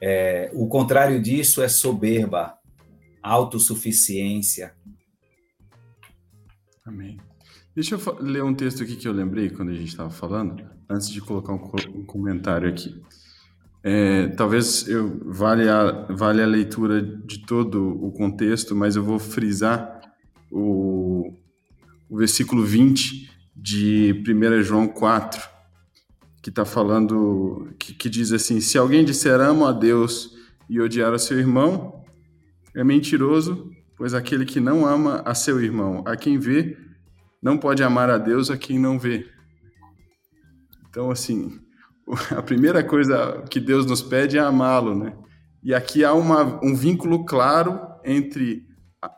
É, 0.00 0.50
o 0.54 0.68
contrário 0.68 1.20
disso 1.20 1.62
é 1.62 1.68
soberba, 1.68 2.57
autossuficiência. 3.22 4.74
Amém. 6.84 7.18
Deixa 7.74 7.94
eu 7.94 8.18
ler 8.20 8.42
um 8.42 8.54
texto 8.54 8.82
aqui 8.82 8.96
que 8.96 9.06
eu 9.06 9.12
lembrei 9.12 9.50
quando 9.50 9.70
a 9.70 9.74
gente 9.74 9.88
estava 9.88 10.10
falando, 10.10 10.64
antes 10.88 11.08
de 11.08 11.20
colocar 11.20 11.52
um, 11.52 11.60
um 11.94 12.04
comentário 12.04 12.68
aqui. 12.68 13.00
É, 13.82 14.28
talvez 14.28 14.88
eu 14.88 15.20
vale 15.24 15.68
a, 15.68 16.06
vale 16.10 16.42
a 16.42 16.46
leitura 16.46 17.00
de 17.00 17.46
todo 17.46 18.04
o 18.04 18.10
contexto, 18.10 18.74
mas 18.74 18.96
eu 18.96 19.04
vou 19.04 19.18
frisar 19.18 20.00
o, 20.50 21.32
o 22.08 22.16
versículo 22.16 22.64
20 22.64 23.30
de 23.54 24.24
1 24.26 24.62
João 24.62 24.88
4, 24.88 25.48
que 26.42 26.50
está 26.50 26.64
falando, 26.64 27.72
que, 27.78 27.94
que 27.94 28.08
diz 28.08 28.32
assim: 28.32 28.60
Se 28.60 28.76
alguém 28.76 29.04
disser 29.04 29.40
amo 29.40 29.64
a 29.66 29.72
Deus 29.72 30.36
e 30.68 30.80
odiar 30.80 31.12
a 31.12 31.18
seu 31.18 31.38
irmão, 31.38 31.97
é 32.74 32.84
mentiroso, 32.84 33.70
pois 33.96 34.14
aquele 34.14 34.44
que 34.44 34.60
não 34.60 34.86
ama 34.86 35.22
a 35.24 35.34
seu 35.34 35.60
irmão, 35.60 36.02
a 36.06 36.16
quem 36.16 36.38
vê, 36.38 36.76
não 37.42 37.58
pode 37.58 37.82
amar 37.82 38.10
a 38.10 38.18
Deus 38.18 38.50
a 38.50 38.56
quem 38.56 38.78
não 38.78 38.98
vê. 38.98 39.26
Então, 40.88 41.10
assim, 41.10 41.60
a 42.30 42.42
primeira 42.42 42.82
coisa 42.82 43.44
que 43.50 43.60
Deus 43.60 43.86
nos 43.86 44.02
pede 44.02 44.38
é 44.38 44.40
amá-lo, 44.40 44.94
né? 44.94 45.16
E 45.62 45.74
aqui 45.74 46.04
há 46.04 46.14
uma, 46.14 46.60
um 46.64 46.74
vínculo 46.74 47.24
claro 47.24 47.80
entre 48.04 48.66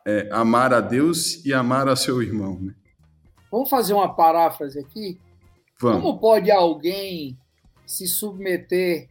é, 0.07 0.29
amar 0.33 0.73
a 0.73 0.81
Deus 0.81 1.45
e 1.45 1.53
amar 1.53 1.89
a 1.89 1.97
seu 1.97 2.23
irmão, 2.23 2.59
né? 2.61 2.75
Vamos 3.51 3.69
fazer 3.69 3.95
uma 3.95 4.15
paráfrase 4.15 4.79
aqui? 4.79 5.19
Vamos. 5.81 6.03
Como 6.03 6.19
pode 6.21 6.51
alguém 6.51 7.39
se 7.87 8.07
submeter 8.07 9.09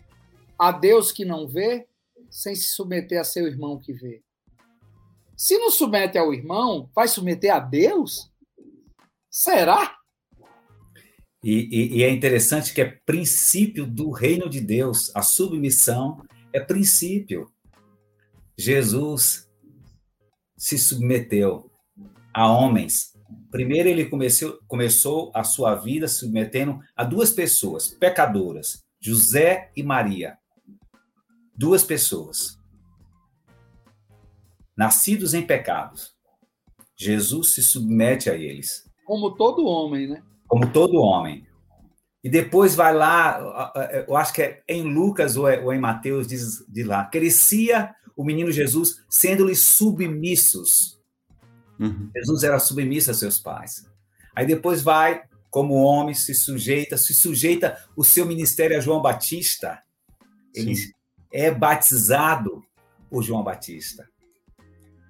a 0.57 0.71
Deus 0.71 1.11
que 1.11 1.25
não 1.25 1.47
vê, 1.47 1.87
sem 2.29 2.55
se 2.55 2.69
submeter 2.69 3.19
a 3.19 3.23
seu 3.23 3.47
irmão 3.47 3.77
que 3.77 3.91
vê? 3.91 4.21
Se 5.39 5.57
não 5.57 5.71
submete 5.71 6.17
ao 6.17 6.33
irmão, 6.33 6.91
vai 6.93 7.07
submeter 7.07 7.55
a 7.55 7.61
Deus? 7.61 8.29
Será? 9.31 9.95
E, 11.41 11.53
e, 11.71 11.97
e, 11.97 12.03
é 12.03 12.09
interessante 12.09 12.73
que 12.73 12.81
é 12.81 12.99
princípio 13.05 13.87
do 13.87 14.11
reino 14.11 14.49
de 14.49 14.59
Deus. 14.59 15.15
A 15.15 15.21
submissão 15.21 16.21
é 16.51 16.59
princípio. 16.59 17.49
Jesus 18.57 19.47
se 20.57 20.77
submeteu 20.77 21.71
a 22.33 22.51
homens. 22.51 23.13
Primeiro, 23.49 23.87
ele 23.87 24.09
começou, 24.09 24.59
começou 24.67 25.31
a 25.33 25.45
sua 25.45 25.73
vida 25.73 26.05
se 26.09 26.19
submetendo 26.19 26.81
a 26.93 27.05
duas 27.05 27.31
pessoas 27.31 27.87
pecadoras, 27.87 28.83
José 28.99 29.71
e 29.73 29.83
Maria. 29.83 30.37
Duas 31.55 31.81
pessoas. 31.81 32.58
Nascidos 34.79 35.33
em 35.33 35.45
pecados. 35.45 36.15
Jesus 36.95 37.53
se 37.53 37.61
submete 37.61 38.29
a 38.29 38.35
eles. 38.35 38.89
Como 39.03 39.35
todo 39.35 39.65
homem, 39.65 40.07
né? 40.07 40.23
Como 40.47 40.71
todo 40.71 41.01
homem. 41.01 41.45
E 42.23 42.29
depois 42.29 42.75
vai 42.75 42.95
lá, 42.95 43.73
eu 44.07 44.15
acho 44.15 44.31
que 44.31 44.41
é 44.41 44.63
em 44.69 44.83
Lucas 44.83 45.35
ou, 45.35 45.49
é, 45.49 45.61
em 45.75 45.79
Mateus, 45.81 46.25
diz, 46.25 46.63
diz 46.69 46.85
lá, 46.85 47.03
crescia 47.03 47.93
o 48.15 48.23
menino 48.23 48.53
Jesus 48.53 49.03
sendo-lhe 49.09 49.53
submissos. 49.53 50.97
Uhum. 51.77 52.09
Jesus 52.15 52.43
era 52.43 52.57
submisso 52.57 53.11
a 53.11 53.13
seus 53.13 53.37
pais. 53.37 53.85
Aí 54.33 54.45
depois 54.45 54.81
vai, 54.81 55.23
como 55.49 55.73
homem, 55.73 56.15
se 56.15 56.33
sujeita, 56.33 56.95
se 56.95 57.13
sujeita 57.13 57.77
o 57.97 58.03
seu 58.05 58.25
ministério 58.25 58.77
a 58.77 58.79
João 58.79 59.01
Batista. 59.01 59.83
Ele 60.55 60.73
Sim. 60.73 60.93
é 61.33 61.51
batizado 61.51 62.63
por 63.09 63.21
João 63.23 63.43
Batista. 63.43 64.07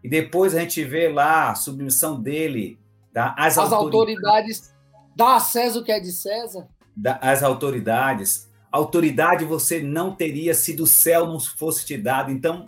E 0.04 0.10
depois 0.10 0.56
a 0.56 0.60
gente 0.60 0.84
vê 0.84 1.10
lá 1.10 1.52
a 1.52 1.56
submissão 1.56 2.22
dele 2.22 2.80
Tá? 3.14 3.36
As, 3.38 3.58
As 3.58 3.72
autoridades. 3.72 4.74
Dá 5.16 5.36
a 5.36 5.40
César 5.40 5.80
o 5.80 5.84
que 5.84 5.92
é 5.92 6.00
de 6.00 6.12
César. 6.12 6.68
As 7.22 7.44
autoridades. 7.44 8.50
Autoridade 8.72 9.46
você 9.46 9.82
não 9.82 10.16
teria 10.16 10.54
se 10.54 10.76
do 10.76 10.86
céu 10.86 11.26
não 11.26 11.40
fosse 11.40 11.86
te 11.86 11.98
dado. 11.98 12.32
Então, 12.32 12.68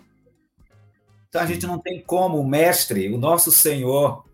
então 1.30 1.42
a 1.42 1.46
gente 1.46 1.66
não 1.68 1.78
tem 1.78 2.02
como 2.02 2.40
o 2.40 2.48
mestre, 2.48 3.14
o 3.14 3.18
nosso 3.18 3.52
Senhor, 3.52 4.26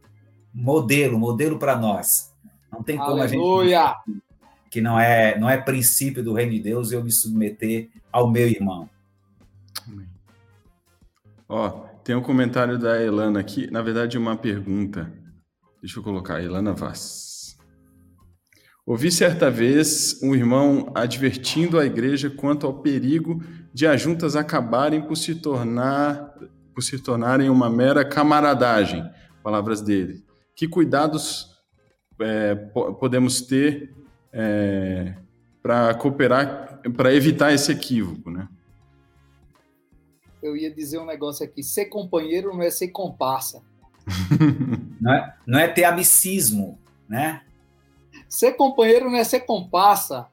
modelo, 0.54 1.20
modelo 1.20 1.60
para 1.60 1.76
nós. 1.76 2.34
Não 2.72 2.82
tem 2.82 2.98
como 2.98 3.22
Aleluia. 3.22 3.84
a 3.84 4.04
gente 4.08 4.22
que 4.70 4.82
não 4.82 5.00
é 5.00 5.38
não 5.40 5.50
é 5.50 5.58
princípio 5.58 6.24
do 6.24 6.34
reino 6.34 6.52
de 6.52 6.60
Deus 6.60 6.92
eu 6.92 7.04
me 7.04 7.12
submeter 7.12 7.90
ao 8.12 8.30
meu 8.30 8.48
irmão. 8.48 8.90
Ó, 11.48 11.86
tem 12.08 12.16
um 12.16 12.22
comentário 12.22 12.80
da 12.80 13.04
Elana 13.04 13.42
aqui, 13.42 13.70
na 13.70 13.82
verdade 13.82 14.18
uma 14.18 14.38
pergunta. 14.38 15.12
Deixa 15.82 16.00
eu 16.00 16.04
colocar, 16.04 16.42
Ilana 16.42 16.72
Vaz. 16.72 17.58
Ouvi 18.86 19.12
certa 19.12 19.52
vez 19.52 20.18
um 20.24 20.34
irmão 20.34 20.90
advertindo 20.96 21.78
a 21.78 21.86
igreja 21.86 22.30
quanto 22.30 22.66
ao 22.66 22.76
perigo 22.82 23.44
de 23.74 23.86
as 23.86 24.00
juntas 24.02 24.38
acabarem 24.38 25.02
por 25.02 25.18
se 25.18 25.36
tornar 25.36 26.34
por 26.74 26.82
se 26.82 26.98
tornarem 26.98 27.50
uma 27.50 27.70
mera 27.70 28.06
camaradagem, 28.06 29.04
palavras 29.44 29.82
dele. 29.82 30.24
Que 30.56 30.66
cuidados 30.66 31.58
é, 32.22 32.56
podemos 33.02 33.42
ter 33.42 33.94
é, 34.32 35.14
para 35.62 35.94
cooperar, 35.96 36.80
para 36.96 37.14
evitar 37.14 37.52
esse 37.52 37.70
equívoco, 37.70 38.32
né? 38.32 38.48
Eu 40.42 40.56
ia 40.56 40.72
dizer 40.72 41.00
um 41.00 41.06
negócio 41.06 41.46
aqui. 41.46 41.64
Ser 41.64 41.86
companheiro 41.86 42.54
não 42.54 42.62
é 42.62 42.70
ser 42.70 42.90
comparsa. 42.90 43.64
não, 45.02 45.14
é, 45.14 45.38
não 45.46 45.60
é 45.60 45.68
ter 45.68 45.84
amicismo, 45.84 46.80
né? 47.08 47.44
Ser 48.30 48.54
companheiro 48.54 49.10
não 49.10 49.18
é 49.18 49.24
ser 49.24 49.42
comparsa. 49.42 50.28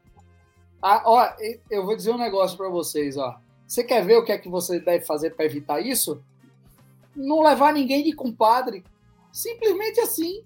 Ah, 0.82 1.02
ó, 1.06 1.32
eu 1.70 1.84
vou 1.84 1.96
dizer 1.96 2.10
um 2.10 2.18
negócio 2.18 2.56
para 2.56 2.68
vocês, 2.68 3.16
ó. 3.16 3.40
Você 3.66 3.82
quer 3.82 4.04
ver 4.04 4.18
o 4.18 4.24
que 4.24 4.32
é 4.32 4.38
que 4.38 4.48
você 4.48 4.78
deve 4.78 5.04
fazer 5.04 5.30
para 5.30 5.46
evitar 5.46 5.80
isso? 5.80 6.22
Não 7.16 7.42
levar 7.42 7.72
ninguém 7.72 8.04
de 8.04 8.12
compadre. 8.12 8.84
Simples 9.32 9.98
assim. 9.98 10.44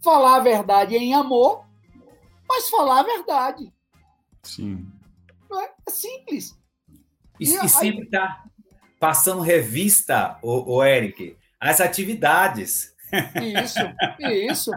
Falar 0.00 0.36
a 0.36 0.40
verdade 0.40 0.96
em 0.96 1.14
amor, 1.14 1.64
mas 2.48 2.68
falar 2.68 3.00
a 3.00 3.04
verdade. 3.04 3.72
Sim. 4.42 4.86
É? 5.52 5.70
é 5.86 5.90
simples. 5.90 6.58
E, 7.38 7.44
e, 7.44 7.64
e 7.64 7.68
sempre 7.68 8.06
tá 8.06 8.44
passando 9.02 9.42
revista, 9.42 10.38
o, 10.40 10.76
o 10.76 10.84
Eric, 10.84 11.36
as 11.58 11.80
atividades. 11.80 12.94
Isso, 13.60 13.80
isso. 14.20 14.70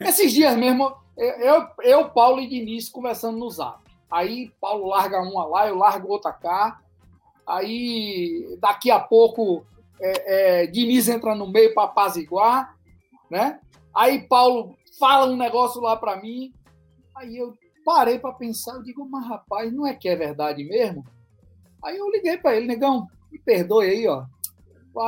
Esses 0.00 0.32
dias 0.32 0.56
mesmo, 0.56 0.96
eu, 1.14 1.66
eu, 1.82 2.08
Paulo 2.08 2.40
e 2.40 2.48
Diniz 2.48 2.88
conversando 2.88 3.36
no 3.36 3.50
zap. 3.50 3.84
Aí 4.10 4.50
Paulo 4.58 4.88
larga 4.88 5.20
uma 5.20 5.44
lá, 5.44 5.68
eu 5.68 5.76
largo 5.76 6.08
outra 6.08 6.32
cá. 6.32 6.80
Aí 7.46 8.56
daqui 8.62 8.90
a 8.90 8.98
pouco 8.98 9.66
é, 10.00 10.62
é, 10.62 10.66
Diniz 10.66 11.06
entra 11.10 11.34
no 11.34 11.46
meio 11.46 11.74
para 11.74 11.84
apaziguar, 11.84 12.74
né? 13.30 13.60
Aí 13.94 14.26
Paulo 14.26 14.74
fala 14.98 15.30
um 15.30 15.36
negócio 15.36 15.82
lá 15.82 15.98
para 15.98 16.16
mim. 16.16 16.50
Aí 17.14 17.36
eu 17.36 17.52
parei 17.84 18.18
para 18.18 18.32
pensar, 18.32 18.76
eu 18.76 18.82
digo, 18.82 19.06
mas 19.06 19.26
rapaz, 19.26 19.70
não 19.70 19.86
é 19.86 19.92
que 19.92 20.08
é 20.08 20.16
verdade 20.16 20.64
mesmo? 20.64 21.04
Aí 21.84 21.98
eu 21.98 22.10
liguei 22.10 22.38
para 22.38 22.56
ele, 22.56 22.66
negão, 22.66 23.06
me 23.34 23.40
perdoe 23.40 23.86
aí, 23.86 24.06
ó. 24.06 24.24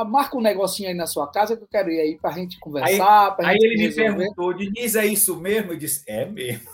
Marca 0.05 0.35
um 0.35 0.41
negocinho 0.41 0.89
aí 0.89 0.93
na 0.93 1.07
sua 1.07 1.31
casa 1.31 1.55
que 1.55 1.63
eu 1.63 1.67
quero 1.67 1.89
ir 1.89 2.01
aí 2.01 2.17
para 2.17 2.31
a 2.31 2.33
gente 2.33 2.59
conversar. 2.59 3.37
Aí, 3.39 3.45
aí 3.45 3.55
ele 3.55 3.83
resolver. 3.83 4.09
me 4.09 4.17
perguntou, 4.17 4.53
Diniz, 4.53 4.95
é 4.97 5.05
isso 5.05 5.37
mesmo? 5.37 5.71
Eu 5.71 5.77
disse, 5.77 6.03
é 6.05 6.25
mesmo. 6.27 6.67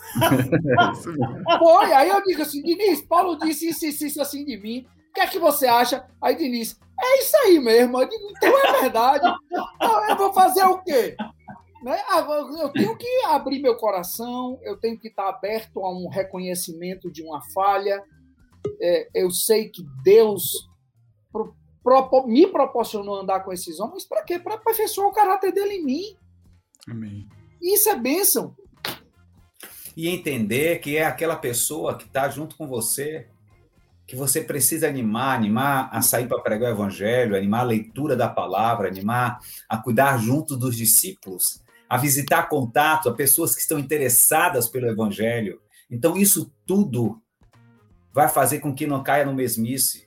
Foi, 1.58 1.92
aí 1.92 2.08
eu 2.08 2.20
digo 2.24 2.42
assim, 2.42 2.60
Diniz, 2.60 3.02
Paulo 3.02 3.38
disse 3.38 3.68
isso, 3.68 3.86
isso, 3.86 4.04
isso 4.04 4.20
assim 4.20 4.44
de 4.44 4.56
mim. 4.56 4.84
O 5.10 5.14
que 5.14 5.20
é 5.20 5.28
que 5.28 5.38
você 5.38 5.68
acha? 5.68 6.04
Aí 6.20 6.34
Diniz, 6.34 6.76
é 7.00 7.18
isso 7.20 7.36
aí 7.36 7.60
mesmo. 7.60 8.02
Eu 8.02 8.08
digo, 8.08 8.32
então 8.36 8.66
é 8.66 8.80
verdade. 8.80 9.32
Então, 9.76 10.08
eu 10.08 10.16
vou 10.16 10.32
fazer 10.32 10.64
o 10.64 10.82
quê? 10.82 11.14
Né? 11.84 11.96
Eu 12.58 12.70
tenho 12.70 12.96
que 12.96 13.24
abrir 13.26 13.62
meu 13.62 13.76
coração, 13.76 14.58
eu 14.62 14.76
tenho 14.76 14.98
que 14.98 15.06
estar 15.06 15.28
aberto 15.28 15.84
a 15.84 15.90
um 15.92 16.08
reconhecimento 16.08 17.12
de 17.12 17.22
uma 17.22 17.40
falha. 17.52 18.02
É, 18.80 19.08
eu 19.14 19.30
sei 19.30 19.68
que 19.68 19.84
Deus 20.02 20.68
me 22.26 22.46
proporcionou 22.46 23.20
andar 23.20 23.40
com 23.40 23.52
esses 23.52 23.78
homens 23.78 24.06
para 24.06 24.22
quê? 24.22 24.38
Para 24.38 24.54
aperfeiçoar 24.54 25.08
o 25.08 25.12
caráter 25.12 25.52
dele 25.52 25.74
em 25.74 25.84
mim. 25.84 26.16
Amém. 26.88 27.28
Isso 27.60 27.88
é 27.88 27.96
bênção. 27.96 28.54
E 29.96 30.08
entender 30.08 30.80
que 30.80 30.96
é 30.96 31.04
aquela 31.04 31.36
pessoa 31.36 31.96
que 31.96 32.04
está 32.04 32.28
junto 32.28 32.56
com 32.56 32.66
você, 32.66 33.28
que 34.06 34.16
você 34.16 34.40
precisa 34.40 34.88
animar, 34.88 35.36
animar 35.36 35.88
a 35.92 36.02
sair 36.02 36.26
para 36.26 36.40
pregar 36.40 36.70
o 36.70 36.74
evangelho, 36.74 37.36
animar 37.36 37.60
a 37.60 37.64
leitura 37.64 38.16
da 38.16 38.28
palavra, 38.28 38.88
animar 38.88 39.38
a 39.68 39.78
cuidar 39.78 40.18
junto 40.18 40.56
dos 40.56 40.76
discípulos, 40.76 41.62
a 41.88 41.96
visitar 41.96 42.48
contato, 42.48 43.08
a 43.08 43.14
pessoas 43.14 43.54
que 43.54 43.60
estão 43.60 43.78
interessadas 43.78 44.68
pelo 44.68 44.88
evangelho. 44.88 45.60
Então, 45.90 46.16
isso 46.16 46.52
tudo 46.66 47.22
vai 48.12 48.28
fazer 48.28 48.60
com 48.60 48.74
que 48.74 48.86
não 48.86 49.02
caia 49.02 49.24
no 49.24 49.34
mesmice, 49.34 50.03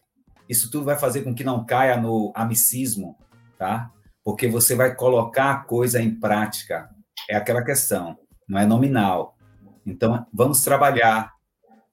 isso 0.49 0.71
tudo 0.71 0.85
vai 0.85 0.97
fazer 0.97 1.23
com 1.23 1.33
que 1.35 1.43
não 1.43 1.65
caia 1.65 1.99
no 1.99 2.31
amicismo, 2.35 3.17
tá? 3.57 3.91
Porque 4.23 4.47
você 4.47 4.75
vai 4.75 4.95
colocar 4.95 5.51
a 5.51 5.59
coisa 5.59 6.01
em 6.01 6.13
prática. 6.13 6.89
É 7.29 7.35
aquela 7.35 7.63
questão, 7.63 8.17
não 8.47 8.59
é 8.59 8.65
nominal. 8.65 9.37
Então, 9.85 10.25
vamos 10.33 10.61
trabalhar, 10.61 11.33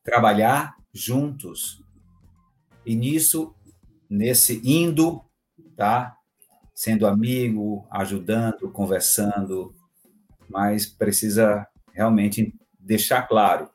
trabalhar 0.02 0.74
juntos. 0.93 1.82
E 2.85 2.94
nisso, 2.94 3.55
nesse 4.09 4.60
indo, 4.64 5.22
tá? 5.76 6.16
Sendo 6.74 7.06
amigo, 7.06 7.86
ajudando, 7.90 8.70
conversando, 8.70 9.74
mas 10.48 10.86
precisa 10.86 11.66
realmente 11.93 12.55
deixar 12.78 13.22
claro 13.22 13.70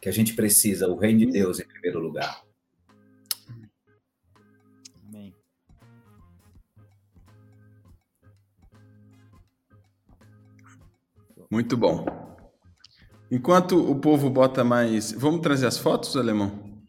que 0.00 0.08
a 0.08 0.12
gente 0.12 0.34
precisa 0.34 0.88
o 0.88 0.96
reino 0.96 1.18
de 1.20 1.26
Deus 1.26 1.60
em 1.60 1.66
primeiro 1.66 2.00
lugar. 2.00 2.42
Muito 11.50 11.76
bom. 11.76 12.04
Enquanto 13.30 13.90
o 13.90 13.98
povo 13.98 14.30
bota 14.30 14.62
mais. 14.62 15.10
Vamos 15.12 15.40
trazer 15.40 15.66
as 15.66 15.76
fotos, 15.76 16.16
alemão? 16.16 16.80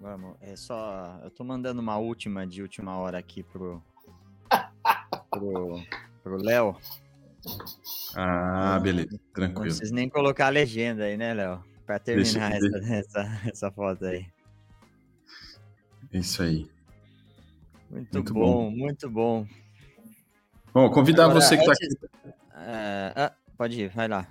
Vamos. 0.00 0.36
É 0.40 0.56
só. 0.56 1.20
Eu 1.22 1.30
tô 1.30 1.44
mandando 1.44 1.80
uma 1.80 1.98
última 1.98 2.46
de 2.46 2.62
última 2.62 2.96
hora 2.96 3.18
aqui 3.18 3.42
pro. 3.42 3.82
pro. 5.30 5.82
pro 6.22 6.36
Léo. 6.42 6.76
Ah, 8.14 8.78
beleza. 8.80 9.20
Tranquilo. 9.34 9.66
Não 9.66 9.76
precisa 9.76 9.94
nem 9.94 10.08
colocar 10.08 10.46
a 10.46 10.50
legenda 10.50 11.04
aí, 11.04 11.16
né, 11.16 11.34
Léo? 11.34 11.62
Pra 11.84 11.98
terminar 11.98 12.52
essa. 12.52 12.78
Essa, 12.94 13.40
essa 13.46 13.70
foto 13.70 14.06
aí. 14.06 14.26
Isso 16.12 16.42
aí. 16.42 16.70
Muito, 17.90 18.14
muito 18.14 18.34
bom, 18.34 18.40
bom, 18.40 18.70
muito 18.70 19.10
bom. 19.10 19.46
Bom, 20.72 20.90
convidar 20.90 21.24
Agora, 21.24 21.40
você 21.40 21.56
que 21.56 21.62
está 21.62 21.72
aqui. 21.72 22.32
Uh, 22.56 23.45
Pode 23.56 23.80
ir, 23.80 23.88
vai 23.88 24.06
lá. 24.06 24.28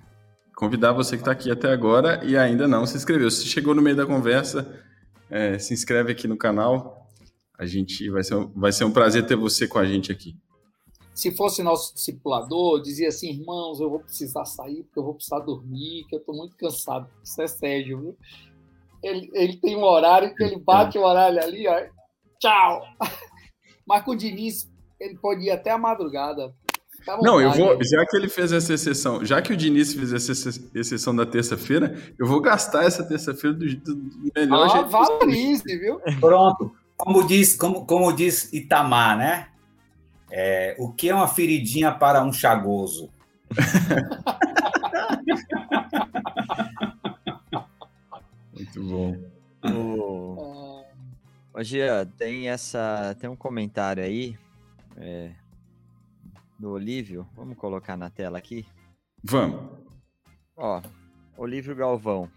Convidar 0.54 0.92
você 0.92 1.16
que 1.16 1.22
está 1.22 1.32
aqui 1.32 1.50
até 1.50 1.70
agora 1.70 2.24
e 2.24 2.36
ainda 2.36 2.66
não 2.66 2.86
se 2.86 2.96
inscreveu. 2.96 3.30
Se 3.30 3.46
chegou 3.46 3.74
no 3.74 3.82
meio 3.82 3.96
da 3.96 4.06
conversa, 4.06 4.82
é, 5.28 5.58
se 5.58 5.74
inscreve 5.74 6.12
aqui 6.12 6.28
no 6.28 6.36
canal. 6.36 7.10
A 7.58 7.66
gente 7.66 8.08
vai 8.10 8.22
ser, 8.22 8.36
vai 8.54 8.72
ser 8.72 8.84
um 8.84 8.92
prazer 8.92 9.26
ter 9.26 9.36
você 9.36 9.66
com 9.66 9.78
a 9.78 9.84
gente 9.84 10.12
aqui. 10.12 10.36
Se 11.14 11.34
fosse 11.34 11.62
nosso 11.62 11.94
discipulador, 11.94 12.80
dizia 12.82 13.08
assim, 13.08 13.30
irmãos, 13.30 13.80
eu 13.80 13.88
vou 13.88 14.00
precisar 14.00 14.44
sair 14.44 14.82
porque 14.84 14.98
eu 14.98 15.04
vou 15.04 15.14
precisar 15.14 15.40
dormir, 15.40 16.04
que 16.08 16.14
eu 16.14 16.20
estou 16.20 16.36
muito 16.36 16.56
cansado. 16.56 17.08
Isso 17.24 17.40
é 17.40 17.46
Sérgio, 17.46 18.00
viu? 18.00 18.18
Ele, 19.02 19.30
ele 19.32 19.56
tem 19.56 19.76
um 19.76 19.84
horário 19.84 20.34
que 20.34 20.44
ele 20.44 20.58
bate 20.58 20.98
o 20.98 21.02
horário 21.02 21.42
ali, 21.42 21.66
ó. 21.66 21.86
Tchau! 22.38 22.82
Mas 23.86 24.04
com 24.04 24.10
o 24.10 24.16
Diniz, 24.16 24.70
ele 25.00 25.16
pode 25.18 25.44
ir 25.44 25.50
até 25.50 25.70
a 25.70 25.78
madrugada. 25.78 26.54
Não, 27.22 27.40
eu 27.40 27.52
vou, 27.52 27.78
já 27.82 28.04
que 28.04 28.16
ele 28.16 28.28
fez 28.28 28.50
essa 28.52 28.74
exceção, 28.74 29.24
já 29.24 29.40
que 29.40 29.52
o 29.52 29.56
Diniz 29.56 29.94
fez 29.94 30.12
essa 30.12 30.32
exceção 30.74 31.14
da 31.14 31.24
terça-feira, 31.24 31.96
eu 32.18 32.26
vou 32.26 32.40
gastar 32.40 32.84
essa 32.84 33.04
terça-feira 33.04 33.56
do, 33.56 33.64
do, 33.76 34.30
melhor 34.34 34.66
ah, 34.66 34.68
jeito. 34.68 34.88
Valorize, 34.88 35.78
viu? 35.78 36.00
Pronto. 36.18 36.74
Como 36.96 37.24
diz, 37.24 37.54
como, 37.54 37.86
como 37.86 38.12
diz 38.12 38.52
Itamar, 38.52 39.16
né? 39.16 39.48
É, 40.30 40.74
o 40.78 40.92
que 40.92 41.08
é 41.08 41.14
uma 41.14 41.28
feridinha 41.28 41.92
para 41.92 42.24
um 42.24 42.32
chagoso? 42.32 43.08
Muito 48.52 48.82
bom. 48.82 49.16
O... 49.72 50.82
Ô, 51.54 51.62
Gia, 51.62 52.04
tem 52.18 52.48
essa. 52.48 53.16
Tem 53.20 53.30
um 53.30 53.36
comentário 53.36 54.02
aí. 54.02 54.36
É, 54.96 55.30
do 56.58 56.70
Olívio. 56.70 57.26
Vamos 57.34 57.56
colocar 57.56 57.96
na 57.96 58.10
tela 58.10 58.38
aqui? 58.38 58.66
Vamos. 59.22 59.60
Ó, 60.56 60.82
Olívio 61.36 61.74
Galvão. 61.74 62.30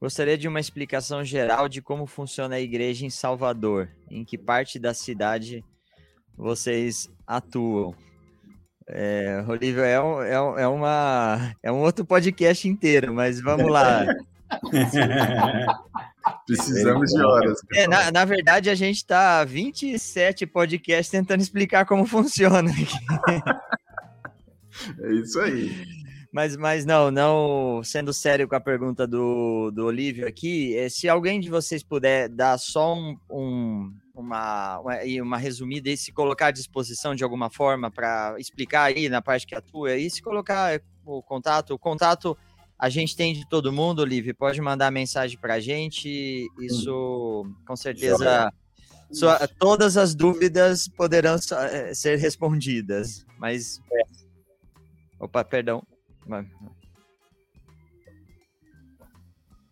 Gostaria 0.00 0.38
de 0.38 0.46
uma 0.46 0.60
explicação 0.60 1.24
geral 1.24 1.68
de 1.68 1.82
como 1.82 2.06
funciona 2.06 2.54
a 2.54 2.60
igreja 2.60 3.04
em 3.04 3.10
Salvador, 3.10 3.88
em 4.10 4.24
que 4.24 4.38
parte 4.38 4.78
da 4.78 4.94
cidade 4.94 5.64
vocês 6.36 7.10
atuam. 7.26 7.94
É, 8.86 9.44
Olívio, 9.46 9.82
é, 9.82 10.00
um, 10.00 10.22
é, 10.22 10.40
um, 10.40 10.58
é, 10.58 10.68
uma, 10.68 11.54
é 11.62 11.72
um 11.72 11.80
outro 11.80 12.04
podcast 12.04 12.66
inteiro, 12.68 13.12
mas 13.12 13.40
vamos 13.40 13.70
lá. 13.70 14.06
Precisamos 16.46 17.10
de 17.10 17.22
horas. 17.22 17.58
É, 17.74 17.86
na, 17.86 18.10
na, 18.10 18.24
verdade, 18.24 18.70
a 18.70 18.74
gente 18.74 18.96
está 18.96 19.44
27 19.44 20.46
podcasts 20.46 21.10
tentando 21.10 21.40
explicar 21.40 21.84
como 21.86 22.04
funciona. 22.06 22.70
é 25.00 25.12
isso 25.14 25.40
aí. 25.40 25.98
Mas, 26.32 26.56
mas 26.56 26.84
não, 26.84 27.10
não 27.10 27.80
sendo 27.82 28.12
sério 28.12 28.46
com 28.46 28.54
a 28.54 28.60
pergunta 28.60 29.06
do, 29.06 29.70
do 29.70 29.86
Olívio 29.86 30.26
aqui, 30.28 30.76
é, 30.76 30.88
se 30.88 31.08
alguém 31.08 31.40
de 31.40 31.48
vocês 31.48 31.82
puder 31.82 32.28
dar 32.28 32.58
só 32.58 32.94
um, 32.94 33.16
um 33.30 33.92
uma, 34.18 34.80
uma, 34.80 34.94
uma 35.22 35.38
resumida 35.38 35.88
e 35.88 35.96
se 35.96 36.12
colocar 36.12 36.48
à 36.48 36.50
disposição 36.50 37.14
de 37.14 37.22
alguma 37.22 37.48
forma 37.48 37.90
para 37.90 38.34
explicar 38.38 38.84
aí 38.84 39.08
na 39.08 39.22
parte 39.22 39.46
que 39.46 39.54
atua 39.54 39.96
e 39.96 40.10
se 40.10 40.20
colocar 40.20 40.80
o 41.04 41.22
contato, 41.22 41.72
o 41.72 41.78
contato 41.78 42.36
a 42.78 42.88
gente 42.88 43.16
tem 43.16 43.34
de 43.34 43.48
todo 43.48 43.72
mundo, 43.72 44.00
Olivia. 44.00 44.34
Pode 44.34 44.60
mandar 44.60 44.90
mensagem 44.90 45.38
para 45.38 45.54
a 45.54 45.60
gente. 45.60 46.46
Isso, 46.60 47.46
com 47.66 47.74
certeza, 47.74 48.52
sua, 49.10 49.48
todas 49.48 49.96
as 49.96 50.14
dúvidas 50.14 50.86
poderão 50.88 51.36
é, 51.72 51.94
ser 51.94 52.16
respondidas, 52.16 53.26
mas... 53.38 53.80
É. 53.92 54.02
Opa, 55.18 55.42
perdão. 55.44 55.82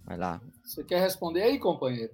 Vai 0.05 0.17
lá. 0.17 0.41
Você 0.65 0.83
quer 0.83 1.01
responder 1.01 1.43
aí, 1.43 1.59
companheiro? 1.59 2.13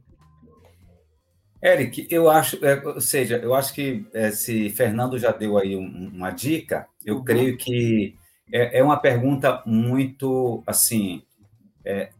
Eric, 1.63 2.09
eu 2.11 2.29
acho, 2.29 2.63
é, 2.65 2.85
ou 2.85 3.01
seja, 3.01 3.37
eu 3.37 3.55
acho 3.55 3.73
que 3.73 4.05
é, 4.13 4.33
se 4.33 4.69
Fernando 4.71 5.17
já 5.17 5.31
deu 5.31 5.57
aí 5.57 5.77
um, 5.77 6.11
uma 6.13 6.33
dica, 6.33 6.89
eu 7.05 7.19
uhum. 7.19 7.25
creio 7.25 7.57
que 7.57 8.19
é, 8.53 8.79
é, 8.79 8.85
uma 8.85 8.97
pergunta 8.97 9.63
muito, 9.65 10.63
assim, 10.67 11.23
é, 11.85 12.11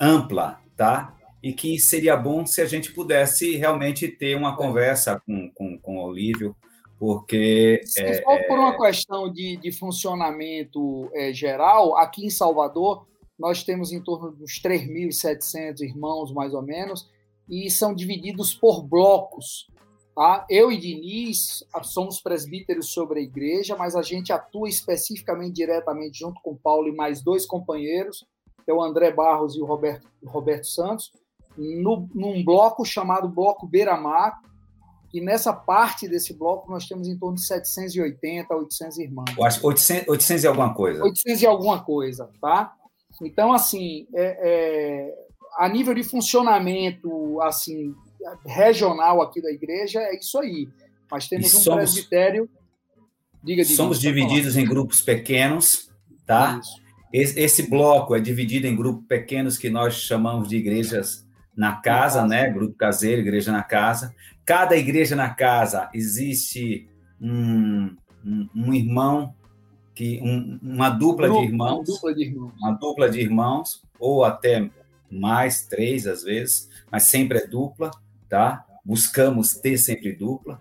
ampla, 0.00 0.60
tá? 0.76 1.16
E 1.42 1.52
que 1.52 1.78
seria 1.78 2.16
bom 2.16 2.46
se 2.46 2.60
a 2.60 2.66
gente 2.66 2.92
pudesse 2.92 3.56
realmente 3.56 4.08
ter 4.08 4.36
uma 4.36 4.56
conversa 4.56 5.20
com, 5.26 5.50
com, 5.50 5.78
com 5.78 5.98
o 5.98 6.04
Olívio, 6.04 6.54
porque... 6.98 7.80
Se 7.84 8.02
é, 8.02 8.22
for 8.22 8.42
por 8.46 8.58
uma 8.58 8.76
questão 8.76 9.32
de, 9.32 9.56
de 9.56 9.72
funcionamento 9.72 11.10
geral, 11.32 11.96
aqui 11.96 12.26
em 12.26 12.30
Salvador, 12.30 13.06
nós 13.38 13.62
temos 13.64 13.92
em 13.92 14.00
torno 14.00 14.30
dos 14.32 14.60
3.700 14.62 15.80
irmãos, 15.80 16.32
mais 16.32 16.54
ou 16.54 16.62
menos, 16.62 17.10
e 17.48 17.70
são 17.70 17.94
divididos 17.94 18.54
por 18.54 18.82
blocos. 18.82 19.66
Tá? 20.14 20.46
Eu 20.48 20.70
e 20.70 20.78
Diniz 20.78 21.64
somos 21.82 22.20
presbíteros 22.20 22.90
sobre 22.90 23.18
a 23.18 23.22
igreja, 23.22 23.76
mas 23.76 23.96
a 23.96 24.02
gente 24.02 24.32
atua 24.32 24.68
especificamente, 24.68 25.54
diretamente, 25.54 26.20
junto 26.20 26.40
com 26.40 26.56
Paulo 26.56 26.86
e 26.86 26.94
mais 26.94 27.20
dois 27.20 27.44
companheiros, 27.44 28.24
que 28.64 28.70
é 28.70 28.74
o 28.74 28.82
André 28.82 29.10
Barros 29.10 29.56
e 29.56 29.60
o 29.60 29.64
Roberto, 29.64 30.06
o 30.22 30.28
Roberto 30.28 30.68
Santos, 30.68 31.12
no, 31.56 32.08
num 32.14 32.44
bloco 32.44 32.84
chamado 32.84 33.28
Bloco 33.28 33.66
Beira-Mar, 33.66 34.40
e 35.12 35.20
nessa 35.20 35.52
parte 35.52 36.08
desse 36.08 36.34
bloco 36.34 36.70
nós 36.70 36.86
temos 36.86 37.08
em 37.08 37.16
torno 37.16 37.36
de 37.36 37.44
780 37.44 38.52
a 38.52 38.56
800 38.56 38.98
irmãos. 38.98 39.36
Eu 39.36 39.44
acho 39.44 39.66
800, 39.66 40.08
800 40.08 40.44
e 40.44 40.46
alguma 40.46 40.74
coisa. 40.74 41.04
800 41.04 41.42
e 41.42 41.46
alguma 41.46 41.84
coisa, 41.84 42.30
tá? 42.40 42.72
Então, 43.22 43.52
assim, 43.52 44.08
é, 44.12 44.38
é, 44.42 45.14
a 45.56 45.68
nível 45.68 45.94
de 45.94 46.02
funcionamento 46.02 47.40
assim 47.42 47.94
regional 48.44 49.22
aqui 49.22 49.40
da 49.40 49.50
igreja, 49.50 50.00
é 50.00 50.16
isso 50.16 50.38
aí. 50.38 50.68
Mas 51.10 51.28
temos 51.28 51.52
e 51.52 51.56
um 51.56 51.60
somos, 51.60 51.92
presbitério. 51.92 52.48
Diga, 53.42 53.62
diga, 53.62 53.76
somos 53.76 54.00
divididos 54.00 54.56
em 54.56 54.64
grupos 54.64 55.00
pequenos, 55.00 55.90
tá? 56.26 56.60
Esse, 57.12 57.38
esse, 57.38 57.70
bloco 57.70 58.14
é 58.14 58.20
dividido 58.20 58.66
em 58.66 58.74
grupos 58.74 59.06
pequenos 59.06 59.56
que 59.56 59.70
nós 59.70 59.94
chamamos 59.94 60.48
de 60.48 60.56
igrejas 60.56 61.24
na 61.56 61.76
casa, 61.76 62.22
na 62.22 62.28
casa. 62.28 62.46
né? 62.46 62.50
Grupo 62.50 62.74
caseiro, 62.74 63.20
igreja 63.20 63.52
na 63.52 63.62
casa. 63.62 64.14
Cada 64.44 64.76
igreja 64.76 65.14
na 65.14 65.30
casa 65.30 65.88
existe 65.94 66.88
um, 67.20 67.94
um, 68.24 68.48
um 68.54 68.74
irmão 68.74 69.34
que 69.94 70.20
um, 70.22 70.58
uma 70.60 70.90
dupla 70.90 71.30
de 71.30 71.38
irmãos, 71.38 71.76
uma 71.76 71.84
dupla 71.84 72.14
de 72.14 72.22
irmãos, 72.24 72.52
uma 72.58 72.72
dupla 72.72 73.10
de 73.10 73.20
irmãos, 73.20 73.82
ou 73.98 74.24
até 74.24 74.68
mais 75.10 75.66
três 75.66 76.06
às 76.06 76.24
vezes, 76.24 76.68
mas 76.90 77.04
sempre 77.04 77.38
é 77.38 77.46
dupla, 77.46 77.90
tá? 78.34 78.66
Buscamos 78.84 79.54
ter 79.54 79.78
sempre 79.78 80.10
dupla. 80.10 80.60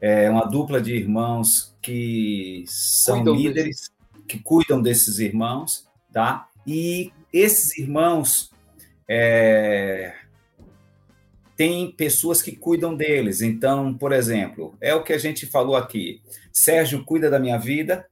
É 0.00 0.28
uma 0.28 0.44
dupla 0.44 0.80
de 0.80 0.92
irmãos 0.92 1.76
que 1.80 2.64
são 2.66 3.18
cuidam 3.18 3.36
líderes, 3.36 3.92
que 4.26 4.40
cuidam 4.40 4.82
desses 4.82 5.20
irmãos, 5.20 5.86
tá? 6.12 6.48
E 6.66 7.12
esses 7.32 7.78
irmãos 7.78 8.50
é, 9.08 10.12
tem 11.56 11.88
pessoas 11.92 12.42
que 12.42 12.50
cuidam 12.50 12.96
deles. 12.96 13.42
Então, 13.42 13.94
por 13.94 14.10
exemplo, 14.10 14.74
é 14.80 14.92
o 14.92 15.04
que 15.04 15.12
a 15.12 15.18
gente 15.18 15.46
falou 15.46 15.76
aqui. 15.76 16.20
Sérgio 16.52 17.04
cuida 17.04 17.30
da 17.30 17.38
minha 17.38 17.58
vida, 17.58 18.08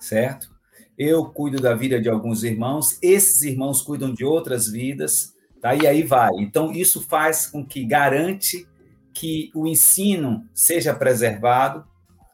certo? 0.00 0.54
Eu 0.96 1.24
cuido 1.24 1.60
da 1.60 1.74
vida 1.74 2.00
de 2.00 2.08
alguns 2.08 2.44
irmãos, 2.44 2.96
esses 3.02 3.42
irmãos 3.42 3.82
cuidam 3.82 4.14
de 4.14 4.24
outras 4.24 4.68
vidas, 4.68 5.31
tá? 5.62 5.74
E 5.74 5.86
aí 5.86 6.02
vai. 6.02 6.32
Então 6.40 6.72
isso 6.72 7.00
faz 7.00 7.46
com 7.46 7.64
que 7.64 7.84
garante 7.84 8.66
que 9.14 9.50
o 9.54 9.66
ensino 9.66 10.44
seja 10.52 10.92
preservado, 10.92 11.84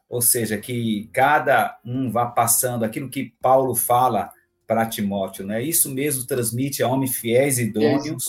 ou 0.08 0.22
seja, 0.22 0.56
que 0.56 1.10
cada 1.12 1.78
um 1.84 2.10
vá 2.10 2.26
passando 2.26 2.84
aquilo 2.84 3.10
que 3.10 3.34
Paulo 3.42 3.74
fala 3.74 4.30
para 4.66 4.86
Timóteo, 4.86 5.46
né? 5.46 5.62
Isso 5.62 5.90
mesmo 5.90 6.26
transmite 6.26 6.82
a 6.82 6.88
homens 6.88 7.16
fiéis 7.16 7.58
e 7.58 7.64
idôneos 7.64 8.24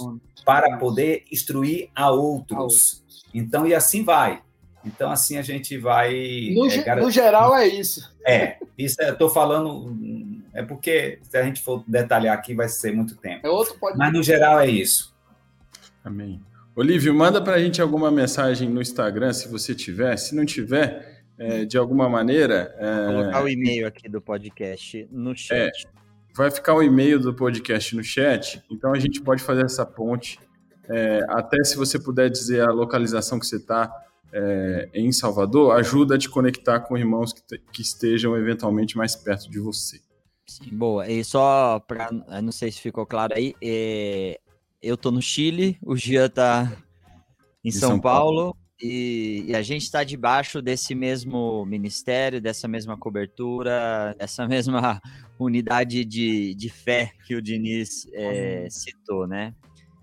para 0.46 0.78
poder 0.78 1.24
instruir 1.32 1.90
a 1.96 2.12
outros. 2.12 3.04
Então, 3.34 3.66
e 3.66 3.74
assim 3.74 4.04
vai. 4.04 4.42
Então, 4.86 5.12
assim 5.12 5.38
a 5.38 5.42
gente 5.42 5.78
vai. 5.78 6.52
No, 6.54 6.70
é, 6.70 6.96
no 6.96 7.12
geral, 7.12 7.56
é 7.56 7.68
isso. 7.68 8.10
É, 8.26 8.58
isso 8.78 9.02
é, 9.02 9.10
estou 9.10 9.30
falando. 9.30 9.94
É 10.54 10.64
porque, 10.64 11.20
se 11.24 11.38
a 11.38 11.44
gente 11.44 11.62
for 11.62 11.84
detalhar 11.88 12.36
aqui, 12.36 12.56
vai 12.56 12.70
ser 12.70 12.92
muito 12.92 13.16
tempo. 13.16 13.46
É 13.46 13.50
outro 13.50 13.76
pode... 13.80 13.98
Mas, 13.98 14.14
no 14.14 14.24
geral, 14.24 14.60
é 14.60 14.68
isso. 14.68 15.14
Amém. 16.04 16.42
Olívio, 16.76 17.14
manda 17.14 17.42
para 17.42 17.56
a 17.56 17.60
gente 17.60 17.82
alguma 17.82 18.10
mensagem 18.10 18.70
no 18.70 18.82
Instagram, 18.82 19.34
se 19.34 19.48
você 19.50 19.76
tiver. 19.76 20.16
Se 20.18 20.34
não 20.34 20.46
tiver, 20.46 21.24
é, 21.38 21.66
de 21.66 21.78
alguma 21.78 22.08
maneira. 22.08 22.74
É... 22.78 23.06
Vou 23.06 23.16
colocar 23.16 23.44
o 23.44 23.50
e-mail 23.50 23.88
aqui 23.88 24.08
do 24.08 24.22
podcast 24.22 25.08
no 25.12 25.36
chat. 25.36 25.88
É, 25.88 26.00
vai 26.36 26.50
ficar 26.50 26.74
o 26.74 26.82
e-mail 26.82 27.20
do 27.20 27.34
podcast 27.34 27.96
no 27.96 28.04
chat, 28.04 28.64
então 28.72 28.94
a 28.94 29.00
gente 29.00 29.22
pode 29.22 29.44
fazer 29.44 29.66
essa 29.66 29.86
ponte. 29.86 30.40
É, 30.90 31.26
até 31.30 31.64
se 31.64 31.76
você 31.76 32.00
puder 32.00 32.30
dizer 32.30 32.62
a 32.62 32.72
localização 32.72 33.40
que 33.40 33.46
você 33.46 33.58
está 33.58 33.92
é, 34.32 34.90
em 34.94 35.12
Salvador 35.12 35.78
ajuda 35.78 36.16
a 36.16 36.18
te 36.18 36.30
conectar 36.30 36.80
com 36.82 36.98
irmãos 36.98 37.34
que, 37.34 37.42
te, 37.42 37.58
que 37.72 37.82
estejam 37.82 38.36
eventualmente 38.38 38.98
mais 38.98 39.16
perto 39.16 39.50
de 39.50 39.60
você. 39.60 40.00
Sim, 40.48 40.76
boa. 40.76 41.08
E 41.08 41.24
só 41.24 41.80
para, 41.80 42.10
não 42.42 42.52
sei 42.52 42.72
se 42.72 42.80
ficou 42.80 43.06
claro 43.06 43.34
aí, 43.36 43.54
é, 43.62 44.40
eu 44.82 44.98
tô 44.98 45.12
no 45.12 45.22
Chile, 45.22 45.78
o 45.84 45.96
Gia 45.96 46.30
tá 46.30 46.72
em 47.64 47.72
São, 47.72 47.90
São, 47.90 48.00
Paulo, 48.00 48.54
Paulo. 48.54 48.58
E, 48.82 49.44
e, 49.48 49.56
a 49.56 49.62
gente 49.62 49.84
está 49.84 50.06
debaixo 50.06 50.62
desse 50.62 50.96
mesmo 50.96 51.66
ministério, 51.66 52.42
dessa 52.42 52.68
mesma 52.68 52.98
cobertura, 52.98 54.16
dessa 54.18 54.48
mesma 54.48 55.02
unidade 55.38 56.06
de, 56.06 56.56
de 56.56 56.70
fé 56.70 57.12
que 57.28 57.36
o 57.36 57.42
Diniz 57.42 58.08
é, 58.14 58.68
citou, 58.70 59.28
né? 59.28 59.54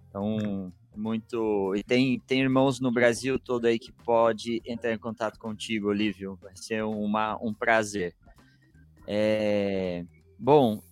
Então, 0.09 0.73
muito. 0.97 1.75
E 1.77 1.83
tem, 1.83 2.19
tem 2.21 2.41
irmãos 2.41 2.81
no 2.81 2.91
Brasil 2.91 3.39
todo 3.39 3.67
aí 3.67 3.79
que 3.79 3.93
pode 3.93 4.63
entrar 4.65 4.93
em 4.93 4.99
contato 4.99 5.39
contigo, 5.39 5.89
Olívio. 5.89 6.39
Vai 6.43 6.57
ser 6.57 6.83
uma, 6.85 7.39
um 7.43 7.53
prazer. 7.53 8.15
É... 9.07 10.05
Bom, 10.39 10.83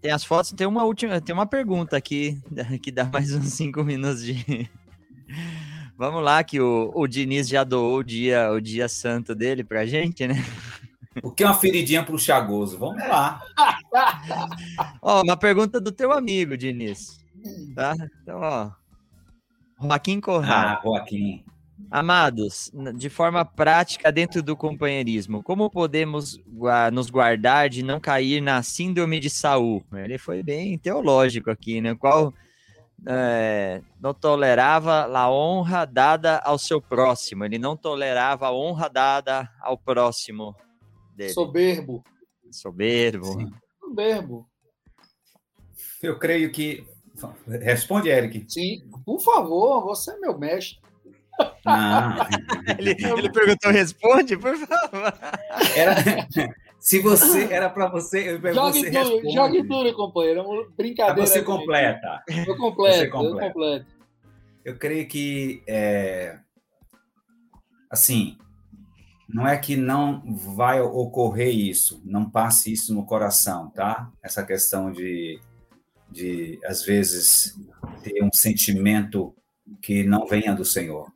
tem 0.00 0.10
as 0.10 0.24
fotos, 0.24 0.52
tem 0.52 0.66
uma 0.66 0.84
última, 0.84 1.20
tem 1.20 1.34
uma 1.34 1.46
pergunta 1.46 1.96
aqui 1.96 2.40
que 2.82 2.90
dá 2.90 3.04
mais 3.04 3.34
uns 3.34 3.52
cinco 3.52 3.82
minutos 3.84 4.24
de. 4.24 4.68
Vamos 5.96 6.22
lá, 6.22 6.44
que 6.44 6.60
o, 6.60 6.92
o 6.94 7.08
Diniz 7.08 7.48
já 7.48 7.64
doou 7.64 7.98
o 7.98 8.04
dia, 8.04 8.52
o 8.52 8.60
dia 8.60 8.88
santo 8.88 9.34
dele 9.34 9.64
pra 9.64 9.84
gente, 9.84 10.28
né? 10.28 10.36
O 11.22 11.32
que 11.32 11.42
é 11.42 11.46
uma 11.46 11.54
feridinha 11.54 12.04
pro 12.04 12.16
Chagoso? 12.16 12.78
Vamos 12.78 13.02
lá. 13.08 13.40
ó, 15.02 15.22
uma 15.22 15.36
pergunta 15.36 15.80
do 15.80 15.90
teu 15.90 16.12
amigo, 16.12 16.56
Diniz. 16.56 17.18
Tá? 17.74 17.94
Então, 18.22 18.40
ó. 18.40 18.70
Joaquim 19.80 20.20
Corral. 20.20 20.78
Ah, 20.78 20.80
Joaquim. 20.82 21.44
Amados, 21.90 22.70
de 22.96 23.08
forma 23.08 23.44
prática 23.44 24.12
dentro 24.12 24.42
do 24.42 24.54
companheirismo, 24.54 25.42
como 25.42 25.70
podemos 25.70 26.38
nos 26.92 27.08
guardar 27.08 27.70
de 27.70 27.82
não 27.82 27.98
cair 27.98 28.42
na 28.42 28.62
síndrome 28.62 29.18
de 29.18 29.30
Saul? 29.30 29.82
Ele 29.92 30.18
foi 30.18 30.42
bem 30.42 30.76
teológico 30.76 31.50
aqui, 31.50 31.80
né? 31.80 31.94
Qual 31.94 32.34
é, 33.06 33.80
não 34.00 34.12
tolerava 34.12 35.04
a 35.04 35.30
honra 35.30 35.84
dada 35.84 36.38
ao 36.38 36.58
seu 36.58 36.80
próximo, 36.80 37.44
ele 37.44 37.58
não 37.58 37.76
tolerava 37.76 38.48
a 38.48 38.52
honra 38.52 38.88
dada 38.88 39.48
ao 39.60 39.78
próximo 39.78 40.54
dele. 41.14 41.32
Soberbo. 41.32 42.04
Soberbo. 42.50 43.26
Sim. 43.26 43.52
Soberbo. 43.80 44.48
Eu 46.02 46.18
creio 46.18 46.50
que 46.50 46.84
Responde, 47.46 48.08
Eric. 48.08 48.44
Sim, 48.48 48.88
por 49.04 49.20
favor, 49.20 49.84
você 49.84 50.12
é 50.12 50.18
meu 50.18 50.38
mestre. 50.38 50.78
Ah. 51.64 52.28
ele, 52.78 52.96
ele, 52.98 53.30
perguntou, 53.30 53.70
responde, 53.70 54.36
por 54.36 54.56
favor. 54.56 55.14
Era, 55.76 55.94
se 56.80 57.00
você 57.00 57.44
era 57.52 57.70
para 57.70 57.88
você, 57.88 58.30
eu 58.30 58.54
jogue 58.54 58.80
você 58.80 58.90
duro, 58.90 59.04
responde. 59.04 59.34
jogue 59.34 59.62
duro, 59.62 59.94
companheiro. 59.94 60.72
Brincadeira. 60.76 61.26
você 61.26 61.42
completa. 61.42 62.22
Eu 62.26 62.56
completo, 62.56 62.98
você 62.98 63.08
completa. 63.08 63.46
eu 63.46 63.52
completo. 63.52 63.86
Eu 64.64 64.76
creio 64.76 65.06
que 65.06 65.62
é, 65.66 66.38
assim, 67.90 68.36
não 69.28 69.46
é 69.46 69.56
que 69.56 69.76
não 69.76 70.22
vai 70.56 70.80
ocorrer 70.80 71.54
isso, 71.54 72.00
não 72.04 72.28
passe 72.28 72.72
isso 72.72 72.94
no 72.94 73.04
coração, 73.04 73.70
tá? 73.70 74.10
Essa 74.22 74.44
questão 74.44 74.90
de 74.90 75.40
de, 76.10 76.58
às 76.64 76.84
vezes, 76.84 77.56
ter 78.02 78.22
um 78.22 78.30
sentimento 78.32 79.34
que 79.80 80.04
não 80.04 80.26
venha 80.26 80.54
do 80.54 80.64
Senhor. 80.64 81.12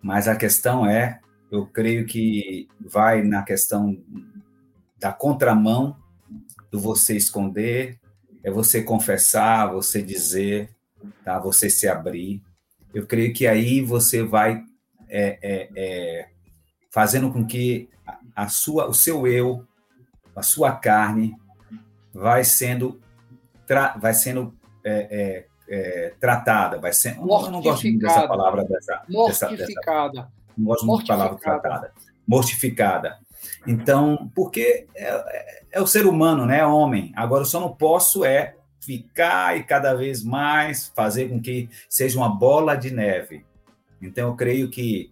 Mas 0.00 0.28
a 0.28 0.36
questão 0.36 0.86
é, 0.86 1.20
eu 1.50 1.66
creio 1.66 2.06
que 2.06 2.68
vai 2.80 3.22
na 3.22 3.42
questão 3.42 4.00
da 4.98 5.12
contramão 5.12 5.96
do 6.70 6.78
você 6.78 7.16
esconder, 7.16 7.98
é 8.42 8.50
você 8.50 8.82
confessar, 8.82 9.72
você 9.72 10.02
dizer, 10.02 10.70
tá? 11.24 11.38
Você 11.38 11.70
se 11.70 11.88
abrir. 11.88 12.42
Eu 12.94 13.06
creio 13.06 13.32
que 13.32 13.46
aí 13.46 13.80
você 13.80 14.22
vai 14.22 14.64
é, 15.08 15.38
é, 15.42 15.70
é, 15.76 16.28
fazendo 16.90 17.32
com 17.32 17.46
que 17.46 17.88
a 18.34 18.48
sua, 18.48 18.88
o 18.88 18.94
seu 18.94 19.26
eu, 19.26 19.66
a 20.34 20.42
sua 20.42 20.72
carne, 20.72 21.34
vai 22.12 22.44
sendo, 22.44 23.00
vai 24.00 24.14
sendo 24.14 24.54
é, 24.84 25.08
é, 25.10 25.46
é, 25.68 26.14
tratada, 26.20 26.78
vai 26.78 26.92
ser. 26.92 27.16
Eu 27.16 27.26
não 27.50 27.60
gosto 27.60 27.86
muito 27.86 27.98
dessa 28.00 28.26
palavra 28.26 28.64
dessa. 28.64 29.02
Mortificada. 29.08 30.12
Dessa, 30.12 30.22
dessa, 30.22 30.32
não 30.56 30.64
gosto 30.64 30.86
muito 30.86 31.06
da 31.06 31.16
palavra 31.16 31.38
tratada. 31.38 31.92
Mortificada. 32.26 33.18
Então, 33.66 34.30
porque 34.34 34.86
é, 34.94 35.08
é, 35.08 35.62
é, 35.72 35.80
o 35.80 35.86
ser 35.86 36.06
humano, 36.06 36.44
né? 36.46 36.58
É 36.58 36.66
homem. 36.66 37.12
Agora, 37.14 37.42
eu 37.42 37.46
só 37.46 37.60
não 37.60 37.74
posso 37.74 38.24
é 38.24 38.56
ficar 38.80 39.56
e 39.56 39.64
cada 39.64 39.94
vez 39.94 40.24
mais 40.24 40.88
fazer 40.94 41.28
com 41.28 41.40
que 41.40 41.68
seja 41.88 42.18
uma 42.18 42.28
bola 42.28 42.74
de 42.74 42.90
neve. 42.90 43.44
Então, 44.00 44.28
eu 44.28 44.36
creio 44.36 44.70
que 44.70 45.10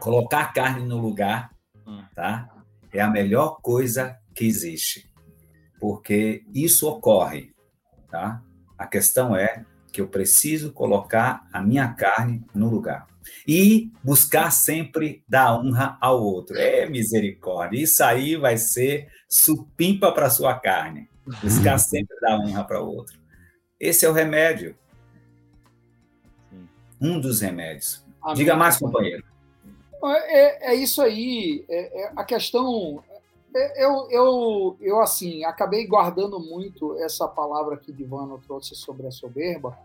colocar 0.00 0.40
a 0.40 0.46
carne 0.46 0.84
no 0.84 0.98
lugar, 0.98 1.50
hum. 1.86 2.02
tá? 2.14 2.48
É 2.92 3.00
a 3.00 3.08
melhor 3.08 3.60
coisa 3.60 4.18
que 4.34 4.44
existe. 4.44 5.10
Porque 5.78 6.42
isso 6.54 6.88
ocorre, 6.88 7.54
tá? 8.16 8.42
A 8.78 8.86
questão 8.86 9.36
é 9.36 9.64
que 9.92 10.00
eu 10.00 10.08
preciso 10.08 10.72
colocar 10.72 11.46
a 11.52 11.60
minha 11.60 11.92
carne 11.92 12.42
no 12.54 12.70
lugar. 12.70 13.06
E 13.46 13.90
buscar 14.02 14.50
sempre 14.50 15.22
dar 15.28 15.58
honra 15.58 15.98
ao 16.00 16.22
outro. 16.22 16.56
É 16.56 16.88
misericórdia. 16.88 17.82
Isso 17.82 18.02
aí 18.02 18.36
vai 18.36 18.56
ser 18.56 19.08
supimpa 19.28 20.12
para 20.12 20.30
sua 20.30 20.58
carne. 20.58 21.08
Buscar 21.42 21.78
sempre 21.78 22.16
dar 22.20 22.38
honra 22.38 22.64
para 22.64 22.82
o 22.82 22.88
outro. 22.88 23.18
Esse 23.78 24.06
é 24.06 24.08
o 24.08 24.12
remédio. 24.12 24.74
Um 27.00 27.20
dos 27.20 27.40
remédios. 27.40 28.02
Amém. 28.22 28.36
Diga 28.36 28.56
mais, 28.56 28.78
companheiro. 28.78 29.24
É, 30.04 30.72
é 30.72 30.74
isso 30.74 31.02
aí. 31.02 31.64
É, 31.68 32.04
é, 32.04 32.12
a 32.16 32.24
questão. 32.24 33.02
Eu, 33.76 34.10
eu, 34.10 34.76
eu, 34.80 35.00
assim, 35.00 35.44
acabei 35.44 35.86
guardando 35.86 36.38
muito 36.38 36.94
essa 36.98 37.26
palavra 37.26 37.76
que 37.76 37.92
Divano 37.92 38.38
trouxe 38.46 38.74
sobre 38.74 39.06
a 39.06 39.10
soberba, 39.10 39.78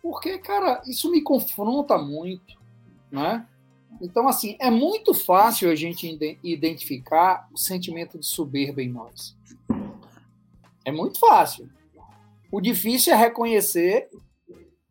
porque, 0.00 0.38
cara, 0.38 0.82
isso 0.86 1.10
me 1.10 1.22
confronta 1.22 1.96
muito, 1.98 2.58
né? 3.10 3.46
Então, 4.00 4.28
assim, 4.28 4.56
é 4.60 4.70
muito 4.70 5.14
fácil 5.14 5.70
a 5.70 5.74
gente 5.74 6.06
identificar 6.42 7.48
o 7.52 7.58
sentimento 7.58 8.18
de 8.18 8.26
soberba 8.26 8.82
em 8.82 8.88
nós. 8.88 9.36
É 10.84 10.90
muito 10.90 11.18
fácil. 11.18 11.70
O 12.50 12.60
difícil 12.60 13.12
é 13.12 13.16
reconhecer, 13.16 14.10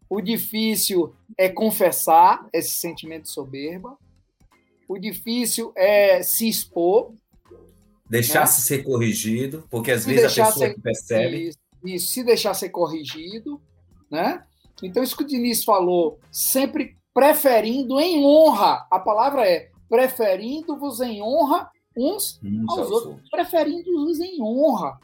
o 0.09 0.21
difícil 0.21 1.13
é 1.37 1.49
confessar 1.49 2.47
esse 2.53 2.71
sentimento 2.71 3.23
de 3.23 3.31
soberba, 3.31 3.97
o 4.87 4.97
difícil 4.97 5.71
é 5.75 6.21
se 6.21 6.49
expor. 6.49 7.13
Deixar-se 8.11 8.59
né? 8.59 8.77
ser 8.77 8.83
corrigido, 8.83 9.65
porque 9.71 9.89
às 9.89 10.01
se 10.01 10.13
vezes 10.13 10.37
a 10.37 10.45
pessoa 10.45 10.67
ser, 10.67 10.81
percebe. 10.81 11.47
Isso, 11.47 11.57
isso, 11.85 12.07
se 12.11 12.23
deixar 12.25 12.53
ser 12.53 12.67
corrigido, 12.67 13.61
né? 14.11 14.43
Então, 14.83 15.01
isso 15.01 15.15
que 15.15 15.23
o 15.23 15.27
Diniz 15.27 15.63
falou, 15.63 16.19
sempre 16.29 16.97
preferindo 17.13 18.01
em 18.01 18.25
honra, 18.25 18.85
a 18.91 18.99
palavra 18.99 19.47
é 19.47 19.69
preferindo-vos 19.87 20.99
em 20.99 21.21
honra 21.21 21.71
uns 21.95 22.37
aos 22.67 22.91
outros, 22.91 23.29
preferindo-vos 23.29 24.19
em 24.19 24.41
honra. 24.41 24.99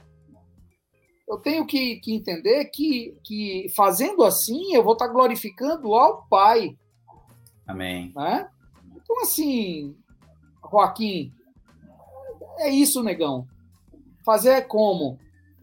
Eu 1.29 1.37
tenho 1.37 1.65
que, 1.65 2.01
que 2.01 2.13
entender 2.13 2.65
que, 2.65 3.17
que, 3.23 3.71
fazendo 3.73 4.25
assim, 4.25 4.73
eu 4.73 4.83
vou 4.83 4.93
estar 4.93 5.07
glorificando 5.07 5.95
ao 5.95 6.27
Pai. 6.27 6.77
Amém. 7.65 8.11
Né? 8.13 8.49
Então, 8.95 9.21
assim, 9.21 9.95
Joaquim, 10.69 11.33
é 12.59 12.69
isso, 12.69 13.03
negão. 13.03 13.47
Fazer 14.23 14.49
é 14.49 14.61
como? 14.61 15.17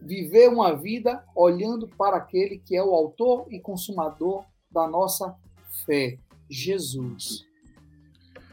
viver 0.05 0.49
uma 0.49 0.75
vida 0.75 1.23
olhando 1.35 1.87
para 1.87 2.17
aquele 2.17 2.59
que 2.59 2.75
é 2.75 2.83
o 2.83 2.93
autor 2.93 3.47
e 3.49 3.59
consumador 3.59 4.45
da 4.71 4.87
nossa 4.87 5.35
fé, 5.85 6.19
Jesus, 6.49 7.43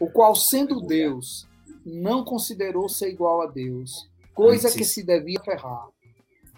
o 0.00 0.08
qual, 0.08 0.34
sendo 0.34 0.80
Deus, 0.80 1.46
não 1.84 2.24
considerou 2.24 2.88
ser 2.88 3.10
igual 3.10 3.42
a 3.42 3.46
Deus, 3.46 4.10
coisa 4.34 4.68
Antes... 4.68 4.78
que 4.78 4.84
se 4.84 5.04
devia 5.04 5.40
ferrar. 5.44 5.88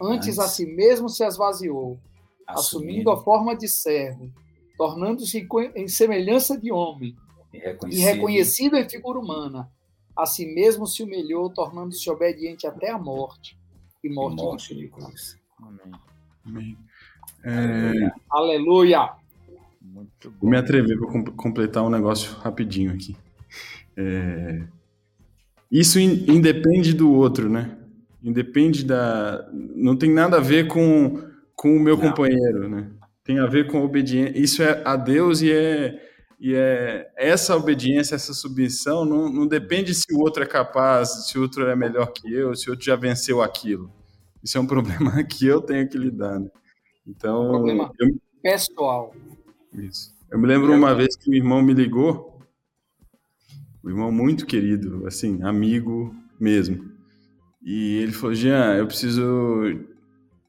Antes, 0.00 0.28
Antes, 0.28 0.38
a 0.38 0.48
si 0.48 0.66
mesmo 0.66 1.08
se 1.08 1.24
esvaziou, 1.24 1.98
assumindo, 2.46 2.60
assumindo 2.60 3.10
a 3.10 3.22
forma 3.22 3.56
de 3.56 3.68
servo, 3.68 4.30
tornando-se 4.76 5.46
em 5.74 5.88
semelhança 5.88 6.58
de 6.58 6.70
homem, 6.70 7.16
e 7.52 7.58
reconhecido. 7.58 8.04
reconhecido 8.04 8.76
em 8.76 8.88
figura 8.88 9.18
humana. 9.18 9.70
A 10.16 10.26
si 10.26 10.46
mesmo 10.46 10.86
se 10.86 11.02
humilhou, 11.02 11.50
tornando-se 11.50 12.08
obediente 12.08 12.66
até 12.66 12.90
a 12.90 12.98
morte 12.98 13.58
e 14.02 14.08
morte, 14.08 14.40
e 14.40 14.44
morte 14.44 14.74
de 14.74 14.88
cruz. 14.88 15.38
Amém. 15.60 15.92
Amém. 16.46 16.78
É... 17.44 18.12
Aleluia! 18.30 19.10
Muito 19.80 20.30
bom. 20.30 20.36
Vou 20.42 20.50
me 20.50 20.56
atrever 20.56 20.98
para 20.98 21.32
completar 21.32 21.82
um 21.82 21.90
negócio 21.90 22.32
rapidinho 22.38 22.92
aqui. 22.92 23.16
É... 23.96 24.62
Isso 25.70 25.98
in 25.98 26.24
independe 26.28 26.92
do 26.92 27.12
outro, 27.12 27.48
né? 27.48 27.76
Independe 28.22 28.84
da. 28.84 29.48
Não 29.52 29.96
tem 29.96 30.10
nada 30.10 30.36
a 30.36 30.40
ver 30.40 30.68
com, 30.68 31.20
com 31.56 31.76
o 31.76 31.80
meu 31.80 31.96
Não. 31.96 32.08
companheiro, 32.08 32.68
né? 32.68 32.90
Tem 33.24 33.38
a 33.38 33.46
ver 33.46 33.66
com 33.66 33.78
a 33.78 33.82
obediência. 33.82 34.38
Isso 34.38 34.62
é 34.62 34.82
a 34.84 34.96
Deus 34.96 35.42
e 35.42 35.50
é 35.50 36.13
e 36.40 36.54
é 36.54 37.10
essa 37.16 37.56
obediência, 37.56 38.14
essa 38.14 38.34
submissão 38.34 39.04
não, 39.04 39.30
não 39.30 39.46
depende 39.46 39.94
se 39.94 40.12
o 40.12 40.20
outro 40.20 40.42
é 40.42 40.46
capaz, 40.46 41.26
se 41.26 41.38
o 41.38 41.42
outro 41.42 41.66
é 41.66 41.76
melhor 41.76 42.12
que 42.12 42.32
eu, 42.32 42.54
se 42.54 42.68
o 42.68 42.72
outro 42.72 42.84
já 42.84 42.96
venceu 42.96 43.40
aquilo. 43.42 43.90
Isso 44.42 44.58
é 44.58 44.60
um 44.60 44.66
problema 44.68 45.22
que 45.24 45.46
eu 45.46 45.60
tenho 45.60 45.88
que 45.88 45.96
lidar. 45.96 46.38
Né? 46.38 46.50
Então, 47.06 47.48
problema 47.48 47.90
eu, 47.98 48.16
pessoal. 48.42 49.14
Isso. 49.72 50.14
Eu 50.30 50.38
me 50.38 50.46
lembro 50.46 50.72
uma 50.72 50.94
vez 50.94 51.16
que 51.16 51.30
o 51.30 51.34
irmão 51.34 51.62
me 51.62 51.72
ligou, 51.72 52.40
um 53.82 53.90
irmão 53.90 54.10
muito 54.10 54.46
querido, 54.46 55.06
assim, 55.06 55.42
amigo 55.42 56.14
mesmo. 56.40 56.92
E 57.62 57.98
ele 57.98 58.12
falou: 58.12 58.34
Jean, 58.34 58.74
eu 58.74 58.86
preciso 58.86 59.78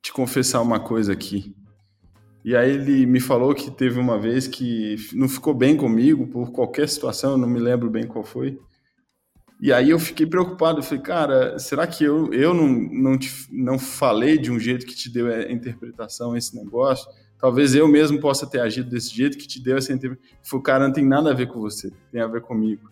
te 0.02 0.12
confessar 0.12 0.62
uma 0.62 0.80
coisa 0.80 1.14
aqui. 1.14 1.56
E 2.46 2.56
aí 2.56 2.70
ele 2.70 3.08
me 3.08 3.20
falou 3.20 3.56
que 3.56 3.72
teve 3.72 4.00
uma 4.00 4.20
vez 4.20 4.48
que 4.48 4.98
não 5.14 5.28
ficou 5.28 5.52
bem 5.52 5.76
comigo 5.76 6.28
por 6.28 6.52
qualquer 6.52 6.88
situação, 6.88 7.40
não 7.40 7.50
me 7.50 7.60
lembro 7.60 7.90
bem 7.90 8.06
qual 8.06 8.24
foi. 8.24 8.60
E 9.60 9.74
aí 9.74 9.90
eu 9.90 9.98
fiquei 9.98 10.28
preocupado, 10.28 10.78
eu 10.78 10.84
falei, 10.84 11.02
cara, 11.02 11.58
será 11.58 11.88
que 11.88 12.04
eu, 12.04 12.32
eu 12.32 12.54
não, 12.54 12.68
não, 12.68 13.18
te, 13.18 13.32
não 13.52 13.80
falei 13.80 14.38
de 14.38 14.52
um 14.52 14.60
jeito 14.60 14.86
que 14.86 14.94
te 14.94 15.12
deu 15.12 15.26
a 15.26 15.52
interpretação 15.52 16.38
esse 16.38 16.56
negócio? 16.56 17.10
Talvez 17.40 17.74
eu 17.74 17.88
mesmo 17.88 18.20
possa 18.20 18.46
ter 18.46 18.60
agido 18.60 18.92
desse 18.92 19.16
jeito 19.16 19.40
que 19.40 19.48
te 19.48 19.60
deu 19.60 19.78
essa 19.78 19.92
interpretação. 19.92 20.38
Falei, 20.44 20.64
cara, 20.64 20.88
não 20.88 20.94
tem 20.94 21.04
nada 21.04 21.32
a 21.32 21.34
ver 21.34 21.48
com 21.48 21.60
você, 21.60 21.92
tem 22.12 22.22
a 22.22 22.28
ver 22.28 22.42
comigo. 22.42 22.92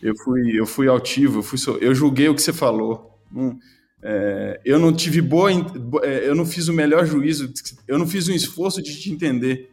Eu 0.00 0.16
fui, 0.16 0.58
eu 0.58 0.64
fui 0.64 0.88
altivo, 0.88 1.40
eu, 1.40 1.42
fui, 1.42 1.58
eu 1.82 1.94
julguei 1.94 2.30
o 2.30 2.34
que 2.34 2.40
você 2.40 2.52
falou. 2.52 3.20
Hum, 3.30 3.58
é, 4.02 4.60
eu 4.64 4.78
não 4.78 4.92
tive 4.92 5.20
boa, 5.20 5.50
é, 6.02 6.26
eu 6.26 6.34
não 6.34 6.46
fiz 6.46 6.68
o 6.68 6.72
melhor 6.72 7.04
juízo, 7.04 7.52
eu 7.86 7.98
não 7.98 8.06
fiz 8.06 8.28
um 8.28 8.32
esforço 8.32 8.82
de 8.82 8.98
te 8.98 9.10
entender. 9.10 9.70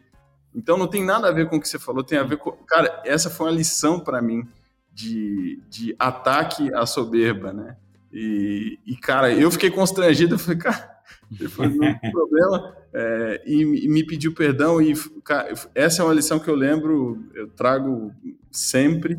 Então 0.54 0.76
não 0.76 0.86
tem 0.86 1.04
nada 1.04 1.28
a 1.28 1.32
ver 1.32 1.48
com 1.48 1.56
o 1.56 1.60
que 1.60 1.68
você 1.68 1.78
falou, 1.78 2.02
tem 2.02 2.18
a 2.18 2.22
ver 2.22 2.36
com. 2.36 2.52
Cara, 2.66 3.02
essa 3.04 3.30
foi 3.30 3.46
uma 3.46 3.52
lição 3.52 4.00
para 4.00 4.20
mim 4.20 4.46
de, 4.92 5.60
de 5.68 5.94
ataque 5.98 6.72
à 6.74 6.84
soberba, 6.84 7.52
né? 7.52 7.76
E, 8.12 8.78
e, 8.86 8.96
cara, 8.96 9.32
eu 9.32 9.50
fiquei 9.50 9.70
constrangido, 9.70 10.34
eu 10.34 10.38
falei, 10.38 10.58
cara, 10.58 10.90
depois 11.30 11.74
não 11.74 11.98
tem 11.98 12.10
problema, 12.10 12.76
é, 12.92 13.42
e, 13.46 13.84
e, 13.84 13.88
me 13.88 14.04
pediu 14.04 14.34
perdão, 14.34 14.80
e 14.80 14.94
cara, 15.22 15.52
essa 15.74 16.00
é 16.00 16.04
uma 16.04 16.14
lição 16.14 16.38
que 16.38 16.48
eu 16.48 16.54
lembro, 16.54 17.22
eu 17.34 17.48
trago 17.48 18.10
sempre, 18.50 19.18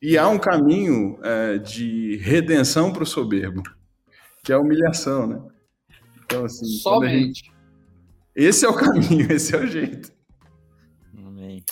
e 0.00 0.16
há 0.16 0.26
um 0.26 0.38
caminho 0.38 1.18
é, 1.22 1.58
de 1.58 2.16
redenção 2.16 2.90
para 2.90 3.02
o 3.02 3.06
soberbo 3.06 3.62
que 4.44 4.52
é 4.52 4.54
a 4.54 4.60
humilhação, 4.60 5.26
né? 5.26 5.42
Então, 6.24 6.44
assim. 6.44 6.66
Somente. 6.66 7.44
Gente... 7.44 7.54
Esse 8.36 8.66
é 8.66 8.68
o 8.68 8.74
caminho, 8.74 9.26
esse 9.32 9.54
é 9.54 9.58
o 9.58 9.66
jeito. 9.66 10.12
Amém. 11.16 11.64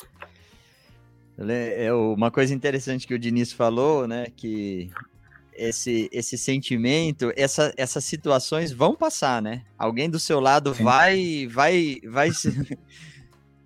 É 1.39 1.93
uma 1.93 2.31
coisa 2.31 2.55
interessante 2.55 3.07
que 3.07 3.15
o 3.15 3.19
Diniz 3.19 3.53
falou, 3.53 4.07
né? 4.09 4.27
Que 4.37 4.91
esse, 5.55 6.09
esse 6.13 6.39
sentimento, 6.39 7.33
essa, 7.37 7.73
essas 7.77 8.05
situações 8.05 8.73
vão 8.73 8.95
passar, 8.95 9.43
né? 9.43 9.65
Alguém 9.77 10.09
do 10.09 10.19
seu 10.19 10.41
lado 10.41 10.73
vai, 10.73 11.47
vai, 11.49 11.99
vai. 12.05 12.31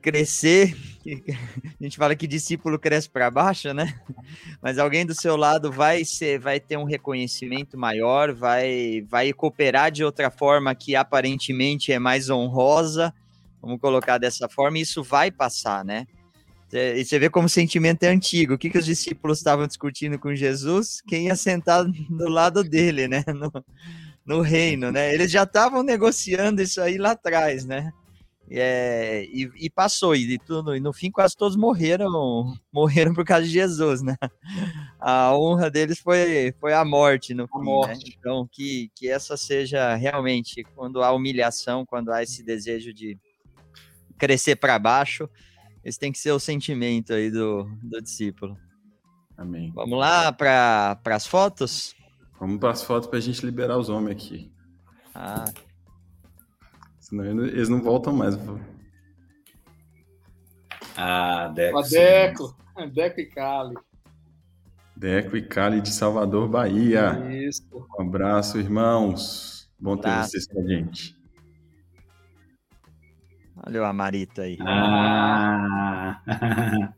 Crescer, 0.06 0.76
a 1.80 1.82
gente 1.82 1.96
fala 1.96 2.14
que 2.14 2.28
discípulo 2.28 2.78
cresce 2.78 3.10
para 3.10 3.28
baixo, 3.28 3.74
né? 3.74 3.92
Mas 4.62 4.78
alguém 4.78 5.04
do 5.04 5.12
seu 5.12 5.34
lado 5.36 5.72
vai 5.72 6.04
ser, 6.04 6.38
vai 6.38 6.60
ter 6.60 6.76
um 6.76 6.84
reconhecimento 6.84 7.76
maior, 7.76 8.32
vai, 8.32 9.04
vai 9.08 9.32
cooperar 9.32 9.90
de 9.90 10.04
outra 10.04 10.30
forma 10.30 10.72
que 10.76 10.94
aparentemente 10.94 11.90
é 11.90 11.98
mais 11.98 12.30
honrosa, 12.30 13.12
vamos 13.60 13.80
colocar 13.80 14.16
dessa 14.16 14.48
forma, 14.48 14.78
e 14.78 14.82
isso 14.82 15.02
vai 15.02 15.32
passar, 15.32 15.84
né? 15.84 16.06
E 16.72 17.04
você 17.04 17.18
vê 17.18 17.28
como 17.28 17.46
o 17.46 17.48
sentimento 17.48 18.04
é 18.04 18.08
antigo. 18.08 18.54
O 18.54 18.58
que, 18.58 18.70
que 18.70 18.78
os 18.78 18.86
discípulos 18.86 19.38
estavam 19.38 19.66
discutindo 19.66 20.20
com 20.20 20.34
Jesus? 20.36 21.00
Quem 21.08 21.26
ia 21.26 21.34
sentar 21.34 21.84
do 22.10 22.28
lado 22.28 22.62
dele, 22.62 23.08
né? 23.08 23.24
No, 23.26 23.52
no 24.24 24.40
reino, 24.40 24.92
né? 24.92 25.12
Eles 25.12 25.32
já 25.32 25.42
estavam 25.42 25.82
negociando 25.82 26.62
isso 26.62 26.80
aí 26.80 26.96
lá 26.96 27.12
atrás, 27.12 27.64
né? 27.64 27.92
É, 28.48 29.24
e, 29.24 29.50
e, 29.56 29.68
passou, 29.68 30.14
e, 30.14 30.38
tudo, 30.38 30.76
e 30.76 30.80
no 30.80 30.92
fim 30.92 31.10
quase 31.10 31.36
todos 31.36 31.56
morreram, 31.56 32.54
morreram 32.72 33.12
por 33.12 33.24
causa 33.24 33.44
de 33.44 33.50
Jesus, 33.52 34.02
né? 34.02 34.16
A 35.00 35.36
honra 35.36 35.68
deles 35.68 35.98
foi, 35.98 36.54
foi 36.60 36.72
a 36.72 36.84
morte 36.84 37.34
no 37.34 37.48
fim, 37.48 37.58
né? 37.58 37.64
morte. 37.64 38.10
Né? 38.10 38.14
Então, 38.18 38.48
que, 38.50 38.90
que 38.94 39.08
essa 39.08 39.36
seja 39.36 39.94
realmente, 39.96 40.62
quando 40.74 41.02
há 41.02 41.12
humilhação, 41.12 41.84
quando 41.84 42.12
há 42.12 42.22
esse 42.22 42.44
desejo 42.44 42.94
de 42.94 43.18
crescer 44.16 44.56
para 44.56 44.78
baixo, 44.78 45.28
esse 45.84 45.98
tem 45.98 46.12
que 46.12 46.18
ser 46.18 46.30
o 46.30 46.40
sentimento 46.40 47.12
aí 47.12 47.30
do, 47.30 47.64
do 47.82 48.00
discípulo. 48.00 48.56
Amém. 49.36 49.72
Vamos 49.74 49.98
lá 49.98 50.32
para 50.32 50.98
as 51.04 51.26
fotos? 51.26 51.94
Vamos 52.38 52.58
para 52.58 52.70
as 52.70 52.82
fotos 52.82 53.08
para 53.08 53.18
a 53.18 53.22
gente 53.22 53.44
liberar 53.44 53.76
os 53.76 53.88
homens 53.88 54.16
aqui. 54.16 54.52
Ah. 55.14 55.44
Senão 57.06 57.24
eles 57.24 57.68
não 57.68 57.80
voltam 57.80 58.12
mais. 58.12 58.36
Ah, 60.96 61.52
Deco. 61.54 61.78
A 61.78 61.82
Deco. 61.82 62.56
Deco 62.92 63.20
e 63.20 63.26
Cali. 63.26 63.76
Deco 64.96 65.36
e 65.36 65.42
Cali 65.42 65.80
de 65.80 65.90
Salvador, 65.90 66.48
Bahia. 66.48 67.12
Isso. 67.30 67.62
Um 67.96 68.02
abraço, 68.02 68.58
irmãos. 68.58 69.70
Bom 69.78 69.96
ter 69.96 70.10
vocês 70.18 70.48
com 70.48 70.58
a 70.58 70.66
gente. 70.66 71.16
Olha 73.64 73.82
o 73.82 73.84
Amarito 73.84 74.40
aí. 74.40 74.58
Ah. 74.62 76.20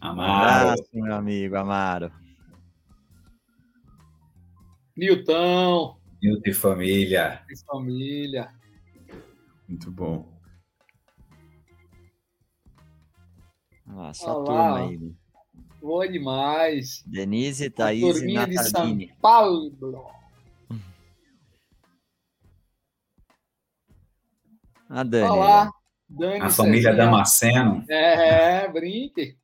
Amaro. 0.00 0.32
Um 0.32 0.70
abraço, 0.70 0.88
meu 0.94 1.14
amigo, 1.14 1.56
Amaro. 1.56 2.10
Nilton. 4.96 5.98
Nilton 6.22 6.50
e 6.50 6.54
família. 6.54 7.42
E 7.50 7.58
família. 7.66 8.63
Muito 9.68 9.90
bom. 9.90 10.32
Ah, 13.86 14.12
só 14.12 14.38
Olá. 14.38 14.44
turma 14.44 14.88
aí. 14.88 14.98
Né? 14.98 15.12
Boa 15.80 16.08
demais. 16.08 17.02
Denise, 17.06 17.68
Thaís 17.68 18.22
e 18.22 18.32
Nataline. 18.32 19.08
São 19.08 19.16
Paulo. 19.20 19.72
A 24.88 25.02
Dani. 25.02 25.28
Olá. 25.28 25.70
Dani 26.08 26.40
a 26.40 26.50
família 26.50 26.90
Cezinha. 26.90 27.04
Damasceno. 27.04 27.84
É, 27.88 28.68
brinque. 28.68 29.36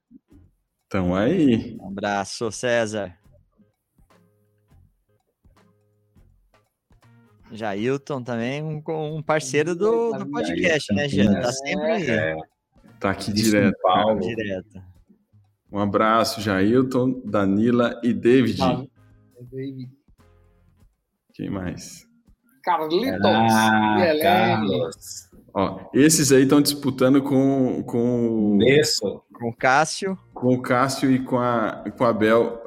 Então 0.87 1.15
aí. 1.15 1.77
Um 1.81 1.89
abraço, 1.89 2.51
César. 2.51 3.20
Jailton 7.53 8.23
também, 8.23 8.63
um, 8.63 8.83
um 8.87 9.23
parceiro 9.23 9.75
do, 9.75 10.13
do 10.13 10.31
podcast, 10.31 10.93
né, 10.95 11.09
Jean? 11.09 11.41
Tá 11.41 11.53
sempre 11.53 11.91
aí. 11.91 12.11
É, 12.11 12.37
tá 12.99 13.11
aqui 13.11 13.33
direto. 13.33 13.77
Paulo. 13.83 14.21
direto. 14.21 14.83
Um 15.73 15.79
abraço, 15.79 16.41
Jailton, 16.41 17.21
Danila 17.25 18.01
e 18.03 18.13
David. 18.13 18.61
Ah, 18.63 18.83
David. 19.41 19.91
Quem 21.35 21.51
mais? 21.51 22.07
Carlitos 22.63 23.25
ah, 23.25 24.15
e 24.15 24.21
Carlos. 24.21 25.31
Ó, 25.55 25.91
esses 25.95 26.31
aí 26.31 26.43
estão 26.43 26.61
disputando 26.61 27.23
com, 27.23 27.83
com, 27.83 28.59
Isso. 28.63 29.23
com 29.33 29.49
o 29.49 29.57
Cássio. 29.57 30.19
Com 30.33 30.55
o 30.55 30.63
Cássio 30.63 31.11
e 31.11 31.19
com 31.25 31.39
a, 31.39 31.85
com 31.97 32.05
a 32.05 32.13
Bel. 32.13 32.61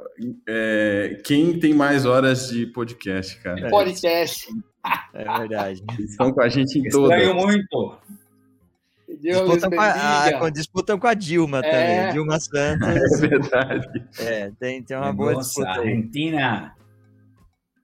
É, 0.47 1.21
quem 1.23 1.59
tem 1.59 1.73
mais 1.73 2.05
horas 2.05 2.49
de 2.49 2.67
podcast, 2.67 3.39
cara? 3.41 3.69
Podcast. 3.69 4.47
É 5.13 5.39
verdade. 5.39 5.83
estão 5.99 6.31
com 6.31 6.41
a 6.41 6.49
gente 6.49 6.79
em 6.79 6.89
todas. 6.89 7.17
Estranho 7.17 7.35
muito. 7.35 7.97
Disputam 9.19 9.69
com, 9.69 9.79
a, 9.79 10.49
disputam 10.49 10.99
com 10.99 11.07
a 11.07 11.13
Dilma 11.13 11.59
é. 11.59 11.61
também, 11.61 12.13
Dilma 12.13 12.39
Santos. 12.39 12.87
É 13.23 13.27
verdade. 13.27 14.05
É, 14.19 14.51
tem, 14.59 14.83
tem 14.83 14.97
uma 14.97 15.13
boa 15.13 15.35
disputa. 15.35 15.69
Argentina. 15.69 16.75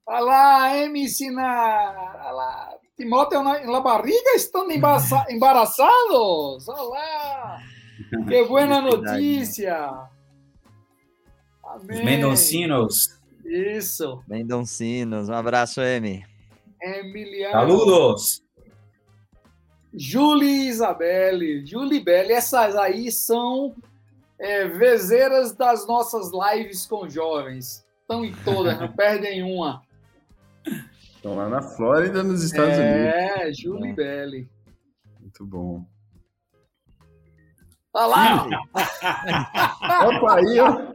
Olha 0.08 0.20
lá, 0.22 0.78
MC 0.78 1.30
na. 1.30 2.14
Olha 2.20 2.32
lá. 2.32 2.70
Timóteo 2.98 3.44
na, 3.44 3.60
na 3.66 3.80
barriga 3.80 4.32
estão 4.36 4.68
embaraçados. 5.30 6.68
Olha 6.68 6.82
lá. 6.90 7.60
Que 8.28 8.44
boa 8.46 8.66
notícia. 8.82 10.10
Amém. 11.64 12.00
Os 12.00 12.04
Mendoncinos. 12.04 13.20
Isso. 13.46 14.24
Mendoncinos. 14.28 15.30
Um 15.30 15.34
abraço, 15.34 15.80
M. 15.82 16.29
Emiliano. 16.82 17.52
Saludos! 17.52 18.44
Julie 19.94 20.68
Isabelle, 20.68 21.66
Julie 21.66 22.00
Belli, 22.00 22.34
essas 22.34 22.76
aí 22.76 23.12
são 23.12 23.76
é, 24.38 24.68
vezeiras 24.68 25.54
das 25.54 25.88
nossas 25.88 26.32
lives 26.32 26.86
com 26.86 27.10
jovens. 27.10 27.86
Estão 28.02 28.24
em 28.24 28.34
todas, 28.44 28.80
não 28.80 28.92
perdem 28.94 29.44
uma. 29.44 29.82
Estão 31.16 31.36
lá 31.36 31.50
na 31.50 31.62
Flórida, 31.62 32.24
nos 32.24 32.44
Estados 32.44 32.78
é, 32.78 32.82
Unidos. 32.82 33.14
É, 33.14 33.54
Julie 33.54 33.94
Belli. 33.94 34.50
Muito 35.20 35.46
bom. 35.46 35.86
Tá 37.92 38.06
lá! 38.06 38.46
Opa, 40.08 40.36
aí, 40.36 40.60
ó. 40.60 40.90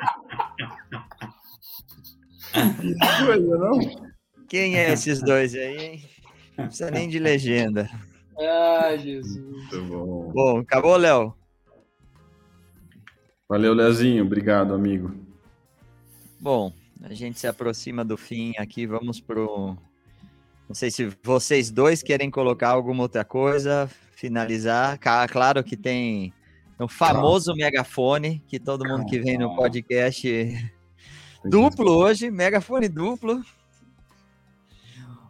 Que 2.55 3.27
coisa, 3.27 3.59
não? 3.59 4.14
Quem 4.49 4.77
é 4.77 4.93
esses 4.93 5.21
dois 5.21 5.55
aí, 5.55 5.77
hein? 5.79 6.05
Não 6.57 6.67
precisa 6.67 6.91
nem 6.91 7.09
de 7.09 7.19
legenda. 7.19 7.89
Ai, 8.39 8.99
Jesus. 8.99 9.37
Muito 9.37 9.83
bom. 9.85 10.33
Bom, 10.33 10.59
acabou, 10.59 10.97
Léo? 10.97 11.35
Valeu, 13.49 13.73
Leozinho. 13.73 14.25
Obrigado, 14.25 14.75
amigo. 14.75 15.15
Bom, 16.41 16.73
a 17.03 17.13
gente 17.15 17.39
se 17.39 17.47
aproxima 17.47 18.05
do 18.05 18.17
fim 18.17 18.53
aqui. 18.59 18.87
Vamos 18.87 19.21
pro. 19.21 19.77
Não 20.69 20.75
sei 20.75 20.91
se 20.91 21.11
vocês 21.23 21.71
dois 21.71 22.03
querem 22.03 22.31
colocar 22.31 22.71
alguma 22.71 23.03
outra 23.03 23.25
coisa, 23.25 23.89
finalizar. 24.13 24.99
Claro 25.29 25.63
que 25.63 25.77
tem 25.77 26.33
o 26.79 26.89
famoso 26.89 27.55
megafone, 27.55 28.43
que 28.49 28.59
todo 28.59 28.87
mundo 28.87 29.07
que 29.07 29.19
vem 29.19 29.39
no 29.39 29.55
podcast 29.55 30.73
duplo 31.45 31.93
hoje, 31.93 32.31
megafone 32.31 32.89
duplo 32.89 33.43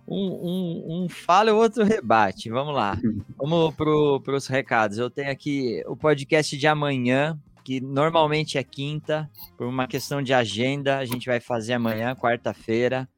um, 0.07 0.17
um, 0.17 1.05
um 1.05 1.09
fala 1.09 1.51
e 1.51 1.53
o 1.53 1.57
outro 1.57 1.85
rebate. 1.85 2.51
Vamos 2.51 2.75
lá. 2.75 2.99
Vamos 3.39 3.75
para 3.75 4.37
os 4.37 4.47
recados. 4.47 4.99
Eu 4.99 5.11
tenho 5.11 5.31
aqui 5.31 5.83
o 5.87 5.97
podcast 5.97 6.57
de 6.57 6.67
amanhã, 6.67 7.39
que 7.65 7.81
normalmente 7.81 8.59
é 8.59 8.63
quinta, 8.63 9.31
por 9.57 9.67
uma 9.67 9.87
questão 9.87 10.23
de 10.23 10.35
agenda, 10.35 10.99
a 10.99 11.05
gente 11.05 11.27
vai 11.27 11.41
fazer 11.41 11.73
amanhã, 11.73 12.15
quarta-feira, 12.15 13.09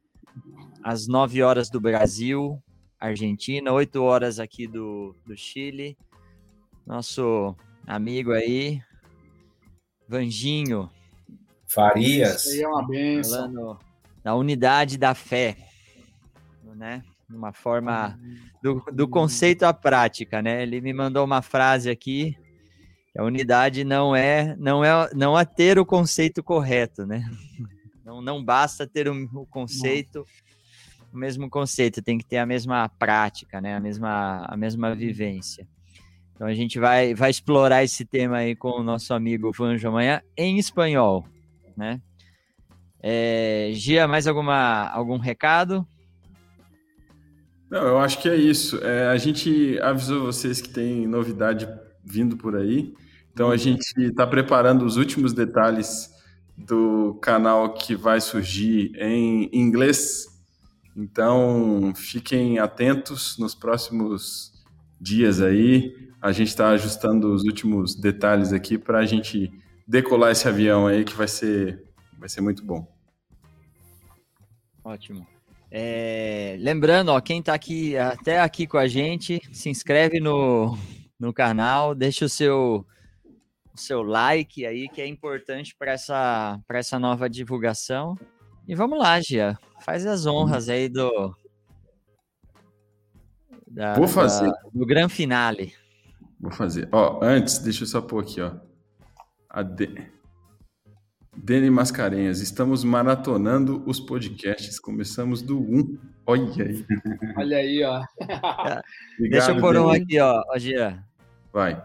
às 0.83 1.07
9 1.07 1.43
horas 1.43 1.69
do 1.69 1.81
Brasil, 1.81 2.61
Argentina, 2.99 3.71
8 3.71 4.01
horas 4.01 4.39
aqui 4.39 4.67
do, 4.67 5.15
do 5.25 5.35
Chile. 5.35 5.97
Nosso 6.85 7.55
amigo 7.85 8.31
aí, 8.31 8.81
Vanginho. 10.07 10.89
Farias. 11.67 12.45
Isso 12.45 12.55
aí 12.55 12.61
é 12.61 12.67
uma 12.67 12.87
benção. 12.87 13.53
Falando 13.53 13.87
da 14.23 14.35
unidade 14.35 14.97
da 14.97 15.15
fé 15.15 15.66
né? 16.77 17.03
Uma 17.29 17.51
forma 17.51 18.17
do, 18.61 18.81
do 18.93 19.07
conceito 19.07 19.63
à 19.63 19.73
prática, 19.73 20.41
né? 20.41 20.63
Ele 20.63 20.79
me 20.79 20.93
mandou 20.93 21.25
uma 21.25 21.41
frase 21.41 21.89
aqui. 21.89 22.37
a 23.17 23.23
unidade 23.23 23.83
não 23.83 24.15
é, 24.15 24.55
não 24.57 24.83
é, 24.83 25.09
não 25.13 25.37
é 25.37 25.43
ter 25.43 25.77
o 25.77 25.85
conceito 25.85 26.43
correto, 26.43 27.05
né? 27.05 27.29
Não, 28.05 28.21
não 28.21 28.41
basta 28.41 28.87
ter 28.87 29.09
o, 29.09 29.29
o 29.33 29.45
conceito, 29.45 30.25
o 31.11 31.17
mesmo 31.17 31.49
conceito, 31.49 32.01
tem 32.01 32.17
que 32.17 32.23
ter 32.23 32.37
a 32.37 32.45
mesma 32.45 32.87
prática, 32.87 33.59
né? 33.59 33.75
A 33.75 33.81
mesma, 33.81 34.45
a 34.47 34.55
mesma 34.55 34.95
vivência. 34.95 35.67
Então 36.33 36.47
a 36.47 36.53
gente 36.53 36.79
vai, 36.79 37.13
vai 37.13 37.29
explorar 37.29 37.83
esse 37.83 38.05
tema 38.05 38.37
aí 38.37 38.55
com 38.55 38.69
o 38.69 38.83
nosso 38.83 39.13
amigo 39.13 39.51
Vanjo 39.51 39.89
amanhã 39.89 40.21
em 40.37 40.57
espanhol, 40.57 41.27
né? 41.75 42.01
É, 43.01 43.71
Gia, 43.73 44.07
mais 44.07 44.25
alguma, 44.25 44.87
algum 44.89 45.17
recado? 45.17 45.85
Não, 47.69 47.81
eu 47.85 47.97
acho 47.97 48.21
que 48.21 48.29
é 48.29 48.35
isso. 48.35 48.77
É, 48.83 49.07
a 49.07 49.17
gente 49.17 49.77
avisou 49.81 50.25
vocês 50.25 50.61
que 50.61 50.69
tem 50.69 51.05
novidade 51.05 51.67
vindo 52.03 52.37
por 52.37 52.55
aí. 52.55 52.93
Então 53.33 53.51
a 53.51 53.57
gente 53.57 53.85
está 53.99 54.25
preparando 54.25 54.85
os 54.85 54.95
últimos 54.97 55.33
detalhes 55.33 56.09
do 56.57 57.15
canal 57.21 57.73
que 57.73 57.95
vai 57.95 58.19
surgir 58.19 58.91
em 58.95 59.49
inglês. 59.53 60.25
Então 60.95 61.93
fiquem 61.95 62.57
atentos 62.57 63.37
nos 63.37 63.53
próximos 63.53 64.51
dias 64.99 65.41
aí. 65.41 65.93
A 66.21 66.31
gente 66.31 66.47
está 66.47 66.69
ajustando 66.69 67.31
os 67.31 67.43
últimos 67.43 67.95
detalhes 67.95 68.51
aqui 68.51 68.77
para 68.77 68.99
a 68.99 69.05
gente 69.05 69.51
decolar 69.87 70.31
esse 70.31 70.47
avião 70.47 70.87
aí 70.87 71.03
que 71.03 71.13
vai 71.13 71.27
ser, 71.27 71.83
vai 72.17 72.27
ser 72.27 72.41
muito 72.41 72.65
bom. 72.65 72.91
Ótimo. 74.83 75.36
É, 75.69 76.55
lembrando, 76.59 77.09
ó, 77.09 77.19
quem 77.19 77.39
está 77.39 77.53
aqui 77.53 77.97
até 77.97 78.39
aqui 78.39 78.65
com 78.65 78.77
a 78.77 78.87
gente, 78.87 79.41
se 79.51 79.69
inscreve 79.69 80.19
no, 80.19 80.77
no 81.19 81.33
canal, 81.33 81.93
deixa 81.93 82.25
o 82.25 82.29
seu 82.29 82.85
o 83.73 83.79
seu 83.79 84.01
like 84.01 84.65
aí, 84.65 84.89
que 84.89 85.01
é 85.01 85.07
importante 85.07 85.75
para 85.77 85.91
essa, 85.91 86.59
essa 86.69 86.97
nova 86.97 87.29
divulgação. 87.29 88.17
E 88.67 88.73
vamos 88.73 88.97
lá, 88.97 89.21
Gia, 89.21 89.57
faz 89.81 90.05
as 90.05 90.25
honras 90.25 90.67
aí 90.67 90.89
do. 90.89 91.35
Da, 93.67 93.93
Vou 93.93 94.07
fazer. 94.07 94.49
Da, 94.49 94.59
do 94.73 94.85
grande 94.85 95.13
finale. 95.13 95.73
Vou 96.39 96.51
fazer. 96.51 96.89
Ó, 96.91 97.19
antes, 97.21 97.59
deixa 97.59 97.83
eu 97.83 97.87
só 97.87 98.01
pôr 98.01 98.23
aqui, 98.23 98.41
ó. 98.41 98.53
A 99.49 99.61
de... 99.61 100.16
Dene 101.37 101.69
Mascarenhas, 101.69 102.41
estamos 102.41 102.83
maratonando 102.83 103.83
os 103.85 103.99
podcasts. 103.99 104.79
Começamos 104.79 105.41
do 105.41 105.59
1. 105.59 105.97
Olha 106.25 106.65
aí. 106.65 106.85
Olha 107.37 107.57
aí, 107.57 107.83
ó. 107.83 108.03
Obrigado, 108.19 108.83
Deixa 109.19 109.51
eu 109.51 109.59
pôr 109.61 109.77
um 109.77 109.89
aqui, 109.89 110.19
ó, 110.19 110.43
ó 110.49 110.57
Gia. 110.57 111.03
Vai. 111.53 111.81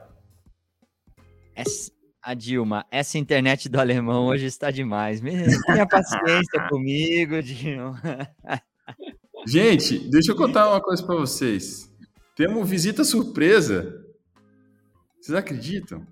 Essa, 1.54 1.92
a 2.20 2.34
Dilma, 2.34 2.86
essa 2.90 3.18
internet 3.18 3.68
do 3.68 3.78
alemão 3.78 4.26
hoje 4.26 4.46
está 4.46 4.70
demais. 4.70 5.20
Tenha 5.20 5.86
paciência 5.86 6.60
comigo, 6.68 7.42
Dilma. 7.42 8.00
Gente, 9.46 9.98
deixa 10.10 10.32
eu 10.32 10.36
contar 10.36 10.70
uma 10.70 10.80
coisa 10.80 11.04
para 11.04 11.16
vocês. 11.16 11.92
Temos 12.34 12.68
visita 12.68 13.04
surpresa. 13.04 14.02
Vocês 15.20 15.36
acreditam? 15.36 16.06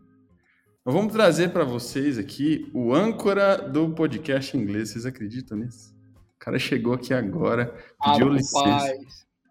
Nós 0.83 0.95
vamos 0.95 1.13
trazer 1.13 1.51
para 1.51 1.63
vocês 1.63 2.17
aqui 2.17 2.71
o 2.73 2.95
âncora 2.95 3.59
do 3.59 3.91
podcast 3.91 4.57
inglês. 4.57 4.89
Vocês 4.89 5.05
acreditam 5.05 5.59
nisso? 5.59 5.95
O 6.37 6.39
cara 6.39 6.59
chegou 6.59 6.95
aqui 6.95 7.13
agora, 7.13 7.75
pediu 8.03 8.29
ah, 8.29 8.31
licença, 8.31 8.95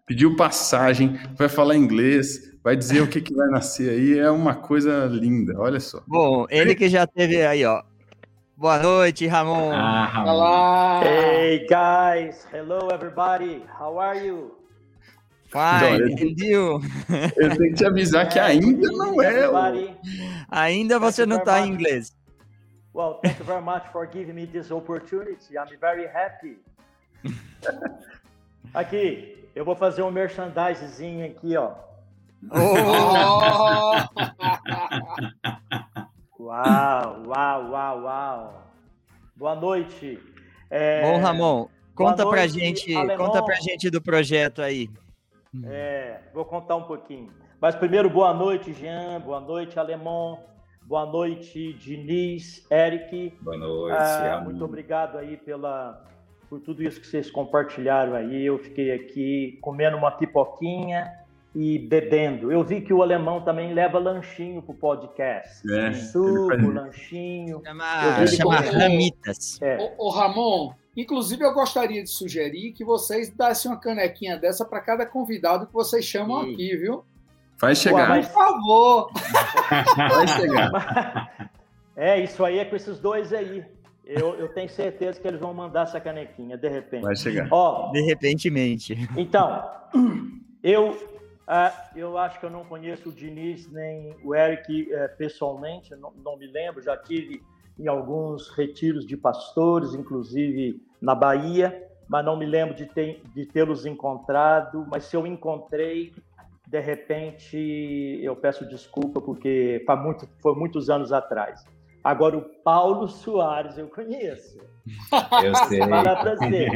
pediu 0.04 0.34
passagem, 0.34 1.20
vai 1.36 1.48
falar 1.48 1.76
inglês, 1.76 2.52
vai 2.64 2.74
dizer 2.74 3.00
o 3.00 3.06
que, 3.06 3.20
que 3.20 3.32
vai 3.32 3.48
nascer 3.48 3.90
aí. 3.90 4.18
É 4.18 4.28
uma 4.28 4.56
coisa 4.56 5.06
linda, 5.06 5.54
olha 5.56 5.78
só. 5.78 6.02
Bom, 6.04 6.46
ele 6.50 6.74
que 6.74 6.88
já 6.88 7.06
teve 7.06 7.46
aí, 7.46 7.64
ó. 7.64 7.80
Boa 8.56 8.80
noite, 8.80 9.24
Ramon. 9.28 9.70
Ah, 9.70 10.06
Ramon. 10.06 10.30
Olá. 10.32 11.00
Hey, 11.04 11.60
guys. 11.60 12.44
Hello, 12.52 12.88
everybody. 12.92 13.62
How 13.78 14.00
are 14.00 14.26
you? 14.26 14.59
Fine, 15.50 16.12
entendeu? 16.12 16.80
Eu 17.36 17.56
tenho 17.56 17.70
que 17.70 17.74
te 17.74 17.84
avisar 17.84 18.28
que 18.28 18.38
ainda 18.38 18.88
não 18.92 19.20
é. 19.20 19.48
O... 19.48 19.54
Ainda 20.48 20.98
você 20.98 21.26
não 21.26 21.38
está 21.38 21.66
em 21.66 21.72
inglês. 21.72 22.16
Well, 22.94 23.20
thank 23.22 23.38
you 23.38 23.44
very 23.44 23.62
much 23.62 23.86
for 23.92 24.08
giving 24.10 24.34
me 24.34 24.46
this 24.46 24.70
opportunity. 24.70 25.56
I'm 25.56 25.76
very 25.80 26.06
happy. 26.06 26.58
aqui, 28.74 29.44
eu 29.54 29.64
vou 29.64 29.74
fazer 29.74 30.02
um 30.02 30.10
merchandisezinho 30.10 31.26
aqui, 31.26 31.56
ó. 31.56 31.72
Oh! 32.50 33.94
uau, 36.42 37.22
uau, 37.26 37.70
uau, 37.70 38.02
uau. 38.02 38.64
Boa 39.36 39.54
noite. 39.56 40.18
É... 40.70 41.02
Bom, 41.02 41.20
Ramon, 41.20 41.68
conta 41.94 42.24
noite, 42.24 42.34
pra 42.34 42.46
gente, 42.46 42.94
Alemão. 42.94 43.26
conta 43.26 43.44
pra 43.44 43.56
gente 43.56 43.90
do 43.90 44.00
projeto 44.00 44.62
aí. 44.62 44.88
É, 45.64 46.20
vou 46.32 46.44
contar 46.44 46.76
um 46.76 46.84
pouquinho. 46.84 47.30
Mas 47.60 47.74
primeiro, 47.74 48.08
boa 48.08 48.32
noite, 48.32 48.72
Jean, 48.72 49.20
boa 49.20 49.40
noite, 49.40 49.78
Alemão, 49.78 50.38
boa 50.82 51.04
noite, 51.04 51.72
Diniz, 51.74 52.66
Eric. 52.70 53.34
Boa 53.40 53.56
noite. 53.56 53.96
Ah, 53.98 54.40
muito 54.42 54.64
obrigado 54.64 55.18
aí 55.18 55.36
pela, 55.36 56.04
por 56.48 56.60
tudo 56.60 56.82
isso 56.82 57.00
que 57.00 57.06
vocês 57.06 57.30
compartilharam 57.30 58.14
aí. 58.14 58.46
Eu 58.46 58.58
fiquei 58.58 58.92
aqui 58.92 59.58
comendo 59.60 59.96
uma 59.96 60.10
pipoquinha 60.10 61.12
e 61.54 61.78
bebendo. 61.78 62.50
Eu 62.52 62.62
vi 62.62 62.80
que 62.80 62.92
o 62.92 63.02
alemão 63.02 63.42
também 63.42 63.72
leva 63.72 63.98
lanchinho 63.98 64.62
pro 64.62 64.74
podcast. 64.74 65.62
É, 65.70 65.92
Suco, 65.92 66.56
lanchinho. 66.68 67.60
Chama, 67.64 68.26
chama 68.26 68.60
ramitas. 68.60 69.60
É. 69.60 69.78
Ô, 69.96 70.06
ô, 70.06 70.10
Ramon, 70.10 70.72
Inclusive, 71.00 71.42
eu 71.42 71.54
gostaria 71.54 72.02
de 72.02 72.10
sugerir 72.10 72.72
que 72.72 72.84
vocês 72.84 73.30
dessem 73.30 73.70
uma 73.70 73.80
canequinha 73.80 74.36
dessa 74.36 74.66
para 74.66 74.80
cada 74.80 75.06
convidado 75.06 75.66
que 75.66 75.72
vocês 75.72 76.04
chamam 76.04 76.44
Sim. 76.44 76.52
aqui, 76.52 76.76
viu? 76.76 77.04
Vai 77.58 77.74
chegar. 77.74 78.22
Por 78.22 78.30
favor. 78.30 79.10
Vai 79.96 80.28
chegar. 80.28 81.50
É, 81.96 82.18
isso 82.18 82.42
aí 82.42 82.58
é 82.58 82.64
com 82.64 82.74
esses 82.76 82.98
dois 82.98 83.30
aí. 83.30 83.62
Eu, 84.06 84.34
eu 84.36 84.48
tenho 84.48 84.70
certeza 84.70 85.20
que 85.20 85.28
eles 85.28 85.38
vão 85.38 85.52
mandar 85.52 85.82
essa 85.82 86.00
canequinha, 86.00 86.56
de 86.56 86.66
repente. 86.66 87.02
Vai 87.02 87.14
chegar. 87.14 87.46
Ó, 87.50 87.90
de 87.90 88.00
repentemente. 88.00 88.96
Então, 89.14 89.70
eu, 90.62 90.92
uh, 90.92 91.72
eu 91.94 92.16
acho 92.16 92.40
que 92.40 92.46
eu 92.46 92.50
não 92.50 92.64
conheço 92.64 93.10
o 93.10 93.12
Diniz 93.12 93.70
nem 93.70 94.16
o 94.24 94.34
Eric 94.34 94.90
uh, 94.90 95.14
pessoalmente, 95.18 95.94
não, 95.94 96.10
não 96.24 96.38
me 96.38 96.46
lembro, 96.46 96.80
já 96.80 96.96
tive 96.96 97.42
em 97.80 97.88
alguns 97.88 98.50
retiros 98.50 99.06
de 99.06 99.16
pastores, 99.16 99.94
inclusive 99.94 100.82
na 101.00 101.14
Bahia, 101.14 101.88
mas 102.06 102.24
não 102.24 102.36
me 102.36 102.44
lembro 102.44 102.74
de, 102.74 102.84
ter, 102.84 103.22
de 103.34 103.46
tê-los 103.46 103.86
encontrado. 103.86 104.86
Mas 104.90 105.04
se 105.04 105.16
eu 105.16 105.26
encontrei, 105.26 106.12
de 106.68 106.78
repente 106.78 108.20
eu 108.22 108.36
peço 108.36 108.68
desculpa, 108.68 109.18
porque 109.20 109.82
foi, 109.86 109.96
muito, 109.96 110.28
foi 110.42 110.54
muitos 110.54 110.90
anos 110.90 111.10
atrás. 111.10 111.64
Agora, 112.04 112.36
o 112.36 112.42
Paulo 112.62 113.08
Soares 113.08 113.78
eu 113.78 113.88
conheço. 113.88 114.58
Eu 115.44 115.54
sei. 115.68 115.78
Para 115.78 116.16
prazer. 116.16 116.70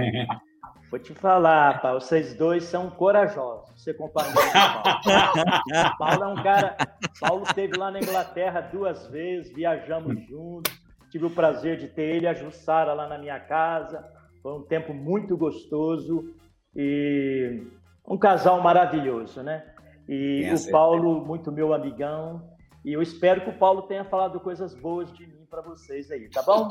Vou 0.90 0.98
te 1.00 1.14
falar, 1.14 1.80
Paulo, 1.80 2.00
vocês 2.00 2.34
dois 2.34 2.64
são 2.64 2.90
corajosos. 2.90 3.82
Você 3.82 3.94
compara 3.94 4.28
com 4.30 4.38
o 4.38 4.52
Paulo. 4.52 5.96
Paulo 5.98 6.24
é 6.24 6.26
um 6.26 6.42
cara. 6.42 6.76
Paulo 7.18 7.42
esteve 7.44 7.76
lá 7.78 7.90
na 7.90 8.00
Inglaterra 8.00 8.60
duas 8.60 9.06
vezes, 9.06 9.52
viajamos 9.54 10.22
juntos 10.28 10.83
Tive 11.14 11.26
o 11.26 11.30
prazer 11.30 11.76
de 11.76 11.86
ter 11.86 12.16
ele 12.16 12.24
e 12.24 12.28
a 12.28 12.34
Jussara 12.34 12.92
lá 12.92 13.06
na 13.06 13.16
minha 13.16 13.38
casa. 13.38 14.04
Foi 14.42 14.52
um 14.52 14.62
tempo 14.62 14.92
muito 14.92 15.36
gostoso 15.36 16.34
e 16.74 17.62
um 18.04 18.18
casal 18.18 18.60
maravilhoso, 18.60 19.40
né? 19.40 19.64
E 20.08 20.42
o 20.52 20.72
Paulo, 20.72 21.24
muito 21.24 21.52
meu 21.52 21.72
amigão. 21.72 22.42
E 22.84 22.92
eu 22.92 23.00
espero 23.00 23.42
que 23.42 23.50
o 23.50 23.56
Paulo 23.56 23.82
tenha 23.82 24.04
falado 24.04 24.40
coisas 24.40 24.74
boas 24.74 25.12
de 25.12 25.24
mim 25.24 25.46
para 25.48 25.62
vocês 25.62 26.10
aí, 26.10 26.28
tá 26.28 26.42
bom? 26.42 26.66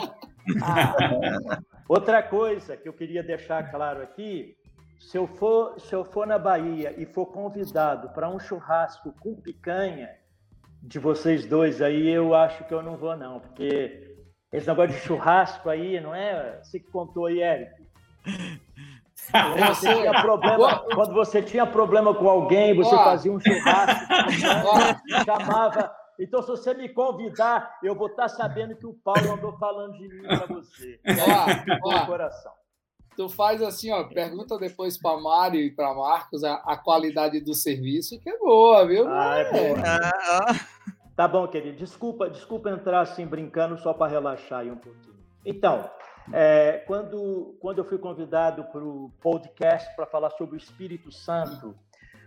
Ah, 0.61 1.61
outra 1.88 2.22
coisa 2.22 2.75
que 2.75 2.89
eu 2.89 2.91
queria 2.91 3.23
deixar 3.23 3.72
claro 3.72 4.03
aqui, 4.03 4.57
se 4.99 5.17
eu 5.17 5.25
for, 5.25 5.80
se 5.80 5.95
eu 5.95 6.03
for 6.03 6.27
na 6.27 6.38
Bahia 6.38 6.93
e 6.97 7.05
for 7.05 7.27
convidado 7.27 8.09
para 8.09 8.27
um 8.27 8.41
churrasco 8.41 9.15
com 9.22 9.39
picanha 9.39 10.09
de 10.81 10.99
vocês 10.99 11.45
dois 11.45 11.81
aí, 11.81 12.09
eu 12.09 12.35
acho 12.35 12.65
que 12.65 12.73
eu 12.73 12.83
não 12.83 12.97
vou 12.97 13.15
não, 13.15 13.39
porque 13.39 14.11
esse 14.53 14.67
negócio 14.67 14.91
de 14.91 14.99
churrasco 14.99 15.67
aí, 15.67 15.99
não 15.99 16.14
é? 16.14 16.59
Você 16.61 16.80
que 16.80 16.90
contou 16.91 17.25
aí, 17.25 17.41
Eric. 17.41 17.83
Quando 19.32 19.65
você, 19.75 19.95
tinha 19.95 20.22
problema, 20.22 20.80
quando 20.93 21.14
você 21.14 21.41
tinha 21.41 21.65
problema 21.65 22.14
com 22.14 22.30
alguém, 22.30 22.75
você 22.75 22.95
fazia 22.95 23.32
um 23.32 23.40
churrasco, 23.40 24.06
chamava. 25.25 25.91
Então, 26.19 26.43
se 26.43 26.49
você 26.49 26.75
me 26.75 26.88
convidar, 26.90 27.80
eu 27.82 27.95
vou 27.95 28.07
estar 28.07 28.30
sabendo 28.30 28.75
que 28.75 28.85
o 28.85 28.93
Paulo 28.93 29.33
andou 29.33 29.57
falando 29.57 29.98
de 29.98 30.07
mim 30.07 30.22
para 30.22 30.45
você. 30.45 30.99
Ó, 31.82 31.90
ó, 31.90 32.06
coração. 32.06 32.51
Tu 33.15 33.30
faz 33.30 33.61
assim, 33.61 33.91
ó, 33.91 34.03
pergunta 34.03 34.57
depois 34.57 34.98
para 34.98 35.19
Mário 35.19 35.59
e 35.59 35.72
para 35.72 35.93
Marcos 35.93 36.43
a, 36.43 36.56
a, 36.65 36.77
qualidade 36.77 37.40
do 37.41 37.53
serviço, 37.53 38.19
que 38.19 38.30
é 38.30 38.38
boa, 38.38 38.88
viu? 38.88 39.07
Ah, 39.07 39.38
é 39.38 39.51
boa. 39.51 39.80
Ah, 39.85 40.53
Tá 41.16 41.27
bom, 41.27 41.48
querido. 41.48 41.77
Desculpa, 41.77 42.30
desculpa 42.30 42.72
entrar 42.72 43.01
assim 43.01 43.25
brincando 43.25 43.77
só 43.77 43.93
para 43.93 44.11
relaxar 44.11 44.61
aí 44.61 44.72
um 44.72 44.77
pouquinho. 44.77 45.16
Então, 45.45 45.90
é, 46.32 46.83
quando, 46.88 47.56
quando 47.59 47.80
eu 47.80 47.85
fui 47.85 47.98
convidado 47.98 48.64
para 48.66 48.83
o 48.83 49.11
podcast 49.22 49.95
para 49.95 50.06
falar 50.06 50.32
sobre 50.32 50.56
o 50.56 50.58
Espírito 50.58 51.11
Santo, 51.11 51.75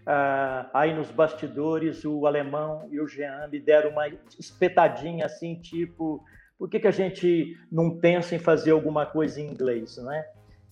ah, 0.07 0.71
aí 0.73 0.95
nos 0.95 1.11
bastidores 1.11 2.05
o 2.05 2.27
alemão 2.27 2.87
e 2.91 3.01
o 3.01 3.09
Jean 3.09 3.49
me 3.49 3.59
deram 3.59 3.91
uma 3.91 4.07
espetadinha 4.39 5.27
assim, 5.27 5.57
tipo, 5.57 6.23
por 6.57 6.69
que, 6.69 6.79
que 6.79 6.87
a 6.87 6.93
gente 6.93 7.59
não 7.73 7.99
pensa 7.99 8.37
em 8.37 8.39
fazer 8.39 8.71
alguma 8.71 9.05
coisa 9.05 9.41
em 9.41 9.49
inglês, 9.49 9.97
né? 9.97 10.25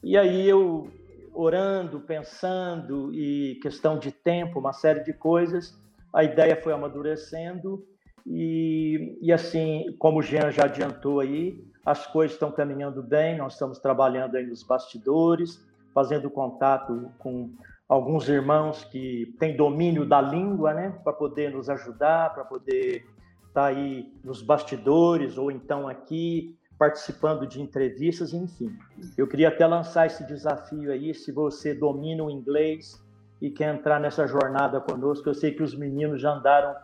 E 0.02 0.17
aí 0.17 0.49
eu, 0.49 0.89
orando, 1.33 1.99
pensando 1.99 3.12
e 3.12 3.59
questão 3.60 3.99
de 3.99 4.12
tempo, 4.12 4.60
uma 4.60 4.73
série 4.73 5.02
de 5.02 5.12
coisas, 5.12 5.75
a 6.12 6.23
ideia 6.23 6.55
foi 6.55 6.73
amadurecendo 6.73 7.84
E, 8.26 9.18
e 9.20 9.32
assim, 9.32 9.94
como 9.98 10.18
o 10.18 10.22
Jean 10.22 10.50
já 10.50 10.64
adiantou 10.64 11.20
aí, 11.20 11.62
as 11.84 12.06
coisas 12.06 12.34
estão 12.34 12.50
caminhando 12.50 13.02
bem, 13.02 13.36
nós 13.36 13.52
estamos 13.52 13.78
trabalhando 13.78 14.36
aí 14.36 14.46
nos 14.46 14.62
bastidores, 14.62 15.62
fazendo 15.92 16.30
contato 16.30 17.10
com 17.18 17.50
alguns 17.88 18.28
irmãos 18.28 18.84
que 18.84 19.34
têm 19.38 19.56
domínio 19.56 20.06
da 20.06 20.20
língua, 20.20 20.72
né, 20.72 20.98
para 21.04 21.12
poder 21.12 21.52
nos 21.52 21.68
ajudar, 21.68 22.32
para 22.32 22.44
poder 22.44 23.04
estar 23.46 23.52
tá 23.52 23.66
aí 23.66 24.10
nos 24.24 24.40
bastidores 24.40 25.36
ou 25.36 25.50
então 25.50 25.86
aqui 25.86 26.56
participando 26.78 27.46
de 27.46 27.62
entrevistas, 27.62 28.32
enfim. 28.32 28.76
Eu 29.16 29.28
queria 29.28 29.48
até 29.48 29.66
lançar 29.66 30.06
esse 30.06 30.26
desafio 30.26 30.90
aí, 30.90 31.14
se 31.14 31.30
você 31.30 31.72
domina 31.72 32.24
o 32.24 32.30
inglês 32.30 33.00
e 33.40 33.50
quer 33.50 33.72
entrar 33.74 34.00
nessa 34.00 34.26
jornada 34.26 34.80
conosco, 34.80 35.28
eu 35.28 35.34
sei 35.34 35.52
que 35.52 35.62
os 35.62 35.74
meninos 35.74 36.20
já 36.20 36.32
andaram 36.32 36.74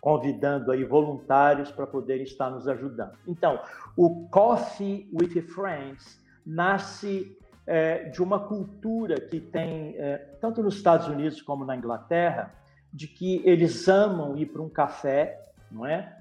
convidando 0.00 0.72
aí 0.72 0.84
voluntários 0.84 1.70
para 1.70 1.86
poderem 1.86 2.22
estar 2.22 2.50
nos 2.50 2.66
ajudando. 2.66 3.12
Então, 3.26 3.60
o 3.96 4.28
Coffee 4.28 5.08
with 5.12 5.42
Friends 5.42 6.20
nasce 6.44 7.36
é, 7.66 8.04
de 8.04 8.22
uma 8.22 8.40
cultura 8.40 9.20
que 9.20 9.40
tem, 9.40 9.94
é, 9.96 10.16
tanto 10.40 10.62
nos 10.62 10.76
Estados 10.76 11.06
Unidos 11.06 11.42
como 11.42 11.64
na 11.64 11.76
Inglaterra, 11.76 12.54
de 12.92 13.06
que 13.06 13.42
eles 13.44 13.88
amam 13.88 14.36
ir 14.36 14.46
para 14.46 14.62
um 14.62 14.68
café, 14.68 15.40
não 15.70 15.86
é? 15.86 16.16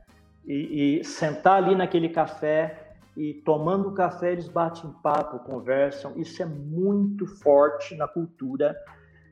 E, 0.45 0.99
e, 0.99 1.03
sentar 1.03 1.63
ali 1.63 1.75
naquele 1.75 2.09
café 2.09 2.93
e 3.17 3.33
tomando 3.33 3.91
café 3.93 4.31
eles 4.31 4.47
batem 4.47 4.91
papo, 5.01 5.39
conversam. 5.39 6.13
Isso 6.15 6.41
é 6.41 6.45
muito 6.45 7.25
forte 7.25 7.95
na 7.95 8.07
cultura, 8.07 8.75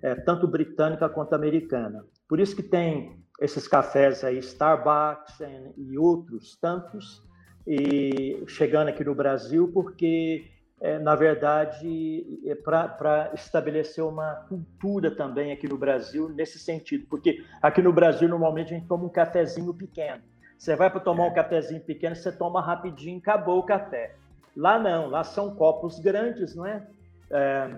é, 0.01 0.15
tanto 0.15 0.47
britânica 0.47 1.07
quanto 1.07 1.33
americana. 1.33 2.03
Por 2.27 2.39
isso 2.39 2.55
que 2.55 2.63
tem 2.63 3.23
esses 3.39 3.67
cafés 3.67 4.23
aí, 4.23 4.39
Starbucks 4.39 5.39
e 5.77 5.97
outros 5.97 6.57
tantos, 6.59 7.23
e 7.65 8.43
chegando 8.47 8.87
aqui 8.87 9.03
no 9.03 9.13
Brasil, 9.13 9.69
porque 9.73 10.45
é, 10.79 10.99
na 10.99 11.15
verdade, 11.15 12.39
é 12.45 12.53
para 12.53 13.31
estabelecer 13.33 14.03
uma 14.03 14.35
cultura 14.47 15.09
também 15.09 15.51
aqui 15.51 15.67
no 15.67 15.77
Brasil 15.77 16.29
nesse 16.29 16.59
sentido, 16.59 17.07
porque 17.09 17.43
aqui 17.61 17.81
no 17.81 17.91
Brasil 17.91 18.29
normalmente 18.29 18.73
a 18.73 18.77
gente 18.77 18.87
toma 18.87 19.05
um 19.05 19.09
cafezinho 19.09 19.73
pequeno. 19.73 20.21
Você 20.57 20.75
vai 20.75 20.89
para 20.89 20.99
tomar 20.99 21.25
um 21.25 21.33
cafezinho 21.33 21.81
pequeno, 21.81 22.15
você 22.15 22.31
toma 22.31 22.61
rapidinho, 22.61 23.17
acabou 23.17 23.59
o 23.59 23.63
café. 23.63 24.15
Lá 24.55 24.77
não, 24.77 25.07
lá 25.07 25.23
são 25.23 25.55
copos 25.55 25.99
grandes, 25.99 26.55
não 26.55 26.65
é? 26.65 26.87
é 27.31 27.69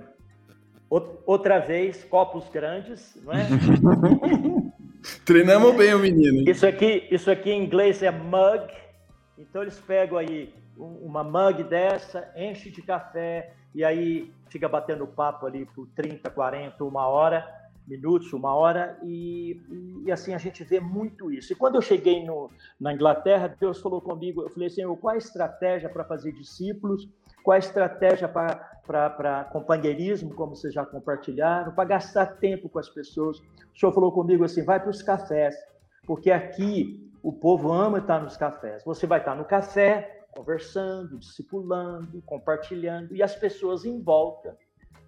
outra 0.90 1.60
vez, 1.60 2.04
copos 2.04 2.50
grandes, 2.50 3.18
não 3.24 3.34
é? 3.34 3.48
Treinamos 5.26 5.76
bem 5.76 5.94
o 5.94 6.00
menino. 6.00 6.50
Isso 6.50 6.66
aqui, 6.66 7.08
isso 7.10 7.30
aqui 7.32 7.52
em 7.52 7.64
inglês 7.64 8.04
é 8.04 8.12
mug. 8.12 8.68
Então 9.38 9.62
eles 9.62 9.80
pegam 9.80 10.18
aí 10.18 10.54
uma 10.78 11.24
mug 11.24 11.64
dessa, 11.64 12.32
enche 12.36 12.70
de 12.70 12.82
café 12.82 13.54
e 13.74 13.84
aí 13.84 14.32
fica 14.50 14.68
batendo 14.68 15.06
papo 15.08 15.46
ali 15.46 15.66
por 15.66 15.88
30, 15.96 16.30
40, 16.30 16.84
uma 16.84 17.08
hora, 17.08 17.48
minutos, 17.88 18.32
uma 18.34 18.54
hora, 18.54 18.98
e, 19.04 19.60
e 20.06 20.12
assim 20.12 20.34
a 20.34 20.38
gente 20.38 20.64
vê 20.64 20.80
muito 20.80 21.32
isso. 21.32 21.54
E 21.54 21.56
quando 21.56 21.76
eu 21.76 21.82
cheguei 21.82 22.26
no, 22.26 22.52
na 22.80 22.94
Inglaterra, 22.94 23.56
Deus 23.60 23.80
falou 23.82 24.02
comigo, 24.02 24.42
eu 24.42 24.50
falei, 24.50 24.70
Senhor, 24.70 24.96
qual 24.98 25.16
a 25.16 25.18
estratégia 25.18 25.90
para 25.90 26.04
fazer 26.04 26.32
discípulos? 26.32 27.10
Qual 27.50 27.56
a 27.56 27.58
estratégia 27.58 28.28
para 28.28 29.44
companheirismo, 29.46 30.36
como 30.36 30.56
vocês 30.56 30.72
já 30.72 30.86
compartilharam, 30.86 31.72
para 31.72 31.84
gastar 31.84 32.28
tempo 32.38 32.70
com 32.70 32.78
as 32.78 32.88
pessoas? 32.88 33.40
O 33.40 33.44
Senhor 33.76 33.92
falou 33.92 34.12
comigo 34.12 34.44
assim, 34.44 34.64
vai 34.64 34.80
para 34.80 34.92
os 34.92 35.02
cafés, 35.02 35.56
porque 36.06 36.30
aqui 36.30 37.12
o 37.24 37.34
povo 37.34 37.74
ama 37.74 37.98
estar 37.98 38.22
nos 38.22 38.38
cafés. 38.38 38.84
Você 38.84 39.08
vai 39.08 39.18
estar 39.18 39.34
no 39.34 39.46
café, 39.46 40.28
conversando, 40.30 41.18
discipulando, 41.18 42.22
compartilhando, 42.22 43.16
e 43.16 43.24
as 43.24 43.36
pessoas 43.36 43.84
em 43.84 44.00
volta 44.00 44.56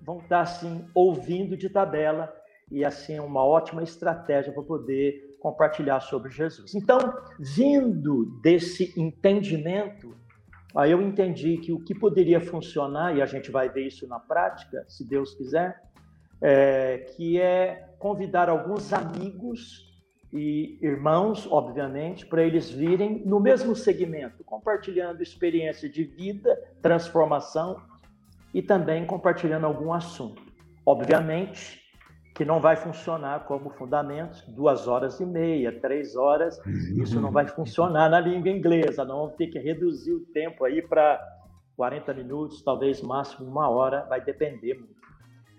vão 0.01 0.17
estar 0.17 0.41
assim 0.41 0.83
ouvindo 0.95 1.55
de 1.55 1.69
tabela 1.69 2.35
e 2.71 2.83
assim 2.83 3.19
uma 3.19 3.45
ótima 3.45 3.83
estratégia 3.83 4.51
para 4.51 4.63
poder 4.63 5.37
compartilhar 5.39 5.99
sobre 5.99 6.31
Jesus. 6.31 6.73
Então, 6.73 6.97
vindo 7.39 8.25
desse 8.41 8.99
entendimento, 8.99 10.19
aí 10.75 10.91
eu 10.91 11.01
entendi 11.01 11.57
que 11.57 11.71
o 11.71 11.79
que 11.79 11.93
poderia 11.93 12.39
funcionar 12.39 13.15
e 13.15 13.21
a 13.21 13.25
gente 13.25 13.51
vai 13.51 13.69
ver 13.69 13.87
isso 13.87 14.07
na 14.07 14.19
prática, 14.19 14.85
se 14.87 15.07
Deus 15.07 15.35
quiser, 15.35 15.81
é, 16.41 16.99
que 17.15 17.39
é 17.39 17.89
convidar 17.99 18.49
alguns 18.49 18.91
amigos 18.93 19.89
e 20.33 20.79
irmãos, 20.81 21.45
obviamente, 21.51 22.25
para 22.25 22.41
eles 22.41 22.69
virem 22.69 23.21
no 23.25 23.39
mesmo 23.39 23.75
segmento, 23.75 24.43
compartilhando 24.43 25.21
experiência 25.21 25.89
de 25.89 26.03
vida, 26.03 26.57
transformação 26.81 27.81
e 28.53 28.61
também 28.61 29.05
compartilhando 29.05 29.65
algum 29.65 29.91
assunto. 29.91 30.41
Obviamente 30.85 31.80
que 32.33 32.45
não 32.45 32.59
vai 32.59 32.75
funcionar 32.75 33.45
como 33.45 33.69
fundamentos, 33.71 34.41
duas 34.47 34.87
horas 34.87 35.19
e 35.19 35.25
meia, 35.25 35.79
três 35.79 36.15
horas, 36.15 36.59
isso 36.95 37.19
não 37.19 37.31
vai 37.31 37.47
funcionar 37.47 38.09
na 38.09 38.19
língua 38.19 38.49
inglesa, 38.49 39.03
não 39.03 39.17
vamos 39.17 39.35
ter 39.35 39.47
que 39.47 39.59
reduzir 39.59 40.13
o 40.13 40.25
tempo 40.27 40.63
aí 40.63 40.81
para 40.81 41.21
40 41.75 42.13
minutos, 42.13 42.61
talvez 42.63 43.01
máximo 43.01 43.49
uma 43.49 43.69
hora, 43.69 44.05
vai 44.07 44.21
depender 44.21 44.75
muito. 44.75 45.01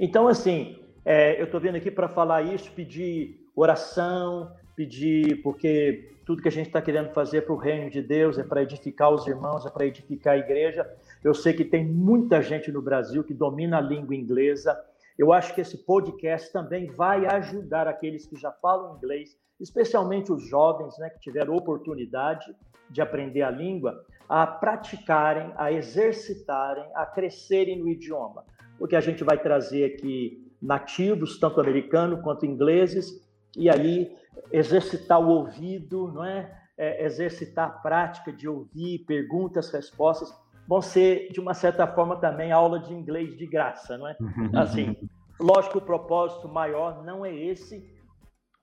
Então, 0.00 0.26
assim, 0.28 0.78
é, 1.04 1.40
eu 1.40 1.44
estou 1.44 1.60
vindo 1.60 1.76
aqui 1.76 1.90
para 1.90 2.08
falar 2.08 2.42
isso, 2.42 2.70
pedir 2.72 3.40
oração, 3.54 4.50
pedir, 4.74 5.42
porque 5.42 6.10
tudo 6.24 6.40
que 6.40 6.48
a 6.48 6.52
gente 6.52 6.66
está 6.66 6.80
querendo 6.80 7.10
fazer 7.12 7.42
para 7.42 7.52
o 7.52 7.58
reino 7.58 7.90
de 7.90 8.00
Deus 8.00 8.38
é 8.38 8.44
para 8.44 8.62
edificar 8.62 9.12
os 9.12 9.26
irmãos, 9.26 9.66
é 9.66 9.70
para 9.70 9.86
edificar 9.86 10.34
a 10.34 10.38
igreja. 10.38 10.88
Eu 11.22 11.34
sei 11.34 11.52
que 11.52 11.64
tem 11.64 11.84
muita 11.84 12.40
gente 12.40 12.70
no 12.70 12.80
Brasil 12.80 13.24
que 13.24 13.34
domina 13.34 13.78
a 13.78 13.80
língua 13.80 14.14
inglesa. 14.14 14.78
Eu 15.18 15.32
acho 15.32 15.54
que 15.54 15.60
esse 15.60 15.84
podcast 15.84 16.52
também 16.52 16.86
vai 16.86 17.26
ajudar 17.26 17.86
aqueles 17.86 18.26
que 18.26 18.36
já 18.36 18.50
falam 18.50 18.96
inglês, 18.96 19.36
especialmente 19.60 20.32
os 20.32 20.46
jovens, 20.48 20.96
né, 20.98 21.10
que 21.10 21.20
tiveram 21.20 21.54
oportunidade 21.54 22.54
de 22.90 23.00
aprender 23.00 23.42
a 23.42 23.50
língua, 23.50 24.04
a 24.28 24.46
praticarem, 24.46 25.52
a 25.56 25.70
exercitarem, 25.72 26.84
a 26.94 27.06
crescerem 27.06 27.78
no 27.78 27.88
idioma. 27.88 28.44
Porque 28.78 28.96
a 28.96 29.00
gente 29.00 29.22
vai 29.22 29.38
trazer 29.38 29.84
aqui 29.84 30.50
nativos, 30.60 31.38
tanto 31.38 31.60
americanos 31.60 32.20
quanto 32.22 32.46
ingleses, 32.46 33.22
e 33.56 33.68
aí 33.68 34.16
exercitar 34.50 35.20
o 35.20 35.28
ouvido, 35.28 36.10
não 36.12 36.24
é? 36.24 36.50
é? 36.76 37.04
exercitar 37.04 37.68
a 37.68 37.70
prática 37.70 38.32
de 38.32 38.48
ouvir 38.48 39.00
perguntas, 39.06 39.70
respostas, 39.70 40.32
vão 40.66 40.80
ser 40.80 41.30
de 41.32 41.40
uma 41.40 41.54
certa 41.54 41.86
forma 41.86 42.16
também 42.16 42.52
aula 42.52 42.78
de 42.78 42.92
inglês 42.92 43.36
de 43.36 43.46
graça, 43.46 43.98
não 43.98 44.08
é? 44.08 44.16
Assim, 44.54 44.96
lógico, 45.38 45.78
o 45.78 45.82
propósito 45.82 46.48
maior 46.48 47.04
não 47.04 47.24
é 47.24 47.34
esse, 47.34 47.92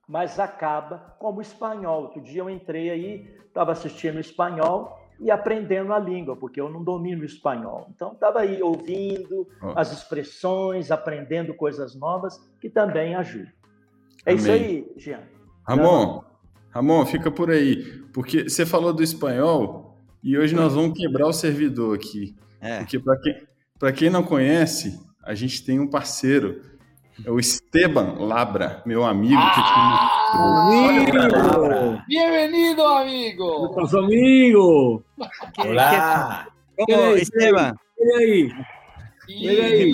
mas 0.08 0.40
acaba 0.40 1.14
como 1.18 1.40
espanhol. 1.40 2.04
Outro 2.04 2.20
dia 2.20 2.40
eu 2.40 2.50
entrei 2.50 2.90
aí, 2.90 3.36
estava 3.46 3.72
assistindo 3.72 4.18
espanhol 4.18 4.98
e 5.20 5.30
aprendendo 5.30 5.92
a 5.92 5.98
língua, 5.98 6.34
porque 6.34 6.60
eu 6.60 6.70
não 6.70 6.82
domino 6.82 7.22
o 7.22 7.26
espanhol. 7.26 7.88
Então, 7.94 8.12
estava 8.12 8.40
aí 8.40 8.62
ouvindo 8.62 9.46
as 9.76 9.92
expressões, 9.92 10.90
aprendendo 10.90 11.54
coisas 11.54 11.94
novas, 11.94 12.40
que 12.60 12.70
também 12.70 13.14
ajudam. 13.14 13.52
É 14.24 14.32
Amém. 14.32 14.36
isso 14.36 14.50
aí, 14.50 14.92
Jean. 14.96 15.20
Ramon, 15.62 16.24
Ramon, 16.70 17.04
fica 17.04 17.30
por 17.30 17.50
aí, 17.50 18.02
porque 18.12 18.48
você 18.48 18.64
falou 18.64 18.92
do 18.92 19.02
espanhol 19.02 19.89
e 20.22 20.36
hoje 20.36 20.54
nós 20.54 20.74
vamos 20.74 20.98
quebrar 20.98 21.26
o 21.26 21.32
servidor 21.32 21.96
aqui. 21.96 22.34
É. 22.60 22.78
Porque 22.78 22.98
para 22.98 23.20
quem, 23.20 23.92
quem 23.94 24.10
não 24.10 24.22
conhece, 24.22 25.00
a 25.24 25.34
gente 25.34 25.64
tem 25.64 25.80
um 25.80 25.88
parceiro, 25.88 26.60
é 27.24 27.30
o 27.30 27.38
Esteban 27.38 28.16
Labra, 28.18 28.82
meu 28.84 29.04
amigo. 29.04 29.40
Ah, 29.40 30.10
que 30.32 31.16
amigo! 31.16 32.02
Bem-vindo, 32.08 32.82
amigo! 32.82 33.74
Nosso 33.76 33.98
amigo! 33.98 35.04
Olá! 35.58 36.46
Que, 36.86 36.94
Ô, 36.94 37.16
Esteban! 37.16 37.74
E 37.98 38.14
aí? 38.14 38.52
E 39.28 39.48
aí? 39.48 39.92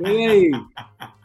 E 0.00 0.26
aí? 0.26 0.50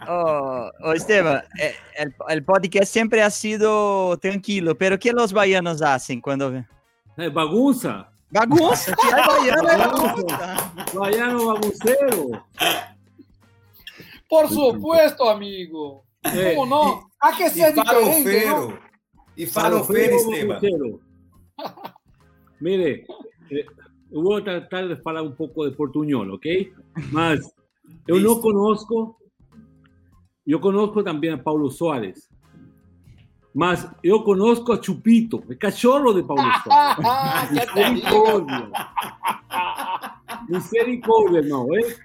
Oh, 0.08 0.70
oh, 0.84 0.94
Esteban, 0.94 1.42
eh, 1.60 1.74
el, 1.98 2.14
el, 2.30 2.44
podcast 2.44 2.92
siempre 2.92 3.22
ha 3.22 3.30
sido 3.30 4.18
tranquilo, 4.18 4.76
pero 4.78 5.00
¿qué 5.00 5.12
los 5.12 5.34
baianos 5.34 5.82
hacen 5.82 6.22
cuando... 7.16 7.24
Eh, 7.24 7.30
bagunza. 7.34 8.12
Bagunza, 8.30 8.96
¿qué 9.02 9.08
hay 9.16 9.78
bagunza? 9.78 10.74
Baiano 10.94 11.46
baguncero. 11.48 12.46
Por 14.28 14.50
supuesto, 14.50 15.30
amigo. 15.30 16.06
Eh, 16.24 16.54
¿Cómo 16.56 16.66
no? 16.66 17.12
Hay 17.20 17.38
que 17.38 17.50
ser 17.50 17.74
diferente, 17.74 18.46
¿no? 18.48 18.80
Y 19.36 19.46
farofeiro, 19.46 20.16
Esteban. 20.16 21.00
Mire, 22.60 23.06
eh, 23.50 23.66
voy 24.10 24.42
a 24.42 24.44
tratar 24.44 24.88
de 24.88 24.98
falar 24.98 25.24
un 25.24 25.36
poco 25.36 25.66
de 25.66 25.72
portuñol, 25.72 26.32
¿ok? 26.32 26.46
Mas 27.12 27.40
eu 28.08 28.20
não 28.20 28.42
conozco 28.42 29.18
Yo 30.46 30.62
conozco 30.62 31.04
también 31.04 31.34
a 31.34 31.44
Paulo 31.44 31.72
Suárez. 31.72 32.30
Mas 33.56 33.88
eu 34.04 34.22
conosco 34.22 34.74
a 34.74 34.84
Chupito, 34.84 35.38
o 35.38 35.58
cachorro 35.58 36.12
de 36.14 36.22
Paulo 36.24 36.44
Soares. 36.62 37.52
Misericórdia. 37.74 38.70
Misericórdia, 40.50 41.40
irmão, 41.40 41.68
¿eh? 41.74 41.96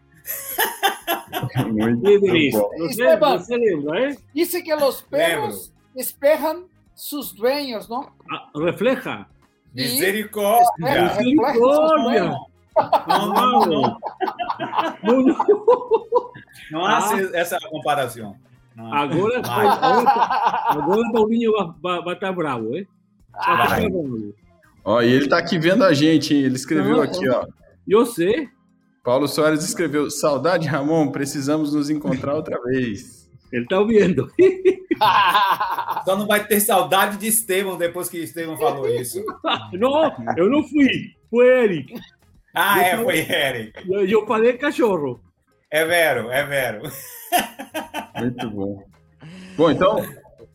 Muito 1.66 2.02
Denise, 2.20 2.56
bom. 2.58 2.68
você, 2.78 2.86
Esteban. 3.02 3.38
você 3.38 3.56
lembra, 3.56 4.00
¿eh? 4.00 4.16
Dice 4.32 4.62
que 4.62 4.74
los 4.76 5.02
perros 5.02 5.72
espejan 5.96 6.66
sus 6.94 7.34
dueños, 7.34 7.88
¿no? 7.88 8.12
Ah, 8.30 8.48
refleja. 8.54 9.28
Misericórdia. 9.74 10.66
Reflejan 10.78 11.08
sus 11.16 11.24
Misericórdia. 11.24 12.04
dueños. 12.04 12.36
Não, 13.08 13.26
não, 13.32 13.66
não. 13.66 13.98
Não, 15.02 15.22
não. 15.22 15.36
Não 16.70 16.84
há 16.86 16.98
Ah. 16.98 17.18
essa 17.34 17.58
comparação. 17.68 18.36
Agora, 18.92 19.42
Vai. 19.42 19.66
agora, 19.66 20.10
agora 20.68 21.12
Paulinho 21.12 21.52
vai, 21.52 21.68
vai, 21.82 22.04
vai 22.04 22.14
estar 22.14 22.32
bravo, 22.32 22.76
¿eh? 22.76 22.86
Vai 23.32 23.68
Vai. 23.68 23.88
bravo. 23.88 24.34
Ó, 24.84 25.02
e 25.02 25.12
ele 25.12 25.28
tá 25.28 25.38
aqui 25.38 25.58
vendo 25.58 25.84
a 25.84 25.92
gente, 25.92 26.34
hein? 26.34 26.42
Ele 26.42 26.56
escreveu 26.56 26.96
Não, 26.96 27.02
aqui, 27.02 27.28
ó. 27.28 27.46
Eu 27.86 28.06
sei. 28.06 28.48
Paulo 29.04 29.28
Soares 29.28 29.62
escreveu: 29.64 30.10
Saudade, 30.10 30.66
Ramon, 30.66 31.10
precisamos 31.10 31.74
nos 31.74 31.90
encontrar 31.90 32.34
outra 32.34 32.60
vez. 32.64 33.30
Ele 33.52 33.64
está 33.64 33.78
ouvindo. 33.80 34.30
Só 36.04 36.16
não 36.16 36.26
vai 36.26 36.46
ter 36.46 36.60
saudade 36.60 37.16
de 37.16 37.26
Estevão 37.26 37.76
depois 37.76 38.08
que 38.08 38.18
Estevão 38.18 38.56
falou 38.56 38.86
isso. 38.88 39.24
Não, 39.72 40.12
eu 40.36 40.50
não 40.50 40.62
fui. 40.62 41.14
Foi 41.30 41.46
Eric. 41.46 41.94
Ah, 42.54 42.80
é, 42.82 43.02
foi 43.02 43.18
Eric. 43.18 43.90
Eu, 43.90 44.04
eu 44.06 44.26
falei 44.26 44.52
cachorro. 44.54 45.20
É 45.70 45.84
vero, 45.84 46.30
é 46.30 46.44
vero. 46.44 46.82
Muito 48.18 48.50
bom. 48.50 48.84
Bom, 49.56 49.70
então, 49.70 49.96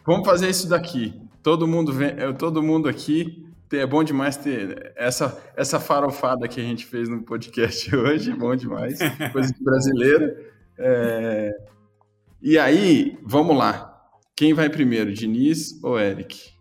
vamos 0.06 0.28
fazer 0.28 0.50
isso 0.50 0.68
daqui. 0.68 1.20
Todo 1.42 1.68
mundo, 1.68 1.94
vem, 1.94 2.18
eu- 2.20 2.34
todo 2.34 2.62
mundo 2.64 2.90
aqui. 2.90 3.44
É 3.74 3.86
bom 3.86 4.04
demais 4.04 4.38
ter 4.38 4.94
essa, 4.96 5.42
essa 5.58 5.80
farofada 5.80 6.48
que 6.48 6.60
a 6.62 6.64
gente 6.64 6.86
fez 6.86 7.10
no 7.10 7.24
podcast 7.24 7.94
hoje. 7.96 8.32
Bom 8.34 8.56
demais. 8.56 9.00
Coisa 9.34 9.52
de 9.54 9.64
brasileira. 9.64 10.54
É, 10.78 11.52
E 12.42 12.58
aí, 12.60 13.18
vamos 13.24 13.58
lá. 13.58 13.92
Quem 14.36 14.54
vai 14.54 14.70
primeiro, 14.70 15.12
Diniz 15.14 15.82
ou 15.84 16.00
Eric? 16.00 16.54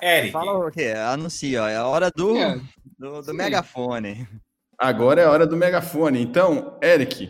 Eric. 0.00 0.32
Fala 0.32 0.66
o 0.66 0.70
quê? 0.70 0.92
Anuncia, 0.96 1.62
ó. 1.64 1.68
É 1.68 1.76
a 1.76 1.86
hora 1.86 2.10
do, 2.14 2.36
É, 2.36 2.60
do, 2.98 3.22
do 3.22 3.34
megafone. 3.34 4.26
Agora 4.78 5.20
é 5.20 5.24
a 5.24 5.30
hora 5.30 5.46
do 5.46 5.56
megafone. 5.56 6.20
Então, 6.20 6.78
Eric, 6.82 7.28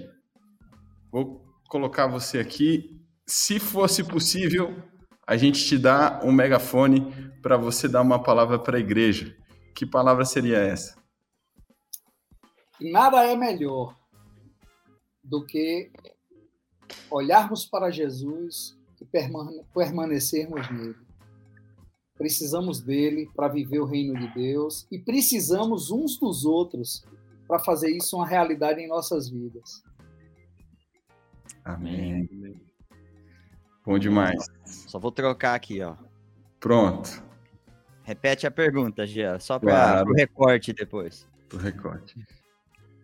vou 1.10 1.44
colocar 1.68 2.06
você 2.06 2.38
aqui. 2.38 3.00
Se 3.26 3.58
fosse 3.58 4.02
possível, 4.04 4.74
a 5.26 5.36
gente 5.36 5.64
te 5.64 5.78
dá 5.78 6.20
um 6.22 6.32
megafone 6.32 7.32
para 7.42 7.56
você 7.56 7.88
dar 7.88 8.02
uma 8.02 8.22
palavra 8.22 8.58
para 8.58 8.76
a 8.76 8.80
igreja. 8.80 9.36
Que 9.74 9.84
palavra 9.84 10.24
seria 10.24 10.58
essa? 10.58 10.96
Nada 12.80 13.24
é 13.24 13.36
melhor 13.36 13.96
do 15.22 15.44
que 15.44 15.90
olharmos 17.10 17.64
para 17.64 17.90
Jesus 17.90 18.76
e 19.00 19.04
permane- 19.04 19.64
permanecermos 19.74 20.70
nele. 20.70 20.96
Precisamos 22.16 22.80
dele 22.80 23.28
para 23.34 23.48
viver 23.48 23.80
o 23.80 23.86
reino 23.86 24.14
de 24.18 24.32
Deus 24.34 24.86
e 24.90 24.98
precisamos 24.98 25.90
uns 25.90 26.18
dos 26.18 26.44
outros 26.44 27.04
para 27.46 27.58
fazer 27.60 27.90
isso 27.90 28.16
uma 28.16 28.26
realidade 28.26 28.80
em 28.80 28.88
nossas 28.88 29.28
vidas. 29.28 29.82
Amém. 31.64 32.28
Bom 33.84 33.98
demais. 33.98 34.46
Só 34.64 34.98
vou 34.98 35.12
trocar 35.12 35.54
aqui, 35.54 35.80
ó. 35.82 35.94
Pronto. 36.60 37.22
Repete 38.02 38.46
a 38.46 38.50
pergunta, 38.50 39.06
Gia, 39.06 39.38
só 39.38 39.58
para 39.58 39.70
Claro. 39.70 40.10
o 40.10 40.14
recorte 40.14 40.72
depois. 40.72 41.26
O 41.52 41.56
recorte. 41.56 42.14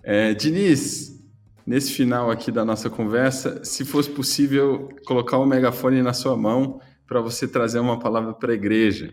É, 0.02 0.34
Diniz, 0.34 1.22
nesse 1.66 1.92
final 1.92 2.30
aqui 2.30 2.50
da 2.52 2.64
nossa 2.64 2.90
conversa, 2.90 3.64
se 3.64 3.84
fosse 3.84 4.10
possível 4.10 4.88
colocar 5.06 5.38
o 5.38 5.46
megafone 5.46 6.02
na 6.02 6.12
sua 6.12 6.36
mão 6.36 6.80
para 7.06 7.20
você 7.20 7.46
trazer 7.48 7.78
uma 7.78 7.98
palavra 7.98 8.34
para 8.34 8.52
a 8.52 8.54
igreja, 8.54 9.12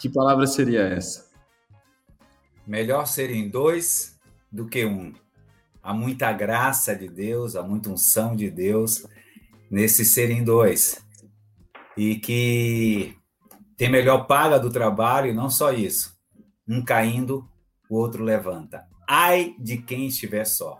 que 0.00 0.08
palavra 0.08 0.46
seria 0.46 0.82
essa? 0.82 1.28
Melhor 2.66 3.06
serem 3.06 3.48
dois 3.48 4.17
do 4.50 4.66
que 4.66 4.84
um. 4.84 5.12
Há 5.82 5.94
muita 5.94 6.32
graça 6.32 6.94
de 6.94 7.08
Deus, 7.08 7.56
há 7.56 7.62
muita 7.62 7.90
unção 7.90 8.36
de 8.36 8.50
Deus 8.50 9.06
nesse 9.70 10.04
serem 10.04 10.44
dois. 10.44 11.04
E 11.96 12.16
que 12.16 13.16
tem 13.76 13.90
melhor 13.90 14.26
paga 14.26 14.58
do 14.58 14.70
trabalho, 14.70 15.30
e 15.30 15.34
não 15.34 15.48
só 15.48 15.72
isso. 15.72 16.16
Um 16.66 16.84
caindo, 16.84 17.48
o 17.88 17.96
outro 17.96 18.22
levanta. 18.22 18.86
Ai 19.08 19.54
de 19.58 19.78
quem 19.78 20.06
estiver 20.06 20.44
só. 20.44 20.78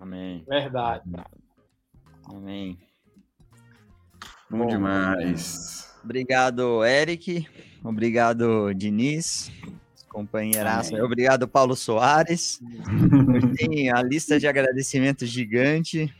Amém. 0.00 0.44
Verdade. 0.48 1.04
Amém. 2.24 2.78
Bom 4.50 4.66
demais. 4.66 5.94
Obrigado, 6.02 6.84
Eric. 6.84 7.46
Obrigado, 7.84 8.72
Diniz. 8.74 9.50
Companheiraço. 10.18 10.94
Amém. 10.94 11.04
Obrigado, 11.04 11.46
Paulo 11.46 11.76
Soares. 11.76 12.58
Tem 13.56 13.88
a 13.88 14.02
lista 14.02 14.40
de 14.40 14.48
agradecimentos 14.48 15.28
gigante. 15.28 16.12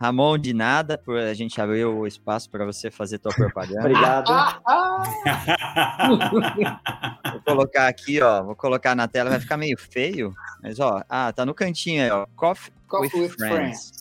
Ramon, 0.00 0.38
de 0.38 0.54
nada, 0.54 0.96
por 0.96 1.18
a 1.18 1.34
gente 1.34 1.60
abrir 1.60 1.84
o 1.84 2.06
espaço 2.06 2.48
para 2.48 2.64
você 2.64 2.90
fazer 2.90 3.18
tua 3.18 3.34
propaganda. 3.34 3.80
Obrigado. 3.80 4.32
Vou 7.30 7.42
colocar 7.44 7.88
aqui, 7.88 8.22
ó. 8.22 8.42
Vou 8.42 8.56
colocar 8.56 8.94
na 8.94 9.06
tela, 9.06 9.28
vai 9.28 9.38
ficar 9.38 9.58
meio 9.58 9.76
feio. 9.78 10.34
Mas, 10.62 10.80
ó, 10.80 11.04
ah, 11.06 11.30
tá 11.30 11.44
no 11.44 11.52
cantinho 11.52 12.02
aí, 12.02 12.10
ó. 12.10 12.24
Coffee, 12.34 12.72
Coffee 12.88 13.20
with, 13.20 13.26
with 13.26 13.36
friends. 13.36 13.54
friends. 13.54 13.92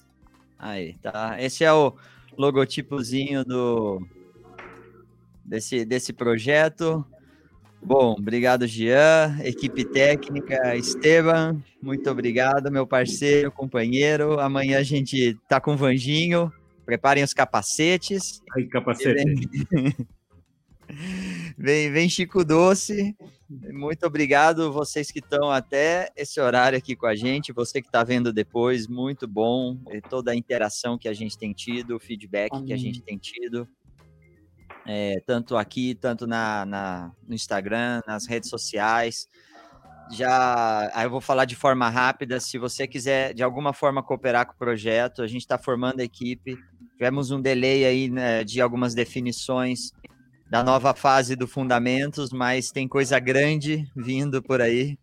Aí, 0.58 0.94
tá. 1.02 1.36
Esse 1.38 1.66
é 1.66 1.74
o 1.74 1.94
logotipozinho 2.38 3.44
do 3.44 4.02
desse, 5.44 5.84
desse 5.84 6.14
projeto. 6.14 7.06
Bom, 7.82 8.16
obrigado, 8.20 8.68
Jean, 8.68 9.40
equipe 9.44 9.86
técnica, 9.86 10.76
Esteban, 10.76 11.62
muito 11.82 12.10
obrigado, 12.10 12.72
meu 12.72 12.86
parceiro, 12.86 13.52
companheiro. 13.52 14.40
Amanhã 14.40 14.80
a 14.80 14.84
gente 14.84 15.38
tá 15.48 15.60
com 15.62 15.74
o 15.74 15.78
Vanginho. 15.78 16.52
Preparem 16.86 17.24
os 17.24 17.34
capacetes. 17.34 18.42
Ai, 18.56 18.64
capacete. 18.64 19.24
Vem, 21.58 21.92
vem 21.92 22.10
Chico 22.10 22.44
Doce. 22.44 23.16
Muito 23.72 24.06
obrigado 24.06 24.72
vocês 24.72 25.12
que 25.12 25.20
estão 25.20 25.52
até 25.52 26.12
esse 26.16 26.40
horário 26.40 26.78
aqui 26.78 26.96
com 26.96 27.06
a 27.06 27.16
gente, 27.16 27.52
você 27.52 27.82
que 27.82 27.88
está 27.88 28.04
vendo 28.04 28.34
depois, 28.34 28.88
muito 28.88 29.28
bom. 29.28 29.78
E 29.92 30.02
toda 30.02 30.32
a 30.32 30.36
interação 30.36 30.98
que 30.98 31.08
a 31.08 31.14
gente 31.14 31.38
tem 31.38 31.54
tido, 31.54 31.96
o 31.96 32.00
feedback 32.00 32.50
que 32.50 32.56
a 32.56 32.76
Amém. 32.76 32.78
gente 32.78 33.02
tem 33.02 33.18
tido. 33.18 33.68
É, 34.92 35.22
tanto 35.24 35.56
aqui, 35.56 35.94
tanto 35.94 36.26
na, 36.26 36.66
na- 36.66 37.12
no 37.28 37.36
Instagram, 37.36 38.02
nas 38.08 38.26
redes 38.26 38.50
sociais. 38.50 39.28
Já 40.12 40.90
aí 40.96 41.06
eu 41.06 41.12
vou 41.12 41.22
falar 41.22 41.46
de 41.46 41.56
forma 41.56 41.88
rápida. 41.88 42.40
Se 42.40 42.58
você 42.58 42.88
quiser 42.88 43.36
de 43.36 43.44
alguma 43.44 43.72
forma 43.72 44.02
cooperar 44.02 44.48
com 44.48 44.54
o 44.54 44.58
projeto, 44.58 45.22
a 45.22 45.28
gente 45.28 45.42
está 45.42 45.60
formando 45.60 46.00
a 46.00 46.04
equipe. 46.04 46.58
Tivemos 46.94 47.30
um 47.30 47.40
delay 47.40 47.86
aí 47.86 48.10
né, 48.10 48.44
de 48.44 48.60
algumas 48.60 48.96
definições 48.96 49.92
da 50.50 50.64
nova 50.64 50.96
fase 50.96 51.36
do 51.36 51.48
Fundamentos, 51.48 52.32
mas 52.32 52.72
tem 52.72 52.88
coisa 52.88 53.20
grande 53.20 53.88
vindo 53.96 54.42
por 54.42 54.60
aí. 54.60 54.98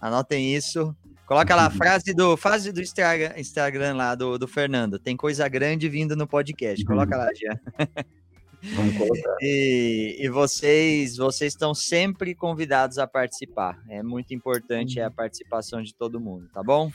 Anotem 0.00 0.52
isso. 0.52 0.92
Coloca 1.28 1.54
lá 1.54 1.66
a 1.66 1.70
frase 1.70 2.12
do 2.12 2.36
fase 2.36 2.72
do 2.72 2.80
Instagram, 2.80 3.34
Instagram 3.36 3.94
lá 3.94 4.16
do, 4.16 4.36
do 4.36 4.48
Fernando. 4.48 4.98
Tem 4.98 5.16
coisa 5.16 5.46
grande 5.46 5.88
vindo 5.88 6.16
no 6.16 6.26
podcast. 6.26 6.84
Coloca 6.84 7.16
lá, 7.16 7.28
já. 7.32 7.56
Vamos 8.62 8.96
colocar. 8.96 9.36
E, 9.40 10.16
e 10.18 10.28
vocês, 10.28 11.16
vocês 11.16 11.52
estão 11.52 11.74
sempre 11.74 12.34
convidados 12.34 12.98
a 12.98 13.06
participar. 13.06 13.78
É 13.88 14.02
muito 14.02 14.34
importante 14.34 15.00
a 15.00 15.10
participação 15.10 15.82
de 15.82 15.94
todo 15.94 16.20
mundo, 16.20 16.48
tá 16.52 16.62
bom? 16.62 16.90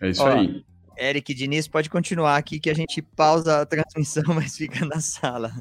É 0.00 0.08
isso 0.08 0.22
Ó, 0.22 0.28
aí. 0.28 0.64
Eric 0.98 1.32
Diniz, 1.32 1.68
pode 1.68 1.88
continuar 1.88 2.36
aqui 2.36 2.60
que 2.60 2.68
a 2.68 2.74
gente 2.74 3.00
pausa 3.00 3.60
a 3.60 3.66
transmissão, 3.66 4.24
mas 4.34 4.56
fica 4.56 4.84
na 4.84 5.00
sala. 5.00 5.52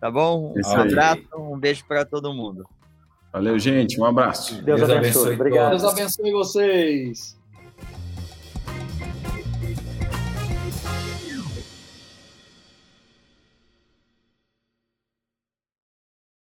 Tá 0.00 0.10
bom? 0.10 0.54
Isso 0.56 0.70
um 0.70 0.80
aí. 0.80 0.88
abraço, 0.88 1.22
um 1.36 1.58
beijo 1.58 1.84
para 1.86 2.04
todo 2.04 2.32
mundo. 2.32 2.64
Valeu, 3.32 3.58
gente. 3.58 3.98
Um 4.00 4.04
abraço. 4.04 4.62
Deus, 4.62 4.80
Deus 4.80 4.82
abençoe. 4.82 4.98
abençoe 4.98 5.34
Obrigado. 5.34 5.70
Deus 5.70 5.84
abençoe 5.84 6.32
vocês. 6.32 7.41